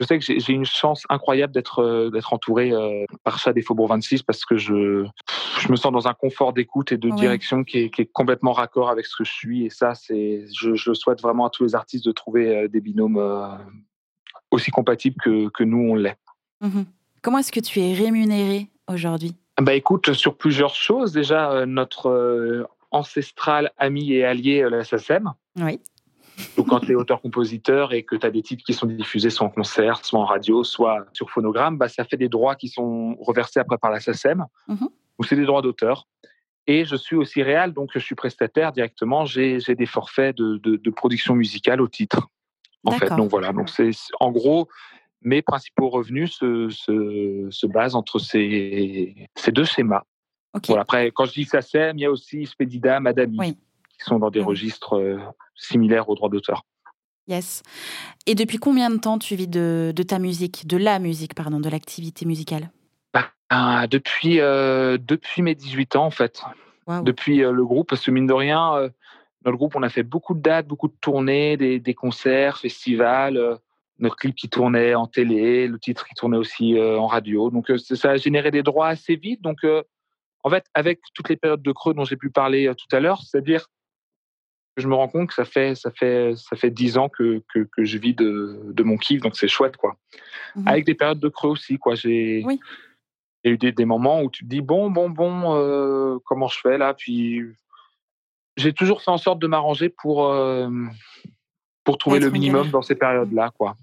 Je 0.00 0.06
sais 0.06 0.18
que 0.18 0.24
j'ai 0.24 0.52
une 0.52 0.64
chance 0.64 1.04
incroyable 1.08 1.52
d'être 1.52 1.80
euh, 1.80 2.10
d'être 2.10 2.32
entouré 2.32 2.72
euh, 2.72 3.04
par 3.22 3.38
Chad 3.38 3.54
des 3.54 3.62
Faubourg 3.62 3.88
26 3.88 4.24
parce 4.24 4.44
que 4.44 4.56
je, 4.56 5.06
je 5.60 5.70
me 5.70 5.76
sens 5.76 5.92
dans 5.92 6.08
un 6.08 6.14
confort 6.14 6.52
d'écoute 6.52 6.90
et 6.90 6.96
de 6.96 7.08
ouais. 7.08 7.14
direction 7.14 7.62
qui 7.62 7.78
est, 7.78 7.90
qui 7.90 8.02
est, 8.02 8.10
complètement 8.12 8.52
raccord 8.52 8.88
avec 8.88 9.06
ce 9.06 9.14
que 9.16 9.24
je 9.24 9.30
suis. 9.30 9.66
Et 9.66 9.70
ça, 9.70 9.94
c'est, 9.94 10.46
je, 10.52 10.74
je 10.74 10.94
souhaite 10.94 11.20
vraiment 11.22 11.46
à 11.46 11.50
tous 11.50 11.62
les 11.62 11.74
artistes 11.76 12.04
de 12.04 12.12
trouver 12.12 12.56
euh, 12.56 12.68
des 12.68 12.80
binômes 12.80 13.20
aussi 14.50 14.70
compatibles 14.70 15.16
que, 15.22 15.48
que 15.50 15.62
nous, 15.62 15.90
on 15.92 15.94
l'est. 15.94 16.18
Mmh. 16.60 16.82
Comment 17.22 17.38
est-ce 17.38 17.52
que 17.52 17.60
tu 17.60 17.80
es 17.80 17.94
rémunéré 17.94 18.68
aujourd'hui? 18.88 19.34
Bah 19.60 19.74
écoute, 19.74 20.12
sur 20.12 20.36
plusieurs 20.36 20.74
choses. 20.74 21.12
Déjà, 21.12 21.50
euh, 21.52 21.66
notre 21.66 22.08
euh, 22.08 22.66
ancestral 22.90 23.72
ami 23.78 24.12
et 24.12 24.24
allié, 24.24 24.62
euh, 24.62 24.70
la 24.70 24.84
SACEM. 24.84 25.32
Oui. 25.56 25.80
Donc, 26.56 26.68
quand 26.68 26.80
tu 26.80 26.92
es 26.92 26.94
auteur-compositeur 26.96 27.92
et 27.92 28.02
que 28.02 28.16
tu 28.16 28.26
as 28.26 28.30
des 28.30 28.42
titres 28.42 28.64
qui 28.64 28.74
sont 28.74 28.86
diffusés 28.86 29.30
soit 29.30 29.46
en 29.46 29.50
concert, 29.50 30.04
soit 30.04 30.18
en 30.18 30.24
radio, 30.24 30.64
soit 30.64 31.06
sur 31.12 31.30
phonogramme, 31.30 31.78
bah, 31.78 31.88
ça 31.88 32.04
fait 32.04 32.16
des 32.16 32.28
droits 32.28 32.56
qui 32.56 32.68
sont 32.68 33.16
reversés 33.20 33.60
après 33.60 33.78
par 33.78 33.92
la 33.92 34.00
SACEM. 34.00 34.44
Mmh. 34.66 34.74
Donc, 34.74 35.26
c'est 35.28 35.36
des 35.36 35.44
droits 35.46 35.62
d'auteur. 35.62 36.08
Et 36.66 36.84
je 36.84 36.96
suis 36.96 37.14
aussi 37.14 37.42
réel, 37.42 37.72
donc 37.72 37.90
je 37.92 37.98
suis 37.98 38.14
prestataire 38.14 38.72
directement. 38.72 39.26
J'ai 39.26 39.58
des 39.60 39.86
forfaits 39.86 40.36
de, 40.36 40.56
de, 40.56 40.76
de, 40.76 40.90
production 40.90 41.34
musicale 41.34 41.80
au 41.80 41.88
titre. 41.88 42.28
En 42.84 42.92
fait, 42.92 43.14
donc 43.14 43.30
voilà. 43.30 43.52
Donc, 43.52 43.68
c'est 43.68 43.90
en 44.18 44.30
gros, 44.30 44.68
mes 45.24 45.42
principaux 45.42 45.88
revenus 45.88 46.32
se, 46.32 46.68
se, 46.68 47.48
se 47.50 47.66
basent 47.66 47.94
entre 47.94 48.18
ces, 48.18 49.28
ces 49.34 49.50
deux 49.50 49.64
schémas. 49.64 50.02
Okay. 50.52 50.72
Bon, 50.72 50.78
après, 50.78 51.10
quand 51.10 51.24
je 51.24 51.32
dis 51.32 51.44
SACEM, 51.44 51.98
il 51.98 52.02
y 52.02 52.04
a 52.04 52.10
aussi 52.10 52.46
Spedida, 52.46 53.00
Madami, 53.00 53.36
oui. 53.38 53.56
qui 53.88 54.04
sont 54.04 54.18
dans 54.18 54.30
des 54.30 54.40
oui. 54.40 54.46
registres 54.46 54.96
euh, 54.96 55.18
similaires 55.56 56.08
aux 56.08 56.14
droits 56.14 56.28
d'auteur. 56.28 56.62
Yes. 57.26 57.62
Et 58.26 58.34
depuis 58.34 58.58
combien 58.58 58.90
de 58.90 58.98
temps 58.98 59.18
tu 59.18 59.34
vis 59.34 59.48
de, 59.48 59.92
de 59.96 60.02
ta 60.02 60.18
musique, 60.18 60.66
de 60.66 60.76
la 60.76 60.98
musique, 60.98 61.34
pardon, 61.34 61.58
de 61.58 61.70
l'activité 61.70 62.26
musicale? 62.26 62.70
Bah, 63.14 63.86
depuis, 63.88 64.40
euh, 64.40 64.98
depuis 65.00 65.42
mes 65.42 65.54
18 65.54 65.96
ans, 65.96 66.04
en 66.04 66.10
fait. 66.10 66.42
depuis 67.02 67.38
le 67.38 67.64
groupe, 67.64 67.88
parce 67.88 68.04
que 68.04 68.10
mine 68.10 68.26
de 68.26 68.34
rien, 68.34 68.90
dans 69.42 69.50
le 69.50 69.56
groupe, 69.56 69.74
on 69.74 69.82
a 69.82 69.88
fait 69.88 70.02
beaucoup 70.02 70.34
de 70.34 70.40
dates, 70.40 70.66
beaucoup 70.66 70.88
de 70.88 70.94
tournées, 71.00 71.56
des, 71.56 71.80
des 71.80 71.94
concerts, 71.94 72.58
festivals, 72.58 73.58
notre 74.04 74.16
clip 74.16 74.34
qui 74.36 74.48
tournait 74.48 74.94
en 74.94 75.06
télé, 75.06 75.66
le 75.66 75.78
titre 75.78 76.06
qui 76.06 76.14
tournait 76.14 76.36
aussi 76.36 76.78
en 76.80 77.06
radio. 77.06 77.50
Donc 77.50 77.70
ça 77.76 78.10
a 78.10 78.16
généré 78.16 78.50
des 78.50 78.62
droits 78.62 78.88
assez 78.88 79.16
vite. 79.16 79.42
Donc 79.42 79.58
en 80.44 80.50
fait, 80.50 80.64
avec 80.74 81.00
toutes 81.14 81.28
les 81.28 81.36
périodes 81.36 81.62
de 81.62 81.72
creux 81.72 81.94
dont 81.94 82.04
j'ai 82.04 82.16
pu 82.16 82.30
parler 82.30 82.72
tout 82.76 82.96
à 82.96 83.00
l'heure, 83.00 83.22
c'est-à-dire 83.22 83.66
je 84.76 84.88
me 84.88 84.94
rends 84.94 85.08
compte 85.08 85.28
que 85.28 85.34
ça 85.34 85.44
fait 85.44 85.74
ça 85.74 85.90
fait 85.90 86.34
ça 86.36 86.56
fait 86.56 86.70
dix 86.70 86.98
ans 86.98 87.08
que, 87.08 87.42
que, 87.52 87.60
que 87.60 87.84
je 87.84 87.98
vis 87.98 88.14
de, 88.14 88.60
de, 88.72 88.82
mon 88.82 88.96
kiff, 88.96 89.20
donc 89.20 89.36
c'est 89.36 89.48
chouette 89.48 89.76
quoi. 89.76 89.96
Mmh 90.56 90.68
Avec 90.68 90.84
des 90.84 90.94
périodes 90.94 91.20
de 91.20 91.28
creux 91.28 91.50
aussi 91.50 91.78
quoi. 91.78 91.94
J'ai 91.94 92.42
oui. 92.44 92.58
eu 93.44 93.56
des, 93.56 93.72
des, 93.72 93.84
moments 93.84 94.22
où 94.22 94.30
tu 94.30 94.44
te 94.44 94.48
dis 94.48 94.60
bon 94.60 94.90
bon 94.90 95.10
bon 95.10 95.54
euh, 95.54 96.18
comment 96.24 96.48
je 96.48 96.58
fais 96.58 96.78
là? 96.78 96.94
Puis 96.94 97.42
j'ai 98.56 98.72
toujours 98.72 99.00
fait 99.02 99.10
en 99.10 99.18
sorte 99.18 99.38
de 99.38 99.46
m'arranger 99.46 99.88
pour 99.88 100.26
euh, 100.26 100.68
pour 101.84 101.98
trouver 101.98 102.18
le 102.18 102.30
minimum 102.30 102.70
dans 102.70 102.82
ces 102.82 102.96
périodes 102.96 103.32
là 103.32 103.50
quoi. 103.56 103.76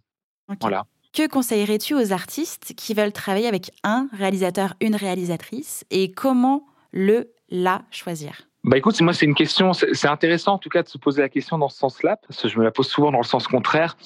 Voilà. 0.60 0.86
Que 1.14 1.28
conseillerais-tu 1.28 1.93
aux 1.93 2.14
artistes 2.14 2.74
qui 2.78 2.93
veulent 2.93 3.12
travailler 3.12 3.47
avec 3.47 3.72
un 3.84 4.08
réalisateur, 4.14 4.76
une 4.80 4.95
réalisatrice 4.95 5.84
et 5.91 6.12
comment 6.12 6.66
le 6.93 7.34
la 7.49 7.82
choisir? 7.91 8.47
Bah 8.64 8.78
écoute, 8.78 9.02
moi 9.02 9.12
c'est 9.12 9.26
une 9.26 9.36
question, 9.36 9.74
c'est 9.74 10.08
intéressant 10.08 10.54
en 10.54 10.58
tout 10.58 10.70
cas 10.70 10.84
de 10.84 10.88
se 10.88 10.97
poser 10.97 11.22
la 11.22 11.30
question 11.30 11.58
dans 11.58 11.68
ce 11.68 11.78
sens-là, 11.80 12.16
parce 12.16 12.43
que 12.43 12.47
je 12.47 12.60
me 12.60 12.64
la 12.64 12.72
pose 12.72 12.88
souvent 12.88 13.12
dans 13.12 13.18
le 13.18 13.26
sens 13.26 13.47
contraire. 13.47 13.97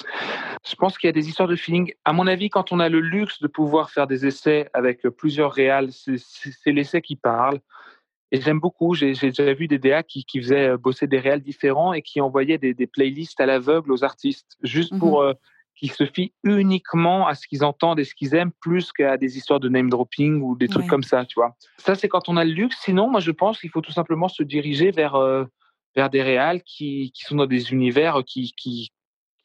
Je 0.67 0.75
pense 0.75 0.97
qu'il 0.97 1.07
y 1.07 1.09
a 1.09 1.11
des 1.11 1.27
histoires 1.27 1.49
de 1.49 1.55
feeling. 1.55 1.93
À 2.05 2.13
mon 2.13 2.25
avis, 2.25 2.49
quand 2.49 2.71
on 2.71 2.79
a 2.79 2.89
le 2.89 3.01
luxe 3.01 3.39
de 3.41 3.47
pouvoir 3.47 3.91
faire 3.91 4.07
des 4.07 4.25
essais 4.25 4.69
avec 4.73 5.01
plusieurs 5.09 5.51
réals, 5.51 5.91
c'est 5.91 6.71
l'essai 6.71 7.01
qui 7.01 7.17
parle. 7.17 7.59
Et 8.31 8.41
j'aime 8.41 8.59
beaucoup, 8.59 8.95
j'ai 8.95 9.11
déjà 9.13 9.53
vu 9.53 9.67
des 9.67 9.77
DA 9.77 10.01
qui, 10.03 10.25
qui 10.25 10.41
faisaient 10.41 10.75
bosser 10.77 11.05
des 11.05 11.19
réals 11.19 11.41
différents 11.41 11.93
et 11.93 12.01
qui 12.01 12.19
envoyaient 12.19 12.57
des, 12.57 12.73
des 12.73 12.87
playlists 12.87 13.39
à 13.39 13.45
l'aveugle 13.45 13.91
aux 13.91 14.03
artistes, 14.03 14.57
juste 14.63 14.93
mmh 14.93 14.99
pour 14.99 15.35
qui 15.75 15.87
se 15.87 16.05
fient 16.05 16.33
uniquement 16.43 17.27
à 17.27 17.35
ce 17.35 17.47
qu'ils 17.47 17.63
entendent 17.63 17.99
et 17.99 18.05
ce 18.05 18.15
qu'ils 18.15 18.33
aiment 18.33 18.51
plus 18.61 18.91
qu'à 18.91 19.17
des 19.17 19.37
histoires 19.37 19.59
de 19.59 19.69
name 19.69 19.89
dropping 19.89 20.41
ou 20.41 20.55
des 20.55 20.67
trucs 20.67 20.87
comme 20.87 21.03
ça, 21.03 21.25
tu 21.25 21.35
vois. 21.35 21.55
Ça, 21.77 21.95
c'est 21.95 22.07
quand 22.07 22.29
on 22.29 22.37
a 22.37 22.45
le 22.45 22.51
luxe. 22.51 22.77
Sinon, 22.81 23.09
moi, 23.09 23.19
je 23.19 23.31
pense 23.31 23.59
qu'il 23.59 23.69
faut 23.69 23.81
tout 23.81 23.91
simplement 23.91 24.27
se 24.27 24.43
diriger 24.43 24.91
vers, 24.91 25.15
euh, 25.15 25.45
vers 25.95 26.09
des 26.09 26.21
réals 26.21 26.61
qui, 26.63 27.11
qui 27.13 27.23
sont 27.23 27.35
dans 27.35 27.45
des 27.45 27.71
univers 27.71 28.23
qui, 28.25 28.53
qui 28.57 28.91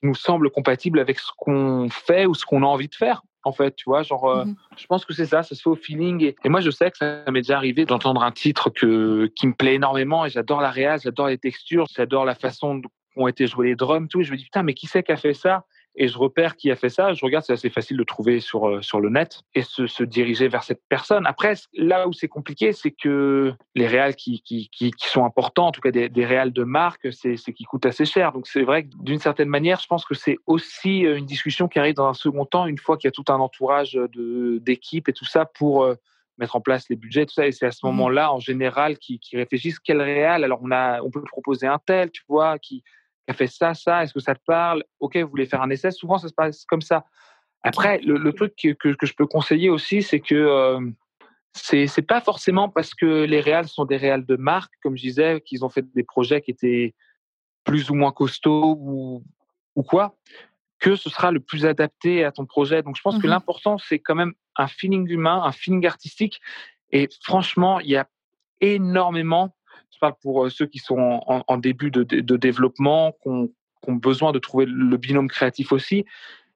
nous 0.02 0.14
semblent 0.14 0.50
compatibles 0.50 1.00
avec 1.00 1.18
ce 1.18 1.30
qu'on 1.36 1.88
fait 1.90 2.26
ou 2.26 2.34
ce 2.34 2.44
qu'on 2.44 2.62
a 2.62 2.66
envie 2.66 2.88
de 2.88 2.94
faire. 2.94 3.22
En 3.42 3.52
fait, 3.52 3.74
tu 3.74 3.84
vois, 3.86 4.02
genre, 4.02 4.28
euh, 4.28 4.44
mmh 4.44 4.56
je 4.76 4.86
pense 4.86 5.04
que 5.04 5.14
c'est 5.14 5.26
ça, 5.26 5.42
ça 5.42 5.54
se 5.54 5.62
fait 5.62 5.70
au 5.70 5.76
feeling. 5.76 6.32
Et, 6.44 6.48
moi, 6.48 6.60
je 6.60 6.70
sais 6.70 6.90
que 6.90 6.98
ça 6.98 7.24
m'est 7.30 7.40
déjà 7.40 7.56
arrivé 7.56 7.86
d'entendre 7.86 8.22
un 8.22 8.32
titre 8.32 8.70
que, 8.70 9.30
qui 9.34 9.46
me 9.46 9.54
plaît 9.54 9.74
énormément 9.74 10.24
et 10.24 10.30
j'adore 10.30 10.60
la 10.60 10.70
réal, 10.70 11.00
j'adore 11.02 11.28
les 11.28 11.38
textures, 11.38 11.86
j'adore 11.94 12.24
la 12.24 12.34
façon 12.34 12.76
dont 12.76 12.88
ont 13.16 13.28
été 13.28 13.46
joués 13.46 13.68
les 13.68 13.76
drums, 13.76 14.08
tout. 14.08 14.20
Et 14.20 14.24
je 14.24 14.32
me 14.32 14.36
dis, 14.36 14.44
putain, 14.44 14.62
mais 14.62 14.74
qui 14.74 14.86
c'est 14.86 15.02
qui 15.02 15.12
a 15.12 15.16
fait 15.16 15.34
ça? 15.34 15.64
Et 15.96 16.08
je 16.08 16.16
repère 16.16 16.56
qui 16.56 16.70
a 16.70 16.76
fait 16.76 16.88
ça, 16.88 17.12
je 17.14 17.24
regarde, 17.24 17.44
c'est 17.44 17.52
assez 17.52 17.70
facile 17.70 17.96
de 17.96 18.04
trouver 18.04 18.40
sur, 18.40 18.68
euh, 18.68 18.80
sur 18.80 19.00
le 19.00 19.10
net 19.10 19.42
et 19.54 19.62
se, 19.62 19.86
se 19.86 20.04
diriger 20.04 20.48
vers 20.48 20.62
cette 20.62 20.82
personne. 20.88 21.26
Après, 21.26 21.54
là 21.74 22.06
où 22.06 22.12
c'est 22.12 22.28
compliqué, 22.28 22.72
c'est 22.72 22.92
que 22.92 23.52
les 23.74 23.86
réals 23.86 24.14
qui, 24.14 24.40
qui, 24.42 24.68
qui, 24.70 24.92
sont 24.98 25.24
importants, 25.24 25.66
en 25.66 25.72
tout 25.72 25.80
cas 25.80 25.90
des, 25.90 26.08
des 26.08 26.24
réals 26.24 26.52
de 26.52 26.62
marque, 26.62 27.12
c'est 27.12 27.36
qu'ils 27.36 27.66
coûtent 27.66 27.86
assez 27.86 28.04
cher. 28.04 28.32
Donc 28.32 28.46
c'est 28.46 28.62
vrai 28.62 28.84
que 28.84 28.90
d'une 29.00 29.18
certaine 29.18 29.48
manière, 29.48 29.80
je 29.80 29.86
pense 29.86 30.04
que 30.04 30.14
c'est 30.14 30.38
aussi 30.46 31.04
euh, 31.06 31.16
une 31.16 31.26
discussion 31.26 31.66
qui 31.66 31.78
arrive 31.78 31.94
dans 31.94 32.08
un 32.08 32.14
second 32.14 32.44
temps, 32.44 32.66
une 32.66 32.78
fois 32.78 32.96
qu'il 32.96 33.08
y 33.08 33.12
a 33.12 33.12
tout 33.12 33.24
un 33.28 33.40
entourage 33.40 33.98
d'équipe 34.14 35.08
et 35.08 35.12
tout 35.12 35.24
ça 35.24 35.44
pour 35.44 35.82
euh, 35.82 35.96
mettre 36.38 36.56
en 36.56 36.60
place 36.60 36.88
les 36.88 36.96
budgets, 36.96 37.26
tout 37.26 37.34
ça. 37.34 37.46
Et 37.46 37.52
c'est 37.52 37.66
à 37.66 37.72
ce 37.72 37.84
mmh 37.84 37.90
moment-là, 37.90 38.32
en 38.32 38.38
général, 38.38 38.96
qui, 38.96 39.18
qui 39.18 39.36
réfléchissent 39.36 39.80
quel 39.80 40.00
réal. 40.00 40.44
Alors 40.44 40.60
on, 40.62 40.70
a, 40.70 41.02
on 41.02 41.10
peut 41.10 41.22
proposer 41.22 41.66
un 41.66 41.78
tel, 41.84 42.10
tu 42.10 42.22
vois, 42.28 42.58
qui 42.58 42.84
fait 43.32 43.46
ça, 43.46 43.74
ça, 43.74 44.02
est-ce 44.02 44.14
que 44.14 44.20
ça 44.20 44.34
te 44.34 44.42
parle? 44.46 44.84
Ok, 44.98 45.16
vous 45.16 45.28
voulez 45.28 45.46
faire 45.46 45.62
un 45.62 45.70
essai 45.70 45.90
Souvent, 45.90 46.18
ça 46.18 46.28
se 46.28 46.34
passe 46.34 46.64
comme 46.64 46.82
ça. 46.82 47.04
Après, 47.62 47.98
le, 47.98 48.32
truc 48.32 48.54
que, 48.56 48.94
que, 48.94 49.06
je 49.06 49.14
peux 49.14 49.26
conseiller 49.26 49.68
aussi, 49.68 50.02
c'est 50.02 50.20
que 50.20 50.34
euh, 50.34 50.80
c'est 51.52 51.86
c'est 51.86 52.02
pas 52.02 52.20
forcément 52.20 52.70
parce 52.70 52.94
que 52.94 53.24
les 53.24 53.40
réals 53.40 53.68
sont 53.68 53.84
des 53.84 53.98
réals 53.98 54.24
de 54.24 54.36
marque, 54.36 54.72
comme 54.82 54.96
je 54.96 55.02
disais, 55.02 55.42
qu'ils 55.44 55.64
ont 55.64 55.68
fait 55.68 55.84
des 55.94 56.04
projets 56.04 56.40
qui 56.40 56.52
étaient 56.52 56.94
plus 57.64 57.90
ou 57.90 57.94
moins 57.94 58.12
costauds 58.12 58.76
ou, 58.80 59.24
ou 59.76 59.82
quoi, 59.82 60.16
que 60.78 60.96
ce 60.96 61.10
sera 61.10 61.30
le 61.30 61.40
plus 61.40 61.66
adapté 61.66 62.24
à 62.24 62.32
ton 62.32 62.46
projet. 62.46 62.82
Donc, 62.82 62.96
je 62.96 63.02
pense 63.02 63.18
que 63.18 63.26
mmh 63.26 63.30
l'important, 63.30 63.78
c'est 63.78 63.98
quand 63.98 64.14
même 64.14 64.32
un 64.56 64.66
feeling 64.66 65.08
humain, 65.10 65.42
un 65.44 65.52
feeling 65.52 65.86
artistique. 65.86 66.40
Et 66.90 67.08
franchement, 67.22 67.80
il 67.80 67.90
y 67.90 67.96
a 67.96 68.08
énormément 68.60 69.54
je 69.92 69.98
parle 69.98 70.14
pour 70.22 70.44
euh, 70.44 70.50
ceux 70.50 70.66
qui 70.66 70.78
sont 70.78 71.20
en, 71.26 71.56
début 71.58 71.90
de, 71.90 72.02
développement, 72.36 73.12
qui 73.22 73.28
ont, 73.28 73.48
besoin 73.88 74.32
de 74.32 74.38
trouver 74.38 74.66
le 74.66 74.96
binôme 74.96 75.28
créatif 75.28 75.72
aussi. 75.72 76.04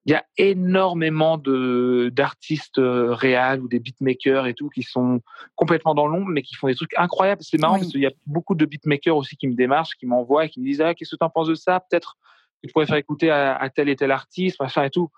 Il 0.06 0.12
y 0.12 0.14
a 0.14 0.24
énormément 0.36 1.38
d'artistes 1.38 2.78
euh, 2.78 3.14
réels 3.14 3.62
ou 3.62 3.68
des 3.68 3.78
beatmakers 3.78 4.46
et 4.46 4.52
tout 4.52 4.68
qui 4.68 4.82
sont 4.82 5.22
complètement 5.56 5.94
dans 5.94 6.06
l'ombre, 6.06 6.28
mais 6.28 6.42
qui 6.42 6.56
font 6.56 6.66
des 6.66 6.74
trucs 6.74 6.94
incroyables. 6.98 7.42
C'est 7.42 7.58
marrant 7.58 7.78
parce 7.78 7.88
qu'il 7.88 8.02
y 8.02 8.06
a 8.06 8.12
beaucoup 8.26 8.54
de 8.54 8.66
beatmakers 8.66 9.16
aussi 9.16 9.36
qui 9.36 9.48
me 9.48 9.54
démarchent, 9.54 9.94
qui 9.98 10.04
m'envoient 10.04 10.44
et 10.44 10.50
qui 10.50 10.60
me 10.60 10.66
disent 10.66 10.82
ah, 10.82 10.94
Qu'est-ce 10.94 11.12
que 11.12 11.16
tu 11.16 11.24
en 11.24 11.30
penses 11.30 11.48
de 11.48 11.54
ça? 11.54 11.80
Peut-être 11.80 12.18
que 12.62 12.68
tu 12.68 12.72
pourrais 12.74 12.86
faire 12.86 12.96
écouter 12.96 13.30
à, 13.30 13.66
tel 13.74 13.88
et 13.88 13.96
tel 13.96 14.10
artiste, 14.10 14.60
machin 14.60 14.84
et 14.84 14.90
tout 14.90 15.08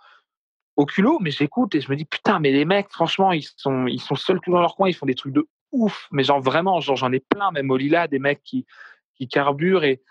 au 0.77 0.85
culot, 0.85 1.19
mais 1.21 1.31
j'écoute 1.31 1.75
et 1.75 1.81
je 1.81 1.91
me 1.91 1.97
dis 1.97 2.05
putain, 2.05 2.39
mais 2.39 2.53
les 2.53 2.65
mecs, 2.65 2.91
franchement, 2.91 3.33
ils 3.33 3.47
sont, 3.57 3.87
ils 3.87 4.01
sont 4.01 4.15
seuls 4.15 4.41
tout 4.41 4.53
dans 4.53 4.61
leur 4.61 4.77
coin, 4.77 4.89
ils 4.89 4.95
font 4.95 5.07
des 5.07 5.15
trucs 5.15 5.33
de 5.33 5.49
ouf, 5.73 6.09
mais 6.11 6.25
genre 6.25 6.41
vraiment, 6.41 6.81
genre 6.81 6.97
j'en 6.97 7.13
ai 7.13 7.21
plein, 7.21 7.51
même 7.51 7.71
au 7.71 7.77
Lila, 7.77 8.09
des 8.09 8.19
mecs 8.19 8.43
qui, 8.43 8.67
qui 9.15 9.29
carburent 9.29 9.85
et, 9.85 10.03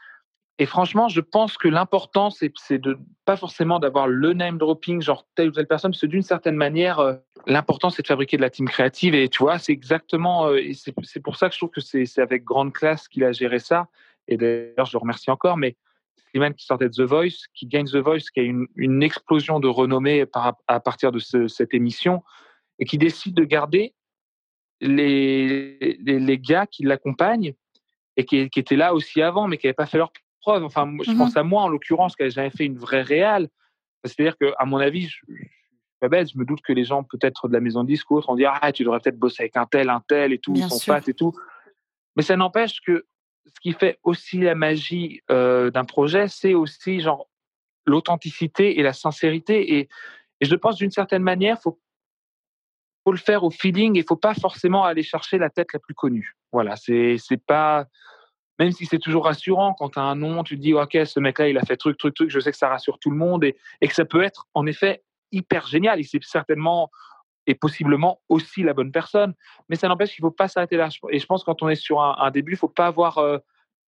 et 0.57 0.65
franchement, 0.65 1.09
je 1.09 1.19
pense 1.19 1.57
que 1.57 1.67
l'important, 1.67 2.29
c'est, 2.29 2.51
de 2.71 2.97
pas 3.25 3.35
forcément 3.35 3.79
d'avoir 3.79 4.07
le 4.07 4.33
name 4.33 4.57
dropping, 4.57 5.01
genre 5.01 5.27
telle 5.35 5.49
ou 5.49 5.51
telle 5.51 5.67
personne, 5.67 5.91
parce 5.91 5.99
que 5.99 6.05
d'une 6.05 6.21
certaine 6.21 6.55
manière, 6.55 6.99
euh, 6.99 7.15
l'important, 7.45 7.89
c'est 7.89 8.03
de 8.03 8.07
fabriquer 8.07 8.37
de 8.37 8.41
la 8.41 8.49
team 8.49 8.67
créative. 8.67 9.15
Et 9.15 9.27
tu 9.27 9.43
vois, 9.43 9.59
c'est 9.59 9.73
exactement, 9.73 10.47
euh, 10.47 10.61
c'est, 10.73 11.19
pour 11.19 11.35
ça 11.35 11.49
que 11.49 11.55
je 11.55 11.59
trouve 11.59 11.71
que 11.71 11.81
c'est, 11.81 12.05
avec 12.19 12.45
grande 12.45 12.71
classe 12.71 13.09
qu'il 13.09 13.25
a 13.25 13.33
géré 13.33 13.59
ça. 13.59 13.87
Et 14.29 14.37
d'ailleurs, 14.37 14.85
je 14.85 14.93
le 14.93 14.99
remercie 14.99 15.29
encore, 15.29 15.57
mais 15.57 15.75
Slimane 16.29 16.53
qui 16.53 16.65
sortait 16.65 16.87
de 16.87 16.93
The 16.93 17.07
Voice, 17.07 17.47
qui 17.53 17.65
gagne 17.65 17.87
The 17.87 17.97
Voice, 17.97 18.29
qui 18.33 18.39
a 18.39 18.43
une, 18.43 18.65
une 18.77 19.03
explosion 19.03 19.59
de 19.59 19.67
renommée 19.67 20.25
par, 20.25 20.55
à 20.67 20.79
partir 20.79 21.11
de 21.11 21.19
cette 21.19 21.73
émission, 21.73 22.23
et 22.79 22.85
qui 22.85 22.97
décide 22.97 23.35
de 23.35 23.43
garder 23.43 23.93
les, 24.87 25.97
les, 26.01 26.37
gars 26.37 26.67
qui 26.67 26.83
l'accompagnent 26.83 27.53
et 28.17 28.25
qui, 28.25 28.49
qui, 28.49 28.59
étaient 28.59 28.75
là 28.75 28.93
aussi 28.93 29.21
avant, 29.21 29.47
mais 29.47 29.57
qui 29.57 29.67
n'avaient 29.67 29.73
pas 29.73 29.85
fait 29.85 29.97
leur 29.97 30.11
preuve. 30.41 30.63
Enfin, 30.63 30.91
je 31.03 31.11
mmh 31.11 31.17
pense 31.17 31.37
à 31.37 31.43
moi, 31.43 31.63
en 31.63 31.67
l'occurrence, 31.67 32.15
qui 32.15 32.23
n'avais 32.23 32.31
jamais 32.31 32.49
fait 32.49 32.65
une 32.65 32.77
vraie 32.77 33.01
réale. 33.01 33.49
C'est-à-dire 34.03 34.37
qu'à 34.37 34.65
mon 34.65 34.77
avis, 34.77 35.07
je, 35.07 35.17
je, 35.27 35.43
pas 35.99 36.09
bête, 36.09 36.31
je 36.31 36.37
me 36.37 36.45
doute 36.45 36.61
que 36.61 36.73
les 36.73 36.83
gens, 36.83 37.03
peut-être 37.03 37.47
de 37.47 37.53
la 37.53 37.59
maison 37.59 37.83
de 37.83 37.87
disque 37.87 38.09
ou 38.11 38.17
autre, 38.17 38.27
vont 38.27 38.35
dire 38.35 38.53
Ah, 38.61 38.71
tu 38.71 38.83
devrais 38.83 38.99
peut-être 38.99 39.19
bosser 39.19 39.43
avec 39.43 39.57
un 39.57 39.65
tel, 39.65 39.89
un 39.89 40.03
tel 40.07 40.33
et 40.33 40.39
tout, 40.39 40.53
Bien 40.53 40.69
son 40.69 40.95
et 40.95 41.13
tout. 41.13 41.33
Mais 42.15 42.23
ça 42.23 42.35
n'empêche 42.35 42.79
que 42.81 43.05
ce 43.45 43.59
qui 43.61 43.73
fait 43.73 43.99
aussi 44.03 44.39
la 44.39 44.55
magie 44.55 45.21
euh, 45.31 45.71
d'un 45.71 45.85
projet, 45.85 46.27
c'est 46.27 46.53
aussi 46.53 46.99
genre 47.01 47.27
l'authenticité 47.85 48.79
et 48.79 48.83
la 48.83 48.93
sincérité. 48.93 49.77
Et, 49.77 49.89
et 50.41 50.45
je 50.45 50.55
pense 50.55 50.77
d'une 50.77 50.91
certaine 50.91 51.23
manière, 51.23 51.59
faut 51.61 51.79
faut 53.05 53.11
le 53.11 53.17
faire 53.17 53.43
au 53.43 53.51
feeling 53.51 53.97
et 53.97 54.03
faut 54.03 54.15
pas 54.15 54.33
forcément 54.33 54.83
aller 54.83 55.03
chercher 55.03 55.37
la 55.37 55.49
tête 55.49 55.67
la 55.73 55.79
plus 55.79 55.93
connue. 55.93 56.35
Voilà, 56.51 56.75
c'est 56.75 57.17
pas 57.47 57.85
même 58.57 58.71
si 58.71 58.85
c'est 58.85 58.99
toujours 58.99 59.25
rassurant 59.25 59.73
quand 59.73 59.89
tu 59.89 59.99
as 59.99 60.03
un 60.03 60.15
nom, 60.15 60.43
tu 60.43 60.55
te 60.55 60.61
dis 60.61 60.73
OK, 60.73 60.97
ce 61.05 61.19
mec-là, 61.19 61.49
il 61.49 61.57
a 61.57 61.61
fait 61.61 61.77
truc 61.77 61.97
truc 61.97 62.15
truc, 62.15 62.29
je 62.29 62.39
sais 62.39 62.51
que 62.51 62.57
ça 62.57 62.69
rassure 62.69 62.99
tout 62.99 63.11
le 63.11 63.17
monde 63.17 63.43
et, 63.43 63.55
que 63.81 63.93
ça 63.93 64.05
peut 64.05 64.23
être 64.23 64.47
en 64.53 64.65
effet 64.65 65.03
hyper 65.31 65.67
génial 65.67 65.99
et 65.99 66.03
c'est 66.03 66.23
certainement 66.23 66.89
et 67.47 67.53
possiblement 67.53 68.21
aussi 68.27 68.63
la 68.63 68.73
bonne 68.73 68.91
personne, 68.91 69.35
mais 69.69 69.75
ça 69.75 69.87
n'empêche 69.87 70.15
qu'il 70.15 70.23
faut 70.23 70.31
pas 70.31 70.47
s'arrêter 70.47 70.77
là. 70.77 70.89
Et 71.11 71.19
je 71.19 71.25
pense 71.27 71.43
quand 71.43 71.61
on 71.61 71.69
est 71.69 71.75
sur 71.75 72.01
un, 72.01 72.15
un 72.17 72.31
début, 72.31 72.53
il 72.53 72.57
faut 72.57 72.67
pas 72.67 72.87
avoir 72.87 73.19
euh, 73.19 73.37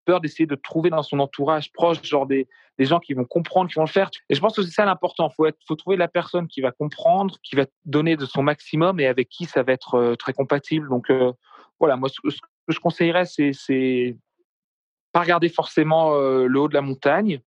peur 0.08 0.22
d'essayer 0.22 0.48
de 0.48 0.56
trouver 0.56 0.90
dans 0.90 1.04
son 1.04 1.20
entourage 1.20 1.72
proche, 1.74 2.02
genre 2.02 2.26
des, 2.26 2.48
des, 2.80 2.86
gens 2.86 3.00
qui 3.00 3.14
vont 3.14 3.26
comprendre, 3.26 3.70
qui 3.70 3.76
vont 3.76 3.84
le 3.84 3.90
faire. 3.90 4.10
Et 4.30 4.36
je 4.36 4.40
pense 4.40 4.56
que 4.56 4.62
c'est 4.64 4.72
ça 4.72 4.86
l'important. 4.86 5.30
Il 5.30 5.36
faut, 5.36 5.48
faut 5.68 5.76
trouver 5.76 5.98
la 5.98 6.08
personne 6.08 6.48
qui 6.48 6.62
va 6.62 6.72
comprendre, 6.72 7.36
qui 7.44 7.58
va 7.58 7.66
donner 7.86 8.16
de 8.16 8.26
son 8.26 8.42
maximum 8.42 9.02
et 9.02 9.06
avec 9.06 9.28
qui 9.28 9.46
ça 9.46 9.64
va 9.64 9.74
être 9.74 9.96
euh, 9.96 10.16
très 10.16 10.32
compatible. 10.32 10.88
Donc 10.88 11.12
euh, 11.12 11.34
voilà, 11.80 11.98
moi, 11.98 12.08
ce, 12.08 12.22
que 12.22 12.30
je 12.70 12.80
conseillerais, 12.80 13.26
c'est, 13.26 14.18
pas 15.12 15.22
regarder 15.22 15.50
forcément 15.50 16.16
euh, 16.16 16.48
le 16.48 16.60
haut 16.60 16.70
de 16.70 16.74
la 16.74 16.82
montagne, 16.82 17.42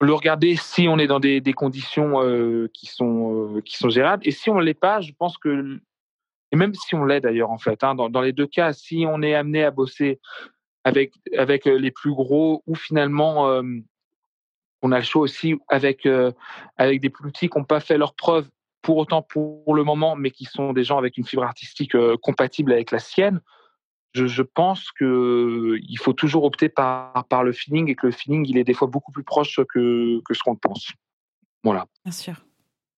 le 0.00 0.12
regarder 0.12 0.56
si 0.56 0.88
on 0.88 0.98
est 0.98 1.06
dans 1.06 1.20
des, 1.20 1.40
des 1.40 1.52
conditions 1.52 2.20
qui, 2.74 2.86
sont, 2.86 3.62
qui 3.64 3.76
sont 3.76 3.88
gérables. 3.88 4.26
Et 4.26 4.30
si 4.30 4.50
on 4.50 4.56
ne 4.56 4.62
l'est 4.62 4.74
pas, 4.74 5.00
je 5.00 5.12
pense 5.18 5.38
que, 5.38 5.80
et 6.52 6.56
même 6.56 6.74
si 6.74 6.94
on 6.94 7.04
l'est 7.04 7.20
d'ailleurs 7.20 7.50
en 7.50 7.58
fait, 7.58 7.82
hein, 7.82 7.94
dans, 7.94 8.10
dans, 8.10 8.20
les 8.20 8.32
deux 8.32 8.46
cas, 8.46 8.74
si 8.74 9.06
on 9.08 9.22
est 9.22 9.34
amené 9.34 9.64
à 9.64 9.70
bosser 9.70 10.20
avec, 10.86 11.14
avec 11.36 11.64
les 11.64 11.90
plus 11.90 12.12
gros 12.12 12.62
ou 12.66 12.76
finalement 12.76 13.60
on 14.82 14.92
a 14.92 14.98
le 14.98 15.04
choix 15.04 15.22
aussi 15.22 15.56
avec, 15.68 16.08
avec 16.76 17.00
des 17.00 17.10
plus 17.10 17.30
petits 17.30 17.48
qui 17.48 17.58
n'ont 17.58 17.64
pas 17.64 17.80
fait 17.80 17.98
leur 17.98 18.14
preuve 18.14 18.48
pour 18.82 18.98
autant 18.98 19.20
pour 19.20 19.74
le 19.74 19.82
moment, 19.82 20.14
mais 20.14 20.30
qui 20.30 20.44
sont 20.44 20.72
des 20.72 20.84
gens 20.84 20.96
avec 20.96 21.18
une 21.18 21.26
fibre 21.26 21.42
artistique 21.42 21.96
compatible 22.22 22.72
avec 22.72 22.92
la 22.92 23.00
sienne. 23.00 23.40
je, 24.14 24.42
pense 24.42 24.92
que 24.92 25.76
il 25.88 25.98
faut 25.98 26.12
toujours 26.12 26.44
opter 26.44 26.68
par, 26.68 27.24
par 27.28 27.42
le 27.42 27.52
feeling 27.52 27.90
et 27.90 27.96
que 27.96 28.06
le 28.06 28.12
feeling, 28.12 28.46
il 28.48 28.56
est 28.56 28.64
des 28.64 28.74
fois 28.74 28.86
beaucoup 28.86 29.10
plus 29.10 29.24
proche 29.24 29.60
que, 29.68 30.20
que 30.24 30.34
ce 30.34 30.42
qu'on 30.44 30.54
pense. 30.54 30.92
Voilà. 31.64 31.86
Bien 32.04 32.12
sûr. 32.12 32.34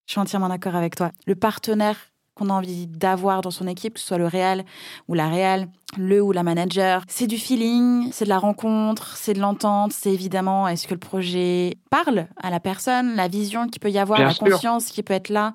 Je 0.05 0.11
suis 0.11 0.21
entièrement 0.21 0.49
d'accord 0.49 0.75
avec 0.75 0.95
toi. 0.95 1.11
Le 1.25 1.35
partenaire 1.35 1.97
qu'on 2.39 2.49
a 2.49 2.53
envie 2.53 2.87
d'avoir 2.87 3.41
dans 3.41 3.51
son 3.51 3.67
équipe, 3.67 3.95
que 3.95 3.99
ce 3.99 4.07
soit 4.07 4.17
le 4.17 4.25
réel 4.25 4.65
ou 5.07 5.13
la 5.13 5.29
réelle, 5.29 5.67
le 5.97 6.21
ou 6.21 6.31
la 6.31 6.43
manager. 6.43 7.03
C'est 7.07 7.27
du 7.27 7.37
feeling, 7.37 8.09
c'est 8.11 8.25
de 8.25 8.29
la 8.29 8.39
rencontre, 8.39 9.17
c'est 9.17 9.33
de 9.33 9.39
l'entente, 9.39 9.91
c'est 9.93 10.11
évidemment 10.11 10.67
est-ce 10.67 10.87
que 10.87 10.93
le 10.93 10.99
projet 10.99 11.77
parle 11.89 12.27
à 12.41 12.49
la 12.49 12.59
personne, 12.59 13.15
la 13.15 13.27
vision 13.27 13.67
qui 13.67 13.79
peut 13.79 13.91
y 13.91 13.99
avoir, 13.99 14.19
la 14.19 14.33
conscience 14.33 14.87
qui 14.87 15.03
peut 15.03 15.13
être 15.13 15.29
là. 15.29 15.53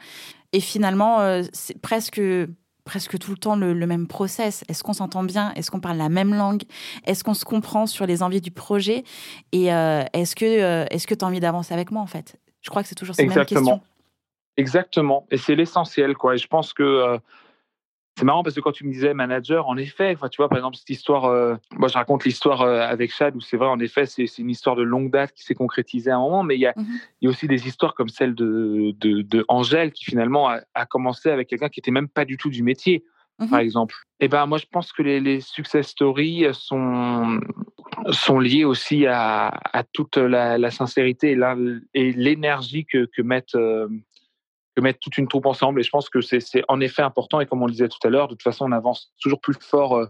Et 0.52 0.60
finalement, 0.60 1.20
euh, 1.20 1.42
c'est 1.52 1.80
presque 1.80 2.20
presque 2.84 3.18
tout 3.18 3.30
le 3.30 3.38
temps 3.38 3.56
le, 3.56 3.74
même 3.86 4.06
process. 4.06 4.62
Est-ce 4.68 4.82
qu'on 4.82 4.92
s'entend 4.92 5.24
bien? 5.24 5.52
Est-ce 5.54 5.70
qu'on 5.70 5.80
parle 5.80 5.96
la 5.96 6.10
même 6.10 6.34
langue? 6.34 6.62
Est-ce 7.06 7.24
qu'on 7.24 7.32
se 7.32 7.46
comprend 7.46 7.86
sur 7.86 8.06
les 8.06 8.22
envies 8.22 8.42
du 8.42 8.50
projet? 8.50 9.04
Et 9.52 9.72
euh, 9.72 10.04
est-ce 10.12 10.36
que 10.36 10.44
euh, 10.44 10.84
est-ce 10.90 11.06
que 11.06 11.14
tu 11.14 11.24
as 11.24 11.28
envie 11.28 11.40
d'avancer 11.40 11.72
avec 11.72 11.90
moi 11.90 12.02
en 12.02 12.06
fait? 12.06 12.36
Je 12.60 12.70
crois 12.70 12.82
que 12.82 12.88
c'est 12.88 12.94
toujours 12.94 13.14
ces 13.14 13.26
mêmes 13.26 13.44
questions. 13.46 13.80
Exactement. 14.56 15.26
Et 15.30 15.36
c'est 15.36 15.54
l'essentiel, 15.54 16.14
quoi. 16.16 16.34
Et 16.34 16.38
je 16.38 16.46
pense 16.46 16.72
que 16.72 16.82
euh, 16.82 17.18
c'est 18.16 18.24
marrant 18.24 18.44
parce 18.44 18.54
que 18.54 18.60
quand 18.60 18.72
tu 18.72 18.86
me 18.86 18.92
disais 18.92 19.12
manager, 19.12 19.68
en 19.68 19.76
effet, 19.76 20.16
tu 20.30 20.36
vois, 20.36 20.48
par 20.48 20.58
exemple, 20.58 20.76
cette 20.76 20.90
histoire, 20.90 21.24
euh, 21.24 21.56
moi 21.72 21.88
je 21.88 21.94
raconte 21.94 22.24
l'histoire 22.24 22.62
euh, 22.62 22.80
avec 22.80 23.12
Chad 23.12 23.34
où 23.34 23.40
c'est 23.40 23.56
vrai, 23.56 23.66
en 23.66 23.80
effet, 23.80 24.06
c'est 24.06 24.26
une 24.38 24.50
histoire 24.50 24.76
de 24.76 24.82
longue 24.82 25.10
date 25.10 25.32
qui 25.32 25.42
s'est 25.42 25.54
concrétisée 25.54 26.12
à 26.12 26.16
un 26.16 26.20
moment, 26.20 26.44
mais 26.44 26.54
il 26.54 26.60
y, 26.60 26.66
a, 26.66 26.74
mmh 26.76 26.84
il 27.20 27.24
y 27.24 27.26
a 27.26 27.30
aussi 27.30 27.48
des 27.48 27.66
histoires 27.66 27.94
comme 27.94 28.08
celle 28.08 28.34
de, 28.34 28.94
de, 29.00 29.44
Angèle 29.48 29.90
qui 29.90 30.04
finalement 30.04 30.48
a, 30.48 30.86
commencé 30.86 31.30
avec 31.30 31.48
quelqu'un 31.48 31.68
qui 31.68 31.80
était 31.80 31.90
même 31.90 32.08
pas 32.08 32.24
du 32.24 32.36
tout 32.36 32.50
du 32.50 32.62
métier, 32.62 33.02
mmh 33.40 33.48
par 33.48 33.58
exemple. 33.58 33.96
Et 34.20 34.26
eh 34.26 34.28
ben 34.28 34.46
moi 34.46 34.58
je 34.58 34.66
pense 34.70 34.92
que 34.92 35.02
les, 35.02 35.20
les 35.20 35.40
success 35.40 35.88
stories 35.88 36.46
sont, 36.52 37.40
sont 38.10 38.38
liées 38.38 38.64
aussi 38.64 39.06
à, 39.06 39.48
à 39.48 39.82
toute 39.82 40.18
la, 40.18 40.56
la 40.56 40.70
sincérité 40.70 41.36
et 41.94 42.12
l'énergie 42.12 42.86
que, 42.86 43.06
que 43.06 43.22
mettent 43.22 43.56
que 44.74 44.80
mettre 44.80 44.98
toute 45.00 45.18
une 45.18 45.28
troupe 45.28 45.46
ensemble. 45.46 45.80
Et 45.80 45.82
je 45.82 45.90
pense 45.90 46.08
que 46.08 46.20
c'est 46.20 46.62
en 46.68 46.80
effet 46.80 47.02
important. 47.02 47.40
Et 47.40 47.46
comme 47.46 47.62
on 47.62 47.66
le 47.66 47.72
disait 47.72 47.88
tout 47.88 48.04
à 48.04 48.10
l'heure, 48.10 48.28
de 48.28 48.34
toute 48.34 48.42
façon, 48.42 48.66
on 48.66 48.72
avance 48.72 49.12
toujours 49.20 49.40
plus 49.40 49.54
fort 49.60 49.96
euh, 49.96 50.06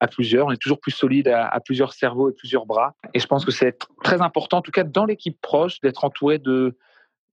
à 0.00 0.06
plusieurs, 0.06 0.46
on 0.46 0.52
est 0.52 0.62
toujours 0.62 0.78
plus 0.78 0.92
solide 0.92 1.26
à, 1.26 1.58
plusieurs 1.58 1.92
cerveaux 1.92 2.30
et 2.30 2.32
plusieurs 2.32 2.66
bras. 2.66 2.94
Et 3.14 3.18
je 3.18 3.26
pense 3.26 3.44
que 3.44 3.50
c'est 3.50 3.76
très 4.04 4.22
important, 4.22 4.58
en 4.58 4.62
tout 4.62 4.70
cas 4.70 4.84
dans 4.84 5.04
l'équipe 5.04 5.36
proche, 5.40 5.80
d'être 5.80 6.04
entouré 6.04 6.38
de, 6.38 6.78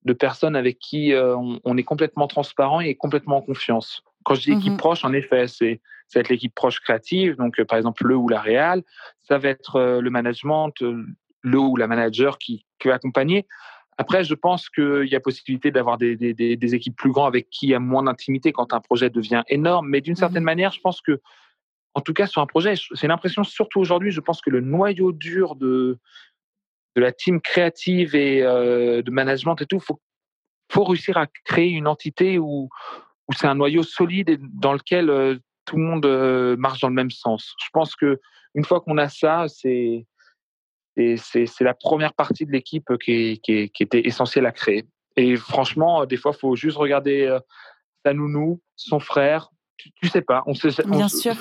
de 0.03 0.13
personnes 0.13 0.55
avec 0.55 0.79
qui 0.79 1.13
euh, 1.13 1.35
on, 1.63 1.77
est 1.77 1.83
complètement 1.83 2.27
transparent 2.27 2.79
et 2.79 2.95
complètement 2.95 3.37
en 3.37 3.41
confiance. 3.41 4.01
Quand 4.23 4.33
je 4.33 4.41
dis 4.41 4.51
équipe 4.53 4.73
mmh 4.73 4.77
proche, 4.77 5.05
en 5.05 5.13
effet, 5.13 5.47
c'est 5.47 5.79
ça 6.07 6.17
va 6.17 6.21
être 6.21 6.29
l'équipe 6.29 6.55
proche 6.55 6.79
créative, 6.79 7.35
donc 7.35 7.59
euh, 7.59 7.65
par 7.65 7.77
exemple 7.77 8.07
le 8.07 8.15
ou 8.15 8.29
la 8.29 8.41
réal, 8.41 8.81
ça 9.21 9.37
va 9.37 9.49
être 9.49 9.99
le 10.01 10.09
management, 10.09 10.73
le 10.81 11.59
ou 11.59 11.75
la 11.75 11.85
manager 11.85 12.39
qui, 12.39 12.65
qui 12.79 12.87
va 12.87 12.95
accompagner. 12.95 13.45
Après, 13.97 14.23
je 14.23 14.33
pense 14.33 14.69
qu'il 14.69 15.07
y 15.07 15.15
a 15.15 15.19
possibilité 15.19 15.71
d'avoir 15.71 15.97
des, 15.97 16.15
des, 16.15 16.33
des, 16.33 16.75
équipes 16.75 16.97
plus 16.97 17.11
grandes 17.11 17.27
avec 17.27 17.49
qui 17.49 17.67
il 17.67 17.69
y 17.69 17.75
a 17.75 17.79
moins 17.79 18.03
d'intimité 18.03 18.51
quand 18.51 18.73
un 18.73 18.81
projet 18.81 19.09
devient 19.09 19.43
énorme. 19.47 19.87
Mais 19.87 20.01
d'une 20.01 20.15
certaine 20.15 20.43
mmh 20.43 20.45
manière, 20.45 20.71
je 20.71 20.81
pense 20.81 21.01
que, 21.01 21.21
en 21.93 22.01
tout 22.01 22.13
cas, 22.13 22.27
sur 22.27 22.41
un 22.41 22.45
projet, 22.45 22.73
c'est 22.93 23.07
l'impression, 23.07 23.43
surtout 23.43 23.79
aujourd'hui, 23.79 24.11
je 24.11 24.19
pense 24.19 24.41
que 24.41 24.49
le 24.49 24.59
noyau 24.59 25.13
dur 25.13 25.55
de, 25.55 25.97
de 26.95 27.01
la 27.01 27.13
team 27.13 27.39
créative 27.39 28.15
et 28.15 28.43
euh, 28.43 29.01
de 29.01 29.11
management 29.11 29.61
et 29.61 29.65
tout, 29.65 29.79
faut, 29.79 30.01
faut 30.69 30.83
réussir 30.83 31.15
à 31.15 31.27
créer 31.45 31.69
une 31.69 31.87
entité 31.87 32.37
où, 32.37 32.69
où 33.27 33.33
c'est 33.33 33.47
un 33.47 33.55
noyau 33.55 33.83
solide 33.83 34.29
et 34.29 34.37
dans 34.41 34.73
lequel 34.73 35.09
euh, 35.09 35.37
tout 35.65 35.77
le 35.77 35.83
monde 35.83 36.05
euh, 36.05 36.57
marche 36.57 36.81
dans 36.81 36.89
le 36.89 36.93
même 36.93 37.11
sens. 37.11 37.55
Je 37.63 37.69
pense 37.71 37.95
que 37.95 38.19
une 38.55 38.63
fois 38.63 38.81
qu'on 38.81 38.97
a 38.97 39.09
ça, 39.09 39.45
c'est 39.47 40.05
c'est 40.95 41.61
la 41.61 41.73
première 41.73 42.13
partie 42.13 42.45
de 42.45 42.51
l'équipe 42.51 42.87
qui, 43.03 43.39
qui, 43.43 43.69
qui, 43.69 43.83
était 43.83 44.07
essentielle 44.07 44.45
à 44.45 44.51
créer. 44.51 44.85
Et 45.15 45.35
franchement, 45.35 46.05
des 46.05 46.17
fois, 46.17 46.31
il 46.35 46.39
faut 46.39 46.55
juste 46.55 46.77
regarder 46.77 47.23
euh, 47.23 47.39
sa 48.05 48.13
nounou, 48.13 48.61
son 48.75 48.99
frère. 48.99 49.49
Tu, 49.77 49.91
ne 50.03 50.09
sais 50.09 50.21
pas. 50.21 50.43
On 50.45 50.53
sait, 50.53 50.69
Bien 50.87 51.09
sûr. 51.09 51.35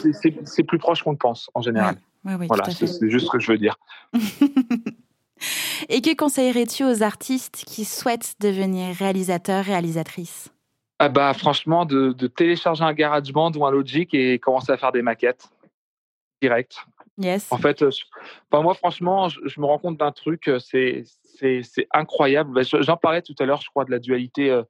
C'est 0.44 0.62
plus 0.64 0.78
proche 0.78 1.02
qu'on 1.02 1.12
le 1.12 1.16
pense 1.16 1.50
en 1.54 1.62
général. 1.62 1.96
voilà, 2.24 2.64
c'est 2.70 3.10
juste 3.10 3.26
ce 3.26 3.30
que 3.30 3.38
je 3.38 3.52
veux 3.52 3.58
dire. 3.58 3.76
Et 5.88 6.00
que 6.00 6.14
conseillerais-tu 6.14 6.84
aux 6.84 7.02
artistes 7.02 7.64
qui 7.66 7.84
souhaitent 7.84 8.34
devenir 8.40 8.94
réalisateurs, 8.94 9.64
réalisatrices? 9.64 10.50
Ah 10.98 11.08
bah, 11.08 11.34
Franchement, 11.34 11.84
de, 11.84 12.12
de, 12.12 12.26
télécharger 12.28 12.84
un 12.84 12.94
GarageBand 12.94 13.52
ou 13.52 13.66
un 13.66 13.70
Logic 13.70 14.14
et 14.14 14.38
commencer 14.38 14.72
à 14.72 14.76
faire 14.76 14.92
des 14.92 15.02
maquettes 15.02 15.48
direct. 16.40 16.76
Yes. 17.18 17.50
En 17.52 17.58
fait, 17.58 17.82
euh, 17.82 17.90
moi, 18.52 18.74
franchement, 18.74 19.28
je, 19.28 19.60
me 19.60 19.66
rends 19.66 19.78
compte 19.78 19.98
d'un 19.98 20.12
truc, 20.12 20.50
c'est 20.58 21.04
incroyable. 21.92 22.52
Bah, 22.52 22.62
j'en 22.80 22.96
parlais 22.96 23.22
tout 23.22 23.34
à 23.38 23.44
l'heure, 23.44 23.60
je 23.60 23.68
crois, 23.68 23.84
de 23.84 23.90
la 23.90 23.98
dualité 23.98 24.60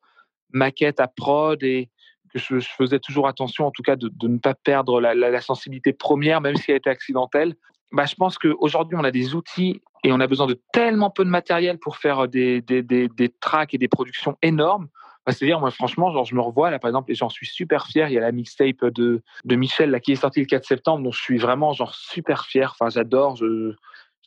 maquette 0.53 1.01
à 1.01 1.09
prod 1.09 1.63
et 1.63 1.91
que 2.33 2.39
je, 2.39 2.59
faisais 2.61 2.99
toujours 2.99 3.29
attention, 3.29 3.67
en 3.67 3.71
tout 3.71 3.83
cas, 3.83 3.97
de, 3.97 4.11
ne 4.23 4.39
pas 4.39 4.55
perdre 4.55 5.01
la, 5.01 5.41
sensibilité 5.41 5.93
première, 5.93 6.41
même 6.41 6.57
si 6.57 6.71
elle 6.71 6.79
était 6.79 6.91
accidentelle. 6.91 7.55
Bah, 7.93 8.07
je 8.07 8.15
pense 8.15 8.39
qu'aujourd'hui, 8.39 8.97
on 8.99 9.05
a 9.05 9.11
des 9.11 9.35
outils 9.35 9.81
et 10.03 10.13
on 10.13 10.21
a 10.21 10.27
besoin 10.27 10.47
de 10.47 10.61
tellement 10.73 11.11
peu 11.11 11.25
de 11.25 11.31
matériel 11.31 11.79
pour 11.79 11.97
faire 11.97 12.29
des, 12.29 12.61
des, 12.61 12.83
des, 12.83 13.09
des 13.09 13.29
tracks 13.29 13.73
et 13.73 13.79
des 13.79 13.89
productions 13.89 14.37
énormes 14.43 14.89
c'est-à-dire, 15.33 15.61
moi, 15.61 15.71
franchement, 15.71 16.13
genre, 16.13 16.25
je 16.25 16.35
me 16.35 16.41
revois 16.41 16.71
là, 16.71 16.79
par 16.79 16.89
exemple, 16.89 17.11
et 17.11 17.15
j'en 17.15 17.29
suis 17.29 17.47
super 17.47 17.87
fier. 17.87 18.09
Il 18.09 18.13
y 18.13 18.19
a 18.19 18.21
la 18.21 18.33
mixtape 18.33 18.85
de, 18.85 19.23
de 19.45 19.57
Michel 19.57 19.91
là, 19.91 20.01
qui 20.01 20.13
est 20.13 20.17
sortie 20.17 20.41
le 20.41 20.47
4 20.47 20.65
septembre, 20.65 21.03
dont 21.03 21.13
je 21.13 21.21
suis 21.21 21.39
vraiment 21.39 21.73
genre 21.73 21.95
super 21.95 22.45
fier. 22.45 22.75
Enfin, 22.79 22.91
j'adore. 22.91 23.37
Je, 23.37 23.75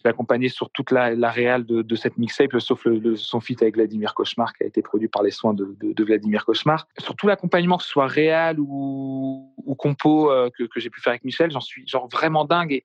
l'ai 0.04 0.10
accompagné 0.12 0.48
sur 0.48 0.70
toute 0.70 0.92
la, 0.92 1.16
la 1.16 1.32
réale 1.32 1.66
de, 1.66 1.82
de, 1.82 1.96
cette 1.96 2.20
mixtape, 2.20 2.60
sauf 2.60 2.86
le, 2.86 3.16
son 3.16 3.40
feat 3.40 3.62
avec 3.64 3.76
Vladimir 3.76 4.14
Cauchemar, 4.14 4.54
qui 4.54 4.64
a 4.64 4.68
été 4.68 4.84
produit 4.84 5.08
par 5.08 5.24
les 5.24 5.32
soins 5.32 5.56
de, 5.56 5.76
de, 5.82 6.04
Vladimir 6.04 6.46
Cauchemar. 6.46 6.88
Sur 7.00 7.16
tout 7.16 7.28
l'accompagnement, 7.28 7.78
que 7.78 7.84
ce 7.84 7.90
soit 7.90 8.06
réel 8.06 8.60
ou, 8.60 9.54
ou 9.58 9.76
compo 9.76 10.32
euh, 10.32 10.52
que, 10.56 10.66
que 10.66 10.80
j'ai 10.80 10.92
pu 10.92 11.02
faire 11.02 11.12
avec 11.12 11.24
Michel, 11.24 11.50
j'en 11.50 11.62
suis 11.62 11.88
genre 11.88 12.08
vraiment 12.10 12.46
dingue 12.46 12.84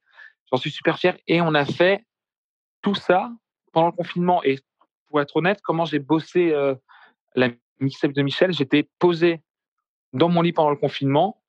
j'en 0.52 0.58
suis 0.58 0.70
super 0.70 0.98
fier. 0.98 1.16
Et 1.26 1.40
on 1.40 1.54
a 1.54 1.64
fait 1.64 2.04
tout 2.82 2.94
ça 2.94 3.32
pendant 3.72 3.86
le 3.86 3.92
confinement. 3.92 4.42
Et 4.44 4.58
pour 5.08 5.20
être 5.20 5.36
honnête, 5.36 5.60
comment 5.62 5.84
j'ai 5.84 5.98
bossé 5.98 6.52
euh, 6.52 6.74
la 7.34 7.48
de 7.80 8.22
Michel, 8.22 8.52
j'étais 8.52 8.88
posé 8.98 9.40
dans 10.12 10.28
mon 10.28 10.42
lit 10.42 10.52
pendant 10.52 10.70
le 10.70 10.76
confinement 10.76 11.42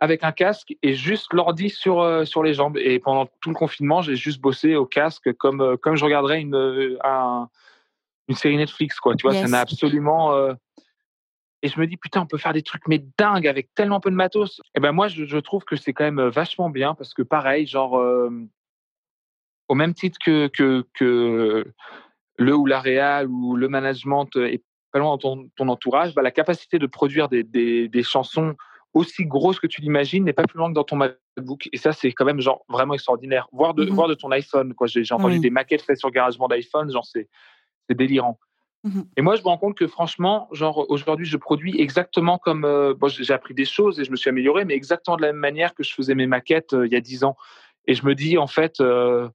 avec 0.00 0.22
un 0.22 0.32
casque 0.32 0.74
et 0.82 0.94
juste 0.94 1.32
l'ordi 1.32 1.70
sur, 1.70 2.00
euh, 2.00 2.24
sur 2.24 2.42
les 2.42 2.54
jambes. 2.54 2.76
Et 2.78 2.98
pendant 2.98 3.26
tout 3.40 3.48
le 3.48 3.54
confinement, 3.54 4.00
j'ai 4.02 4.16
juste 4.16 4.40
bossé 4.40 4.76
au 4.76 4.86
casque 4.86 5.32
comme, 5.34 5.60
euh, 5.60 5.76
comme 5.76 5.96
je 5.96 6.04
regarderais 6.04 6.40
une, 6.40 6.54
euh, 6.54 6.96
une 8.28 8.36
série 8.36 8.56
Netflix. 8.56 9.00
Quoi. 9.00 9.16
Tu 9.16 9.22
vois, 9.22 9.34
ça 9.34 9.48
n'a 9.48 9.60
absolument. 9.60 10.32
Et 11.62 11.68
je 11.68 11.80
me 11.80 11.88
dis, 11.88 11.96
putain, 11.96 12.20
on 12.20 12.26
peut 12.26 12.38
faire 12.38 12.52
des 12.52 12.62
trucs, 12.62 12.86
mais 12.86 13.04
dingues, 13.18 13.48
avec 13.48 13.74
tellement 13.74 13.98
peu 13.98 14.10
de 14.10 14.14
matos. 14.14 14.60
Et 14.76 14.80
ben 14.80 14.92
moi, 14.92 15.08
je, 15.08 15.24
je 15.24 15.38
trouve 15.38 15.64
que 15.64 15.74
c'est 15.74 15.92
quand 15.92 16.04
même 16.04 16.28
vachement 16.28 16.70
bien 16.70 16.94
parce 16.94 17.14
que, 17.14 17.22
pareil, 17.22 17.66
genre, 17.66 18.00
au 19.66 19.74
même 19.74 19.94
titre 19.94 20.18
que, 20.24 20.46
que, 20.46 20.86
que 20.94 21.64
le 22.36 22.54
ou 22.54 22.66
la 22.66 22.78
réal 22.78 23.26
ou 23.26 23.56
le 23.56 23.68
management 23.68 24.28
est 24.36 24.62
pas 24.92 24.98
loin 24.98 25.10
dans 25.10 25.18
ton, 25.18 25.50
ton 25.56 25.68
entourage, 25.68 26.14
bah, 26.14 26.22
la 26.22 26.30
capacité 26.30 26.78
de 26.78 26.86
produire 26.86 27.28
des, 27.28 27.42
des, 27.42 27.88
des 27.88 28.02
chansons 28.02 28.54
aussi 28.94 29.26
grosses 29.26 29.60
que 29.60 29.66
tu 29.66 29.80
l'imagines 29.80 30.24
n'est 30.24 30.32
pas 30.32 30.44
plus 30.44 30.58
loin 30.58 30.68
que 30.68 30.74
dans 30.74 30.84
ton 30.84 30.96
MacBook. 30.96 31.68
Et 31.72 31.76
ça, 31.76 31.92
c'est 31.92 32.12
quand 32.12 32.24
même 32.24 32.40
genre 32.40 32.64
vraiment 32.68 32.94
extraordinaire. 32.94 33.48
Voir 33.52 33.74
de, 33.74 33.84
mmh 33.84 33.90
voir 33.90 34.08
de 34.08 34.14
ton 34.14 34.30
iPhone, 34.30 34.74
quoi. 34.74 34.86
J'ai 34.86 35.02
entendu 35.12 35.38
des 35.38 35.50
maquettes 35.50 35.82
faites 35.82 35.98
sur 35.98 36.10
GarageBand 36.10 36.48
d'iPhone, 36.48 36.90
genre 36.90 37.06
c'est 37.06 37.28
délirant. 37.90 38.38
Mmh 38.84 39.02
et 39.16 39.22
moi, 39.22 39.36
je 39.36 39.42
me 39.42 39.48
rends 39.48 39.58
compte 39.58 39.76
que 39.76 39.86
franchement, 39.86 40.48
genre 40.52 40.86
aujourd'hui, 40.88 41.26
je 41.26 41.36
produis 41.36 41.80
exactement 41.80 42.38
comme. 42.38 42.64
Euh, 42.64 42.94
bon, 42.94 43.08
j'ai 43.08 43.32
appris 43.32 43.54
des 43.54 43.64
choses 43.64 44.00
et 44.00 44.04
je 44.04 44.10
me 44.10 44.16
suis 44.16 44.30
amélioré, 44.30 44.64
mais 44.64 44.74
exactement 44.74 45.16
de 45.16 45.22
la 45.22 45.32
même 45.32 45.40
manière 45.40 45.74
que 45.74 45.82
je 45.82 45.92
faisais 45.92 46.14
mes 46.14 46.26
maquettes 46.26 46.72
euh, 46.72 46.86
il 46.86 46.92
y 46.92 46.96
a 46.96 47.00
dix 47.00 47.24
ans. 47.24 47.36
Et 47.86 47.94
je 47.94 48.04
me 48.06 48.14
dis, 48.14 48.38
en 48.38 48.46
fait, 48.46 48.80
euh, 48.80 49.28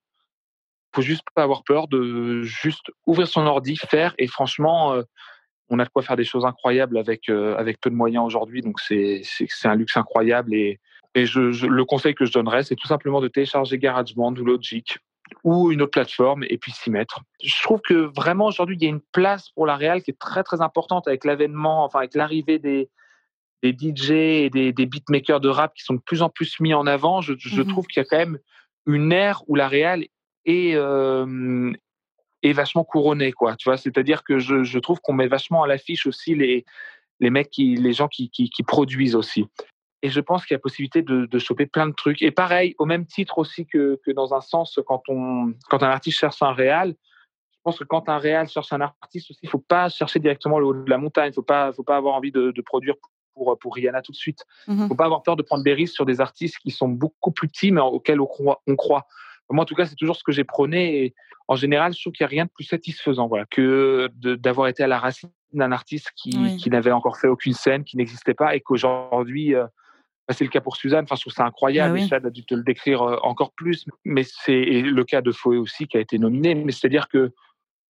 faut 0.95 1.01
juste 1.01 1.23
pas 1.35 1.43
avoir 1.43 1.63
peur 1.63 1.88
de 1.88 2.43
juste 2.43 2.91
ouvrir 3.05 3.27
son 3.27 3.45
ordi, 3.45 3.75
faire. 3.75 4.13
Et 4.17 4.27
franchement, 4.27 4.93
euh, 4.93 5.03
on 5.69 5.80
a 5.80 5.85
de 5.85 5.90
quoi 5.90 6.02
faire 6.02 6.15
des 6.15 6.23
choses 6.23 6.45
incroyables 6.45 6.98
avec, 6.98 7.30
euh, 7.30 7.56
avec 7.57 7.80
peu 7.80 7.90
de 7.90 7.95
moyens 7.95 8.26
aujourd'hui. 8.26 8.61
Donc, 8.61 8.80
c'est 8.80 9.23
un 9.64 9.76
luxe 9.76 9.98
incroyable. 9.98 10.53
Et, 10.53 10.80
et 11.15 11.26
je, 11.26 11.65
le 11.65 11.85
conseil 11.85 12.15
que 12.15 12.26
je 12.26 12.34
donnerais, 12.34 12.64
c'est 12.64 12.76
tout 12.76 12.88
simplement 12.88 13.22
de 13.22 13.27
télécharger 13.27 13.77
GarageBand 13.77 14.34
ou 14.35 14.45
Logic 14.45 14.98
ou 15.44 15.72
une 15.72 15.81
autre 15.81 15.91
plateforme 15.91 16.44
et 16.49 16.57
puis 16.57 16.72
s'y 16.72 16.91
mettre. 16.91 17.22
Je 17.44 17.61
trouve 17.64 17.81
que 17.81 17.94
vraiment 18.15 18.45
aujourd'hui, 18.45 18.77
il 18.80 18.84
y 18.84 18.85
a 18.85 18.90
une 18.90 19.02
place 19.11 19.49
pour 19.49 19.65
la 19.65 19.76
réal 19.76 20.03
qui 20.03 20.11
est 20.11 20.19
très, 20.19 20.44
très 20.44 20.61
importante 20.61 21.07
avec 21.07 21.26
l'avènement, 21.26 21.84
enfin, 21.85 21.99
avec 21.99 22.14
l'arrivée 22.14 22.60
des, 22.60 22.90
des 23.64 23.72
DJ 23.72 24.11
et 24.11 24.49
des, 24.49 24.73
des, 24.73 24.85
beatmakers 24.85 25.40
de 25.40 25.49
rap 25.49 25.73
qui 25.73 25.84
sont 25.84 25.95
de 25.95 26.02
plus 26.02 26.22
en 26.22 26.30
plus 26.30 26.60
mis 26.60 26.73
en 26.73 26.85
avant. 26.85 27.22
Je, 27.22 27.34
je 27.38 27.61
mmh 27.61 27.68
trouve 27.68 27.88
qu'il 27.88 28.02
y 28.02 28.06
a 28.06 28.07
quand 28.07 28.18
même 28.18 28.38
une 28.85 29.11
ère 29.11 29.41
où 29.48 29.56
la 29.56 29.68
réal 29.68 30.06
est, 30.45 30.76
euh, 30.76 31.72
est 32.44 32.53
vachement 32.53 32.84
couronné, 32.84 33.32
quoi. 33.32 33.56
Tu 33.56 33.70
vois, 33.70 33.78
c'est-à-dire 33.78 34.24
que 34.24 34.38
je, 34.38 34.64
je 34.64 34.80
trouve 34.80 34.99
qu'on 34.99 35.14
met 35.14 35.28
vachement 35.28 35.64
à 35.64 35.68
l'affiche 35.68 36.06
aussi 36.06 36.36
les, 36.36 36.65
les 37.20 37.30
mecs 37.30 37.49
qui, 37.49 37.76
les 37.76 37.94
gens 37.94 38.07
qui, 38.07 38.30
qui, 38.30 38.49
qui, 38.49 38.64
produisent 38.64 39.15
aussi. 39.15 39.48
Et 40.02 40.10
je 40.10 40.20
pense 40.20 40.45
qu'il 40.45 40.53
y 40.53 40.57
a 40.57 40.60
possibilité 40.60 41.02
de, 41.02 41.26
de, 41.26 41.40
choper 41.40 41.65
plein 41.65 41.88
de 41.88 41.94
trucs. 41.94 42.22
Et 42.22 42.32
pareil, 42.32 42.76
au 42.78 42.86
même 42.86 43.06
titre 43.06 43.38
aussi 43.38 43.65
que, 43.65 43.99
que 44.06 44.11
dans 44.11 44.34
un 44.34 44.41
sens, 44.41 44.78
quand, 44.86 45.02
on, 45.07 45.53
quand 45.70 45.82
un 45.82 45.90
artiste 45.90 46.20
cherche 46.20 46.41
un 46.41 46.52
réal, 46.52 46.94
je 47.53 47.60
pense 47.64 47.80
que 47.80 47.86
quand 47.86 48.10
un 48.10 48.18
réal 48.18 48.49
cherche 48.49 48.74
un 48.74 48.82
artiste 48.82 49.32
aussi, 49.32 49.40
il 49.41 49.48
ne 49.48 49.52
faut 49.52 49.64
pas 49.65 49.88
chercher 49.88 50.20
directement 50.20 50.60
le 50.60 50.65
haut 50.65 50.74
de 50.74 50.90
la 50.90 50.98
montagne. 50.98 51.28
Il 51.28 51.30
ne 51.30 51.36
faut 51.36 51.44
pas, 51.44 51.72
faut 51.72 51.84
pas 51.84 51.95
avoir 51.95 52.15
envie 52.15 52.34
de, 52.34 52.52
de 52.52 52.61
produire 52.61 52.95
pour, 53.34 53.57
pour 53.57 53.76
Rihanna 53.76 54.02
tout 54.02 54.11
de 54.11 54.18
suite. 54.18 54.44
Il 54.68 54.76
ne 54.76 54.88
faut 54.88 54.95
pas 54.95 55.06
avoir 55.06 55.24
peur 55.24 55.38
de 55.38 55.44
prendre 55.44 55.64
des 55.64 55.74
risques 55.74 55.95
sur 55.95 56.06
des 56.06 56.20
artistes 56.20 56.57
qui 56.57 56.72
sont 56.72 56.90
beaucoup 56.90 57.32
plus 57.32 57.48
petits, 57.48 57.72
mais 57.72 57.80
auxquels 57.80 58.20
on 58.20 58.26
croit. 58.26 58.61
On 58.68 58.76
croit. 58.76 59.07
Moi, 59.49 59.64
en 59.64 59.65
tout 59.65 59.76
cas, 59.76 59.86
c'est 59.86 59.95
toujours 59.95 60.15
ce 60.15 60.24
que 60.24 60.32
j'ai 60.32 60.44
prôné. 60.44 61.03
Et 61.03 61.14
en 61.48 61.56
général, 61.56 61.94
je 61.94 62.02
trouve 62.02 62.14
qu'il 62.14 62.24
n'y 62.24 62.30
a 62.30 62.36
rien 62.36 62.45
de 62.45 62.52
plus 62.53 62.64
satisfaisant 62.64 63.28
voilà, 63.28 63.45
que 63.45 64.10
d'avoir 64.15 64.68
été 64.68 64.84
à 64.84 64.88
la 64.88 64.99
racine 64.99 65.30
d'un 65.52 65.72
artiste 65.72 66.11
qui, 66.15 66.57
qui 66.57 66.70
n'avait 66.70 66.91
encore 66.91 67.18
fait 67.18 67.28
aucune 67.28 67.53
scène, 67.53 67.84
qui 67.84 67.95
n'existait 67.98 68.34
pas, 68.34 68.56
et 68.56 68.61
qu'aujourd'hui, 68.61 69.53
euh, 69.53 69.65
bah, 70.28 70.34
c'est 70.34 70.44
le 70.45 70.49
cas 70.49 70.61
pour 70.61 70.78
Suzanne. 70.78 71.03
Enfin, 71.03 71.15
je 71.15 71.22
trouve 71.22 71.34
ça 71.34 71.45
incroyable. 71.45 71.99
Ah 72.02 72.07
Chad 72.07 72.26
a 72.26 72.30
dû 72.30 72.45
te 72.45 72.56
le 72.56 72.64
décrire 72.64 73.02
euh, 73.02 73.18
encore 73.24 73.52
plus. 73.52 73.86
Mais 74.06 74.24
c'est 74.24 74.64
le 74.82 75.03
cas 75.03 75.22
de 75.22 75.32
Foé 75.32 75.57
aussi 75.57 75.88
qui 75.88 75.98
a 75.98 75.99
été 75.99 76.18
nominé. 76.18 76.56
Mais 76.56 76.72
c'est-à-dire 76.72 77.10
que 77.10 77.32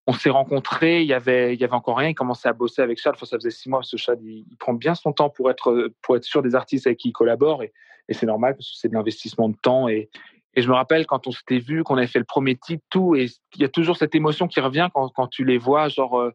on 0.05 0.13
s'est 0.13 0.31
rencontrés, 0.31 1.01
il 1.01 1.07
y 1.07 1.13
avait, 1.13 1.53
il 1.53 1.61
y 1.61 1.63
avait 1.63 1.73
encore 1.73 1.97
rien. 1.97 2.09
Il 2.09 2.15
commençait 2.15 2.49
à 2.49 2.53
bosser 2.53 2.81
avec 2.81 2.99
Chad. 2.99 3.13
Enfin, 3.15 3.25
ça 3.25 3.37
faisait 3.37 3.51
six 3.51 3.69
mois. 3.69 3.81
Ce 3.83 3.97
Chad, 3.97 4.19
il, 4.21 4.45
prend 4.57 4.73
bien 4.73 4.95
son 4.95 5.13
temps 5.13 5.29
pour 5.29 5.49
être, 5.49 5.91
pour 6.01 6.17
être 6.17 6.25
sûr 6.25 6.41
des 6.41 6.55
artistes 6.55 6.87
avec 6.87 6.99
qui 6.99 7.09
il 7.09 7.13
collabore. 7.13 7.63
Et, 7.63 7.71
et 8.09 8.13
c'est 8.13 8.25
normal 8.25 8.55
parce 8.55 8.69
que 8.69 8.77
c'est 8.77 8.89
de 8.89 8.93
l'investissement 8.93 9.47
de 9.47 9.55
temps. 9.55 9.87
Et, 9.87 10.09
et 10.55 10.61
je 10.61 10.69
me 10.69 10.73
rappelle 10.73 11.05
quand 11.05 11.27
on 11.27 11.31
s'était 11.31 11.59
vu, 11.59 11.83
qu'on 11.83 11.97
avait 11.97 12.07
fait 12.07 12.19
le 12.19 12.25
premier 12.25 12.55
titre, 12.55 12.83
tout, 12.89 13.15
et 13.15 13.27
il 13.55 13.61
y 13.61 13.65
a 13.65 13.69
toujours 13.69 13.97
cette 13.97 14.15
émotion 14.15 14.47
qui 14.47 14.59
revient 14.59 14.89
quand, 14.93 15.09
quand 15.09 15.27
tu 15.27 15.43
les 15.43 15.57
vois, 15.57 15.87
genre, 15.87 16.19
euh, 16.19 16.31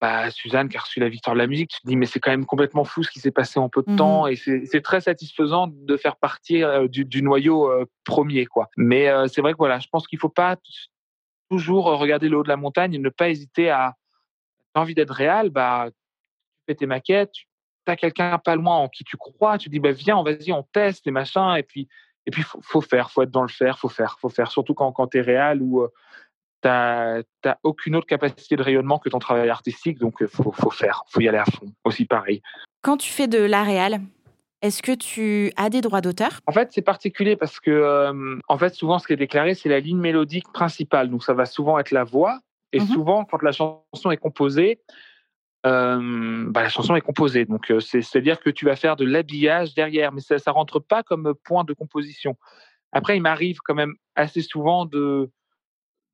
bah, 0.00 0.30
Suzanne 0.30 0.68
qui 0.68 0.76
a 0.76 0.80
reçu 0.80 1.00
la 1.00 1.08
victoire 1.08 1.34
de 1.34 1.38
la 1.40 1.46
musique, 1.46 1.70
tu 1.70 1.80
te 1.80 1.86
dis, 1.86 1.96
mais 1.96 2.06
c'est 2.06 2.20
quand 2.20 2.30
même 2.30 2.46
complètement 2.46 2.84
fou 2.84 3.02
ce 3.02 3.10
qui 3.10 3.18
s'est 3.18 3.30
passé 3.30 3.58
en 3.58 3.68
peu 3.68 3.82
de 3.86 3.96
temps, 3.96 4.26
mmh 4.26 4.30
et 4.30 4.66
c'est 4.66 4.82
très 4.82 5.00
satisfaisant 5.00 5.68
de 5.68 5.96
faire 5.96 6.16
partir 6.16 6.68
euh, 6.68 6.86
du, 6.86 7.04
du, 7.04 7.22
noyau 7.22 7.70
euh, 7.70 7.84
premier, 8.04 8.46
quoi. 8.46 8.68
Mais 8.76 9.08
c'est 9.28 9.40
vrai 9.40 9.52
que 9.52 9.58
voilà, 9.58 9.78
je 9.78 9.88
pense 9.88 10.06
qu'il 10.06 10.18
faut 10.18 10.28
pas 10.28 10.56
toujours 11.50 11.84
regarder 11.84 12.28
le 12.28 12.38
haut 12.38 12.42
de 12.42 12.48
la 12.48 12.56
montagne 12.56 12.94
et 12.94 12.98
ne 12.98 13.08
pas 13.08 13.30
hésiter 13.30 13.70
à, 13.70 13.94
as 14.74 14.80
envie 14.80 14.94
d'être 14.94 15.12
réel, 15.12 15.50
bah, 15.50 15.88
tu 15.90 15.94
fais 16.68 16.74
tes 16.74 16.86
maquettes, 16.86 17.32
tu 17.32 17.46
as 17.86 17.96
quelqu'un 17.96 18.38
pas 18.38 18.56
loin 18.56 18.76
en 18.76 18.88
qui 18.88 19.04
tu 19.04 19.16
crois, 19.16 19.58
tu 19.58 19.68
dis, 19.68 19.80
bah, 19.80 19.92
viens, 19.92 20.22
vas-y, 20.22 20.52
on 20.52 20.62
teste 20.62 21.06
les 21.06 21.12
machins, 21.12 21.54
et 21.56 21.62
puis, 21.62 21.88
et 22.26 22.30
puis, 22.30 22.42
faut, 22.42 22.60
faut 22.60 22.80
faire, 22.80 23.10
faut 23.10 23.22
être 23.22 23.30
dans 23.30 23.42
le 23.42 23.48
faire, 23.48 23.78
faut 23.78 23.88
faire, 23.88 24.18
faut 24.20 24.28
faire. 24.28 24.50
Surtout 24.50 24.74
quand, 24.74 24.92
quand 24.92 25.06
tu 25.08 25.18
es 25.18 25.20
réel 25.20 25.62
ou 25.62 25.82
euh, 25.82 25.88
tu 26.62 26.68
n'as 26.68 27.56
aucune 27.62 27.94
autre 27.94 28.06
capacité 28.06 28.56
de 28.56 28.62
rayonnement 28.62 28.98
que 28.98 29.08
ton 29.08 29.20
travail 29.20 29.48
artistique. 29.48 29.98
Donc, 29.98 30.16
il 30.20 30.24
euh, 30.24 30.28
faut, 30.28 30.50
faut 30.52 30.70
faire, 30.70 31.04
faut 31.08 31.20
y 31.20 31.28
aller 31.28 31.38
à 31.38 31.44
fond. 31.44 31.72
Aussi 31.84 32.04
pareil. 32.04 32.42
Quand 32.82 32.96
tu 32.96 33.10
fais 33.10 33.28
de 33.28 33.38
la 33.38 33.62
réal, 33.62 34.00
est-ce 34.62 34.82
que 34.82 34.92
tu 34.92 35.52
as 35.56 35.70
des 35.70 35.80
droits 35.80 36.00
d'auteur? 36.00 36.40
En 36.46 36.52
fait, 36.52 36.72
c'est 36.72 36.82
particulier 36.82 37.36
parce 37.36 37.60
que, 37.60 37.70
euh, 37.70 38.38
en 38.48 38.58
fait, 38.58 38.74
souvent, 38.74 38.98
ce 38.98 39.06
qui 39.06 39.12
est 39.12 39.16
déclaré, 39.16 39.54
c'est 39.54 39.68
la 39.68 39.78
ligne 39.78 39.98
mélodique 39.98 40.50
principale. 40.52 41.08
Donc, 41.08 41.22
ça 41.22 41.34
va 41.34 41.44
souvent 41.44 41.78
être 41.78 41.92
la 41.92 42.04
voix. 42.04 42.40
Et 42.72 42.80
mmh 42.80 42.86
souvent, 42.86 43.24
quand 43.24 43.42
la 43.42 43.52
chanson 43.52 44.10
est 44.10 44.16
composée, 44.16 44.80
euh, 45.64 46.44
bah, 46.48 46.62
la 46.62 46.68
chanson 46.68 46.94
est 46.94 47.00
composée. 47.00 47.44
Donc, 47.44 47.70
euh, 47.70 47.80
c'est-à-dire 47.80 48.40
que 48.40 48.50
tu 48.50 48.64
vas 48.64 48.76
faire 48.76 48.96
de 48.96 49.04
l'habillage 49.04 49.74
derrière, 49.74 50.12
mais 50.12 50.20
ça 50.20 50.34
ne 50.34 50.52
rentre 50.52 50.80
pas 50.80 51.02
comme 51.02 51.34
point 51.44 51.64
de 51.64 51.72
composition. 51.72 52.36
Après, 52.92 53.16
il 53.16 53.22
m'arrive 53.22 53.58
quand 53.64 53.74
même 53.74 53.94
assez 54.14 54.42
souvent 54.42 54.84
de, 54.84 55.30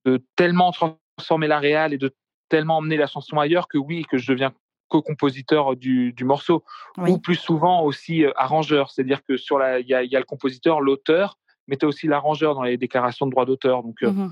de 0.05 0.23
tellement 0.36 0.73
transformer 0.73 1.48
la 1.48 1.59
réal 1.59 1.93
et 1.93 1.98
de 1.98 2.14
tellement 2.48 2.78
emmener 2.78 2.97
la 2.97 3.06
chanson 3.06 3.39
ailleurs 3.39 3.69
que 3.69 3.78
oui, 3.78 4.05
que 4.10 4.19
je 4.19 4.31
deviens 4.32 4.52
co-compositeur 4.89 5.74
du, 5.74 6.12
du, 6.12 6.24
morceau. 6.24 6.64
Ou 6.98 7.19
plus 7.19 7.36
souvent 7.36 7.82
aussi 7.82 8.24
euh, 8.24 8.32
arrangeur. 8.36 8.90
C'est-à-dire 8.90 9.24
que 9.24 9.36
sur 9.36 9.59
la, 9.59 9.81
il 9.81 9.89
y 9.89 9.94
a, 9.94 10.02
y 10.02 10.16
a, 10.16 10.19
le 10.19 10.24
compositeur, 10.24 10.81
l'auteur, 10.81 11.39
mais 11.66 11.77
tu 11.77 11.86
as 11.86 11.89
aussi 11.89 12.06
l'arrangeur 12.06 12.55
dans 12.55 12.62
les 12.62 12.77
déclarations 12.77 13.27
de 13.27 13.31
droit 13.31 13.47
d'auteur. 13.47 13.82
Donc, 13.82 14.02
mmh 14.02 14.28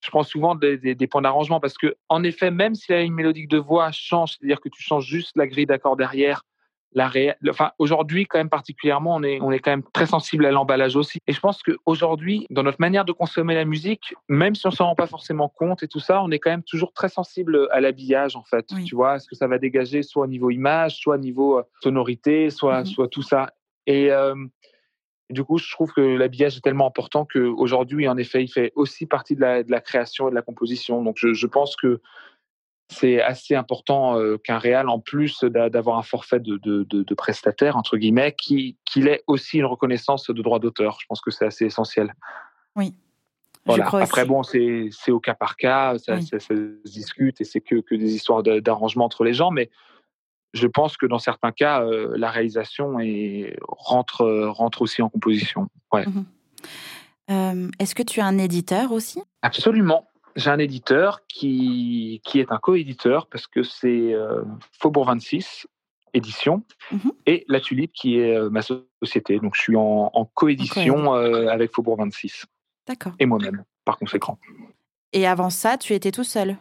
je 0.00 0.10
prends 0.10 0.22
souvent 0.22 0.54
des, 0.54 0.78
des, 0.78 0.94
des 0.94 1.06
points 1.06 1.22
d'arrangement 1.22 1.60
parce 1.60 1.76
que, 1.76 1.96
en 2.08 2.22
effet, 2.22 2.50
même 2.50 2.74
si 2.74 2.92
la 2.92 3.02
ligne 3.02 3.14
mélodique 3.14 3.48
de 3.48 3.58
voix 3.58 3.90
change, 3.92 4.36
c'est-à-dire 4.38 4.60
que 4.60 4.68
tu 4.68 4.82
changes 4.82 5.06
juste 5.06 5.36
la 5.36 5.46
grille 5.46 5.66
d'accords 5.66 5.96
derrière, 5.96 6.42
la 6.92 7.06
ré... 7.06 7.34
enfin, 7.48 7.72
aujourd'hui, 7.78 8.26
quand 8.26 8.38
même 8.38 8.48
particulièrement, 8.48 9.16
on 9.16 9.22
est, 9.22 9.40
on 9.42 9.50
est 9.50 9.58
quand 9.58 9.70
même 9.70 9.82
très 9.92 10.06
sensible 10.06 10.46
à 10.46 10.50
l'emballage 10.50 10.96
aussi. 10.96 11.20
Et 11.26 11.32
je 11.32 11.40
pense 11.40 11.62
qu'aujourd'hui, 11.62 12.46
dans 12.50 12.62
notre 12.62 12.80
manière 12.80 13.04
de 13.04 13.12
consommer 13.12 13.54
la 13.54 13.64
musique, 13.64 14.14
même 14.28 14.54
si 14.54 14.66
on 14.66 14.70
s'en 14.70 14.86
rend 14.86 14.94
pas 14.94 15.06
forcément 15.06 15.48
compte 15.48 15.82
et 15.82 15.88
tout 15.88 16.00
ça, 16.00 16.22
on 16.22 16.30
est 16.30 16.38
quand 16.38 16.50
même 16.50 16.62
toujours 16.62 16.92
très 16.92 17.08
sensible 17.08 17.68
à 17.72 17.80
l'habillage, 17.80 18.36
en 18.36 18.42
fait. 18.42 18.66
Tu 18.86 18.94
vois, 18.94 19.16
est-ce 19.16 19.28
que 19.28 19.36
ça 19.36 19.46
va 19.46 19.58
dégager 19.58 20.02
soit 20.02 20.24
au 20.24 20.28
niveau 20.28 20.50
image, 20.50 20.96
soit 20.96 21.16
au 21.16 21.18
niveau 21.18 21.58
euh, 21.58 21.62
sonorité, 21.82 22.50
soit, 22.50 22.82
mmh 22.82 22.86
soit 22.86 23.08
tout 23.08 23.22
ça. 23.22 23.52
Et, 23.86 24.10
euh, 24.10 24.34
du 25.30 25.44
coup, 25.44 25.58
je 25.58 25.70
trouve 25.70 25.92
que 25.92 26.00
l'habillage 26.00 26.56
est 26.56 26.60
tellement 26.60 26.86
important 26.86 27.26
qu'aujourd'hui, 27.30 28.08
en 28.08 28.16
effet, 28.16 28.42
il 28.42 28.48
fait 28.48 28.72
aussi 28.76 29.06
partie 29.06 29.36
de 29.36 29.40
la, 29.40 29.62
de 29.62 29.70
la, 29.70 29.80
création 29.80 30.28
et 30.28 30.30
de 30.30 30.34
la 30.34 30.42
composition. 30.42 31.02
Donc, 31.02 31.16
je, 31.18 31.34
je 31.34 31.46
pense 31.46 31.76
que 31.76 32.00
c'est 32.90 33.20
assez 33.20 33.54
important 33.54 34.18
euh, 34.18 34.38
qu'un 34.38 34.58
réal, 34.58 34.88
en 34.88 34.98
plus 34.98 35.44
d'avoir 35.44 35.98
un 35.98 36.02
forfait 36.02 36.40
de, 36.40 36.56
de, 36.56 37.14
prestataire, 37.14 37.76
entre 37.76 37.98
guillemets, 37.98 38.34
qu'il 38.34 39.08
ait 39.08 39.22
aussi 39.26 39.58
une 39.58 39.66
reconnaissance 39.66 40.30
de 40.30 40.42
droit 40.42 40.58
d'auteur. 40.58 40.98
Je 41.00 41.06
pense 41.06 41.20
que 41.20 41.30
c'est 41.30 41.44
assez 41.44 41.66
essentiel. 41.66 42.14
Oui. 42.74 42.94
Voilà. 43.66 43.86
Après, 43.92 44.24
bon, 44.24 44.42
c'est 44.42 44.90
au 45.10 45.20
cas 45.20 45.34
par 45.34 45.56
cas, 45.56 45.98
ça, 45.98 46.14
oui. 46.14 46.22
ça, 46.22 46.40
ça 46.40 46.54
se 46.54 46.80
discute 46.86 47.42
et 47.42 47.44
c'est 47.44 47.60
que, 47.60 47.80
que 47.80 47.94
des 47.94 48.14
histoires 48.14 48.42
d'arrangement 48.42 49.04
entre 49.04 49.24
les 49.24 49.34
gens, 49.34 49.50
mais 49.50 49.68
je 50.54 50.66
pense 50.66 50.96
que 50.96 51.06
dans 51.06 51.18
certains 51.18 51.52
cas, 51.52 51.82
euh, 51.82 52.14
la 52.16 52.30
réalisation 52.30 52.98
est, 53.00 53.56
rentre, 53.62 54.24
rentre 54.48 54.82
aussi 54.82 55.02
en 55.02 55.08
composition. 55.08 55.68
Ouais. 55.92 56.06
Mmh 56.06 56.24
euh, 57.30 57.70
Est-ce 57.78 57.94
que 57.94 58.02
tu 58.02 58.20
as 58.20 58.26
un 58.26 58.38
éditeur 58.38 58.92
aussi? 58.92 59.22
Absolument. 59.42 60.08
J'ai 60.36 60.50
un 60.50 60.58
éditeur 60.58 61.26
qui, 61.26 62.22
qui 62.24 62.40
est 62.40 62.52
un 62.52 62.58
co-éditeur 62.58 63.26
parce 63.26 63.46
que 63.46 63.62
c'est 63.62 64.14
euh, 64.14 64.42
Faubourg 64.78 65.06
26 65.06 65.66
édition 66.14 66.62
mmh 66.90 67.10
et 67.26 67.44
La 67.48 67.60
Tulipe 67.60 67.92
qui 67.92 68.18
est 68.18 68.34
euh, 68.34 68.48
ma 68.48 68.62
société. 68.62 69.38
Donc 69.40 69.54
je 69.56 69.60
suis 69.60 69.76
en, 69.76 70.10
en 70.12 70.24
coédition 70.24 71.12
avec 71.12 71.72
Faubourg 71.74 71.98
26. 71.98 72.46
D'accord. 72.86 73.12
Et 73.18 73.26
moi-même, 73.26 73.64
par 73.84 73.98
conséquent. 73.98 74.38
Et 75.12 75.26
avant 75.26 75.50
ça, 75.50 75.76
tu 75.76 75.92
étais 75.92 76.10
tout 76.10 76.24
seul? 76.24 76.56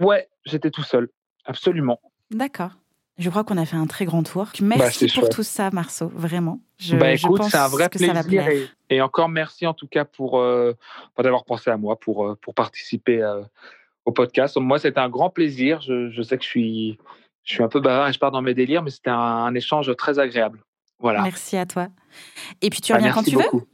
Ouais, 0.00 0.28
j'étais 0.44 0.70
tout 0.70 0.82
seul. 0.82 1.08
Absolument. 1.44 2.00
D'accord. 2.30 2.70
Je 3.18 3.28
crois 3.28 3.44
qu'on 3.44 3.58
a 3.58 3.66
fait 3.66 3.76
un 3.76 3.86
très 3.86 4.06
grand 4.06 4.22
tour. 4.22 4.48
Merci 4.62 5.04
bah, 5.04 5.12
pour 5.12 5.22
chouette. 5.24 5.32
tout 5.32 5.42
ça, 5.42 5.70
Marceau, 5.70 6.10
vraiment. 6.14 6.58
Je, 6.78 6.96
bah, 6.96 7.12
écoute, 7.12 7.42
c'est 7.50 7.58
un 7.58 7.68
vrai 7.68 7.90
plaisir. 7.90 8.48
Et, 8.48 8.68
et, 8.88 9.02
encore 9.02 9.28
merci 9.28 9.66
en 9.66 9.74
tout 9.74 9.86
cas 9.86 10.06
pour, 10.06 10.38
euh, 10.38 10.72
pour 11.14 11.22
d'avoir 11.22 11.44
pensé 11.44 11.68
à 11.70 11.76
moi, 11.76 12.00
pour, 12.00 12.26
euh, 12.26 12.38
pour 12.40 12.54
participer 12.54 13.22
euh, 13.22 13.42
au 14.06 14.12
podcast. 14.12 14.56
Moi, 14.56 14.78
c'était 14.78 15.00
un 15.00 15.10
grand 15.10 15.28
plaisir. 15.28 15.82
Je, 15.82 16.08
je, 16.08 16.22
sais 16.22 16.38
que 16.38 16.44
je 16.44 16.48
suis, 16.48 16.98
je 17.44 17.52
suis 17.52 17.62
un 17.62 17.68
peu 17.68 17.80
bavard 17.80 18.08
et 18.08 18.12
je 18.14 18.18
pars 18.18 18.30
dans 18.30 18.40
mes 18.40 18.54
délires, 18.54 18.82
mais 18.82 18.90
c'était 18.90 19.10
un, 19.10 19.18
un, 19.18 19.54
échange 19.54 19.94
très 19.96 20.18
agréable. 20.18 20.60
Voilà. 20.98 21.20
Merci 21.20 21.58
à 21.58 21.66
toi. 21.66 21.88
Et 22.62 22.70
puis 22.70 22.80
tu 22.80 22.94
reviens 22.94 23.08
bah, 23.08 23.14
quand 23.16 23.22
tu 23.22 23.32
beaucoup. 23.32 23.58
veux 23.58 23.66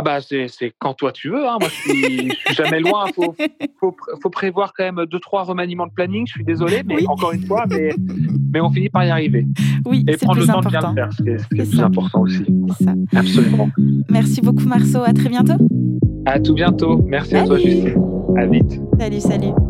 ah 0.00 0.02
bah 0.02 0.18
c'est 0.20 0.72
quand 0.78 0.94
toi 0.94 1.12
tu 1.12 1.28
veux. 1.28 1.46
Hein. 1.46 1.58
Moi, 1.60 1.68
je 1.68 1.74
suis, 1.74 2.28
je 2.30 2.34
suis 2.34 2.54
jamais 2.54 2.80
loin. 2.80 3.04
Il 3.08 3.12
faut, 3.12 3.34
faut, 3.78 3.96
faut, 4.22 4.30
prévoir 4.30 4.72
quand 4.74 4.84
même 4.84 5.04
deux, 5.06 5.20
trois 5.20 5.42
remaniements 5.42 5.86
de 5.86 5.92
planning. 5.92 6.26
Je 6.26 6.32
suis 6.32 6.44
désolé, 6.44 6.82
mais 6.86 6.96
oui. 6.96 7.06
encore 7.06 7.32
une 7.32 7.44
fois, 7.44 7.66
mais, 7.68 7.90
mais 8.52 8.60
on 8.60 8.70
finit 8.70 8.88
par 8.88 9.04
y 9.04 9.10
arriver. 9.10 9.46
Oui, 9.84 10.04
Et 10.08 10.16
prendre 10.16 10.40
le 10.40 10.46
temps 10.46 10.58
important. 10.58 10.90
de 10.90 10.94
bien 10.94 11.08
le 11.18 11.38
faire, 11.38 11.38
c'est 11.38 11.38
ce 11.38 11.48
plus 11.48 11.80
important 11.80 12.22
aussi. 12.22 12.46
Ça. 12.82 12.94
Absolument. 13.14 13.68
Merci 14.08 14.40
beaucoup, 14.40 14.64
Marceau. 14.64 15.02
À 15.02 15.12
très 15.12 15.28
bientôt. 15.28 15.62
À 16.24 16.40
tout 16.40 16.54
bientôt. 16.54 17.02
Merci 17.06 17.32
salut. 17.32 17.42
à 17.42 17.46
toi, 17.46 17.58
Justine. 17.58 17.94
À 18.38 18.46
vite. 18.46 18.80
Salut, 18.98 19.20
salut. 19.20 19.69